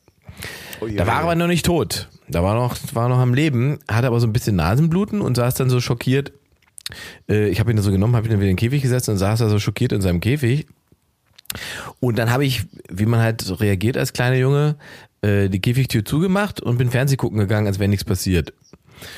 Da 0.81 1.07
war 1.07 1.17
er 1.17 1.23
aber 1.23 1.35
noch 1.35 1.47
nicht 1.47 1.67
tot. 1.67 2.09
Da 2.29 2.43
war 2.43 2.55
noch, 2.55 2.77
war 2.95 3.09
noch 3.09 3.19
am 3.19 3.35
Leben, 3.35 3.79
hatte 3.91 4.07
aber 4.07 4.21
so 4.21 4.27
ein 4.27 4.33
bisschen 4.33 4.57
Nasenbluten 4.57 5.21
und 5.21 5.37
saß 5.37 5.55
dann 5.55 5.69
so 5.69 5.81
schockiert. 5.81 6.33
Äh, 7.29 7.49
Ich 7.49 7.61
habe 7.61 7.71
ihn 7.71 7.79
so 7.79 7.91
genommen, 7.91 8.17
habe 8.17 8.27
ihn 8.27 8.31
dann 8.31 8.41
wieder 8.41 8.51
in 8.51 8.57
den 8.57 8.61
Käfig 8.61 8.83
gesetzt 8.83 9.09
und 9.09 9.19
saß 9.19 9.41
da 9.41 9.49
so 9.49 9.59
schockiert 9.59 9.93
in 9.93 10.01
seinem 10.01 10.21
Käfig. 10.21 10.67
Und 11.99 12.19
dann 12.19 12.31
habe 12.31 12.45
ich, 12.45 12.63
wie 12.89 13.07
man 13.07 13.21
halt 13.21 13.61
reagiert 13.61 13.97
als 13.97 14.13
kleiner 14.13 14.37
Junge, 14.37 14.77
äh, 15.23 15.49
die 15.49 15.61
Käfigtür 15.61 16.05
zugemacht 16.05 16.61
und 16.61 16.79
bin 16.79 16.91
Fernseh 16.91 17.17
gucken 17.17 17.39
gegangen, 17.39 17.67
als 17.67 17.79
wäre 17.79 17.89
nichts 17.89 18.05
passiert. 18.05 18.53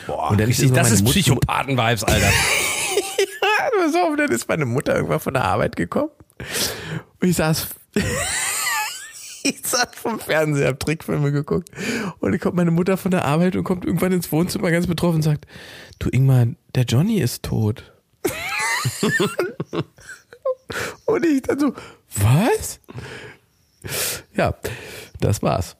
Boah, 0.06 0.30
Und 0.30 0.40
dann 0.40 0.46
richtig, 0.46 0.66
ist 0.66 0.76
das 0.76 0.90
ist 0.90 1.04
Psychopathen-Vibes, 1.04 2.04
Alter. 2.04 2.26
Pass 3.78 3.94
auf, 3.94 4.16
dann 4.16 4.30
ist 4.30 4.48
meine 4.48 4.64
Mutter 4.64 4.94
irgendwann 4.96 5.20
von 5.20 5.34
der 5.34 5.44
Arbeit 5.44 5.76
gekommen. 5.76 6.10
Und 7.20 7.28
ich 7.28 7.36
saß, 7.36 7.68
ich 9.42 9.60
saß 9.62 9.88
vom 9.94 10.20
Fernseher, 10.20 10.68
hab 10.68 10.80
Trickfilme 10.80 11.32
geguckt. 11.32 11.70
Und 12.20 12.32
dann 12.32 12.40
kommt 12.40 12.56
meine 12.56 12.70
Mutter 12.70 12.96
von 12.96 13.10
der 13.10 13.24
Arbeit 13.24 13.56
und 13.56 13.64
kommt 13.64 13.84
irgendwann 13.84 14.12
ins 14.12 14.30
Wohnzimmer 14.32 14.70
ganz 14.70 14.86
betroffen 14.86 15.16
und 15.16 15.22
sagt, 15.22 15.46
du 15.98 16.08
Ingmar, 16.10 16.46
der 16.74 16.84
Johnny 16.84 17.18
ist 17.20 17.42
tot. 17.42 17.92
und 21.06 21.26
ich 21.26 21.42
dann 21.42 21.58
so, 21.58 21.74
was? 22.16 22.80
Ja, 24.34 24.54
das 25.20 25.42
war's. 25.42 25.76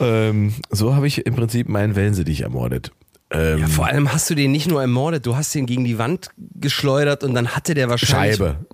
Ähm, 0.00 0.52
so 0.70 0.94
habe 0.94 1.06
ich 1.06 1.24
im 1.26 1.34
Prinzip 1.34 1.68
meinen 1.68 1.96
Wellensittich 1.96 2.42
ermordet. 2.42 2.92
Ähm, 3.30 3.60
Ja, 3.60 3.66
vor 3.68 3.86
allem 3.86 4.12
hast 4.12 4.28
du 4.28 4.34
den 4.34 4.52
nicht 4.52 4.68
nur 4.68 4.80
ermordet, 4.80 5.26
du 5.26 5.36
hast 5.36 5.54
den 5.54 5.66
gegen 5.66 5.84
die 5.84 5.98
Wand 5.98 6.30
geschleudert 6.36 7.24
und 7.24 7.34
dann 7.34 7.48
hatte 7.56 7.74
der 7.74 7.88
wahrscheinlich. 7.88 8.36
Scheibe. 8.36 8.66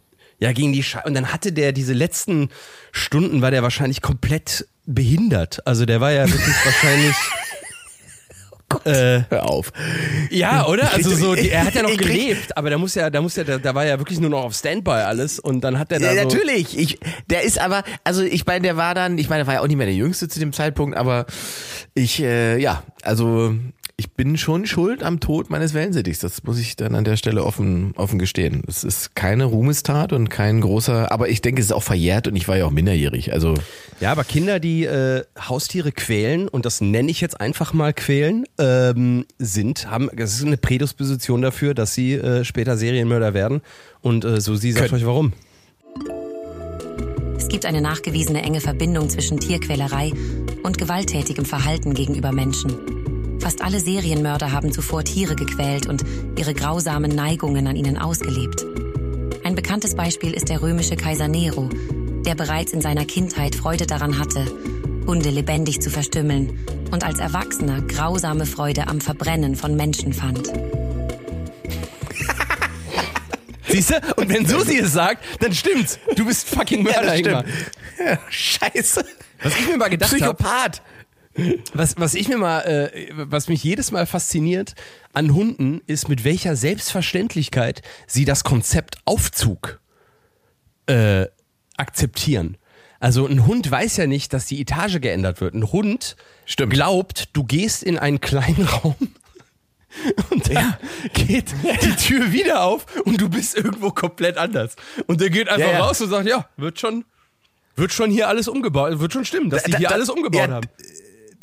Ja, 0.43 0.51
gegen 0.51 0.73
die 0.73 0.83
Scheibe. 0.83 1.07
Und 1.07 1.15
dann 1.15 1.33
hatte 1.33 1.53
der 1.53 1.71
diese 1.71 1.93
letzten 1.93 2.49
Stunden, 2.91 3.43
war 3.43 3.53
der 3.53 3.63
wahrscheinlich 3.63 4.03
komplett 4.03 4.67
behindert. 4.87 5.65
Also 5.69 5.87
der 5.87 6.01
war 6.01 6.11
ja 6.11 6.29
wirklich 6.29 6.57
wahrscheinlich. 6.65 7.15
Äh, 8.85 9.23
Hör 9.29 9.49
auf. 9.49 9.73
ja, 10.31 10.67
oder? 10.67 10.93
Also 10.95 11.15
so, 11.15 11.37
die, 11.37 11.51
er 11.51 11.65
hat 11.65 11.75
ja 11.77 11.83
noch 11.89 11.97
gelebt, 11.97 12.57
aber 12.57 12.71
da 12.71 12.79
muss 12.79 12.97
ja, 12.97 13.09
da 13.09 13.21
muss 13.21 13.37
ja, 13.37 13.45
da, 13.45 13.59
da 13.59 13.73
war 13.77 13.87
ja 13.87 13.99
wirklich 13.99 14.19
nur 14.19 14.31
noch 14.31 14.43
auf 14.43 14.55
Standby 14.55 14.91
alles 14.91 15.39
und 15.39 15.61
dann 15.61 15.79
hat 15.79 15.93
er 15.93 16.01
da 16.01 16.13
Ja, 16.13 16.23
so, 16.23 16.29
natürlich. 16.29 16.77
Ich, 16.77 16.99
der 17.31 17.43
ist 17.43 17.61
aber, 17.61 17.85
also 18.03 18.23
ich 18.23 18.45
meine, 18.45 18.63
der 18.63 18.77
war 18.77 18.97
dann, 18.97 19.19
ich 19.19 19.29
meine, 19.29 19.45
der 19.45 19.47
war 19.47 19.55
ja 19.55 19.61
auch 19.61 19.69
nicht 19.69 19.77
mehr 19.77 19.87
der 19.87 19.95
Jüngste 19.95 20.27
zu 20.27 20.41
dem 20.41 20.53
Zeitpunkt, 20.53 20.97
aber 20.97 21.27
ich, 21.95 22.21
äh, 22.21 22.59
ja, 22.59 22.83
also 23.03 23.55
ich 23.97 24.13
bin 24.13 24.37
schon 24.37 24.67
schuld 24.67 25.03
am 25.03 25.21
Tod 25.21 25.51
meines 25.51 25.75
Wellensittichs. 25.75 26.21
Das 26.21 26.43
muss 26.45 26.59
ich 26.59 26.77
dann 26.77 26.95
an 26.95 27.05
der 27.05 27.17
Stelle 27.17 27.45
offen, 27.45 27.93
offen 27.97 28.19
gestehen. 28.19 28.63
Es 28.67 28.85
ist 28.85 29.15
keine 29.15 29.45
Ruhmestat 29.45 30.13
und 30.13 30.29
kein 30.29 30.61
großer, 30.61 31.13
aber 31.13 31.29
ich 31.29 31.43
denke, 31.43 31.61
es 31.61 31.67
ist 31.67 31.73
auch 31.73 31.83
verjährt 31.83 32.27
und 32.27 32.37
ich 32.37 32.49
war 32.49 32.57
ja 32.57 32.65
auch 32.65 32.71
minderjährig. 32.71 33.33
Also 33.33 33.55
Ja, 34.01 34.13
aber 34.13 34.25
Kinder, 34.25 34.61
die 34.61 34.85
äh, 34.85 35.25
Haustiere 35.39 35.93
quälen, 35.93 36.49
und 36.49 36.67
das 36.67 36.81
nenne 36.81 37.11
ich 37.11 37.21
jetzt 37.21 37.41
einfach 37.41 37.73
mal 37.73 37.93
quälen, 37.93 38.45
ähm, 38.59 39.27
sind, 39.39 39.91
haben, 39.91 40.11
das 40.15 40.35
ist 40.35 40.45
eine 40.45 40.57
Prädisposition 40.57 41.43
dafür, 41.43 41.75
dass 41.75 41.95
sie 41.95 42.15
äh, 42.15 42.45
später 42.45 42.77
Serienmörder 42.77 43.35
werden. 43.35 43.61
Und 44.01 44.25
äh, 44.25 44.41
so 44.41 44.57
sie 44.57 44.73
sagt 44.73 44.93
euch 44.93 45.07
warum. 45.07 45.33
Es 47.37 47.49
gibt 47.49 47.67
eine 47.67 47.81
nachgewiesene 47.81 48.43
enge 48.43 48.61
Verbindung 48.61 49.09
zwischen 49.11 49.39
Tierquälerei 49.39 50.13
und 50.63 50.79
gewalttätigem 50.79 51.45
Verhalten 51.45 51.93
gegenüber 51.93 52.33
Menschen. 52.33 53.02
Fast 53.43 53.61
alle 53.61 53.81
Serienmörder 53.81 54.53
haben 54.53 54.71
zuvor 54.71 55.03
Tiere 55.03 55.35
gequält 55.35 55.89
und 55.89 56.05
ihre 56.39 56.55
grausamen 56.55 57.11
Neigungen 57.11 57.67
an 57.67 57.75
ihnen 57.75 57.99
ausgelebt. 57.99 58.65
Ein 59.43 59.57
bekanntes 59.57 59.97
Beispiel 59.97 60.33
ist 60.33 60.49
der 60.49 60.63
römische 60.63 60.95
Kaiser 60.95 61.27
Nero, 61.27 61.69
der 62.25 62.37
bereits 62.37 62.73
in 62.73 62.81
seiner 62.81 63.05
Kindheit 63.05 63.57
Freude 63.57 63.85
daran 63.85 64.17
hatte, 64.21 64.47
Hunde 65.09 65.31
lebendig 65.31 65.81
zu 65.81 65.91
verstümmeln 65.91 66.57
und 66.93 67.03
als 67.03 67.19
Erwachsener 67.19 67.83
grausame 67.83 68.47
Freude 68.47 68.87
am 68.87 69.01
Verbrennen 69.01 69.57
von 69.57 69.75
Menschen 69.75 70.13
fand. 70.13 70.53
Siehst 73.67 73.91
du? 73.91 74.01
Und 74.19 74.29
wenn 74.29 74.47
Susi 74.47 74.79
es 74.79 74.93
sagt, 74.93 75.25
dann 75.41 75.53
stimmt's. 75.53 75.99
Du 76.15 76.25
bist 76.27 76.49
fucking 76.49 76.85
Mörder, 76.85 77.17
Ingmar. 77.17 77.45
Ja, 77.99 78.19
scheiße. 78.31 79.05
Was 79.43 79.59
ich 79.59 79.67
mir 79.67 79.79
mal 79.79 79.89
gedacht 79.89 80.13
habe, 80.13 80.35
Psychopath. 80.35 80.83
Was, 81.75 81.95
was 81.99 82.15
ich 82.15 82.29
mir 82.29 82.39
mal, 82.39 82.61
äh, 82.61 83.09
was 83.15 83.49
mich 83.49 83.63
jedes 83.65 83.91
Mal 83.91 84.07
fasziniert 84.07 84.75
an 85.13 85.35
Hunden, 85.35 85.81
ist, 85.87 86.09
mit 86.09 86.25
welcher 86.25 86.57
Selbstverständlichkeit 86.57 87.83
sie 88.07 88.25
das 88.25 88.45
Konzept 88.45 88.97
Aufzug 89.05 89.81
äh, 90.87 91.27
akzeptieren. 91.77 92.59
Also 93.01 93.27
ein 93.27 93.47
Hund 93.47 93.69
weiß 93.71 93.97
ja 93.97 94.07
nicht, 94.07 94.33
dass 94.33 94.47
die 94.47 94.61
Etage 94.61 95.01
geändert 95.01 95.41
wird. 95.41 95.55
Ein 95.55 95.73
Hund 95.73 96.17
Stimmt. 96.45 96.73
glaubt, 96.73 97.31
du 97.33 97.45
gehst 97.45 97.83
in 97.83 97.99
einen 97.99 98.21
kleinen 98.21 98.65
Raum 98.67 98.95
und 100.31 100.55
dann 100.55 100.77
geht 101.13 101.53
die 101.83 101.97
Tür 101.97 102.33
wieder 102.33 102.63
auf 102.63 102.87
und 103.05 103.21
du 103.21 103.29
bist 103.29 103.57
irgendwo 103.57 103.91
komplett 103.91 104.37
anders. 104.39 104.77
Und 105.07 105.21
der 105.21 105.31
geht 105.31 105.49
einfach 105.49 105.67
Ja, 105.67 105.73
ja. 105.79 105.85
raus 105.85 106.01
und 106.01 106.11
sagt, 106.11 106.29
ja, 106.29 106.49
wird 106.57 106.79
schon, 106.79 107.05
wird 107.75 107.93
schon 107.93 108.11
hier 108.11 108.29
alles 108.29 108.49
umgebaut, 108.49 109.01
wird 109.01 109.13
schon 109.13 109.25
stimmen, 109.25 109.51
dass 109.51 109.65
die 109.65 109.73
Da- 109.73 109.79
hier 109.79 109.89
da- 109.89 109.95
alles 109.95 110.09
umgebaut 110.09 110.49
ja, 110.49 110.55
haben. 110.55 110.69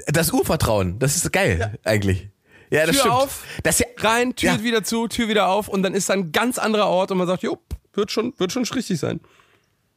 Das 0.08 0.32
Urvertrauen, 0.32 1.00
das 1.00 1.16
ist 1.16 1.32
geil, 1.32 1.78
eigentlich. 1.84 2.30
Ja, 2.72 2.86
das 2.86 2.92
Tür 2.96 3.00
stimmt. 3.02 3.16
auf, 3.16 3.44
das 3.64 3.80
ja, 3.80 3.86
rein, 3.98 4.36
Tür 4.36 4.52
Ja. 4.52 4.64
wieder 4.64 4.84
zu, 4.84 5.08
Tür 5.08 5.28
wieder 5.28 5.48
auf 5.50 5.68
und 5.68 5.82
dann 5.84 5.94
ist 5.94 6.10
da 6.10 6.14
ein 6.14 6.32
ganz 6.32 6.58
anderer 6.60 6.88
Ort 6.88 7.12
und 7.12 7.18
man 7.18 7.28
sagt, 7.28 7.44
jo, 7.44 7.58
wird 7.94 8.12
schon, 8.12 8.34
wird 8.38 8.52
schon 8.52 8.64
richtig 8.64 9.00
sein. 9.00 9.20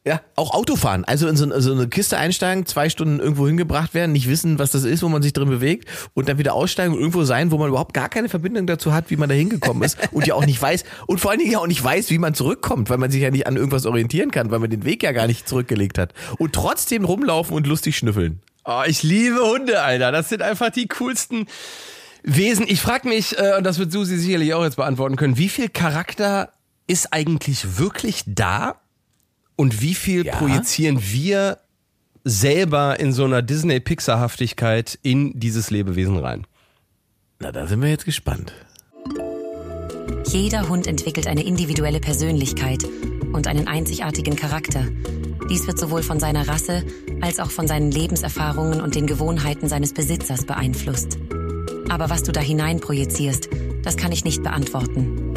Ja, 0.05 0.19
auch 0.35 0.53
Autofahren. 0.53 1.05
Also 1.05 1.29
in 1.29 1.37
so, 1.37 1.47
so 1.61 1.71
eine 1.71 1.87
Kiste 1.87 2.17
einsteigen, 2.17 2.65
zwei 2.65 2.89
Stunden 2.89 3.21
irgendwo 3.21 3.47
hingebracht 3.47 3.93
werden, 3.93 4.11
nicht 4.11 4.27
wissen, 4.27 4.59
was 4.59 4.71
das 4.71 4.83
ist, 4.83 5.01
wo 5.01 5.07
man 5.07 5.21
sich 5.21 5.31
drin 5.31 5.47
bewegt 5.49 5.87
und 6.13 6.27
dann 6.27 6.37
wieder 6.37 6.55
aussteigen 6.55 6.93
und 6.93 6.99
irgendwo 6.99 7.23
sein, 7.23 7.51
wo 7.51 7.57
man 7.57 7.69
überhaupt 7.69 7.93
gar 7.93 8.09
keine 8.09 8.27
Verbindung 8.27 8.67
dazu 8.67 8.93
hat, 8.93 9.09
wie 9.11 9.15
man 9.15 9.29
da 9.29 9.35
hingekommen 9.35 9.81
ist 9.81 9.97
und 10.11 10.27
ja 10.27 10.33
auch 10.35 10.45
nicht 10.45 10.61
weiß 10.61 10.83
und 11.07 11.21
vor 11.21 11.31
allen 11.31 11.39
Dingen 11.39 11.51
ja 11.53 11.59
auch 11.59 11.67
nicht 11.67 11.81
weiß, 11.81 12.09
wie 12.09 12.17
man 12.17 12.33
zurückkommt, 12.33 12.89
weil 12.89 12.97
man 12.97 13.11
sich 13.11 13.21
ja 13.21 13.31
nicht 13.31 13.47
an 13.47 13.55
irgendwas 13.55 13.85
orientieren 13.85 14.31
kann, 14.31 14.51
weil 14.51 14.59
man 14.59 14.69
den 14.69 14.83
Weg 14.83 15.03
ja 15.03 15.13
gar 15.13 15.27
nicht 15.27 15.47
zurückgelegt 15.47 15.97
hat. 15.97 16.13
Und 16.37 16.51
trotzdem 16.53 17.05
rumlaufen 17.05 17.55
und 17.55 17.65
lustig 17.65 17.95
schnüffeln. 17.95 18.41
Oh, 18.65 18.83
ich 18.87 19.03
liebe 19.03 19.39
Hunde, 19.39 19.81
Alter. 19.81 20.11
Das 20.11 20.29
sind 20.29 20.41
einfach 20.41 20.69
die 20.69 20.87
coolsten 20.87 21.47
Wesen. 22.23 22.65
Ich 22.67 22.79
frage 22.81 23.07
mich, 23.09 23.37
äh, 23.37 23.55
und 23.57 23.65
das 23.65 23.77
wird 23.79 23.91
Susi 23.91 24.17
sicherlich 24.17 24.53
auch 24.53 24.63
jetzt 24.63 24.77
beantworten 24.77 25.15
können, 25.17 25.37
wie 25.37 25.49
viel 25.49 25.69
Charakter 25.69 26.53
ist 26.87 27.11
eigentlich 27.13 27.77
wirklich 27.77 28.23
da 28.25 28.81
und 29.55 29.81
wie 29.81 29.95
viel 29.95 30.25
Ja. 30.25 30.35
projizieren 30.37 31.01
wir 31.01 31.59
selber 32.23 32.99
in 32.99 33.11
so 33.11 33.25
einer 33.25 33.41
Disney-Pixar-Haftigkeit 33.41 34.97
in 35.01 35.37
dieses 35.39 35.69
Lebewesen 35.69 36.17
rein? 36.17 36.47
Na, 37.39 37.51
da 37.51 37.67
sind 37.67 37.81
wir 37.81 37.89
jetzt 37.89 38.05
gespannt. 38.05 38.53
Jeder 40.25 40.69
Hund 40.69 40.87
entwickelt 40.87 41.27
eine 41.27 41.43
individuelle 41.43 41.99
Persönlichkeit 41.99 42.83
und 43.33 43.45
einen 43.47 43.67
einzigartigen 43.67 44.37
Charakter. 44.37 44.87
Dies 45.49 45.67
wird 45.67 45.77
sowohl 45.79 46.03
von 46.03 46.19
seiner 46.19 46.47
Rasse 46.47 46.83
als 47.21 47.39
auch 47.39 47.51
von 47.51 47.67
seinen 47.67 47.91
Lebenserfahrungen 47.91 48.81
und 48.81 48.95
den 48.95 49.07
Gewohnheiten 49.07 49.67
seines 49.69 49.93
Besitzers 49.93 50.45
beeinflusst. 50.45 51.17
Aber 51.89 52.09
was 52.09 52.23
du 52.23 52.31
da 52.31 52.39
hinein 52.41 52.79
projizierst, 52.79 53.49
das 53.83 53.97
kann 53.97 54.11
ich 54.11 54.23
nicht 54.23 54.41
beantworten. 54.43 55.33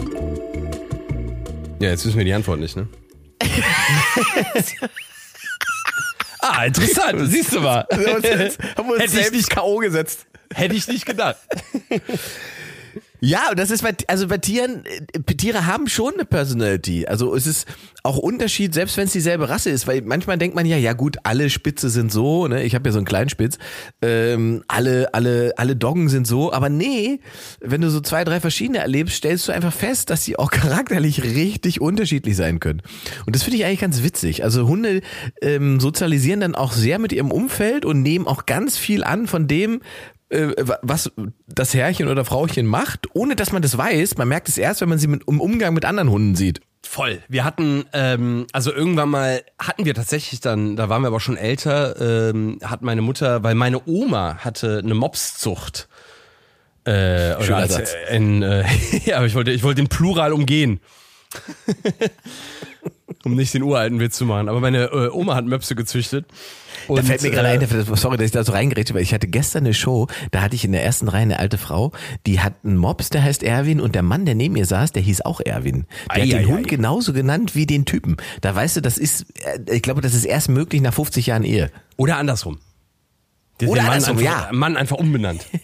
Ja, 1.80 1.90
jetzt 1.90 2.06
wissen 2.06 2.16
wir 2.16 2.24
die 2.24 2.32
Antwort 2.32 2.60
nicht, 2.60 2.76
ne? 2.76 2.88
ah, 6.40 6.64
interessant. 6.64 7.30
Siehst 7.30 7.52
du 7.54 7.60
mal. 7.60 7.86
haben 7.92 8.02
wir 8.02 8.16
uns 8.16 9.02
Hätte 9.02 9.04
ich 9.04 9.10
selbst 9.10 9.32
nicht- 9.34 9.50
K.O. 9.50 9.76
gesetzt. 9.78 10.26
Hätte 10.54 10.74
ich 10.76 10.86
nicht 10.88 11.04
gedacht. 11.04 11.36
Ja, 13.20 13.50
und 13.50 13.58
das 13.58 13.70
ist 13.70 13.82
bei, 13.82 13.94
also 14.08 14.28
bei 14.28 14.38
Tieren, 14.38 14.84
äh, 14.86 15.34
Tiere 15.34 15.66
haben 15.66 15.88
schon 15.88 16.14
eine 16.14 16.24
Personality. 16.24 17.06
Also 17.06 17.34
es 17.34 17.46
ist 17.46 17.66
auch 18.02 18.18
Unterschied, 18.18 18.74
selbst 18.74 18.96
wenn 18.96 19.04
es 19.04 19.12
dieselbe 19.12 19.48
Rasse 19.48 19.70
ist, 19.70 19.86
weil 19.86 20.02
manchmal 20.02 20.38
denkt 20.38 20.54
man 20.54 20.66
ja, 20.66 20.76
ja 20.76 20.92
gut, 20.92 21.16
alle 21.24 21.50
Spitze 21.50 21.90
sind 21.90 22.12
so, 22.12 22.46
ne? 22.46 22.62
Ich 22.62 22.74
habe 22.74 22.88
ja 22.88 22.92
so 22.92 22.98
einen 22.98 23.06
kleinen 23.06 23.28
Spitz, 23.28 23.58
ähm, 24.02 24.62
alle, 24.68 25.12
alle, 25.14 25.54
alle 25.56 25.76
Doggen 25.76 26.08
sind 26.08 26.26
so, 26.26 26.52
aber 26.52 26.68
nee, 26.68 27.20
wenn 27.60 27.80
du 27.80 27.90
so 27.90 28.00
zwei, 28.00 28.24
drei 28.24 28.40
verschiedene 28.40 28.78
erlebst, 28.78 29.16
stellst 29.16 29.48
du 29.48 29.52
einfach 29.52 29.72
fest, 29.72 30.10
dass 30.10 30.24
sie 30.24 30.38
auch 30.38 30.50
charakterlich 30.56 31.22
richtig 31.24 31.80
unterschiedlich 31.80 32.36
sein 32.36 32.60
können. 32.60 32.82
Und 33.26 33.34
das 33.34 33.42
finde 33.42 33.58
ich 33.58 33.64
eigentlich 33.64 33.80
ganz 33.80 34.02
witzig. 34.02 34.44
Also 34.44 34.68
Hunde 34.68 35.00
ähm, 35.42 35.80
sozialisieren 35.80 36.40
dann 36.40 36.54
auch 36.54 36.72
sehr 36.72 36.98
mit 36.98 37.12
ihrem 37.12 37.32
Umfeld 37.32 37.84
und 37.84 38.02
nehmen 38.02 38.26
auch 38.26 38.46
ganz 38.46 38.78
viel 38.78 39.02
an 39.04 39.26
von 39.26 39.48
dem, 39.48 39.80
was 40.28 41.12
das 41.46 41.74
Herrchen 41.74 42.08
oder 42.08 42.24
Frauchen 42.24 42.66
macht, 42.66 43.06
ohne 43.14 43.36
dass 43.36 43.52
man 43.52 43.62
das 43.62 43.78
weiß. 43.78 44.16
Man 44.16 44.28
merkt 44.28 44.48
es 44.48 44.58
erst, 44.58 44.80
wenn 44.80 44.88
man 44.88 44.98
sie 44.98 45.06
mit, 45.06 45.22
im 45.28 45.40
Umgang 45.40 45.72
mit 45.72 45.84
anderen 45.84 46.10
Hunden 46.10 46.34
sieht. 46.34 46.60
Voll. 46.82 47.20
Wir 47.28 47.44
hatten, 47.44 47.84
ähm, 47.92 48.46
also 48.52 48.72
irgendwann 48.72 49.08
mal 49.08 49.42
hatten 49.58 49.84
wir 49.84 49.94
tatsächlich 49.94 50.40
dann, 50.40 50.76
da 50.76 50.88
waren 50.88 51.02
wir 51.02 51.08
aber 51.08 51.20
schon 51.20 51.36
älter, 51.36 52.30
ähm, 52.30 52.58
hat 52.62 52.82
meine 52.82 53.02
Mutter, 53.02 53.42
weil 53.42 53.54
meine 53.54 53.86
Oma 53.86 54.38
hatte 54.38 54.80
eine 54.82 54.94
Mopszucht. 54.94 55.88
Äh, 56.84 57.42
Schöner 57.42 57.56
als, 57.58 57.74
Satz. 57.74 57.94
äh, 58.08 58.16
in, 58.16 58.42
äh, 58.42 58.64
ja, 59.04 59.16
aber 59.16 59.26
ich 59.26 59.34
wollte, 59.34 59.50
ich 59.50 59.62
wollte 59.62 59.82
den 59.82 59.88
Plural 59.88 60.32
umgehen. 60.32 60.80
um 63.24 63.34
nicht 63.34 63.52
den 63.54 63.62
uralten 63.62 63.98
Witz 64.00 64.16
zu 64.16 64.24
machen. 64.24 64.48
Aber 64.48 64.60
meine 64.60 64.84
äh, 64.84 65.08
Oma 65.10 65.34
hat 65.34 65.44
Möpse 65.44 65.74
gezüchtet. 65.74 66.26
Da 66.88 66.94
Und, 66.94 67.04
fällt 67.04 67.22
mir 67.22 67.30
gerade 67.30 67.48
äh, 67.48 67.58
ein, 67.58 67.96
sorry, 67.96 68.16
dass 68.16 68.26
ich 68.26 68.32
da 68.32 68.44
so 68.44 68.52
reingeredet 68.52 68.94
weil 68.94 69.02
ich 69.02 69.12
hatte 69.12 69.26
gestern 69.26 69.64
eine 69.64 69.74
Show, 69.74 70.06
da 70.30 70.42
hatte 70.42 70.54
ich 70.54 70.64
in 70.64 70.72
der 70.72 70.84
ersten 70.84 71.08
Reihe 71.08 71.22
eine 71.22 71.38
alte 71.38 71.58
Frau, 71.58 71.92
die 72.26 72.40
hat 72.40 72.54
einen 72.64 72.76
Mops, 72.76 73.10
der 73.10 73.22
heißt 73.22 73.42
Erwin 73.42 73.80
und 73.80 73.94
der 73.94 74.02
Mann, 74.02 74.24
der 74.24 74.34
neben 74.34 74.56
ihr 74.56 74.66
saß, 74.66 74.92
der 74.92 75.02
hieß 75.02 75.22
auch 75.22 75.40
Erwin. 75.40 75.86
Der 76.14 76.22
hat 76.22 76.22
Ei, 76.22 76.26
den 76.26 76.38
ei, 76.38 76.44
Hund 76.44 76.66
ei. 76.66 76.68
genauso 76.68 77.12
genannt 77.12 77.54
wie 77.54 77.66
den 77.66 77.84
Typen. 77.84 78.16
Da 78.40 78.54
weißt 78.54 78.76
du, 78.76 78.80
das 78.80 78.98
ist, 78.98 79.26
äh, 79.44 79.74
ich 79.74 79.82
glaube, 79.82 80.00
das 80.00 80.14
ist 80.14 80.24
erst 80.24 80.48
möglich 80.48 80.80
nach 80.82 80.94
50 80.94 81.26
Jahren 81.26 81.44
Ehe. 81.44 81.70
Oder 81.96 82.16
andersrum. 82.18 82.58
Der 83.60 83.68
hat 83.68 83.72
Oder 83.72 83.82
Mann 83.82 83.92
andersrum, 83.92 84.18
einfach, 84.18 84.50
ja. 84.50 84.52
Mann 84.52 84.76
einfach 84.76 84.96
umbenannt. 84.96 85.46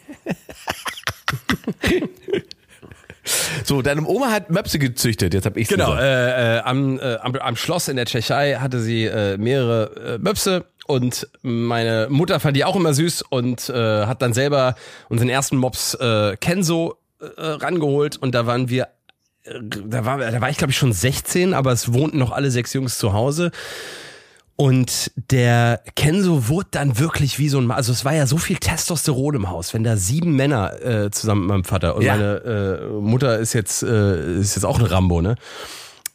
So, 3.65 3.83
deine 3.83 4.05
Oma 4.05 4.31
hat 4.31 4.51
Möpse 4.51 4.79
gezüchtet, 4.79 5.33
jetzt 5.33 5.47
hab 5.47 5.57
ich's 5.57 5.69
Genau, 5.69 5.95
äh, 5.95 6.57
äh, 6.57 6.61
am, 6.61 6.99
äh, 6.99 7.17
am, 7.23 7.35
am 7.37 7.57
Schloss 7.57 7.87
in 7.89 7.97
der 7.97 8.07
Tschechei 8.07 8.57
hatte 8.57 8.81
sie 8.81 9.05
äh, 9.05 9.39
mehrere 9.39 10.17
äh, 10.17 10.19
Möpse 10.19 10.65
und 10.93 11.29
meine 11.43 12.07
Mutter 12.11 12.39
fand 12.41 12.57
die 12.57 12.65
auch 12.65 12.77
immer 12.77 12.95
süß 12.95 13.23
und 13.31 13.69
äh, 13.69 14.07
hat 14.07 14.23
dann 14.23 14.33
selber 14.33 14.75
unseren 15.09 15.29
ersten 15.29 15.57
Mops 15.57 15.95
äh, 15.95 16.37
Kenzo 16.37 16.97
äh, 17.21 17.27
rangeholt 17.41 18.17
und 18.17 18.35
da 18.35 18.47
waren 18.47 18.69
wir 18.69 18.89
da 19.61 20.05
war, 20.05 20.19
da 20.19 20.41
war 20.41 20.51
ich 20.51 20.57
glaube 20.57 20.71
ich 20.71 20.77
schon 20.79 20.93
16, 20.93 21.53
aber 21.53 21.73
es 21.73 21.93
wohnten 21.93 22.19
noch 22.19 22.31
alle 22.31 22.51
sechs 22.53 22.73
Jungs 22.75 22.97
zu 22.99 23.13
Hause. 23.13 23.51
Und 24.55 25.11
der 25.31 25.81
Kenzo 25.97 26.47
wurde 26.49 26.69
dann 26.71 26.99
wirklich 27.01 27.39
wie 27.41 27.49
so 27.49 27.59
ein, 27.59 27.71
also 27.73 27.91
es 27.91 28.05
war 28.05 28.15
ja 28.15 28.27
so 28.27 28.37
viel 28.37 28.59
Testosteron 28.59 29.35
im 29.35 29.51
Haus, 29.51 29.75
wenn 29.75 29.83
da 29.83 29.97
sieben 29.97 30.37
Männer 30.37 30.81
äh, 30.85 31.11
zusammen 31.11 31.41
mit 31.41 31.49
meinem 31.49 31.65
Vater 31.65 31.97
und 31.97 32.03
Ja. 32.03 32.15
meine 32.15 32.35
äh, 32.45 33.01
Mutter 33.01 33.39
ist 33.39 33.55
jetzt 33.55 33.83
äh, 33.83 34.39
ist 34.39 34.55
jetzt 34.55 34.65
auch 34.65 34.79
ein 34.79 34.85
Rambo, 34.87 35.23
ne? 35.23 35.35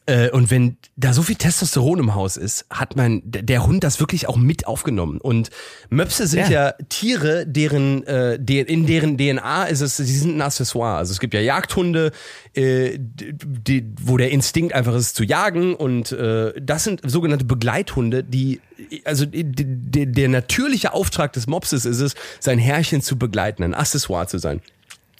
Äh, 0.07 0.29
und 0.31 0.49
wenn 0.49 0.77
da 0.95 1.11
so 1.13 1.21
viel 1.21 1.35
Testosteron 1.35 1.99
im 1.99 2.15
Haus 2.15 2.37
ist, 2.37 2.65
hat 2.69 2.95
man 2.95 3.21
der 3.25 3.67
Hund 3.67 3.83
das 3.83 3.99
wirklich 3.99 4.27
auch 4.27 4.37
mit 4.37 4.65
aufgenommen. 4.65 5.19
Und 5.19 5.49
Möpse 5.89 6.27
sind 6.27 6.49
ja, 6.49 6.67
Ja. 6.67 6.71
Tiere, 6.89 7.45
deren, 7.45 8.07
äh, 8.07 8.39
de 8.39 8.61
in 8.61 8.87
deren 8.87 9.17
DNA 9.17 9.65
ist 9.65 9.81
es, 9.81 9.97
sie 9.97 10.05
sind 10.05 10.37
ein 10.37 10.41
Accessoire. 10.41 10.97
Also 10.97 11.11
es 11.11 11.19
gibt 11.19 11.33
ja 11.33 11.41
Jagdhunde, 11.41 12.11
äh, 12.53 12.97
die, 12.97 13.85
wo 14.01 14.17
der 14.17 14.31
Instinkt 14.31 14.73
einfach 14.73 14.95
ist 14.95 15.15
zu 15.15 15.25
jagen. 15.25 15.75
Und 15.75 16.13
äh, 16.13 16.53
das 16.59 16.85
sind 16.85 17.01
sogenannte 17.03 17.45
Begleithunde, 17.45 18.23
die 18.23 18.61
also 19.03 19.25
die, 19.25 19.43
die, 19.43 20.05
der 20.05 20.29
natürliche 20.29 20.93
Auftrag 20.93 21.33
des 21.33 21.47
Mopses 21.47 21.85
ist 21.85 21.99
es, 21.99 22.13
sein 22.39 22.59
Herrchen 22.59 23.01
zu 23.01 23.17
begleiten, 23.17 23.63
ein 23.63 23.73
Accessoire 23.73 24.27
zu 24.27 24.37
sein. 24.37 24.61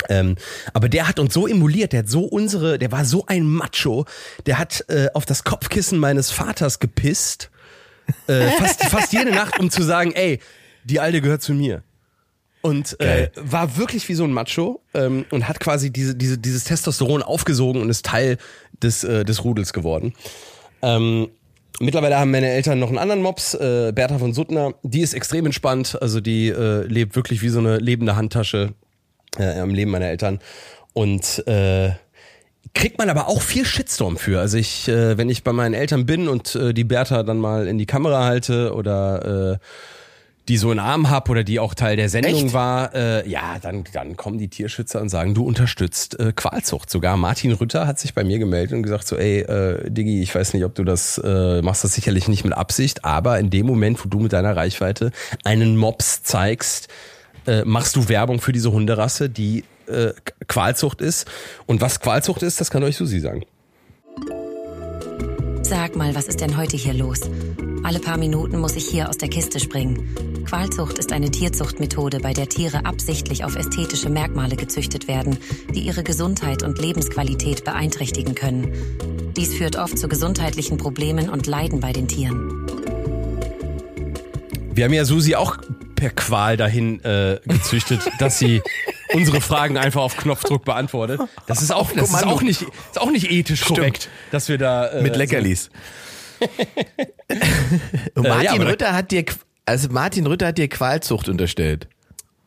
Ähm, 0.10 0.36
aber 0.74 0.90
der 0.90 1.08
hat 1.08 1.20
uns 1.20 1.34
so 1.34 1.48
emuliert, 1.48 1.94
der 1.94 2.00
hat 2.00 2.10
so 2.10 2.24
unsere, 2.24 2.78
der 2.78 2.92
war 2.92 3.06
so 3.06 3.26
ein 3.28 3.46
Macho, 3.46 4.06
der 4.46 4.60
hat 4.60 4.86
äh, 4.90 5.08
auf 5.14 5.26
das 5.26 5.44
Kopfkissen 5.44 6.00
meines 6.00 6.32
Vaters 6.32 6.80
gepisst, 6.80 7.50
äh, 8.28 8.50
fast, 8.52 8.84
fast 8.90 9.14
jede 9.14 9.32
Nacht, 9.32 9.60
um 9.60 9.70
zu 9.70 9.84
sagen, 9.84 10.12
ey, 10.14 10.40
die 10.84 11.00
Alte 11.00 11.22
gehört 11.22 11.42
zu 11.42 11.54
mir. 11.54 11.84
Und 12.62 13.00
äh, 13.00 13.30
war 13.36 13.78
wirklich 13.78 14.10
wie 14.10 14.16
so 14.16 14.24
ein 14.24 14.34
Macho 14.34 14.82
ähm, 14.94 15.26
und 15.32 15.48
hat 15.48 15.60
quasi 15.60 15.92
diese, 15.92 16.16
diese, 16.16 16.38
dieses 16.38 16.64
Testosteron 16.64 17.22
aufgesogen 17.22 17.82
und 17.82 17.90
ist 17.90 18.06
Teil 18.06 18.38
des, 18.82 19.04
äh, 19.04 19.24
des 19.24 19.44
Rudels 19.44 19.74
geworden. 19.74 20.14
Ähm, 20.82 21.30
mittlerweile 21.80 22.18
haben 22.18 22.32
meine 22.32 22.50
Eltern 22.50 22.80
noch 22.80 22.90
einen 22.90 22.98
anderen 22.98 23.22
Mops, 23.22 23.54
äh, 23.54 23.92
Bertha 23.94 24.18
von 24.18 24.34
Suttner. 24.34 24.74
Die 24.84 25.02
ist 25.02 25.14
extrem 25.14 25.46
entspannt, 25.46 26.02
also 26.02 26.20
die 26.20 26.50
äh, 26.50 26.82
lebt 26.88 27.16
wirklich 27.16 27.42
wie 27.42 27.50
so 27.50 27.60
eine 27.60 27.78
lebende 27.78 28.16
Handtasche 28.16 28.74
äh, 29.38 29.60
am 29.60 29.74
Leben 29.74 29.92
meiner 29.92 30.08
Eltern. 30.08 30.40
Und 30.94 31.48
äh, 31.48 31.92
kriegt 32.74 32.98
man 32.98 33.10
aber 33.10 33.28
auch 33.28 33.42
viel 33.42 33.66
Shitstorm 33.66 34.18
für. 34.18 34.40
Also 34.40 34.58
ich, 34.58 34.88
äh, 34.88 35.18
wenn 35.18 35.30
ich 35.30 35.44
bei 35.44 35.54
meinen 35.54 35.74
Eltern 35.74 36.06
bin 36.06 36.28
und 36.28 36.56
äh, 36.56 36.74
die 36.74 36.84
Bertha 36.84 37.24
dann 37.24 37.38
mal 37.40 37.68
in 37.68 37.78
die 37.78 37.86
Kamera 37.86 38.26
halte 38.26 38.74
oder 38.74 39.54
äh, 39.54 39.58
die 40.48 40.58
so 40.58 40.70
einen 40.72 40.80
Arm 40.80 41.10
hab 41.10 41.30
oder 41.30 41.44
die 41.44 41.60
auch 41.60 41.74
Teil 41.74 41.98
der 41.98 42.08
Sendung 42.08 42.46
Echt? 42.46 42.54
war, 42.54 42.96
äh, 42.96 43.28
ja, 43.30 43.58
dann, 43.62 43.84
dann 43.92 44.16
kommen 44.16 44.38
die 44.38 44.48
Tierschützer 44.48 45.02
und 45.02 45.10
sagen, 45.10 45.34
du 45.34 45.44
unterstützt 45.44 46.20
äh, 46.20 46.32
Qualzucht. 46.34 46.90
Sogar 46.90 47.18
Martin 47.18 47.52
Rütter 47.52 47.86
hat 47.86 48.00
sich 48.00 48.14
bei 48.14 48.24
mir 48.24 48.40
gemeldet 48.40 48.74
und 48.74 48.84
gesagt 48.84 49.08
so, 49.08 49.18
ey, 49.18 49.42
äh, 49.42 49.90
Diggi, 49.90 50.22
ich 50.22 50.34
weiß 50.34 50.54
nicht, 50.54 50.64
ob 50.64 50.74
du 50.76 50.84
das, 50.84 51.20
äh, 51.24 51.62
machst 51.62 51.84
das 51.84 51.94
sicherlich 51.94 52.28
nicht 52.28 52.46
mit 52.46 52.54
Absicht, 52.54 53.04
aber 53.04 53.40
in 53.40 53.50
dem 53.50 53.66
Moment, 53.66 54.04
wo 54.04 54.08
du 54.08 54.20
mit 54.20 54.32
deiner 54.34 54.56
Reichweite 54.56 55.12
einen 55.44 55.76
Mops 55.76 56.24
zeigst, 56.24 56.88
äh, 57.48 57.64
machst 57.66 57.96
du 57.96 58.10
Werbung 58.10 58.40
für 58.40 58.52
diese 58.52 58.72
Hunderasse, 58.72 59.30
die 59.30 59.64
äh, 59.88 60.12
Qualzucht 60.48 61.02
ist. 61.02 61.28
Und 61.66 61.82
was 61.82 62.00
Qualzucht 62.00 62.44
ist, 62.44 62.62
das 62.62 62.70
kann 62.70 62.84
euch 62.84 62.98
Susi 62.98 63.20
sagen. 63.20 63.44
Sag 65.64 65.96
mal, 65.96 66.16
was 66.16 66.28
ist 66.28 66.40
denn 66.40 66.56
heute 66.56 66.78
hier 66.78 66.94
los? 66.94 67.22
Alle 67.84 68.00
paar 68.00 68.18
Minuten 68.18 68.60
muss 68.60 68.76
ich 68.76 68.86
hier 68.86 69.10
aus 69.10 69.18
der 69.18 69.30
Kiste 69.30 69.60
springen. 69.60 70.44
Qualzucht 70.46 70.98
ist 70.98 71.12
eine 71.12 71.30
Tierzuchtmethode, 71.30 72.20
bei 72.20 72.34
der 72.34 72.48
Tiere 72.48 72.86
absichtlich 72.86 73.44
auf 73.44 73.56
ästhetische 73.56 74.10
Merkmale 74.10 74.56
gezüchtet 74.56 75.10
werden, 75.10 75.38
die 75.74 75.82
ihre 75.82 76.04
Gesundheit 76.04 76.64
und 76.64 76.80
Lebensqualität 76.80 77.66
beeinträchtigen 77.66 78.34
können. 78.34 78.74
Dies 79.36 79.54
führt 79.54 79.76
oft 79.76 79.98
zu 79.98 80.08
gesundheitlichen 80.08 80.78
Problemen 80.78 81.30
und 81.30 81.48
Leiden 81.48 81.82
bei 81.82 81.92
den 81.92 82.08
Tieren. 82.08 82.66
Wir 84.78 84.86
haben 84.86 84.94
ja 84.94 85.06
Susi 85.06 85.34
auch 85.34 85.58
per 85.96 86.12
Qual 86.12 86.56
dahin 86.56 87.04
äh, 87.04 87.40
gezüchtet, 87.46 88.00
dass 88.20 88.38
sie 88.38 88.62
unsere 89.12 89.42
Fragen 89.42 89.76
einfach 89.76 90.04
auf 90.04 90.16
Knopfdruck 90.16 90.66
beantwortet. 90.66 91.20
Das 91.48 91.64
ist 91.64 91.72
auch, 91.72 91.92
das 91.94 92.12
ist 92.12 92.24
auch 92.24 92.44
nicht, 92.44 92.62
ist 92.62 93.02
auch 93.02 93.10
nicht 93.10 93.32
ethisch 93.32 93.62
korrekt, 93.62 94.08
dass 94.30 94.50
wir 94.50 94.60
da 94.60 94.86
äh, 94.90 95.02
Mit 95.02 95.16
Leckerlis. 95.16 95.72
Und 96.40 96.50
Äh, 98.26 98.30
Martin 98.30 98.62
ja, 98.62 98.68
Rütter 98.68 98.94
hat 98.94 99.12
dir, 99.12 99.26
also 99.66 99.90
Martin 99.90 100.28
Rütter 100.28 100.48
hat 100.48 100.60
dir 100.60 100.68
Qualzucht 100.68 101.28
unterstellt. 101.28 101.88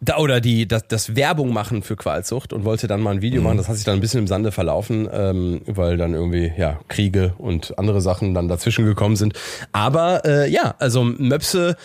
Da, 0.01 0.17
oder 0.19 0.41
die, 0.41 0.69
das, 0.69 0.87
das 0.87 1.17
Werbung 1.17 1.53
machen 1.53 1.83
für 1.83 1.97
Qualzucht 1.97 2.53
und 2.53 2.65
wollte 2.65 2.87
dann 2.87 3.01
mal 3.01 3.11
ein 3.11 3.23
Video 3.23 3.43
machen. 3.43 3.57
Das 3.57 3.69
hat 3.69 3.75
sich 3.75 3.85
dann 3.85 3.95
ein 3.95 4.01
bisschen 4.01 4.21
im 4.21 4.27
Sande 4.29 4.53
verlaufen, 4.53 5.09
ähm, 5.13 5.63
weil 5.67 5.97
dann 5.97 6.15
irgendwie 6.15 6.53
ja 6.57 6.79
Kriege 6.89 7.35
und 7.39 7.77
andere 7.79 8.01
Sachen 8.01 8.33
dann 8.35 8.49
dazwischen 8.49 8.87
gekommen 8.87 9.17
sind. 9.17 9.35
Aber 9.73 10.25
äh, 10.25 10.49
ja, 10.49 10.77
also 10.79 11.03
Möpse 11.03 11.77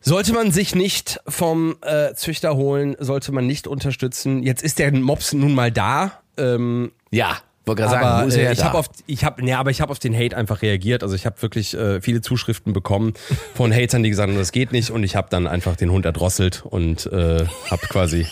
sollte 0.00 0.32
man 0.32 0.50
sich 0.50 0.74
nicht 0.74 1.20
vom 1.28 1.76
äh, 1.82 2.14
Züchter 2.14 2.56
holen, 2.56 2.96
sollte 2.98 3.32
man 3.32 3.46
nicht 3.46 3.66
unterstützen. 3.66 4.42
Jetzt 4.42 4.62
ist 4.62 4.78
der 4.78 4.92
Mops 4.92 5.32
nun 5.32 5.54
mal 5.54 5.70
da. 5.70 6.20
Ähm, 6.36 6.92
Ja, 7.10 7.38
wollte 7.66 7.82
gerade 7.82 7.96
aber 7.98 8.06
sagen, 8.06 8.24
wo 8.24 8.28
ist 8.28 8.36
er 8.36 8.50
äh, 8.50 8.52
ich 8.52 8.64
habe 8.64 8.78
auf 8.78 8.88
ich 9.06 9.24
habe 9.24 9.44
nee, 9.44 9.52
aber 9.52 9.70
ich 9.70 9.80
habe 9.80 9.92
auf 9.92 9.98
den 9.98 10.14
Hate 10.16 10.36
einfach 10.36 10.62
reagiert. 10.62 11.02
Also 11.02 11.14
ich 11.14 11.26
habe 11.26 11.40
wirklich 11.42 11.74
äh, 11.74 12.00
viele 12.00 12.20
Zuschriften 12.20 12.72
bekommen 12.72 13.14
von 13.54 13.72
Hatern, 13.72 14.02
die 14.02 14.10
gesagt 14.10 14.30
haben, 14.30 14.38
das 14.38 14.52
geht 14.52 14.72
nicht 14.72 14.90
und 14.90 15.04
ich 15.04 15.16
habe 15.16 15.28
dann 15.30 15.46
einfach 15.46 15.76
den 15.76 15.90
Hund 15.90 16.04
erdrosselt 16.04 16.64
und 16.64 17.06
äh, 17.06 17.44
habe 17.70 17.86
quasi 17.88 18.26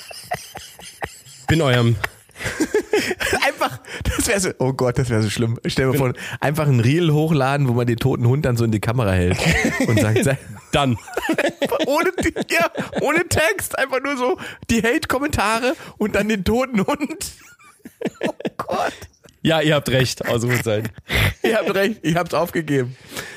bin 1.46 1.60
eurem 1.62 1.96
das 4.05 4.26
wäre 4.28 4.40
so, 4.40 4.51
oh 4.59 4.72
Gott, 4.72 4.99
das 4.99 5.09
wäre 5.11 5.22
so 5.22 5.30
schlimm. 5.30 5.59
Stell 5.66 5.90
dir 5.92 5.99
vor, 5.99 6.12
einfach 6.40 6.66
ein 6.66 6.80
Reel 6.80 7.12
hochladen, 7.12 7.68
wo 7.68 7.72
man 7.72 7.86
den 7.86 7.96
toten 7.96 8.26
Hund 8.26 8.44
dann 8.44 8.57
so 8.57 8.64
in 8.64 8.70
die 8.72 8.80
Kamera 8.80 9.12
hält 9.12 9.38
und 9.86 9.99
sagt, 10.01 10.24
sei- 10.24 10.38
dann 10.72 10.96
ohne, 11.86 12.11
ja, 12.51 12.70
ohne 13.01 13.26
Text, 13.28 13.78
einfach 13.78 14.01
nur 14.03 14.16
so 14.16 14.38
die 14.70 14.82
Hate-Kommentare 14.82 15.74
und 15.99 16.14
dann 16.14 16.28
den 16.28 16.44
toten 16.44 16.86
Hund. 16.86 17.32
Oh 18.20 18.32
Gott. 18.59 18.92
Ja, 19.49 19.61
ihr 19.61 19.74
habt 19.74 19.88
recht, 19.88 20.26
Ausrufezeichen. 20.28 20.88
Ihr 21.42 21.57
habt 21.57 21.74
recht, 21.74 22.01
ich 22.03 22.16
hab's 22.16 22.34
aufgegeben. 22.34 22.96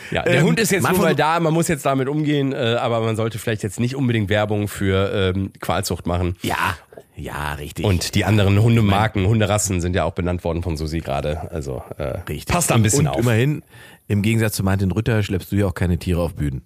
Ja, 0.10 0.24
der 0.24 0.40
Ähm, 0.40 0.46
Hund 0.46 0.60
ist 0.60 0.72
jetzt 0.72 0.84
mal 0.84 0.92
nun 0.92 1.02
mal 1.02 1.16
da, 1.16 1.40
man 1.40 1.54
muss 1.54 1.68
jetzt 1.68 1.86
damit 1.86 2.10
umgehen, 2.10 2.52
äh, 2.52 2.76
aber 2.80 3.00
man 3.00 3.16
sollte 3.16 3.40
vielleicht 3.40 3.64
jetzt 3.64 3.80
nicht 3.80 3.96
unbedingt 3.96 4.30
Werbung 4.30 4.68
für 4.68 5.34
ähm, 5.36 5.52
Qualzucht 5.62 6.06
machen. 6.08 6.36
Ja, 6.42 6.76
ja, 7.16 7.54
richtig. 7.54 7.86
Und 7.86 8.16
die 8.16 8.26
anderen 8.26 8.62
Hundemarken, 8.62 9.28
Hunderassen 9.28 9.80
sind 9.80 9.96
ja 9.96 10.04
auch 10.04 10.14
benannt 10.14 10.44
worden 10.44 10.64
von 10.64 10.76
Susi 10.76 11.00
gerade. 11.00 11.52
Also 11.52 11.84
äh, 11.98 12.20
richtig. 12.28 12.48
passt 12.48 12.72
da 12.72 12.76
ein 12.76 12.84
bisschen 12.84 13.08
und 13.08 13.14
auf. 13.14 13.20
immerhin, 13.20 13.64
im 14.08 14.22
Gegensatz 14.22 14.56
zu 14.56 14.64
Martin 14.64 14.92
Rütter, 14.92 15.22
schleppst 15.24 15.52
du 15.52 15.56
ja 15.56 15.68
auch 15.68 15.76
keine 15.76 15.98
Tiere 15.98 16.22
auf 16.22 16.34
Bühnen. 16.34 16.66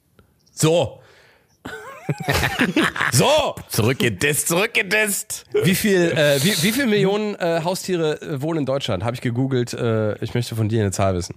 So. 0.52 1.00
so. 3.12 3.56
Zurückgedisst, 3.70 4.48
zurückgedisst. 4.48 5.46
Wie 5.64 5.76
viel, 5.76 6.12
äh, 6.12 6.44
wie, 6.44 6.64
wie 6.64 6.72
viel 6.72 6.86
Millionen 6.86 7.36
äh, 7.36 7.62
Haustiere 7.64 8.22
äh, 8.22 8.42
wohnen 8.42 8.60
in 8.60 8.66
Deutschland? 8.66 9.04
Habe 9.04 9.16
ich 9.16 9.22
gegoogelt. 9.22 9.74
Äh, 9.74 10.24
ich 10.24 10.34
möchte 10.34 10.56
von 10.56 10.70
dir 10.70 10.82
eine 10.82 10.92
Zahl 10.92 11.16
wissen. 11.16 11.36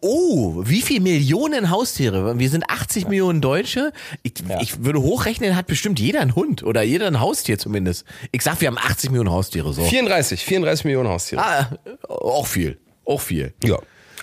Oh, 0.00 0.62
wie 0.64 0.80
viel 0.80 1.00
Millionen 1.00 1.70
Haustiere? 1.70 2.38
Wir 2.38 2.50
sind 2.50 2.70
80 2.70 3.08
Millionen 3.08 3.40
Deutsche. 3.40 3.92
Ich, 4.22 4.34
ich 4.60 4.84
würde 4.84 5.02
hochrechnen, 5.02 5.56
hat 5.56 5.66
bestimmt 5.66 5.98
jeder 5.98 6.20
einen 6.20 6.36
Hund 6.36 6.62
oder 6.62 6.82
jeder 6.82 7.08
ein 7.08 7.18
Haustier 7.18 7.58
zumindest. 7.58 8.04
Ich 8.30 8.42
sag, 8.42 8.60
wir 8.60 8.68
haben 8.68 8.78
80 8.78 9.10
Millionen 9.10 9.30
Haustiere 9.30 9.72
so. 9.72 9.82
34, 9.82 10.44
34 10.44 10.84
Millionen 10.84 11.08
Haustiere. 11.08 11.42
Ah, 11.42 11.70
auch 12.08 12.46
viel, 12.46 12.78
auch 13.04 13.20
viel. 13.20 13.54
Ja. 13.64 13.78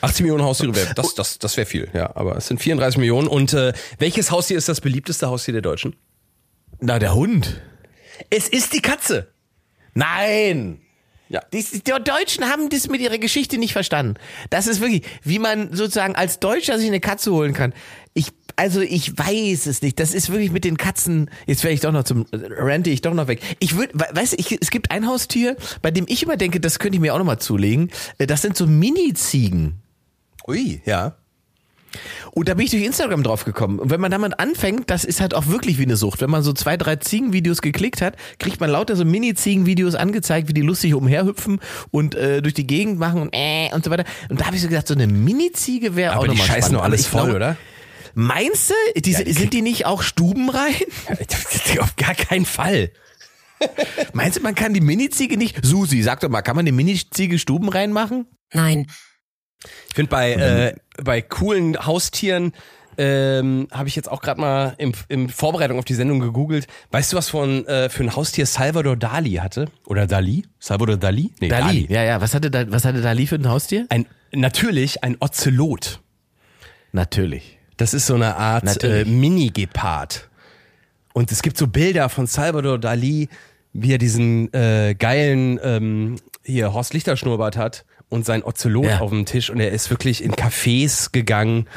80 0.05 0.21
Millionen 0.23 0.43
Haustiere 0.43 0.75
wäre, 0.75 0.93
das, 0.93 1.15
das, 1.15 1.39
das 1.39 1.57
wäre 1.57 1.65
viel, 1.65 1.89
ja. 1.93 2.15
Aber 2.15 2.37
es 2.37 2.47
sind 2.47 2.61
34 2.61 2.97
Millionen. 2.97 3.27
Und 3.27 3.53
äh, 3.53 3.73
welches 3.99 4.31
Haustier 4.31 4.57
ist 4.57 4.69
das 4.69 4.81
beliebteste 4.81 5.27
Haustier 5.27 5.53
der 5.53 5.61
Deutschen? 5.61 5.95
Na, 6.79 6.99
der 6.99 7.13
Hund. 7.15 7.61
Es 8.29 8.47
ist 8.47 8.73
die 8.73 8.81
Katze. 8.81 9.27
Nein. 9.93 10.79
Ja. 11.27 11.41
Die, 11.51 11.63
die 11.63 12.03
Deutschen 12.03 12.45
haben 12.45 12.69
das 12.69 12.87
mit 12.87 13.01
ihrer 13.01 13.17
Geschichte 13.17 13.57
nicht 13.57 13.73
verstanden. 13.73 14.15
Das 14.51 14.67
ist 14.67 14.79
wirklich, 14.79 15.03
wie 15.23 15.39
man 15.39 15.73
sozusagen 15.75 16.15
als 16.15 16.39
Deutscher 16.39 16.77
sich 16.77 16.87
eine 16.87 16.99
Katze 16.99 17.31
holen 17.31 17.53
kann. 17.53 17.73
Ich, 18.13 18.27
also 18.55 18.81
ich 18.81 19.17
weiß 19.17 19.65
es 19.65 19.81
nicht. 19.81 19.99
Das 19.99 20.13
ist 20.13 20.29
wirklich 20.29 20.51
mit 20.51 20.63
den 20.65 20.77
Katzen. 20.77 21.31
Jetzt 21.47 21.63
werde 21.63 21.73
ich 21.73 21.79
doch 21.81 21.91
noch 21.91 22.03
zum 22.03 22.27
rente 22.31 22.91
ich 22.91 23.01
doch 23.01 23.13
noch 23.13 23.27
weg. 23.27 23.41
Ich 23.59 23.75
würde, 23.75 23.93
weißt 24.13 24.33
du, 24.33 24.37
ich, 24.37 24.61
es 24.61 24.69
gibt 24.69 24.91
ein 24.91 25.07
Haustier, 25.07 25.57
bei 25.81 25.89
dem 25.89 26.05
ich 26.07 26.21
immer 26.21 26.37
denke, 26.37 26.59
das 26.59 26.77
könnte 26.77 26.95
ich 26.95 27.01
mir 27.01 27.13
auch 27.13 27.19
noch 27.19 27.25
mal 27.25 27.39
zulegen. 27.39 27.89
Äh, 28.19 28.27
Das 28.27 28.43
sind 28.43 28.55
so 28.55 28.67
Mini-Ziegen. 28.67 29.81
Ui, 30.47 30.81
ja. 30.85 31.15
Und 32.31 32.49
da 32.49 32.53
bin 32.55 32.65
ich 32.65 32.71
durch 32.71 32.83
Instagram 32.83 33.23
drauf 33.23 33.45
gekommen. 33.45 33.79
Und 33.79 33.89
wenn 33.89 34.01
man 34.01 34.11
damit 34.11 34.37
anfängt, 34.39 34.89
das 34.89 35.05
ist 35.05 35.21
halt 35.21 35.33
auch 35.33 35.47
wirklich 35.47 35.77
wie 35.77 35.83
eine 35.83 35.95
Sucht. 35.95 36.21
Wenn 36.21 36.29
man 36.29 36.43
so 36.43 36.51
zwei, 36.51 36.75
drei 36.75 36.97
Ziegenvideos 36.97 37.61
geklickt 37.61 38.01
hat, 38.01 38.17
kriegt 38.37 38.59
man 38.59 38.69
lauter 38.69 38.97
so 38.97 39.05
Mini-Ziegenvideos 39.05 39.95
angezeigt, 39.95 40.49
wie 40.49 40.53
die 40.53 40.61
lustig 40.61 40.93
umherhüpfen 40.93 41.61
und 41.91 42.15
äh, 42.15 42.41
durch 42.41 42.53
die 42.53 42.67
Gegend 42.67 42.99
machen 42.99 43.21
und 43.21 43.29
äh 43.33 43.69
und 43.73 43.85
so 43.85 43.91
weiter. 43.91 44.03
Und 44.29 44.41
da 44.41 44.47
habe 44.47 44.57
ich 44.57 44.61
so 44.61 44.67
gedacht, 44.67 44.87
so 44.87 44.93
eine 44.93 45.07
Mini-Ziege 45.07 45.95
wäre 45.95 46.13
auch 46.13 46.17
Aber 46.17 46.27
die 46.27 46.31
nochmal 46.31 46.47
scheißen 46.47 46.73
doch 46.73 46.83
alles 46.83 47.07
voll, 47.07 47.23
glaube- 47.23 47.35
oder? 47.35 47.57
Meinst 48.13 48.69
du? 48.69 48.99
Die, 48.99 49.11
Ja, 49.11 49.23
die 49.23 49.33
sind 49.33 49.53
die 49.53 49.61
nicht 49.61 49.85
auch 49.85 50.01
stubenrein? 50.01 50.73
Auf 51.79 51.95
gar 51.97 52.15
keinen 52.15 52.45
Fall. 52.45 52.91
Meinst 54.13 54.37
du, 54.37 54.41
man 54.41 54.55
kann 54.55 54.73
die 54.73 54.81
Mini-Ziege 54.81 55.37
nicht? 55.37 55.59
Susi, 55.65 56.01
sag 56.01 56.21
doch 56.21 56.29
mal, 56.29 56.41
kann 56.41 56.55
man 56.55 56.65
die 56.65 56.71
Mini-Ziege 56.71 57.39
stubenrein 57.39 57.91
machen? 57.91 58.25
Nein, 58.53 58.87
Ich 59.89 59.95
finde 59.95 60.09
bei, 60.09 60.33
äh, 60.33 60.75
bei 61.03 61.21
coolen 61.21 61.85
Haustieren 61.85 62.53
ähm, 62.97 63.67
habe 63.71 63.87
ich 63.87 63.95
jetzt 63.95 64.09
auch 64.09 64.21
gerade 64.21 64.39
mal 64.39 64.75
im, 64.77 64.93
im 65.09 65.29
Vorbereitung 65.29 65.79
auf 65.79 65.85
die 65.85 65.93
Sendung 65.93 66.19
gegoogelt. 66.19 66.67
Weißt 66.91 67.11
du, 67.11 67.17
was 67.17 67.29
von, 67.29 67.65
äh, 67.65 67.89
für 67.89 68.03
ein 68.03 68.15
Haustier 68.15 68.45
Salvador 68.45 68.95
Dali 68.95 69.33
hatte? 69.33 69.67
Oder 69.85 70.07
Dali? 70.07 70.45
Salvador 70.59 70.97
Dali? 70.97 71.31
Nee, 71.39 71.49
Dali. 71.49 71.87
Ja, 71.89 72.03
ja. 72.03 72.21
Was 72.21 72.33
hatte, 72.33 72.49
da, 72.51 72.71
was 72.71 72.85
hatte 72.85 73.01
Dali 73.01 73.27
für 73.27 73.35
ein 73.35 73.49
Haustier? 73.49 73.85
Ein, 73.89 74.05
natürlich 74.31 75.03
ein 75.03 75.17
Ozelot. 75.19 76.01
Natürlich. 76.91 77.59
Das 77.77 77.93
ist 77.93 78.07
so 78.07 78.15
eine 78.15 78.37
Art 78.37 78.83
äh. 78.83 79.03
Mini-Gepard. 79.03 80.29
Und 81.13 81.31
es 81.31 81.41
gibt 81.41 81.57
so 81.57 81.67
Bilder 81.67 82.07
von 82.09 82.27
Salvador 82.27 82.79
Dali, 82.79 83.29
wie 83.73 83.93
er 83.93 83.97
diesen 83.97 84.53
äh, 84.53 84.95
geilen 84.97 85.59
ähm, 85.61 86.15
hier 86.43 86.73
Horst 86.73 86.93
Lichter 86.93 87.17
Schnurrbart 87.17 87.57
hat 87.57 87.83
und 88.15 88.25
sein 88.25 88.43
Ozelot 88.43 88.85
Ja. 88.85 88.99
auf 89.01 89.11
dem 89.11 89.25
Tisch 89.25 89.49
und 89.49 89.59
er 89.59 89.71
ist 89.71 89.89
wirklich 89.91 90.23
in 90.23 90.31
Cafés 90.33 91.09
gegangen 91.11 91.67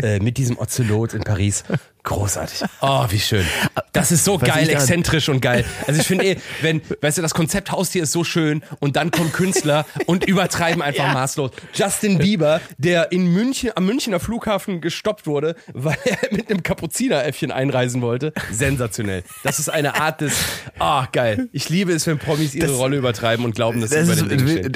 äh, 0.00 0.20
mit 0.20 0.36
diesem 0.36 0.58
Ozelot 0.58 1.14
in 1.14 1.24
Paris. 1.24 1.64
Großartig. 2.02 2.62
Oh, 2.82 3.04
wie 3.08 3.18
schön. 3.18 3.44
Das 3.92 4.12
ist 4.12 4.24
so 4.24 4.40
Was 4.40 4.46
geil, 4.48 4.68
exzentrisch 4.68 5.28
und 5.28 5.40
geil. 5.40 5.64
Also 5.88 6.00
ich 6.00 6.06
finde 6.06 6.24
eh, 6.24 6.36
wenn, 6.62 6.80
weißt 7.00 7.18
du, 7.18 7.22
das 7.22 7.34
Konzept 7.34 7.72
Haustier 7.72 8.04
ist 8.04 8.12
so 8.12 8.22
schön 8.22 8.62
und 8.78 8.94
dann 8.94 9.10
kommen 9.10 9.32
Künstler 9.32 9.86
und 10.06 10.24
übertreiben 10.24 10.82
einfach 10.82 11.06
Ja. 11.06 11.14
maßlos. 11.14 11.50
Justin 11.74 12.18
Bieber, 12.18 12.60
der 12.78 13.10
in 13.10 13.32
München, 13.32 13.70
am 13.74 13.86
Münchner 13.86 14.20
Flughafen 14.20 14.80
gestoppt 14.80 15.26
wurde, 15.26 15.56
weil 15.72 15.96
er 16.04 16.18
mit 16.30 16.48
einem 16.48 16.62
Kapuzineräffchen 16.62 17.50
einreisen 17.50 18.02
wollte. 18.02 18.32
Sensationell. 18.52 19.24
Das 19.42 19.58
ist 19.58 19.68
eine 19.68 19.98
Art 20.00 20.20
des, 20.20 20.34
ah, 20.78 21.08
geil. 21.10 21.48
Ich 21.52 21.68
liebe 21.70 21.92
es, 21.92 22.06
wenn 22.06 22.18
Promis 22.18 22.54
ihre 22.54 22.68
Das- 22.68 22.76
Rolle 22.76 22.98
übertreiben 22.98 23.44
und 23.44 23.56
glauben, 23.56 23.80
dass 23.80 23.90
sie 23.90 24.00
über 24.00 24.12
ist 24.12 24.30
den 24.30 24.46
stehen. 24.48 24.72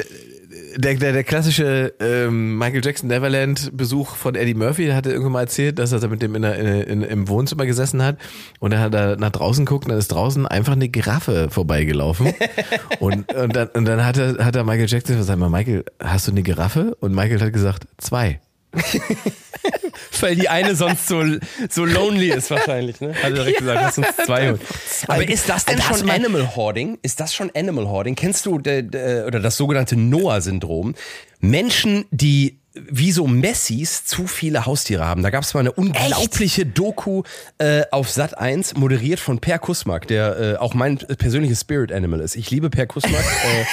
Der, 0.81 0.95
der, 0.95 1.13
der 1.13 1.25
klassische 1.25 1.95
ähm, 2.01 2.59
Michael 2.59 2.85
Jackson 2.85 3.09
Neverland 3.09 3.77
Besuch 3.77 4.17
von 4.17 4.35
Eddie 4.35 4.55
Murphy, 4.55 4.87
der 4.87 4.97
hatte 4.97 5.11
irgendwann 5.11 5.33
mal 5.33 5.41
erzählt, 5.41 5.79
dass 5.79 5.93
er 5.93 6.07
mit 6.09 6.23
dem 6.23 6.35
in 6.35 6.43
der, 6.43 6.87
in, 6.87 7.03
im 7.03 7.29
Wohnzimmer 7.29 7.67
gesessen 7.67 8.03
hat 8.03 8.19
und 8.59 8.73
er 8.73 8.81
hat 8.81 8.95
da 8.95 9.17
nach 9.17 9.31
draußen 9.31 9.65
geguckt 9.65 9.85
und 9.85 9.91
dann 9.91 9.99
ist 9.99 10.09
draußen 10.09 10.47
einfach 10.47 10.73
eine 10.73 10.89
Giraffe 10.89 11.49
vorbeigelaufen 11.51 12.33
und, 13.01 13.33
und 13.33 13.57
dann, 13.57 13.69
und 13.69 13.85
dann 13.85 14.05
hat 14.05 14.17
er, 14.17 14.45
hat 14.45 14.57
er 14.57 14.65
Michael 14.65 14.89
Jackson 14.89 15.17
gesagt, 15.17 15.27
sag 15.27 15.39
mal 15.39 15.51
Michael, 15.51 15.85
hast 16.03 16.27
du 16.27 16.33
eine 16.33 16.43
Giraffe? 16.43 16.97
Und 17.01 17.15
Michael 17.15 17.41
hat 17.41 17.53
gesagt, 17.53 17.85
zwei. 17.99 18.41
Weil 20.21 20.37
die 20.37 20.49
eine 20.49 20.75
sonst 20.75 21.07
so, 21.09 21.23
so 21.69 21.85
lonely 21.85 22.31
ist 22.31 22.51
wahrscheinlich, 22.51 23.01
ne? 23.01 23.15
Hat 23.15 23.25
er 23.25 23.31
direkt 23.31 23.59
gesagt, 23.59 23.81
lass 23.83 23.99
uns 23.99 24.17
zwei 24.25 24.49
holen. 24.51 24.61
Aber 25.07 25.29
ist 25.29 25.49
das 25.49 25.65
denn 25.67 25.77
Da 25.77 25.89
hast 25.89 25.99
schon 25.99 26.07
mal- 26.09 26.15
Animal 26.17 26.55
Hoarding? 26.57 26.99
Ist 27.03 27.21
das 27.21 27.35
schon 27.35 27.51
Animal 27.55 27.87
Hoarding? 27.89 28.15
Kennst 28.15 28.47
du 28.47 28.59
de, 28.59 28.83
de, 28.83 29.25
oder 29.25 29.41
das 29.41 29.57
sogenannte 29.57 29.97
Noah-Syndrom? 29.97 30.95
Menschen, 31.41 32.05
die 32.11 32.60
wie 32.89 33.13
so 33.13 33.27
Messis 33.27 34.05
zu 34.05 34.27
viele 34.27 34.67
Haustiere 34.67 35.05
haben. 35.05 35.23
Da 35.23 35.31
gab 35.31 35.43
es 35.45 35.55
mal 35.55 35.61
eine 35.61 35.73
unglaubliche 35.73 36.67
Doku 36.67 37.23
äh, 37.59 37.83
auf 37.91 38.11
Sat 38.11 38.39
1, 38.39 38.75
moderiert 38.77 39.21
von 39.21 39.39
Per 39.41 39.59
Kusmak, 39.59 40.07
der 40.09 40.39
äh, 40.39 40.57
auch 40.57 40.75
mein 40.75 40.99
persönliches 40.99 41.61
Spirit 41.61 41.93
Animal 41.93 42.21
ist. 42.21 42.37
Ich 42.37 42.51
liebe 42.51 42.71
Per 42.71 42.87
Kusmak. 42.87 43.13
äh, 43.25 43.65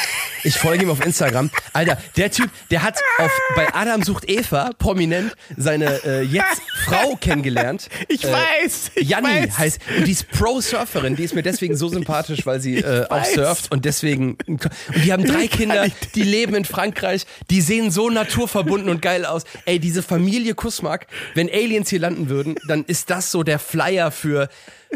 ich 0.43 0.55
folge 0.57 0.83
ihm 0.83 0.89
auf 0.89 1.05
Instagram. 1.05 1.49
Alter, 1.73 1.97
der 2.15 2.31
Typ, 2.31 2.49
der 2.71 2.83
hat 2.83 2.99
auf, 3.19 3.31
bei 3.55 3.73
Adam 3.73 4.03
sucht 4.03 4.29
Eva 4.29 4.71
prominent 4.77 5.33
seine 5.55 6.03
äh, 6.05 6.21
jetzt 6.21 6.61
Frau 6.85 7.15
kennengelernt. 7.15 7.89
Ich 8.07 8.23
Äh, 8.23 8.31
weiß, 8.33 8.91
ich 8.95 9.09
Janni 9.09 9.27
weiß. 9.27 9.57
heißt, 9.57 9.79
und 9.97 10.07
die 10.07 10.11
ist 10.11 10.29
Pro-Surferin, 10.31 11.15
die 11.15 11.23
ist 11.23 11.35
mir 11.35 11.43
deswegen 11.43 11.75
so 11.75 11.87
sympathisch, 11.87 12.45
weil 12.45 12.59
sie 12.59 12.77
äh, 12.77 13.05
auch 13.09 13.23
surft 13.25 13.71
und 13.71 13.85
deswegen, 13.85 14.37
und 14.47 14.67
die 15.03 15.11
haben 15.13 15.23
drei 15.25 15.47
Kinder, 15.47 15.87
die 16.15 16.23
leben 16.23 16.55
in 16.55 16.65
Frankreich, 16.65 17.25
die 17.49 17.61
sehen 17.61 17.91
so 17.91 18.09
naturverbunden 18.09 18.89
und 18.89 18.96
geil 19.01 19.25
aus. 19.25 19.43
Ey, 19.65 19.79
diese 19.79 20.03
Familie 20.03 20.55
Kusmak, 20.55 21.07
wenn 21.35 21.49
Aliens 21.49 21.89
hier 21.89 21.99
landen 21.99 22.29
würden, 22.29 22.55
dann 22.67 22.83
ist 22.85 23.09
das 23.09 23.31
so 23.31 23.43
der 23.43 23.59
Flyer 23.59 24.11
für, 24.11 24.49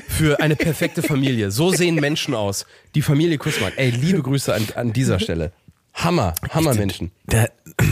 für 0.07 0.39
eine 0.41 0.55
perfekte 0.55 1.01
Familie. 1.01 1.51
So 1.51 1.71
sehen 1.71 1.95
Menschen 1.95 2.33
aus. 2.33 2.65
Die 2.95 3.01
Familie 3.01 3.37
Kusmak. 3.37 3.73
Ey, 3.77 3.91
liebe 3.91 4.21
Grüße 4.21 4.53
an, 4.53 4.67
an 4.75 4.93
dieser 4.93 5.19
Stelle. 5.19 5.51
Hammer, 5.93 6.33
Hammer 6.49 6.73
Menschen. 6.73 7.11
Da, 7.25 7.47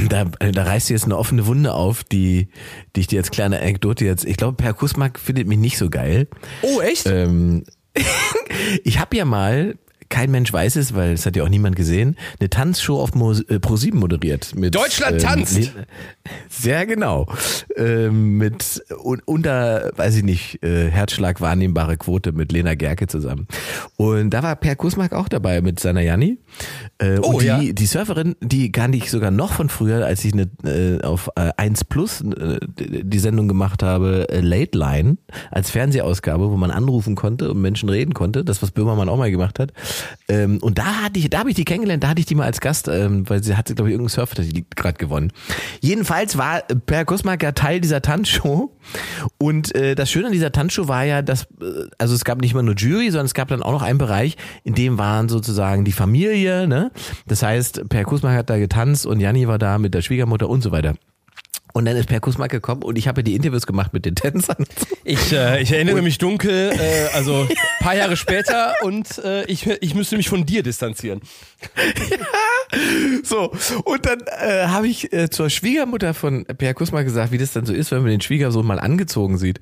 da, 0.08 0.26
da 0.26 0.64
reißt 0.64 0.90
du 0.90 0.94
jetzt 0.94 1.06
eine 1.06 1.18
offene 1.18 1.46
Wunde 1.46 1.74
auf, 1.74 2.04
die, 2.04 2.48
die 2.96 3.02
ich 3.02 3.08
dir 3.08 3.20
als 3.20 3.32
kleine 3.32 3.60
Anekdote 3.60 4.06
jetzt. 4.06 4.26
Ich 4.26 4.38
glaube, 4.38 4.56
Per 4.56 4.74
Kusmak 4.74 5.20
findet 5.20 5.48
mich 5.48 5.58
nicht 5.58 5.78
so 5.78 5.90
geil. 5.90 6.28
Oh, 6.62 6.80
echt? 6.80 7.08
Ähm, 7.08 7.66
ich 8.84 9.00
habe 9.00 9.18
ja 9.18 9.26
mal, 9.26 9.78
kein 10.10 10.32
Mensch 10.32 10.52
weiß 10.52 10.76
es, 10.76 10.94
weil 10.96 11.14
es 11.14 11.26
hat 11.26 11.36
ja 11.36 11.44
auch 11.44 11.50
niemand 11.50 11.76
gesehen, 11.76 12.16
eine 12.40 12.50
Tanzshow 12.50 13.00
auf 13.00 13.14
Mo, 13.16 13.32
äh, 13.32 13.36
Pro7 13.56 13.96
moderiert. 13.96 14.56
Mit, 14.56 14.76
Deutschland 14.76 15.22
tanzt! 15.22 15.58
Le- 15.58 15.86
Sehr 16.50 16.86
genau. 16.86 17.28
Ähm, 17.78 18.38
mit 18.38 18.84
un, 19.04 19.22
unter, 19.26 19.92
weiß 19.96 20.16
ich 20.18 20.24
nicht, 20.24 20.64
äh, 20.64 20.90
Herzschlag 20.90 21.42
wahrnehmbare 21.42 21.98
Quote 21.98 22.32
mit 22.32 22.52
Lena 22.52 22.76
Gerke 22.76 23.08
zusammen. 23.08 23.48
Und 23.98 24.32
da 24.32 24.44
war 24.44 24.56
Per 24.56 24.76
Kusmak 24.76 25.14
auch 25.14 25.28
dabei 25.30 25.62
mit 25.62 25.80
seiner 25.80 26.02
Janni. 26.02 26.38
Äh, 26.98 27.18
Oh, 27.22 27.34
und 27.34 27.42
die, 27.42 27.46
ja. 27.48 27.60
die 27.60 27.86
Surferin, 27.86 28.36
die 28.42 28.72
kann 28.72 28.94
ich 28.94 29.10
sogar 29.12 29.32
noch 29.32 29.54
von 29.54 29.70
früher, 29.70 30.06
als 30.06 30.24
ich 30.26 30.34
eine, 30.34 30.50
äh, 30.64 31.02
auf 31.04 31.30
äh, 31.36 31.52
1 31.58 31.86
Plus 31.86 32.22
äh, 32.22 32.60
die 32.80 33.20
Sendung 33.20 33.48
gemacht 33.48 33.84
habe, 33.84 34.28
äh, 34.30 34.40
Late 34.42 34.78
Line, 34.78 35.18
als 35.52 35.70
Fernsehausgabe, 35.70 36.50
wo 36.52 36.58
man 36.58 36.72
anrufen 36.72 37.16
konnte 37.16 37.52
und 37.52 37.62
Menschen 37.62 37.90
reden 37.90 38.14
konnte, 38.14 38.44
das 38.44 38.62
was 38.62 38.72
Böhmermann 38.72 39.10
auch 39.10 39.18
mal 39.18 39.32
gemacht 39.32 39.60
hat. 39.60 39.74
Ähm, 40.28 40.60
und 40.62 40.78
da 40.78 41.04
hatte 41.04 41.20
ich, 41.20 41.30
da 41.30 41.40
habe 41.40 41.50
ich 41.50 41.56
die 41.56 41.66
kennengelernt, 41.66 42.04
da 42.04 42.10
hatte 42.10 42.20
ich 42.20 42.26
die 42.26 42.36
mal 42.36 42.46
als 42.46 42.62
Gast, 42.62 42.88
ähm, 42.88 43.28
weil 43.30 43.44
sie 43.44 43.56
hatte, 43.56 43.76
glaube 43.76 43.90
ich, 43.90 43.94
irgendeinen 43.94 44.16
Surfer, 44.16 44.42
die 44.42 44.66
gerade 44.76 44.98
gewonnen. 44.98 45.32
Jedenfalls 45.82 46.38
war 46.38 46.70
äh, 46.70 46.76
Per 46.76 47.06
Kusmak 47.06 47.44
ja 47.44 47.52
Teil 47.52 47.82
dieser 47.82 48.02
Tanzshow. 48.02 48.76
Und 49.38 49.76
äh, 49.76 49.96
das 49.96 50.10
Schöne 50.10 50.28
an 50.28 50.34
dieser 50.34 50.52
Tanzshow 50.52 50.88
war 50.88 51.04
ja, 51.04 51.22
dass, 51.22 51.44
äh, 51.62 51.88
also 51.98 52.16
es 52.16 52.24
gab 52.24 52.42
nicht 52.42 52.54
mal 52.54 52.64
nur 52.64 52.76
Jury, 52.76 53.12
sondern 53.12 53.26
es 53.26 53.34
gab 53.34 53.48
dann 53.50 53.64
auch 53.64 53.72
noch 53.72 53.82
einen 53.82 54.00
Bereich, 54.00 54.38
in 54.64 54.76
dem 54.76 54.98
waren 54.98 55.30
sozusagen 55.30 55.86
die 55.86 55.92
Familie, 55.92 56.68
ne? 56.68 56.92
Das 57.28 57.44
heißt, 57.44 57.90
Per 57.90 58.04
Kusmak 58.04 58.36
hat 58.36 58.50
da 58.50 58.58
getanzt 58.58 59.06
und 59.06 59.20
Janni 59.20 59.48
war 59.48 59.58
da 59.58 59.78
mit 59.78 59.94
der 59.94 60.02
Schwiegermutter 60.02 60.50
und 60.50 60.62
so 60.62 60.72
weiter. 60.72 60.96
Und 61.74 61.86
dann 61.86 61.96
ist 61.96 62.08
Per 62.08 62.20
Kusmak 62.20 62.50
gekommen 62.52 62.82
und 62.84 62.98
ich 62.98 63.08
habe 63.08 63.22
ja 63.22 63.24
die 63.24 63.36
Interviews 63.36 63.68
gemacht 63.68 63.94
mit 63.94 64.06
den 64.06 64.16
Tänzern. 64.16 64.66
Ich, 65.04 65.32
äh, 65.32 65.62
ich 65.62 65.72
erinnere 65.72 66.02
mich 66.02 66.18
dunkel, 66.18 66.72
äh, 66.72 67.16
also 67.16 67.48
paar 67.80 67.96
Jahre 67.96 68.18
später 68.18 68.74
und 68.82 69.20
äh, 69.20 69.46
ich, 69.46 69.68
ich 69.68 69.94
müsste 69.94 70.18
mich 70.18 70.30
von 70.30 70.46
dir 70.46 70.64
distanzieren. 70.64 71.22
So, 73.24 73.52
und 73.84 74.06
dann 74.06 74.20
äh, 74.40 74.68
habe 74.68 74.88
ich 74.88 75.12
äh, 75.14 75.30
zur 75.30 75.50
Schwiegermutter 75.50 76.14
von 76.14 76.46
Per 76.46 76.74
Kusmak 76.74 77.06
gesagt, 77.06 77.32
wie 77.32 77.38
das 77.38 77.52
dann 77.54 77.66
so 77.66 77.74
ist, 77.74 77.92
wenn 77.92 78.02
man 78.02 78.12
den 78.12 78.22
Schwiegersohn 78.22 78.66
mal 78.66 78.80
angezogen 78.80 79.38
sieht. 79.38 79.60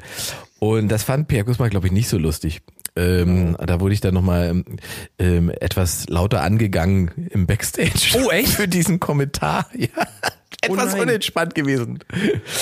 Und 0.59 0.89
das 0.89 1.03
fand 1.03 1.27
Per 1.27 1.43
Kusmak, 1.43 1.71
glaube 1.71 1.87
ich, 1.87 1.93
nicht 1.93 2.09
so 2.09 2.17
lustig. 2.17 2.61
Ähm, 2.95 3.55
Da 3.65 3.79
wurde 3.79 3.93
ich 3.93 4.01
dann 4.01 4.13
nochmal 4.13 4.63
ähm, 5.19 5.51
etwas 5.59 6.07
lauter 6.09 6.41
angegangen 6.41 7.29
im 7.31 7.45
Backstage. 7.47 8.17
Oh, 8.25 8.29
echt? 8.31 8.49
Für 8.53 8.67
diesen 8.67 8.99
Kommentar. 8.99 9.67
Ja. 9.75 9.87
Etwas 10.67 10.93
nein. 10.93 11.01
unentspannt 11.01 11.55
gewesen. 11.55 11.99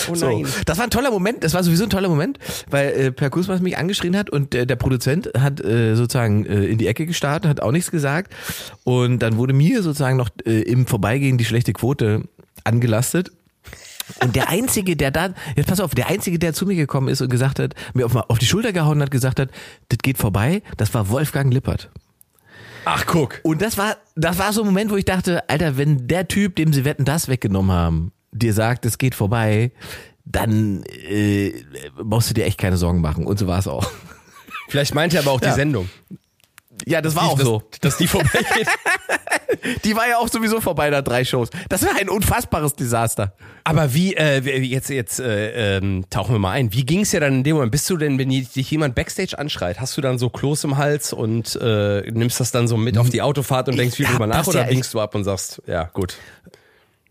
Oh 0.09 0.15
so, 0.15 0.29
nein. 0.29 0.47
das 0.65 0.77
war 0.77 0.85
ein 0.85 0.89
toller 0.91 1.11
Moment, 1.11 1.43
das 1.43 1.53
war 1.53 1.63
sowieso 1.63 1.83
ein 1.83 1.89
toller 1.89 2.09
Moment, 2.09 2.39
weil 2.69 2.87
äh, 2.89 3.11
Per 3.11 3.29
Kusmas 3.29 3.61
mich 3.61 3.77
angeschrien 3.77 4.17
hat 4.17 4.29
und 4.29 4.53
äh, 4.55 4.65
der 4.65 4.75
Produzent 4.75 5.31
hat 5.37 5.63
äh, 5.63 5.95
sozusagen 5.95 6.45
äh, 6.45 6.65
in 6.65 6.77
die 6.77 6.87
Ecke 6.87 7.05
gestartet, 7.05 7.49
hat 7.49 7.61
auch 7.61 7.71
nichts 7.71 7.91
gesagt 7.91 8.33
und 8.83 9.19
dann 9.19 9.37
wurde 9.37 9.53
mir 9.53 9.81
sozusagen 9.83 10.17
noch 10.17 10.29
äh, 10.45 10.61
im 10.61 10.87
Vorbeigehen 10.87 11.37
die 11.37 11.45
schlechte 11.45 11.73
Quote 11.73 12.23
angelastet. 12.63 13.31
Und 14.21 14.35
der 14.35 14.49
Einzige, 14.49 14.95
der 14.95 15.09
da, 15.09 15.33
jetzt 15.55 15.67
pass 15.67 15.79
auf, 15.79 15.95
der 15.95 16.07
Einzige, 16.07 16.37
der 16.37 16.53
zu 16.53 16.65
mir 16.65 16.75
gekommen 16.75 17.07
ist 17.07 17.21
und 17.21 17.29
gesagt 17.29 17.59
hat, 17.59 17.73
mir 17.95 18.05
auf, 18.05 18.15
auf 18.15 18.37
die 18.37 18.45
Schulter 18.45 18.71
gehauen 18.71 19.01
hat, 19.01 19.09
gesagt 19.09 19.39
hat, 19.39 19.49
das 19.89 19.97
geht 19.99 20.17
vorbei, 20.17 20.61
das 20.77 20.93
war 20.93 21.09
Wolfgang 21.09 21.51
Lippert. 21.51 21.89
Ach, 22.85 23.05
guck. 23.05 23.39
Und 23.43 23.61
das 23.61 23.77
war, 23.77 23.97
das 24.15 24.37
war 24.37 24.53
so 24.53 24.61
ein 24.61 24.67
Moment, 24.67 24.91
wo 24.91 24.95
ich 24.95 25.05
dachte, 25.05 25.47
Alter, 25.49 25.77
wenn 25.77 26.07
der 26.07 26.27
Typ, 26.27 26.55
dem 26.55 26.71
sie 26.73 26.85
Wetten 26.85 27.05
das 27.05 27.27
weggenommen 27.27 27.71
haben, 27.71 28.11
dir 28.31 28.53
sagt, 28.53 28.85
es 28.85 28.97
geht 28.97 29.15
vorbei, 29.15 29.71
dann 30.25 30.83
äh, 31.07 31.53
brauchst 32.01 32.29
du 32.29 32.33
dir 32.33 32.45
echt 32.45 32.59
keine 32.59 32.77
Sorgen 32.77 33.01
machen. 33.01 33.25
Und 33.25 33.39
so 33.39 33.47
war 33.47 33.59
es 33.59 33.67
auch. 33.67 33.89
Vielleicht 34.69 34.95
meint 34.95 35.13
er 35.13 35.21
aber 35.21 35.31
auch 35.31 35.39
die 35.39 35.47
Ja. 35.47 35.53
Sendung. 35.53 35.89
Ja, 36.85 37.01
das 37.01 37.15
war 37.15 37.23
auch 37.23 37.37
dass, 37.37 37.45
so. 37.45 37.63
Dass 37.81 37.97
die 37.97 38.07
vorbeigeht. 38.07 38.67
Die 39.83 39.95
war 39.95 40.07
ja 40.07 40.17
auch 40.17 40.27
sowieso 40.27 40.61
vorbei 40.61 40.89
nach 40.89 41.01
drei 41.01 41.23
Shows. 41.23 41.49
Das 41.69 41.83
war 41.83 41.95
ein 41.99 42.09
unfassbares 42.09 42.75
Desaster. 42.75 43.33
Aber 43.63 43.93
wie, 43.93 44.13
äh, 44.15 44.39
jetzt, 44.59 44.89
jetzt 44.89 45.19
äh, 45.19 45.77
ähm, 45.77 46.05
tauchen 46.09 46.35
wir 46.35 46.39
mal 46.39 46.51
ein. 46.51 46.71
Wie 46.73 46.85
ging 46.85 47.01
es 47.01 47.11
dir 47.11 47.19
dann 47.19 47.35
in 47.35 47.43
dem 47.43 47.55
Moment? 47.55 47.71
Bist 47.71 47.89
du 47.89 47.97
denn, 47.97 48.19
wenn 48.19 48.29
dich 48.29 48.69
jemand 48.69 48.95
Backstage 48.95 49.37
anschreit, 49.37 49.79
hast 49.79 49.97
du 49.97 50.01
dann 50.01 50.19
so 50.19 50.29
Kloß 50.29 50.65
im 50.65 50.77
Hals 50.77 51.13
und 51.13 51.55
äh, 51.55 52.01
nimmst 52.11 52.39
das 52.39 52.51
dann 52.51 52.67
so 52.67 52.77
mit 52.77 52.97
auf 52.97 53.09
die 53.09 53.21
Autofahrt 53.21 53.69
und 53.69 53.77
denkst 53.77 53.95
viel 53.95 54.05
drüber 54.05 54.27
nach 54.27 54.37
das 54.39 54.47
oder 54.49 54.71
ja- 54.71 54.81
du 54.91 54.99
ab 54.99 55.15
und 55.15 55.23
sagst, 55.23 55.61
ja 55.65 55.85
gut, 55.93 56.17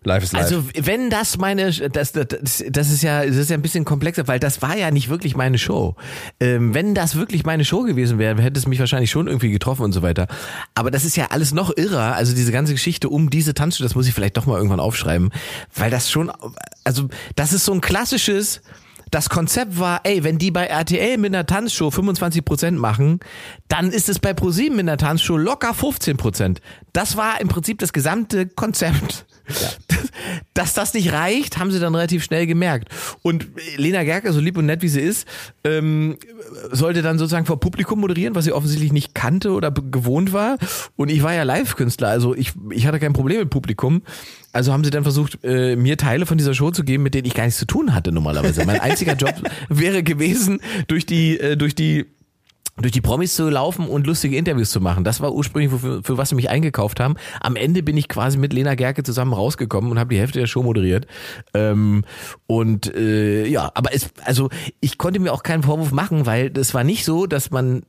life 0.06 0.24
is 0.24 0.32
life. 0.32 0.44
Also 0.44 0.64
wenn 0.74 1.10
das 1.10 1.38
meine, 1.38 1.70
das, 1.70 2.12
das, 2.12 2.64
das 2.68 2.90
ist 2.90 3.02
ja, 3.02 3.24
das 3.24 3.36
ist 3.36 3.50
ja 3.50 3.56
ein 3.56 3.62
bisschen 3.62 3.84
komplexer, 3.84 4.26
weil 4.28 4.38
das 4.38 4.62
war 4.62 4.76
ja 4.76 4.90
nicht 4.90 5.08
wirklich 5.08 5.36
meine 5.36 5.58
Show. 5.58 5.96
Ähm, 6.40 6.74
wenn 6.74 6.94
das 6.94 7.16
wirklich 7.16 7.44
meine 7.44 7.64
Show 7.64 7.82
gewesen 7.82 8.18
wäre, 8.18 8.40
hätte 8.42 8.58
es 8.58 8.66
mich 8.66 8.78
wahrscheinlich 8.78 9.10
schon 9.10 9.26
irgendwie 9.26 9.50
getroffen 9.50 9.82
und 9.82 9.92
so 9.92 10.02
weiter. 10.02 10.26
Aber 10.74 10.90
das 10.90 11.04
ist 11.04 11.16
ja 11.16 11.28
alles 11.30 11.52
noch 11.52 11.76
irrer. 11.76 12.14
Also 12.14 12.34
diese 12.34 12.52
ganze 12.52 12.72
Geschichte 12.72 13.08
um 13.08 13.30
diese 13.30 13.54
Tanzshow, 13.54 13.82
das 13.82 13.94
muss 13.94 14.06
ich 14.06 14.14
vielleicht 14.14 14.36
doch 14.36 14.46
mal 14.46 14.56
irgendwann 14.56 14.80
aufschreiben, 14.80 15.30
weil 15.74 15.90
das 15.90 16.10
schon, 16.10 16.30
also 16.84 17.08
das 17.36 17.52
ist 17.52 17.64
so 17.64 17.72
ein 17.72 17.80
klassisches. 17.80 18.62
Das 19.10 19.28
Konzept 19.28 19.78
war, 19.78 20.00
ey, 20.02 20.24
wenn 20.24 20.38
die 20.38 20.50
bei 20.50 20.64
RTL 20.66 21.18
mit 21.18 21.32
einer 21.32 21.46
Tanzshow 21.46 21.88
25% 21.88 22.72
machen, 22.72 23.20
dann 23.68 23.92
ist 23.92 24.08
es 24.08 24.18
bei 24.18 24.34
ProSieben 24.34 24.76
mit 24.76 24.88
einer 24.88 24.96
Tanzshow 24.96 25.36
locker 25.36 25.70
15%. 25.70 26.56
Das 26.92 27.16
war 27.16 27.40
im 27.40 27.46
Prinzip 27.46 27.78
das 27.78 27.92
gesamte 27.92 28.46
Konzept. 28.48 29.26
Dass 30.54 30.74
das 30.74 30.94
nicht 30.94 31.12
reicht, 31.12 31.58
haben 31.58 31.70
sie 31.70 31.80
dann 31.80 31.94
relativ 31.94 32.24
schnell 32.24 32.46
gemerkt. 32.46 32.88
Und 33.22 33.46
Lena 33.76 34.04
Gerker, 34.04 34.32
so 34.32 34.40
lieb 34.40 34.56
und 34.56 34.66
nett 34.66 34.82
wie 34.82 34.88
sie 34.88 35.00
ist, 35.00 35.26
ähm, 35.64 36.16
sollte 36.70 37.02
dann 37.02 37.18
sozusagen 37.18 37.46
vor 37.46 37.60
Publikum 37.60 38.00
moderieren, 38.00 38.34
was 38.34 38.44
sie 38.44 38.52
offensichtlich 38.52 38.92
nicht 38.92 39.14
kannte 39.14 39.52
oder 39.52 39.70
gewohnt 39.70 40.32
war. 40.32 40.56
Und 40.96 41.10
ich 41.10 41.22
war 41.22 41.34
ja 41.34 41.42
Live-Künstler, 41.42 42.08
also 42.08 42.34
ich, 42.34 42.52
ich 42.70 42.86
hatte 42.86 43.00
kein 43.00 43.12
Problem 43.12 43.40
mit 43.40 43.50
Publikum. 43.50 44.02
Also 44.52 44.72
haben 44.72 44.84
sie 44.84 44.90
dann 44.90 45.02
versucht, 45.02 45.38
äh, 45.42 45.74
mir 45.74 45.96
Teile 45.96 46.26
von 46.26 46.38
dieser 46.38 46.54
Show 46.54 46.70
zu 46.70 46.84
geben, 46.84 47.02
mit 47.02 47.14
denen 47.14 47.26
ich 47.26 47.34
gar 47.34 47.44
nichts 47.44 47.58
zu 47.58 47.66
tun 47.66 47.92
hatte 47.92 48.12
normalerweise. 48.12 48.64
Mein 48.64 48.80
einziger 48.80 49.14
Job 49.14 49.34
wäre 49.68 50.04
gewesen, 50.04 50.60
durch 50.86 51.06
die, 51.06 51.40
äh, 51.40 51.56
durch 51.56 51.74
die 51.74 52.06
durch 52.76 52.92
die 52.92 53.00
Promis 53.00 53.34
zu 53.34 53.48
laufen 53.48 53.86
und 53.86 54.06
lustige 54.06 54.36
Interviews 54.36 54.70
zu 54.70 54.80
machen. 54.80 55.04
Das 55.04 55.20
war 55.20 55.32
ursprünglich, 55.32 55.70
für, 55.80 56.02
für 56.02 56.18
was 56.18 56.30
sie 56.30 56.34
mich 56.34 56.50
eingekauft 56.50 56.98
haben. 56.98 57.14
Am 57.40 57.56
Ende 57.56 57.82
bin 57.82 57.96
ich 57.96 58.08
quasi 58.08 58.36
mit 58.36 58.52
Lena 58.52 58.74
Gerke 58.74 59.02
zusammen 59.02 59.32
rausgekommen 59.32 59.90
und 59.90 59.98
habe 59.98 60.12
die 60.12 60.20
Hälfte 60.20 60.40
der 60.40 60.46
Show 60.46 60.62
moderiert. 60.62 61.06
Ähm, 61.54 62.04
und 62.46 62.94
äh, 62.94 63.46
ja, 63.46 63.70
aber 63.74 63.94
es, 63.94 64.10
also 64.24 64.50
ich 64.80 64.98
konnte 64.98 65.20
mir 65.20 65.32
auch 65.32 65.42
keinen 65.42 65.62
Vorwurf 65.62 65.92
machen, 65.92 66.26
weil 66.26 66.50
das 66.50 66.74
war 66.74 66.84
nicht 66.84 67.04
so, 67.04 67.26
dass 67.26 67.50
man 67.50 67.84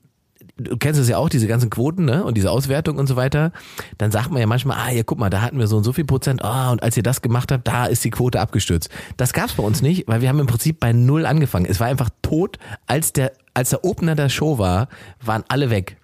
du 0.58 0.78
kennst 0.78 1.00
es 1.00 1.10
ja 1.10 1.18
auch, 1.18 1.30
diese 1.30 1.48
ganzen 1.48 1.70
Quoten, 1.70 2.06
ne? 2.06 2.24
Und 2.24 2.36
diese 2.36 2.52
Auswertung 2.52 2.98
und 2.98 3.08
so 3.08 3.16
weiter. 3.16 3.52
Dann 3.98 4.12
sagt 4.12 4.32
man 4.32 4.40
ja 4.40 4.48
manchmal, 4.48 4.78
ah, 4.78 4.92
ja, 4.92 5.04
guck 5.04 5.20
mal, 5.20 5.30
da 5.30 5.42
hatten 5.42 5.60
wir 5.60 5.68
so 5.68 5.78
und 5.78 5.84
so 5.84 5.94
viel 5.94 6.06
Prozent, 6.06 6.44
ah, 6.44 6.72
und 6.72 6.84
als 6.84 6.96
ihr 6.98 7.04
das 7.04 7.22
gemacht 7.22 7.52
habt, 7.52 7.68
da 7.68 7.86
ist 7.86 8.04
die 8.04 8.10
Quote 8.10 8.40
abgestürzt. 8.40 8.90
Das 9.18 9.34
gab's 9.34 9.54
bei 9.54 9.64
uns 9.64 9.82
nicht, 9.82 10.08
weil 10.08 10.22
wir 10.22 10.30
haben 10.30 10.40
im 10.40 10.48
Prinzip 10.48 10.80
bei 10.80 10.94
null 10.94 11.26
angefangen. 11.26 11.66
Es 11.66 11.80
war 11.80 11.88
einfach 11.88 12.10
tot, 12.22 12.58
als 12.88 13.14
der, 13.14 13.34
als 13.54 13.72
der 13.72 13.84
Opener 13.84 14.16
der 14.16 14.30
Show 14.30 14.58
war, 14.58 14.88
waren 15.22 15.44
alle 15.48 15.70
weg. 15.70 15.98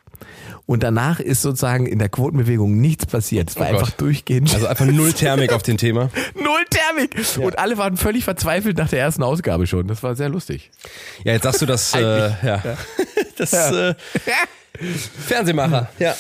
Und 0.66 0.84
danach 0.84 1.20
ist 1.20 1.42
sozusagen 1.42 1.86
in 1.86 2.00
der 2.00 2.08
Quotenbewegung 2.10 2.80
nichts 2.80 3.06
passiert. 3.06 3.50
Es 3.50 3.56
war 3.58 3.68
Oh 3.68 3.72
Gott. 3.72 3.80
einfach 3.82 3.92
durchgehend. 3.98 4.54
also 4.54 4.68
einfach 4.68 4.86
null 4.86 5.12
Thermik 5.18 5.52
auf 5.54 5.64
dem 5.64 5.78
Thema. 5.78 6.10
null 6.36 6.64
Thermik. 6.70 7.16
Und 7.40 7.60
alle 7.60 7.78
waren 7.78 7.98
völlig 7.98 8.24
verzweifelt 8.24 8.78
nach 8.78 8.90
der 8.90 9.00
ersten 9.00 9.24
Ausgabe 9.24 9.68
schon. 9.68 9.88
Das 9.88 10.02
war 10.04 10.16
sehr 10.16 10.30
lustig. 10.30 10.72
Ja, 11.24 11.34
jetzt 11.34 11.44
sagst 11.44 11.62
du 11.62 11.66
das, 11.66 11.94
äh, 11.96 12.00
ja. 12.46 12.64
Das 13.38 13.52
Äh, 13.54 13.96
Fernsehmacher, 15.28 15.90
ja. 16.00 16.16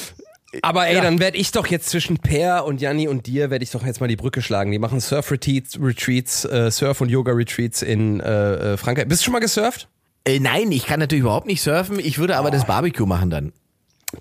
Aber 0.63 0.87
ey, 0.87 0.99
dann 0.99 1.19
werde 1.19 1.37
ich 1.37 1.51
doch 1.51 1.67
jetzt 1.67 1.87
zwischen 1.89 2.17
Per 2.17 2.65
und 2.65 2.81
Janni 2.81 3.07
und 3.07 3.25
dir 3.25 3.49
werde 3.49 3.63
ich 3.63 3.71
doch 3.71 3.85
jetzt 3.85 4.01
mal 4.01 4.07
die 4.07 4.17
Brücke 4.17 4.41
schlagen. 4.41 4.71
Die 4.71 4.79
machen 4.79 4.99
Surf-Retreats, 4.99 5.79
Retreats, 5.81 6.43
äh, 6.43 6.69
Surf- 6.69 6.99
und 6.99 7.07
Yoga-Retreats 7.09 7.81
in 7.83 8.19
äh, 8.19 8.73
äh, 8.73 8.77
Frankreich. 8.77 9.07
Bist 9.07 9.21
du 9.21 9.25
schon 9.25 9.31
mal 9.33 9.39
gesurft? 9.39 9.87
Äh, 10.25 10.39
nein, 10.39 10.71
ich 10.73 10.85
kann 10.85 10.99
natürlich 10.99 11.21
überhaupt 11.21 11.47
nicht 11.47 11.61
surfen. 11.61 11.99
Ich 11.99 12.17
würde 12.17 12.35
aber 12.35 12.51
das 12.51 12.65
Barbecue 12.65 13.05
machen 13.05 13.29
dann. 13.29 13.53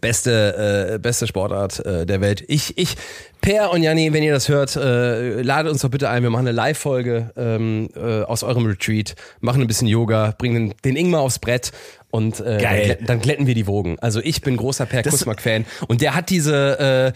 Beste, 0.01 0.93
äh, 0.95 0.99
beste 0.99 1.27
Sportart 1.27 1.85
äh, 1.85 2.07
der 2.07 2.21
Welt. 2.21 2.45
Ich, 2.47 2.79
ich, 2.79 2.97
Per 3.41 3.73
und 3.73 3.83
Janni, 3.83 4.13
wenn 4.13 4.23
ihr 4.23 4.33
das 4.33 4.49
hört, 4.49 4.77
äh, 4.77 5.43
ladet 5.43 5.73
uns 5.73 5.83
doch 5.83 5.91
bitte 5.91 6.09
ein. 6.09 6.23
Wir 6.23 6.31
machen 6.31 6.47
eine 6.47 6.53
Live-Folge 6.53 7.33
ähm, 7.37 7.89
äh, 7.97 8.23
aus 8.23 8.43
eurem 8.43 8.67
Retreat, 8.67 9.15
machen 9.41 9.61
ein 9.61 9.67
bisschen 9.67 9.89
Yoga, 9.89 10.35
bringen 10.39 10.69
den, 10.69 10.75
den 10.85 10.97
Ingmar 10.97 11.23
aufs 11.23 11.39
Brett 11.39 11.73
und 12.11 12.41
äh, 12.41 12.59
Geil. 12.59 12.61
Dann, 12.61 12.85
glätten, 12.85 13.07
dann 13.07 13.21
glätten 13.21 13.47
wir 13.47 13.55
die 13.55 13.67
Wogen. 13.67 13.99
Also 13.99 14.21
ich 14.21 14.43
bin 14.43 14.57
großer 14.57 14.87
Per 14.87 15.03
Kusmak-Fan 15.03 15.65
und 15.89 16.01
der 16.03 16.15
hat 16.15 16.31
diese 16.31 17.15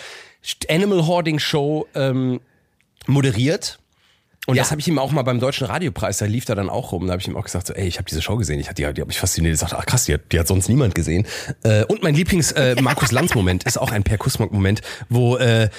äh, 0.69 0.73
Animal 0.73 1.07
Hoarding 1.07 1.39
Show 1.39 1.87
ähm, 1.95 2.41
moderiert. 3.07 3.79
Und 4.47 4.57
Ja. 4.57 4.63
das 4.63 4.71
habe 4.71 4.81
ich 4.81 4.89
ihm 4.89 4.99
auch 4.99 5.11
mal 5.11 5.23
beim 5.23 5.41
Deutschen 5.41 5.67
Radiopreis, 5.67 6.19
da 6.19 6.27
lief 6.27 6.49
er 6.49 6.55
dann 6.55 6.69
auch 6.69 6.93
rum. 6.93 7.07
Da 7.07 7.13
habe 7.13 7.21
ich 7.23 7.29
ihm 7.29 7.37
auch 7.37 7.45
gesagt, 7.45 7.67
so, 7.69 7.73
ey, 7.73 7.87
ich 7.87 7.97
habe 7.99 8.09
diese 8.09 8.21
Show 8.21 8.37
gesehen, 8.37 8.61
ich 8.61 8.69
die, 8.69 8.75
die 8.75 8.85
habe 9.01 9.11
ich 9.11 9.19
fasziniert. 9.19 9.55
Ich 9.55 9.61
sagte, 9.61 9.79
ach 9.79 9.87
krass, 9.87 10.05
die 10.05 10.15
hat, 10.15 10.21
die 10.33 10.39
hat 10.39 10.47
sonst 10.47 10.69
niemand 10.69 10.95
gesehen. 10.95 11.27
Äh, 11.63 11.85
und 11.85 12.03
mein 12.03 12.15
Lieblings 12.15 12.53
äh, 12.53 12.75
Markus 12.83 13.11
Lanz 13.13 13.35
Moment 13.35 13.65
ist 13.65 13.79
auch 13.79 13.91
ein 13.91 14.03
Per 14.05 14.19
Kusmak 14.19 14.53
Moment, 14.53 14.83
wo 15.09 15.37
äh, 15.37 15.71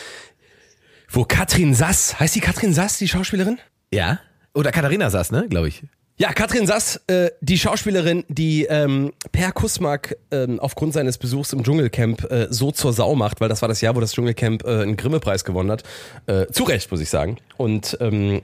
wo 1.10 1.24
Katrin 1.24 1.76
Sass, 1.76 2.20
heißt 2.20 2.36
die 2.36 2.40
Katrin 2.42 2.74
Sass, 2.74 2.98
die 2.98 3.08
Schauspielerin? 3.08 3.60
Ja. 3.92 4.20
Oder 4.56 4.72
Katharina 4.72 5.10
saß, 5.10 5.32
ne, 5.32 5.48
glaube 5.50 5.68
ich. 5.68 5.84
Ja, 6.18 6.32
Katrin 6.32 6.66
Sass, 6.66 7.02
äh, 7.08 7.32
die 7.42 7.58
Schauspielerin, 7.58 8.24
die 8.30 8.64
ähm, 8.66 9.12
Per 9.34 9.52
Kusmak 9.52 10.16
ähm, 10.32 10.62
aufgrund 10.62 10.94
seines 10.94 11.18
Besuchs 11.18 11.52
im 11.52 11.62
Dschungelcamp 11.64 12.32
äh, 12.32 12.48
so 12.50 12.72
zur 12.72 12.94
Sau 12.94 13.16
macht, 13.16 13.42
weil 13.42 13.50
das 13.50 13.62
war 13.62 13.68
das 13.68 13.82
Jahr, 13.82 13.98
wo 13.98 14.00
das 14.00 14.14
Dschungelcamp 14.14 14.64
äh, 14.64 14.82
einen 14.82 14.96
Grimme-Preis 14.96 15.44
gewonnen 15.44 15.70
hat. 15.72 15.84
Äh, 16.28 16.46
zu 16.54 16.64
Recht, 16.64 16.90
muss 16.90 17.02
ich 17.02 17.10
sagen. 17.10 17.38
Und 17.58 17.98
ähm, 18.00 18.42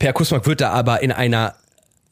Per 0.00 0.12
Kusmak 0.14 0.46
wird 0.46 0.60
da 0.60 0.70
aber 0.72 1.02
in 1.02 1.12
einer 1.12 1.54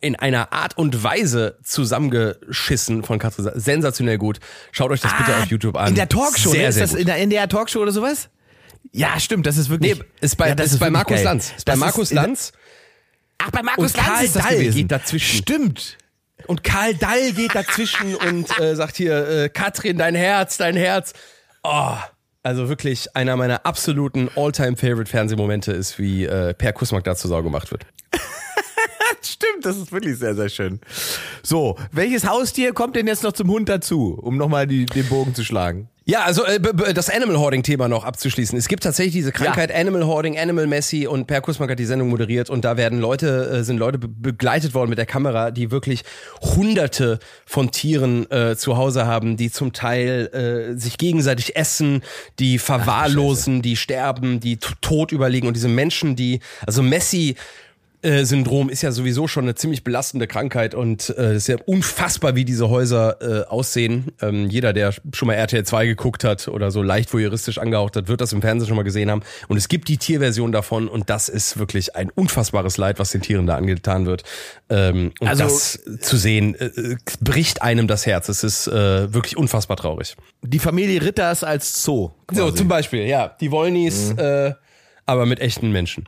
in 0.01 0.17
einer 0.17 0.53
Art 0.53 0.77
und 0.77 1.03
Weise 1.03 1.57
zusammengeschissen 1.65 3.03
von 3.05 3.19
Katrin 3.19 3.45
Sass. 3.47 3.55
Sensationell 3.65 4.19
gut. 4.19 4.39
Schaut 4.71 4.91
euch 4.91 5.01
das 5.01 5.17
bitte 5.17 5.35
auf 5.39 5.47
YouTube 5.47 5.77
an. 5.77 5.87
Ah, 5.87 5.89
In 5.89 5.95
der 5.95 6.09
Talkshow, 6.11 6.51
Sehr, 6.51 6.63
ne? 6.63 6.69
Ist 6.69 6.75
sehr 6.75 6.83
das 6.85 6.91
gut. 6.91 7.01
in 7.01 7.07
der 7.07 7.17
NDR 7.17 7.49
Talkshow 7.49 7.81
oder 7.81 7.91
sowas? 7.91 8.29
Ja, 8.93 9.19
stimmt, 9.19 9.47
das 9.47 9.57
ist 9.57 9.71
wirklich. 9.71 9.99
Nee, 9.99 10.05
ist 10.21 10.37
bei, 10.37 10.49
ja, 10.49 10.55
das 10.55 10.67
ist 10.73 10.79
bei 10.79 10.87
wirklich 10.87 10.93
Markus 10.93 11.17
geil. 11.17 11.25
Lanz. 11.25 11.53
Ist 11.57 11.65
bei 11.65 11.73
Das 11.73 11.81
Markus 11.81 12.09
der- 12.11 12.17
Lanz. 12.23 12.53
Ach, 13.45 13.51
bei 13.51 13.63
Markus 13.63 13.93
Und 13.93 13.97
Lanz 13.97 14.09
Karl 14.09 14.25
ist 14.25 14.37
das 14.37 14.43
Dall 14.45 14.57
gewesen. 14.57 14.77
geht 14.77 14.91
dazwischen. 14.91 15.37
Stimmt. 15.39 15.99
Und 16.47 16.65
Karl 16.65 16.95
Dall 16.95 17.33
geht 17.33 17.55
dazwischen 17.55 18.15
und 18.15 18.59
äh, 18.61 18.75
sagt 18.75 18.97
hier, 18.97 19.29
äh, 19.29 19.49
Katrin, 19.49 19.99
dein 19.99 20.15
Herz, 20.15 20.57
dein 20.57 20.77
Herz. 20.77 21.13
Oh, 21.63 21.95
also 22.43 22.69
wirklich 22.69 23.17
einer 23.17 23.37
meiner 23.37 23.65
absoluten 23.65 24.29
All-Time-Favorite-Fernsehmomente 24.37 25.73
ist, 25.73 25.99
wie 25.99 26.25
äh, 26.25 26.53
Per 26.55 26.73
Kusmak 26.73 27.05
da 27.05 27.17
zur 27.17 27.31
Sau 27.31 27.43
gemacht 27.43 27.71
wird. 27.71 27.87
Stimmt, 29.23 29.65
das 29.65 29.77
ist 29.79 29.93
wirklich 29.93 30.19
sehr, 30.19 30.35
sehr 30.35 30.51
schön. 30.51 30.81
So, 31.43 31.79
welches 31.93 32.27
Haustier 32.29 32.75
kommt 32.75 32.97
denn 32.97 33.07
jetzt 33.07 33.23
noch 33.23 33.33
zum 33.33 33.49
Hund 33.49 33.69
dazu, 33.71 34.19
um 34.21 34.37
nochmal 34.37 34.67
die, 34.67 34.85
den 34.85 35.07
Bogen 35.09 35.35
zu 35.35 35.45
schlagen? 35.45 35.89
Ja, 36.07 36.23
also 36.25 36.45
äh, 36.45 36.61
das 36.93 37.09
Animal 37.09 37.39
Hoarding-Thema 37.39 37.89
noch 37.89 38.05
abzuschließen. 38.05 38.59
Es 38.59 38.69
gibt 38.69 38.83
tatsächlich 38.83 39.15
diese 39.15 39.33
Krankheit 39.33 39.75
Animal 39.75 40.05
Hoarding, 40.05 40.39
Animal 40.39 40.67
Messi 40.67 41.07
und 41.07 41.27
Per 41.27 41.41
Kussmann 41.41 41.71
hat 41.71 41.79
die 41.79 41.87
Sendung 41.87 42.11
moderiert 42.11 42.51
und 42.51 42.63
da 42.65 42.77
werden 42.77 43.01
Leute, 43.01 43.49
äh, 43.49 43.65
sind 43.65 43.79
Leute 43.79 43.99
be 43.99 44.09
begleitet 44.09 44.75
worden 44.75 44.91
mit 44.91 44.99
der 44.99 45.07
Kamera, 45.07 45.51
die 45.51 45.71
wirklich 45.71 46.05
hunderte 46.43 47.21
von 47.47 47.71
Tieren 47.71 48.31
äh, 48.31 48.55
zu 48.55 48.77
Hause 48.77 49.07
haben, 49.07 49.39
die 49.39 49.51
zum 49.51 49.73
Teil 49.73 50.75
äh, 50.75 50.79
sich 50.79 50.99
gegenseitig 50.99 51.57
essen, 51.57 52.03
die 52.39 52.59
verwahrlosen, 52.59 53.63
die 53.63 53.77
sterben, 53.77 54.41
die 54.41 54.59
tot 54.59 55.11
überlegen 55.11 55.47
und 55.47 55.55
diese 55.55 55.69
Menschen, 55.69 56.17
die, 56.17 56.41
also 56.67 56.83
Messi 56.83 57.37
Syndrom 58.25 58.69
ist 58.69 58.83
ja 58.83 58.93
sowieso 58.93 59.27
schon 59.29 59.45
eine 59.45 59.55
ziemlich 59.55 59.83
belastende 59.85 60.27
Krankheit 60.27 60.75
und 60.75 61.09
äh, 61.17 61.33
es 61.33 61.45
ist 61.45 61.47
ja 61.49 61.57
unfassbar, 61.67 62.35
wie 62.37 62.45
diese 62.45 62.69
Häuser 62.69 63.17
äh, 63.21 63.47
aussehen. 63.49 64.13
Ähm, 64.21 64.49
jeder, 64.51 64.73
der 64.73 64.93
schon 65.15 65.27
mal 65.29 65.35
RTL 65.35 65.65
2 65.65 65.87
geguckt 65.87 66.25
hat 66.25 66.49
oder 66.49 66.71
so 66.71 66.83
leicht 66.83 67.13
voyeuristisch 67.13 67.59
angehaucht 67.59 67.97
hat, 67.97 68.09
wird 68.09 68.21
das 68.21 68.33
im 68.33 68.43
Fernsehen 68.43 68.69
schon 68.69 68.77
mal 68.77 68.83
gesehen 68.83 69.11
haben. 69.11 69.23
Und 69.49 69.57
es 69.57 69.69
gibt 69.69 69.89
die 69.89 69.97
Tierversion 69.97 70.53
davon 70.53 70.89
und 70.89 71.09
das 71.09 71.29
ist 71.29 71.59
wirklich 71.59 71.97
ein 71.97 72.11
unfassbares 72.11 72.77
Leid, 72.77 72.99
was 72.99 73.11
den 73.11 73.23
Tieren 73.23 73.47
da 73.47 73.57
angetan 73.57 74.07
wird. 74.07 74.23
Ähm, 74.69 75.13
und 75.21 75.29
Also- 75.29 75.45
das 75.45 75.81
zu 76.01 76.17
sehen, 76.17 76.55
äh, 76.57 76.67
äh, 76.67 76.97
bricht 77.21 77.63
einem 77.63 77.87
das 77.89 78.07
Herz. 78.07 78.29
Es 78.29 78.45
ist 78.45 78.67
äh, 78.67 79.13
wirklich 79.15 79.37
unfassbar 79.37 79.77
traurig. 79.77 80.17
Die 80.43 80.59
Familie 80.59 81.03
Ritters 81.03 81.43
als 81.45 81.83
Zoo. 81.83 82.11
So, 82.31 82.45
quasi. 82.45 82.55
zum 82.57 82.69
Beispiel, 82.69 83.07
ja, 83.07 83.35
die 83.41 83.51
Wollnies, 83.51 84.11
äh, 84.13 84.53
aber 85.07 85.27
mit 85.27 85.41
echten 85.41 85.71
Menschen. 85.73 86.07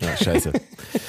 Ja, 0.00 0.16
scheiße. 0.16 0.52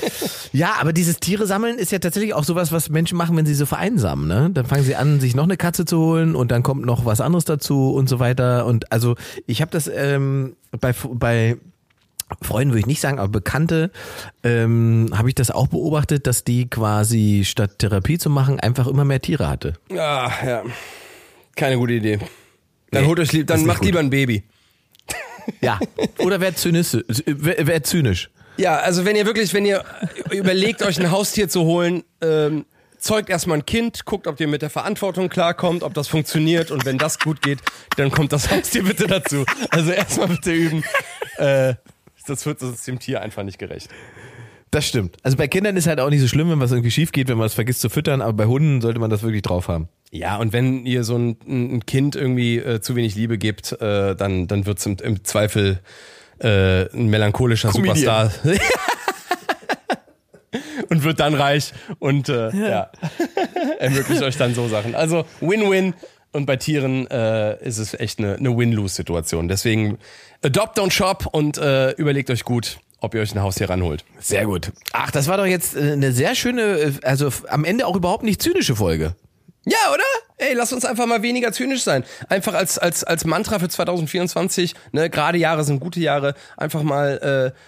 ja, 0.54 0.76
aber 0.80 0.94
dieses 0.94 1.20
Tiere 1.20 1.48
sammeln 1.48 1.78
ist 1.80 1.92
ja 1.92 2.00
tatsächlich 2.00 2.34
auch 2.34 2.44
sowas, 2.44 2.72
was 2.72 2.90
Menschen 2.90 3.18
machen, 3.18 3.36
wenn 3.36 3.46
sie 3.46 3.56
so 3.56 3.66
vereinsamen. 3.66 4.28
Ne? 4.28 4.50
Dann 4.54 4.66
fangen 4.66 4.84
sie 4.84 4.96
an, 4.96 5.20
sich 5.20 5.36
noch 5.36 5.46
eine 5.46 5.58
Katze 5.58 5.86
zu 5.86 5.98
holen 6.00 6.36
und 6.36 6.52
dann 6.52 6.62
kommt 6.64 6.86
noch 6.86 7.04
was 7.06 7.20
anderes 7.20 7.46
dazu 7.46 7.94
und 7.94 8.08
so 8.08 8.20
weiter. 8.20 8.66
Und 8.66 8.92
also 8.92 9.16
ich 9.48 9.62
habe 9.62 9.72
das 9.72 9.88
ähm, 9.94 10.56
bei 10.80 10.94
bei 11.14 11.58
Freunden 12.42 12.72
würde 12.74 12.80
ich 12.80 12.86
nicht 12.88 13.02
sagen, 13.02 13.20
aber 13.20 13.30
Bekannte 13.30 13.92
ähm, 14.44 15.10
habe 15.14 15.30
ich 15.30 15.36
das 15.36 15.52
auch 15.52 15.68
beobachtet, 15.68 16.26
dass 16.28 16.44
die 16.44 16.68
quasi 16.70 17.44
statt 17.46 17.78
Therapie 17.80 18.18
zu 18.18 18.30
machen 18.30 18.60
einfach 18.60 18.88
immer 18.88 19.06
mehr 19.06 19.22
Tiere 19.22 19.48
hatte. 19.48 19.74
Ah, 19.92 20.32
ja. 20.46 20.64
Keine 21.56 21.78
gute 21.78 21.94
Idee. 21.94 22.18
Dann 22.92 23.04
Nee, 23.04 23.08
holt 23.10 23.20
euch 23.20 23.32
lieb, 23.32 23.48
dann 23.48 23.66
macht 23.66 23.80
gut. 23.80 23.88
lieber 23.88 24.00
ein 24.00 24.10
Baby. 24.10 24.44
Ja. 25.62 25.80
Oder 26.20 26.40
wer 26.42 26.56
zynisch, 26.56 26.98
wer, 27.26 27.68
wer 27.68 27.84
zynisch. 27.84 28.30
Ja, 28.58 28.78
also 28.78 29.06
wenn 29.06 29.16
ihr 29.16 29.26
wirklich, 29.26 29.54
wenn 29.54 29.66
ihr 29.66 29.84
überlegt, 30.32 30.82
euch 30.82 31.00
ein 31.00 31.12
Haustier 31.12 31.50
zu 31.50 31.64
holen, 31.64 32.04
ähm, 32.22 32.66
zeugt 32.98 33.30
erstmal 33.30 33.60
ein 33.60 33.66
Kind, 33.66 34.06
guckt, 34.06 34.28
ob 34.28 34.40
ihr 34.40 34.48
mit 34.48 34.62
der 34.62 34.70
Verantwortung 34.70 35.30
klarkommt, 35.30 35.84
ob 35.84 35.94
das 35.94 36.08
funktioniert 36.08 36.72
und 36.72 36.86
wenn 36.86 36.98
das 36.98 37.20
gut 37.20 37.42
geht, 37.42 37.60
dann 37.98 38.12
kommt 38.12 38.32
das 38.34 38.50
Haustier 38.50 38.84
bitte 38.84 39.08
dazu. 39.08 39.46
Also 39.70 39.92
erstmal 39.92 40.28
bitte 40.30 40.52
üben. 40.52 40.84
Äh, 41.38 41.76
das 42.28 42.46
wird 42.46 42.62
das 42.62 42.84
dem 42.84 43.00
Tier 43.00 43.22
einfach 43.22 43.44
nicht 43.44 43.60
gerecht. 43.60 43.90
Das 44.72 44.88
stimmt. 44.88 45.18
Also 45.24 45.38
bei 45.38 45.48
Kindern 45.48 45.78
ist 45.78 45.88
halt 45.88 46.00
auch 46.00 46.10
nicht 46.10 46.22
so 46.22 46.28
schlimm, 46.28 46.50
wenn 46.50 46.60
was 46.60 46.72
irgendwie 46.72 46.92
schief 46.92 47.12
geht, 47.12 47.28
wenn 47.30 47.38
man 47.38 47.48
es 47.48 47.54
vergisst 47.54 47.82
zu 47.82 47.90
füttern, 47.90 48.22
aber 48.22 48.34
bei 48.34 48.46
Hunden 48.46 48.82
sollte 48.82 49.00
man 49.00 49.10
das 49.10 49.22
wirklich 49.22 49.42
drauf 49.42 49.68
haben. 49.68 49.88
Ja, 50.12 50.38
und 50.38 50.54
wenn 50.54 50.86
ihr 50.86 51.04
so 51.04 51.18
ein, 51.18 51.38
ein 51.48 51.86
Kind 51.86 52.16
irgendwie 52.16 52.58
äh, 52.58 52.82
zu 52.82 52.96
wenig 52.96 53.16
Liebe 53.16 53.38
gibt, 53.38 53.74
äh, 53.74 54.16
dann, 54.16 54.48
dann 54.48 54.66
wird's 54.66 54.86
im, 54.86 54.98
im 55.04 55.24
Zweifel 55.24 55.80
äh, 56.40 56.92
ein 56.94 57.08
melancholischer 57.08 57.70
Comedian. 57.70 58.30
Superstar. 58.30 58.32
und 60.90 61.04
wird 61.04 61.20
dann 61.20 61.34
reich 61.34 61.74
und 62.00 62.30
äh, 62.30 62.50
ja. 62.56 62.92
ermöglicht 63.80 64.22
euch 64.22 64.38
dann 64.38 64.54
so 64.54 64.68
Sachen. 64.68 64.96
Also 64.96 65.26
Win-Win. 65.42 65.94
Und 66.32 66.46
bei 66.46 66.58
Tieren 66.58 67.08
äh, 67.08 67.64
ist 67.66 67.78
es 67.78 67.94
echt 67.94 68.20
eine, 68.20 68.36
eine 68.36 68.58
Win-Lose-Situation. 68.58 69.48
Deswegen 69.48 69.98
adopt, 70.44 70.78
don't 70.78 70.92
shop 70.92 71.28
und 71.32 71.58
äh, 71.58 71.92
überlegt 71.92 72.30
euch 72.30 72.44
gut, 72.44 72.80
ob 73.00 73.16
ihr 73.16 73.22
euch 73.22 73.34
ein 73.34 73.42
Haustier 73.42 73.70
ranholt. 73.70 74.04
Sehr 74.20 74.46
gut. 74.46 74.74
Ach, 74.92 75.12
das 75.12 75.30
war 75.30 75.38
doch 75.38 75.46
jetzt 75.46 75.78
äh, 75.78 75.94
eine 75.94 76.12
sehr 76.12 76.36
schöne, 76.36 76.62
äh, 76.62 76.92
also 77.04 77.32
am 77.48 77.64
Ende 77.64 77.88
auch 77.88 77.96
überhaupt 77.96 78.24
nicht 78.24 78.42
zynische 78.42 78.76
Folge. 78.76 79.16
Ja, 79.66 79.78
oder? 79.94 80.04
Ey, 80.38 80.54
lass 80.54 80.74
uns 80.74 80.84
einfach 80.84 81.06
mal 81.06 81.22
weniger 81.22 81.52
zynisch 81.54 81.84
sein. 81.84 82.04
Einfach 82.28 82.54
als, 82.54 82.78
als, 82.78 83.04
als 83.04 83.26
Mantra 83.26 83.60
für 83.60 83.70
2024, 83.70 84.76
ne, 84.92 85.10
gerade 85.10 85.38
Jahre 85.38 85.64
sind 85.64 85.80
gute 85.80 86.00
Jahre, 86.02 86.34
einfach 86.58 86.84
mal 86.84 87.54
äh, 87.54 87.60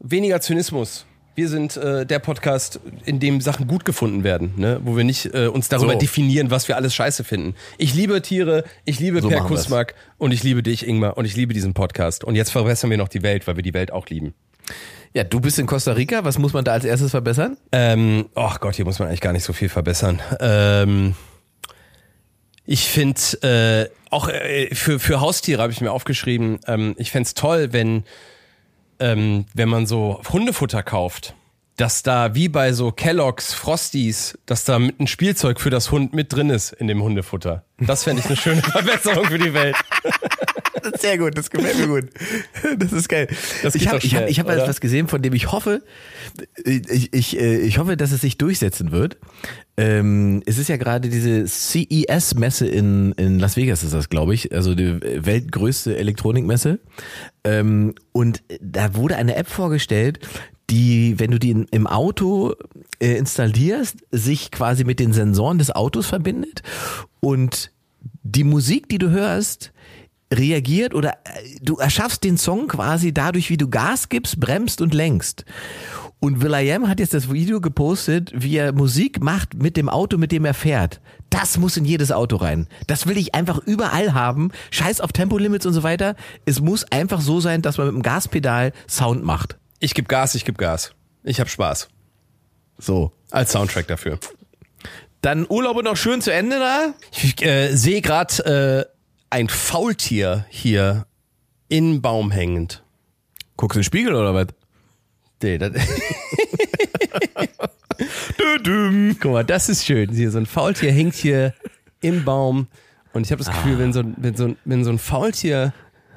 weniger 0.00 0.40
Zynismus. 0.40 1.04
Wir 1.34 1.50
sind 1.50 1.76
äh, 1.76 2.06
der 2.06 2.18
Podcast, 2.18 2.80
in 3.04 3.20
dem 3.20 3.42
Sachen 3.42 3.66
gut 3.66 3.84
gefunden 3.84 4.24
werden, 4.24 4.54
ne? 4.56 4.80
wo 4.82 4.96
wir 4.96 5.04
nicht 5.04 5.34
äh, 5.34 5.48
uns 5.48 5.68
darüber 5.68 5.92
So. 5.92 5.98
definieren, 5.98 6.50
was 6.50 6.66
wir 6.66 6.76
alles 6.76 6.94
scheiße 6.94 7.24
finden. 7.24 7.54
Ich 7.76 7.92
liebe 7.92 8.22
Tiere, 8.22 8.64
ich 8.86 8.98
liebe 9.00 9.20
So 9.20 9.28
Per. 9.28 9.42
Kusmak 9.42 9.94
und 10.16 10.32
ich 10.32 10.42
liebe 10.42 10.62
dich, 10.62 10.88
Ingmar, 10.88 11.18
und 11.18 11.26
ich 11.26 11.36
liebe 11.36 11.52
diesen 11.52 11.74
Podcast. 11.74 12.24
Und 12.24 12.36
jetzt 12.36 12.52
verbessern 12.52 12.88
wir 12.88 12.96
noch 12.96 13.08
die 13.08 13.22
Welt, 13.22 13.46
weil 13.46 13.56
wir 13.56 13.62
die 13.62 13.74
Welt 13.74 13.92
auch 13.92 14.06
lieben. 14.06 14.32
Ja, 15.12 15.24
du 15.24 15.40
bist 15.40 15.58
in 15.58 15.66
Costa 15.66 15.92
Rica. 15.92 16.24
Was 16.24 16.38
muss 16.38 16.54
man 16.54 16.64
da 16.64 16.72
als 16.72 16.86
erstes 16.86 17.10
verbessern? 17.10 17.58
Ähm, 17.70 18.30
oh 18.34 18.52
Gott, 18.58 18.76
hier 18.76 18.86
muss 18.86 18.98
man 18.98 19.08
eigentlich 19.08 19.20
gar 19.20 19.34
nicht 19.34 19.44
so 19.44 19.52
viel 19.52 19.68
verbessern. 19.68 20.20
Ähm, 20.40 21.14
ich 22.66 22.88
finde, 22.88 23.20
äh, 23.42 23.90
auch 24.10 24.28
äh, 24.28 24.74
für, 24.74 24.98
für 24.98 25.20
Haustiere 25.20 25.62
habe 25.62 25.72
ich 25.72 25.80
mir 25.80 25.92
aufgeschrieben, 25.92 26.58
ähm, 26.66 26.94
ich 26.98 27.10
fänd's 27.12 27.34
toll, 27.34 27.72
wenn, 27.72 28.04
ähm, 28.98 29.46
wenn 29.54 29.68
man 29.68 29.86
so 29.86 30.20
Hundefutter 30.30 30.82
kauft, 30.82 31.34
dass 31.76 32.02
da 32.02 32.34
wie 32.34 32.48
bei 32.48 32.72
so 32.72 32.90
Kellogg's, 32.90 33.52
Frosties, 33.52 34.38
dass 34.46 34.64
da 34.64 34.78
mit 34.78 34.98
ein 34.98 35.06
Spielzeug 35.06 35.60
für 35.60 35.70
das 35.70 35.90
Hund 35.90 36.14
mit 36.14 36.32
drin 36.32 36.50
ist 36.50 36.72
in 36.72 36.88
dem 36.88 37.02
Hundefutter. 37.02 37.64
Das 37.78 38.04
fände 38.04 38.20
ich 38.22 38.26
eine 38.26 38.36
schöne 38.36 38.62
Verbesserung 38.62 39.26
für 39.26 39.38
die 39.38 39.52
Welt. 39.52 39.76
Sehr 40.98 41.18
gut, 41.18 41.36
das 41.36 41.50
gefällt 41.50 41.78
mir 41.78 41.88
gut. 41.88 42.10
Das 42.78 42.92
ist 42.92 43.08
geil. 43.08 43.28
Das 43.62 43.74
ich 43.74 43.88
habe 43.88 43.98
ich 43.98 44.14
hab, 44.14 44.28
ich 44.28 44.38
hab 44.38 44.46
oder? 44.46 44.62
etwas 44.62 44.80
gesehen, 44.80 45.08
von 45.08 45.20
dem 45.20 45.34
ich 45.34 45.50
hoffe, 45.50 45.82
ich, 46.64 47.12
ich, 47.12 47.38
äh, 47.38 47.58
ich 47.58 47.78
hoffe, 47.78 47.96
dass 47.96 48.12
es 48.12 48.20
sich 48.20 48.38
durchsetzen 48.38 48.92
wird. 48.92 49.18
Ähm, 49.76 50.42
es 50.46 50.58
ist 50.58 50.68
ja 50.68 50.76
gerade 50.76 51.08
diese 51.08 51.46
CES-Messe 51.46 52.66
in, 52.66 53.12
in 53.12 53.38
Las 53.38 53.56
Vegas, 53.56 53.82
ist 53.82 53.94
das, 53.94 54.08
glaube 54.08 54.34
ich, 54.34 54.54
also 54.54 54.74
die 54.74 55.00
weltgrößte 55.02 55.96
Elektronikmesse. 55.96 56.78
Ähm, 57.44 57.94
und 58.12 58.42
da 58.60 58.94
wurde 58.94 59.16
eine 59.16 59.36
App 59.36 59.48
vorgestellt, 59.48 60.20
die, 60.70 61.18
wenn 61.18 61.30
du 61.30 61.38
die 61.38 61.50
in, 61.50 61.64
im 61.70 61.86
Auto 61.86 62.54
äh, 62.98 63.16
installierst, 63.16 63.98
sich 64.10 64.50
quasi 64.50 64.84
mit 64.84 64.98
den 65.00 65.12
Sensoren 65.12 65.58
des 65.58 65.70
Autos 65.70 66.06
verbindet 66.06 66.62
und 67.20 67.70
die 68.22 68.44
Musik, 68.44 68.88
die 68.88 68.98
du 68.98 69.10
hörst, 69.10 69.72
reagiert 70.32 70.94
oder 70.94 71.12
äh, 71.24 71.58
du 71.62 71.76
erschaffst 71.76 72.24
den 72.24 72.36
Song 72.36 72.68
quasi 72.68 73.12
dadurch, 73.14 73.50
wie 73.50 73.56
du 73.56 73.68
Gas 73.68 74.08
gibst, 74.08 74.40
bremst 74.40 74.80
und 74.80 74.94
lenkst. 74.94 75.44
Und 76.18 76.42
Will.i.am 76.42 76.88
hat 76.88 76.98
jetzt 76.98 77.12
das 77.12 77.30
Video 77.30 77.60
gepostet, 77.60 78.32
wie 78.34 78.56
er 78.56 78.72
Musik 78.72 79.22
macht 79.22 79.54
mit 79.54 79.76
dem 79.76 79.88
Auto, 79.88 80.16
mit 80.16 80.32
dem 80.32 80.46
er 80.46 80.54
fährt. 80.54 81.00
Das 81.28 81.58
muss 81.58 81.76
in 81.76 81.84
jedes 81.84 82.10
Auto 82.10 82.36
rein. 82.36 82.68
Das 82.86 83.06
will 83.06 83.18
ich 83.18 83.34
einfach 83.34 83.58
überall 83.58 84.14
haben. 84.14 84.50
Scheiß 84.70 85.02
auf 85.02 85.12
Tempolimits 85.12 85.66
und 85.66 85.74
so 85.74 85.82
weiter. 85.82 86.16
Es 86.46 86.60
muss 86.60 86.84
einfach 86.90 87.20
so 87.20 87.40
sein, 87.40 87.60
dass 87.60 87.76
man 87.76 87.88
mit 87.88 87.96
dem 87.96 88.02
Gaspedal 88.02 88.72
Sound 88.88 89.24
macht. 89.24 89.58
Ich 89.78 89.94
gebe 89.94 90.08
Gas, 90.08 90.34
ich 90.34 90.44
gebe 90.44 90.58
Gas. 90.58 90.92
Ich 91.22 91.40
habe 91.40 91.50
Spaß. 91.50 91.88
So. 92.78 93.12
Als 93.30 93.52
Soundtrack 93.52 93.86
dafür. 93.86 94.18
Dann 95.20 95.46
Urlaube 95.48 95.82
noch 95.82 95.96
schön 95.96 96.20
zu 96.20 96.32
Ende 96.32 96.58
da. 96.58 96.94
Ich 97.10 97.42
äh, 97.42 97.74
sehe 97.74 98.00
gerade 98.00 98.86
äh, 98.88 98.96
ein 99.30 99.48
Faultier 99.48 100.46
hier 100.48 101.06
in 101.68 102.00
Baum 102.00 102.30
hängend. 102.30 102.84
Guckst 103.56 103.74
du 103.74 103.78
in 103.78 103.82
den 103.82 103.86
Spiegel 103.86 104.14
oder 104.14 104.34
was? 104.34 104.46
Nee, 105.42 105.58
das 105.58 105.72
Guck 109.20 109.32
mal, 109.32 109.44
das 109.44 109.68
ist 109.68 109.84
schön. 109.84 110.10
Hier, 110.12 110.30
so 110.30 110.38
ein 110.38 110.46
Faultier 110.46 110.92
hängt 110.92 111.14
hier 111.14 111.54
im 112.00 112.24
Baum. 112.24 112.68
Und 113.12 113.26
ich 113.26 113.32
habe 113.32 113.42
das 113.42 113.52
Gefühl, 113.52 113.78
wenn, 113.78 113.92
so, 113.92 114.02
wenn, 114.16 114.36
so, 114.36 114.56
wenn 114.64 114.84
so 114.84 114.90
ein 114.90 114.98
Faultier 114.98 115.72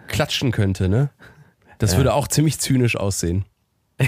klatschen 0.08 0.52
könnte, 0.52 0.90
ne? 0.90 1.10
Das 1.80 1.98
würde 1.98 2.14
auch 2.14 2.28
ziemlich 2.28 2.60
zynisch 2.60 2.96
aussehen. 2.96 3.46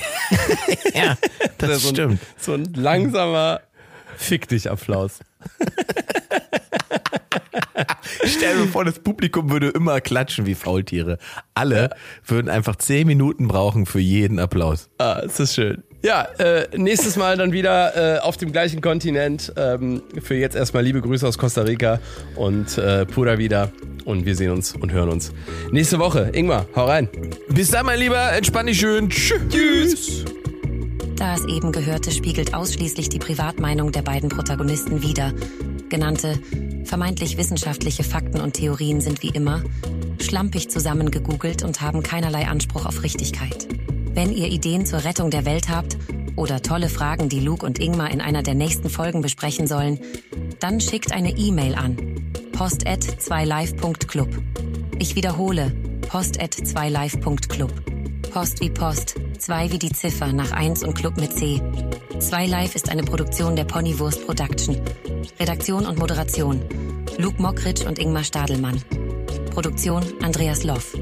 Ja, 0.93 1.17
das 1.57 1.81
so 1.81 1.89
ein, 1.89 1.95
stimmt. 1.95 2.19
So 2.37 2.53
ein 2.53 2.65
langsamer 2.73 3.61
Fick 4.17 4.47
dich 4.47 4.69
Applaus. 4.69 5.19
Stell 8.25 8.57
dir 8.57 8.67
vor, 8.67 8.85
das 8.85 8.99
Publikum 8.99 9.49
würde 9.49 9.69
immer 9.69 9.99
klatschen 10.01 10.45
wie 10.45 10.55
Faultiere. 10.55 11.17
Alle 11.53 11.89
würden 12.25 12.49
einfach 12.49 12.75
zehn 12.75 13.07
Minuten 13.07 13.47
brauchen 13.47 13.85
für 13.85 13.99
jeden 13.99 14.39
Applaus. 14.39 14.89
Ah, 14.97 15.21
ist 15.25 15.55
schön. 15.55 15.83
Ja, 16.03 16.23
äh, 16.39 16.67
nächstes 16.75 17.15
Mal 17.15 17.37
dann 17.37 17.51
wieder 17.51 18.17
äh, 18.17 18.19
auf 18.19 18.37
dem 18.37 18.51
gleichen 18.51 18.81
Kontinent. 18.81 19.53
Ähm, 19.55 20.01
für 20.21 20.35
jetzt 20.35 20.55
erstmal 20.55 20.83
liebe 20.83 21.01
Grüße 21.01 21.27
aus 21.27 21.37
Costa 21.37 21.61
Rica 21.61 21.99
und 22.35 22.77
äh, 22.77 23.05
Pura 23.05 23.37
wieder. 23.37 23.71
Und 24.05 24.25
wir 24.25 24.35
sehen 24.35 24.51
uns 24.51 24.75
und 24.75 24.91
hören 24.91 25.09
uns 25.09 25.31
nächste 25.71 25.99
Woche. 25.99 26.31
Ingmar, 26.33 26.65
hau 26.75 26.85
rein. 26.85 27.07
Bis 27.49 27.69
dann, 27.69 27.85
mein 27.85 27.99
Lieber. 27.99 28.31
Entspann 28.31 28.65
dich 28.65 28.79
schön. 28.79 29.09
Tschüss. 29.09 30.25
Das 31.17 31.45
eben 31.45 31.71
Gehörte 31.71 32.09
spiegelt 32.09 32.55
ausschließlich 32.55 33.09
die 33.09 33.19
Privatmeinung 33.19 33.91
der 33.91 34.01
beiden 34.01 34.29
Protagonisten 34.29 35.03
wider. 35.03 35.33
Genannte 35.89 36.39
Vermeintlich 36.91 37.37
wissenschaftliche 37.37 38.03
Fakten 38.03 38.41
und 38.41 38.53
Theorien 38.53 39.01
sind 39.01 39.23
wie 39.23 39.29
immer 39.29 39.63
schlampig 40.19 40.69
zusammengegoogelt 40.69 41.63
und 41.63 41.79
haben 41.79 42.03
keinerlei 42.03 42.47
Anspruch 42.47 42.85
auf 42.85 43.03
Richtigkeit. 43.03 43.67
Wenn 44.13 44.33
ihr 44.33 44.47
Ideen 44.49 44.85
zur 44.85 45.03
Rettung 45.03 45.31
der 45.31 45.45
Welt 45.45 45.69
habt 45.69 45.97
oder 46.35 46.61
tolle 46.61 46.89
Fragen, 46.89 47.29
die 47.29 47.39
Luke 47.39 47.65
und 47.65 47.79
Ingmar 47.79 48.11
in 48.11 48.21
einer 48.21 48.43
der 48.43 48.55
nächsten 48.55 48.89
Folgen 48.89 49.21
besprechen 49.21 49.67
sollen, 49.67 49.99
dann 50.59 50.81
schickt 50.81 51.13
eine 51.13 51.31
E-Mail 51.37 51.75
an 51.75 51.97
post@2live.club. 52.51 54.29
Ich 54.99 55.15
wiederhole 55.15 55.71
post@2live.club. 56.07 57.71
Post 58.31 58.61
wie 58.61 58.69
Post, 58.69 59.15
2 59.39 59.71
wie 59.71 59.79
die 59.79 59.91
Ziffer 59.91 60.31
nach 60.31 60.51
1 60.51 60.83
und 60.83 60.93
Club 60.93 61.17
mit 61.17 61.33
C. 61.33 61.61
2 62.19 62.47
Live 62.47 62.75
ist 62.75 62.89
eine 62.89 63.03
Produktion 63.03 63.55
der 63.55 63.65
Ponywurst 63.65 64.25
Production. 64.25 64.79
Redaktion 65.39 65.85
und 65.85 65.97
Moderation 65.97 66.61
Luke 67.17 67.41
Mockridge 67.41 67.87
und 67.87 67.99
Ingmar 67.99 68.23
Stadelmann. 68.23 68.81
Produktion 69.51 70.03
Andreas 70.21 70.63
Loff. 70.63 70.95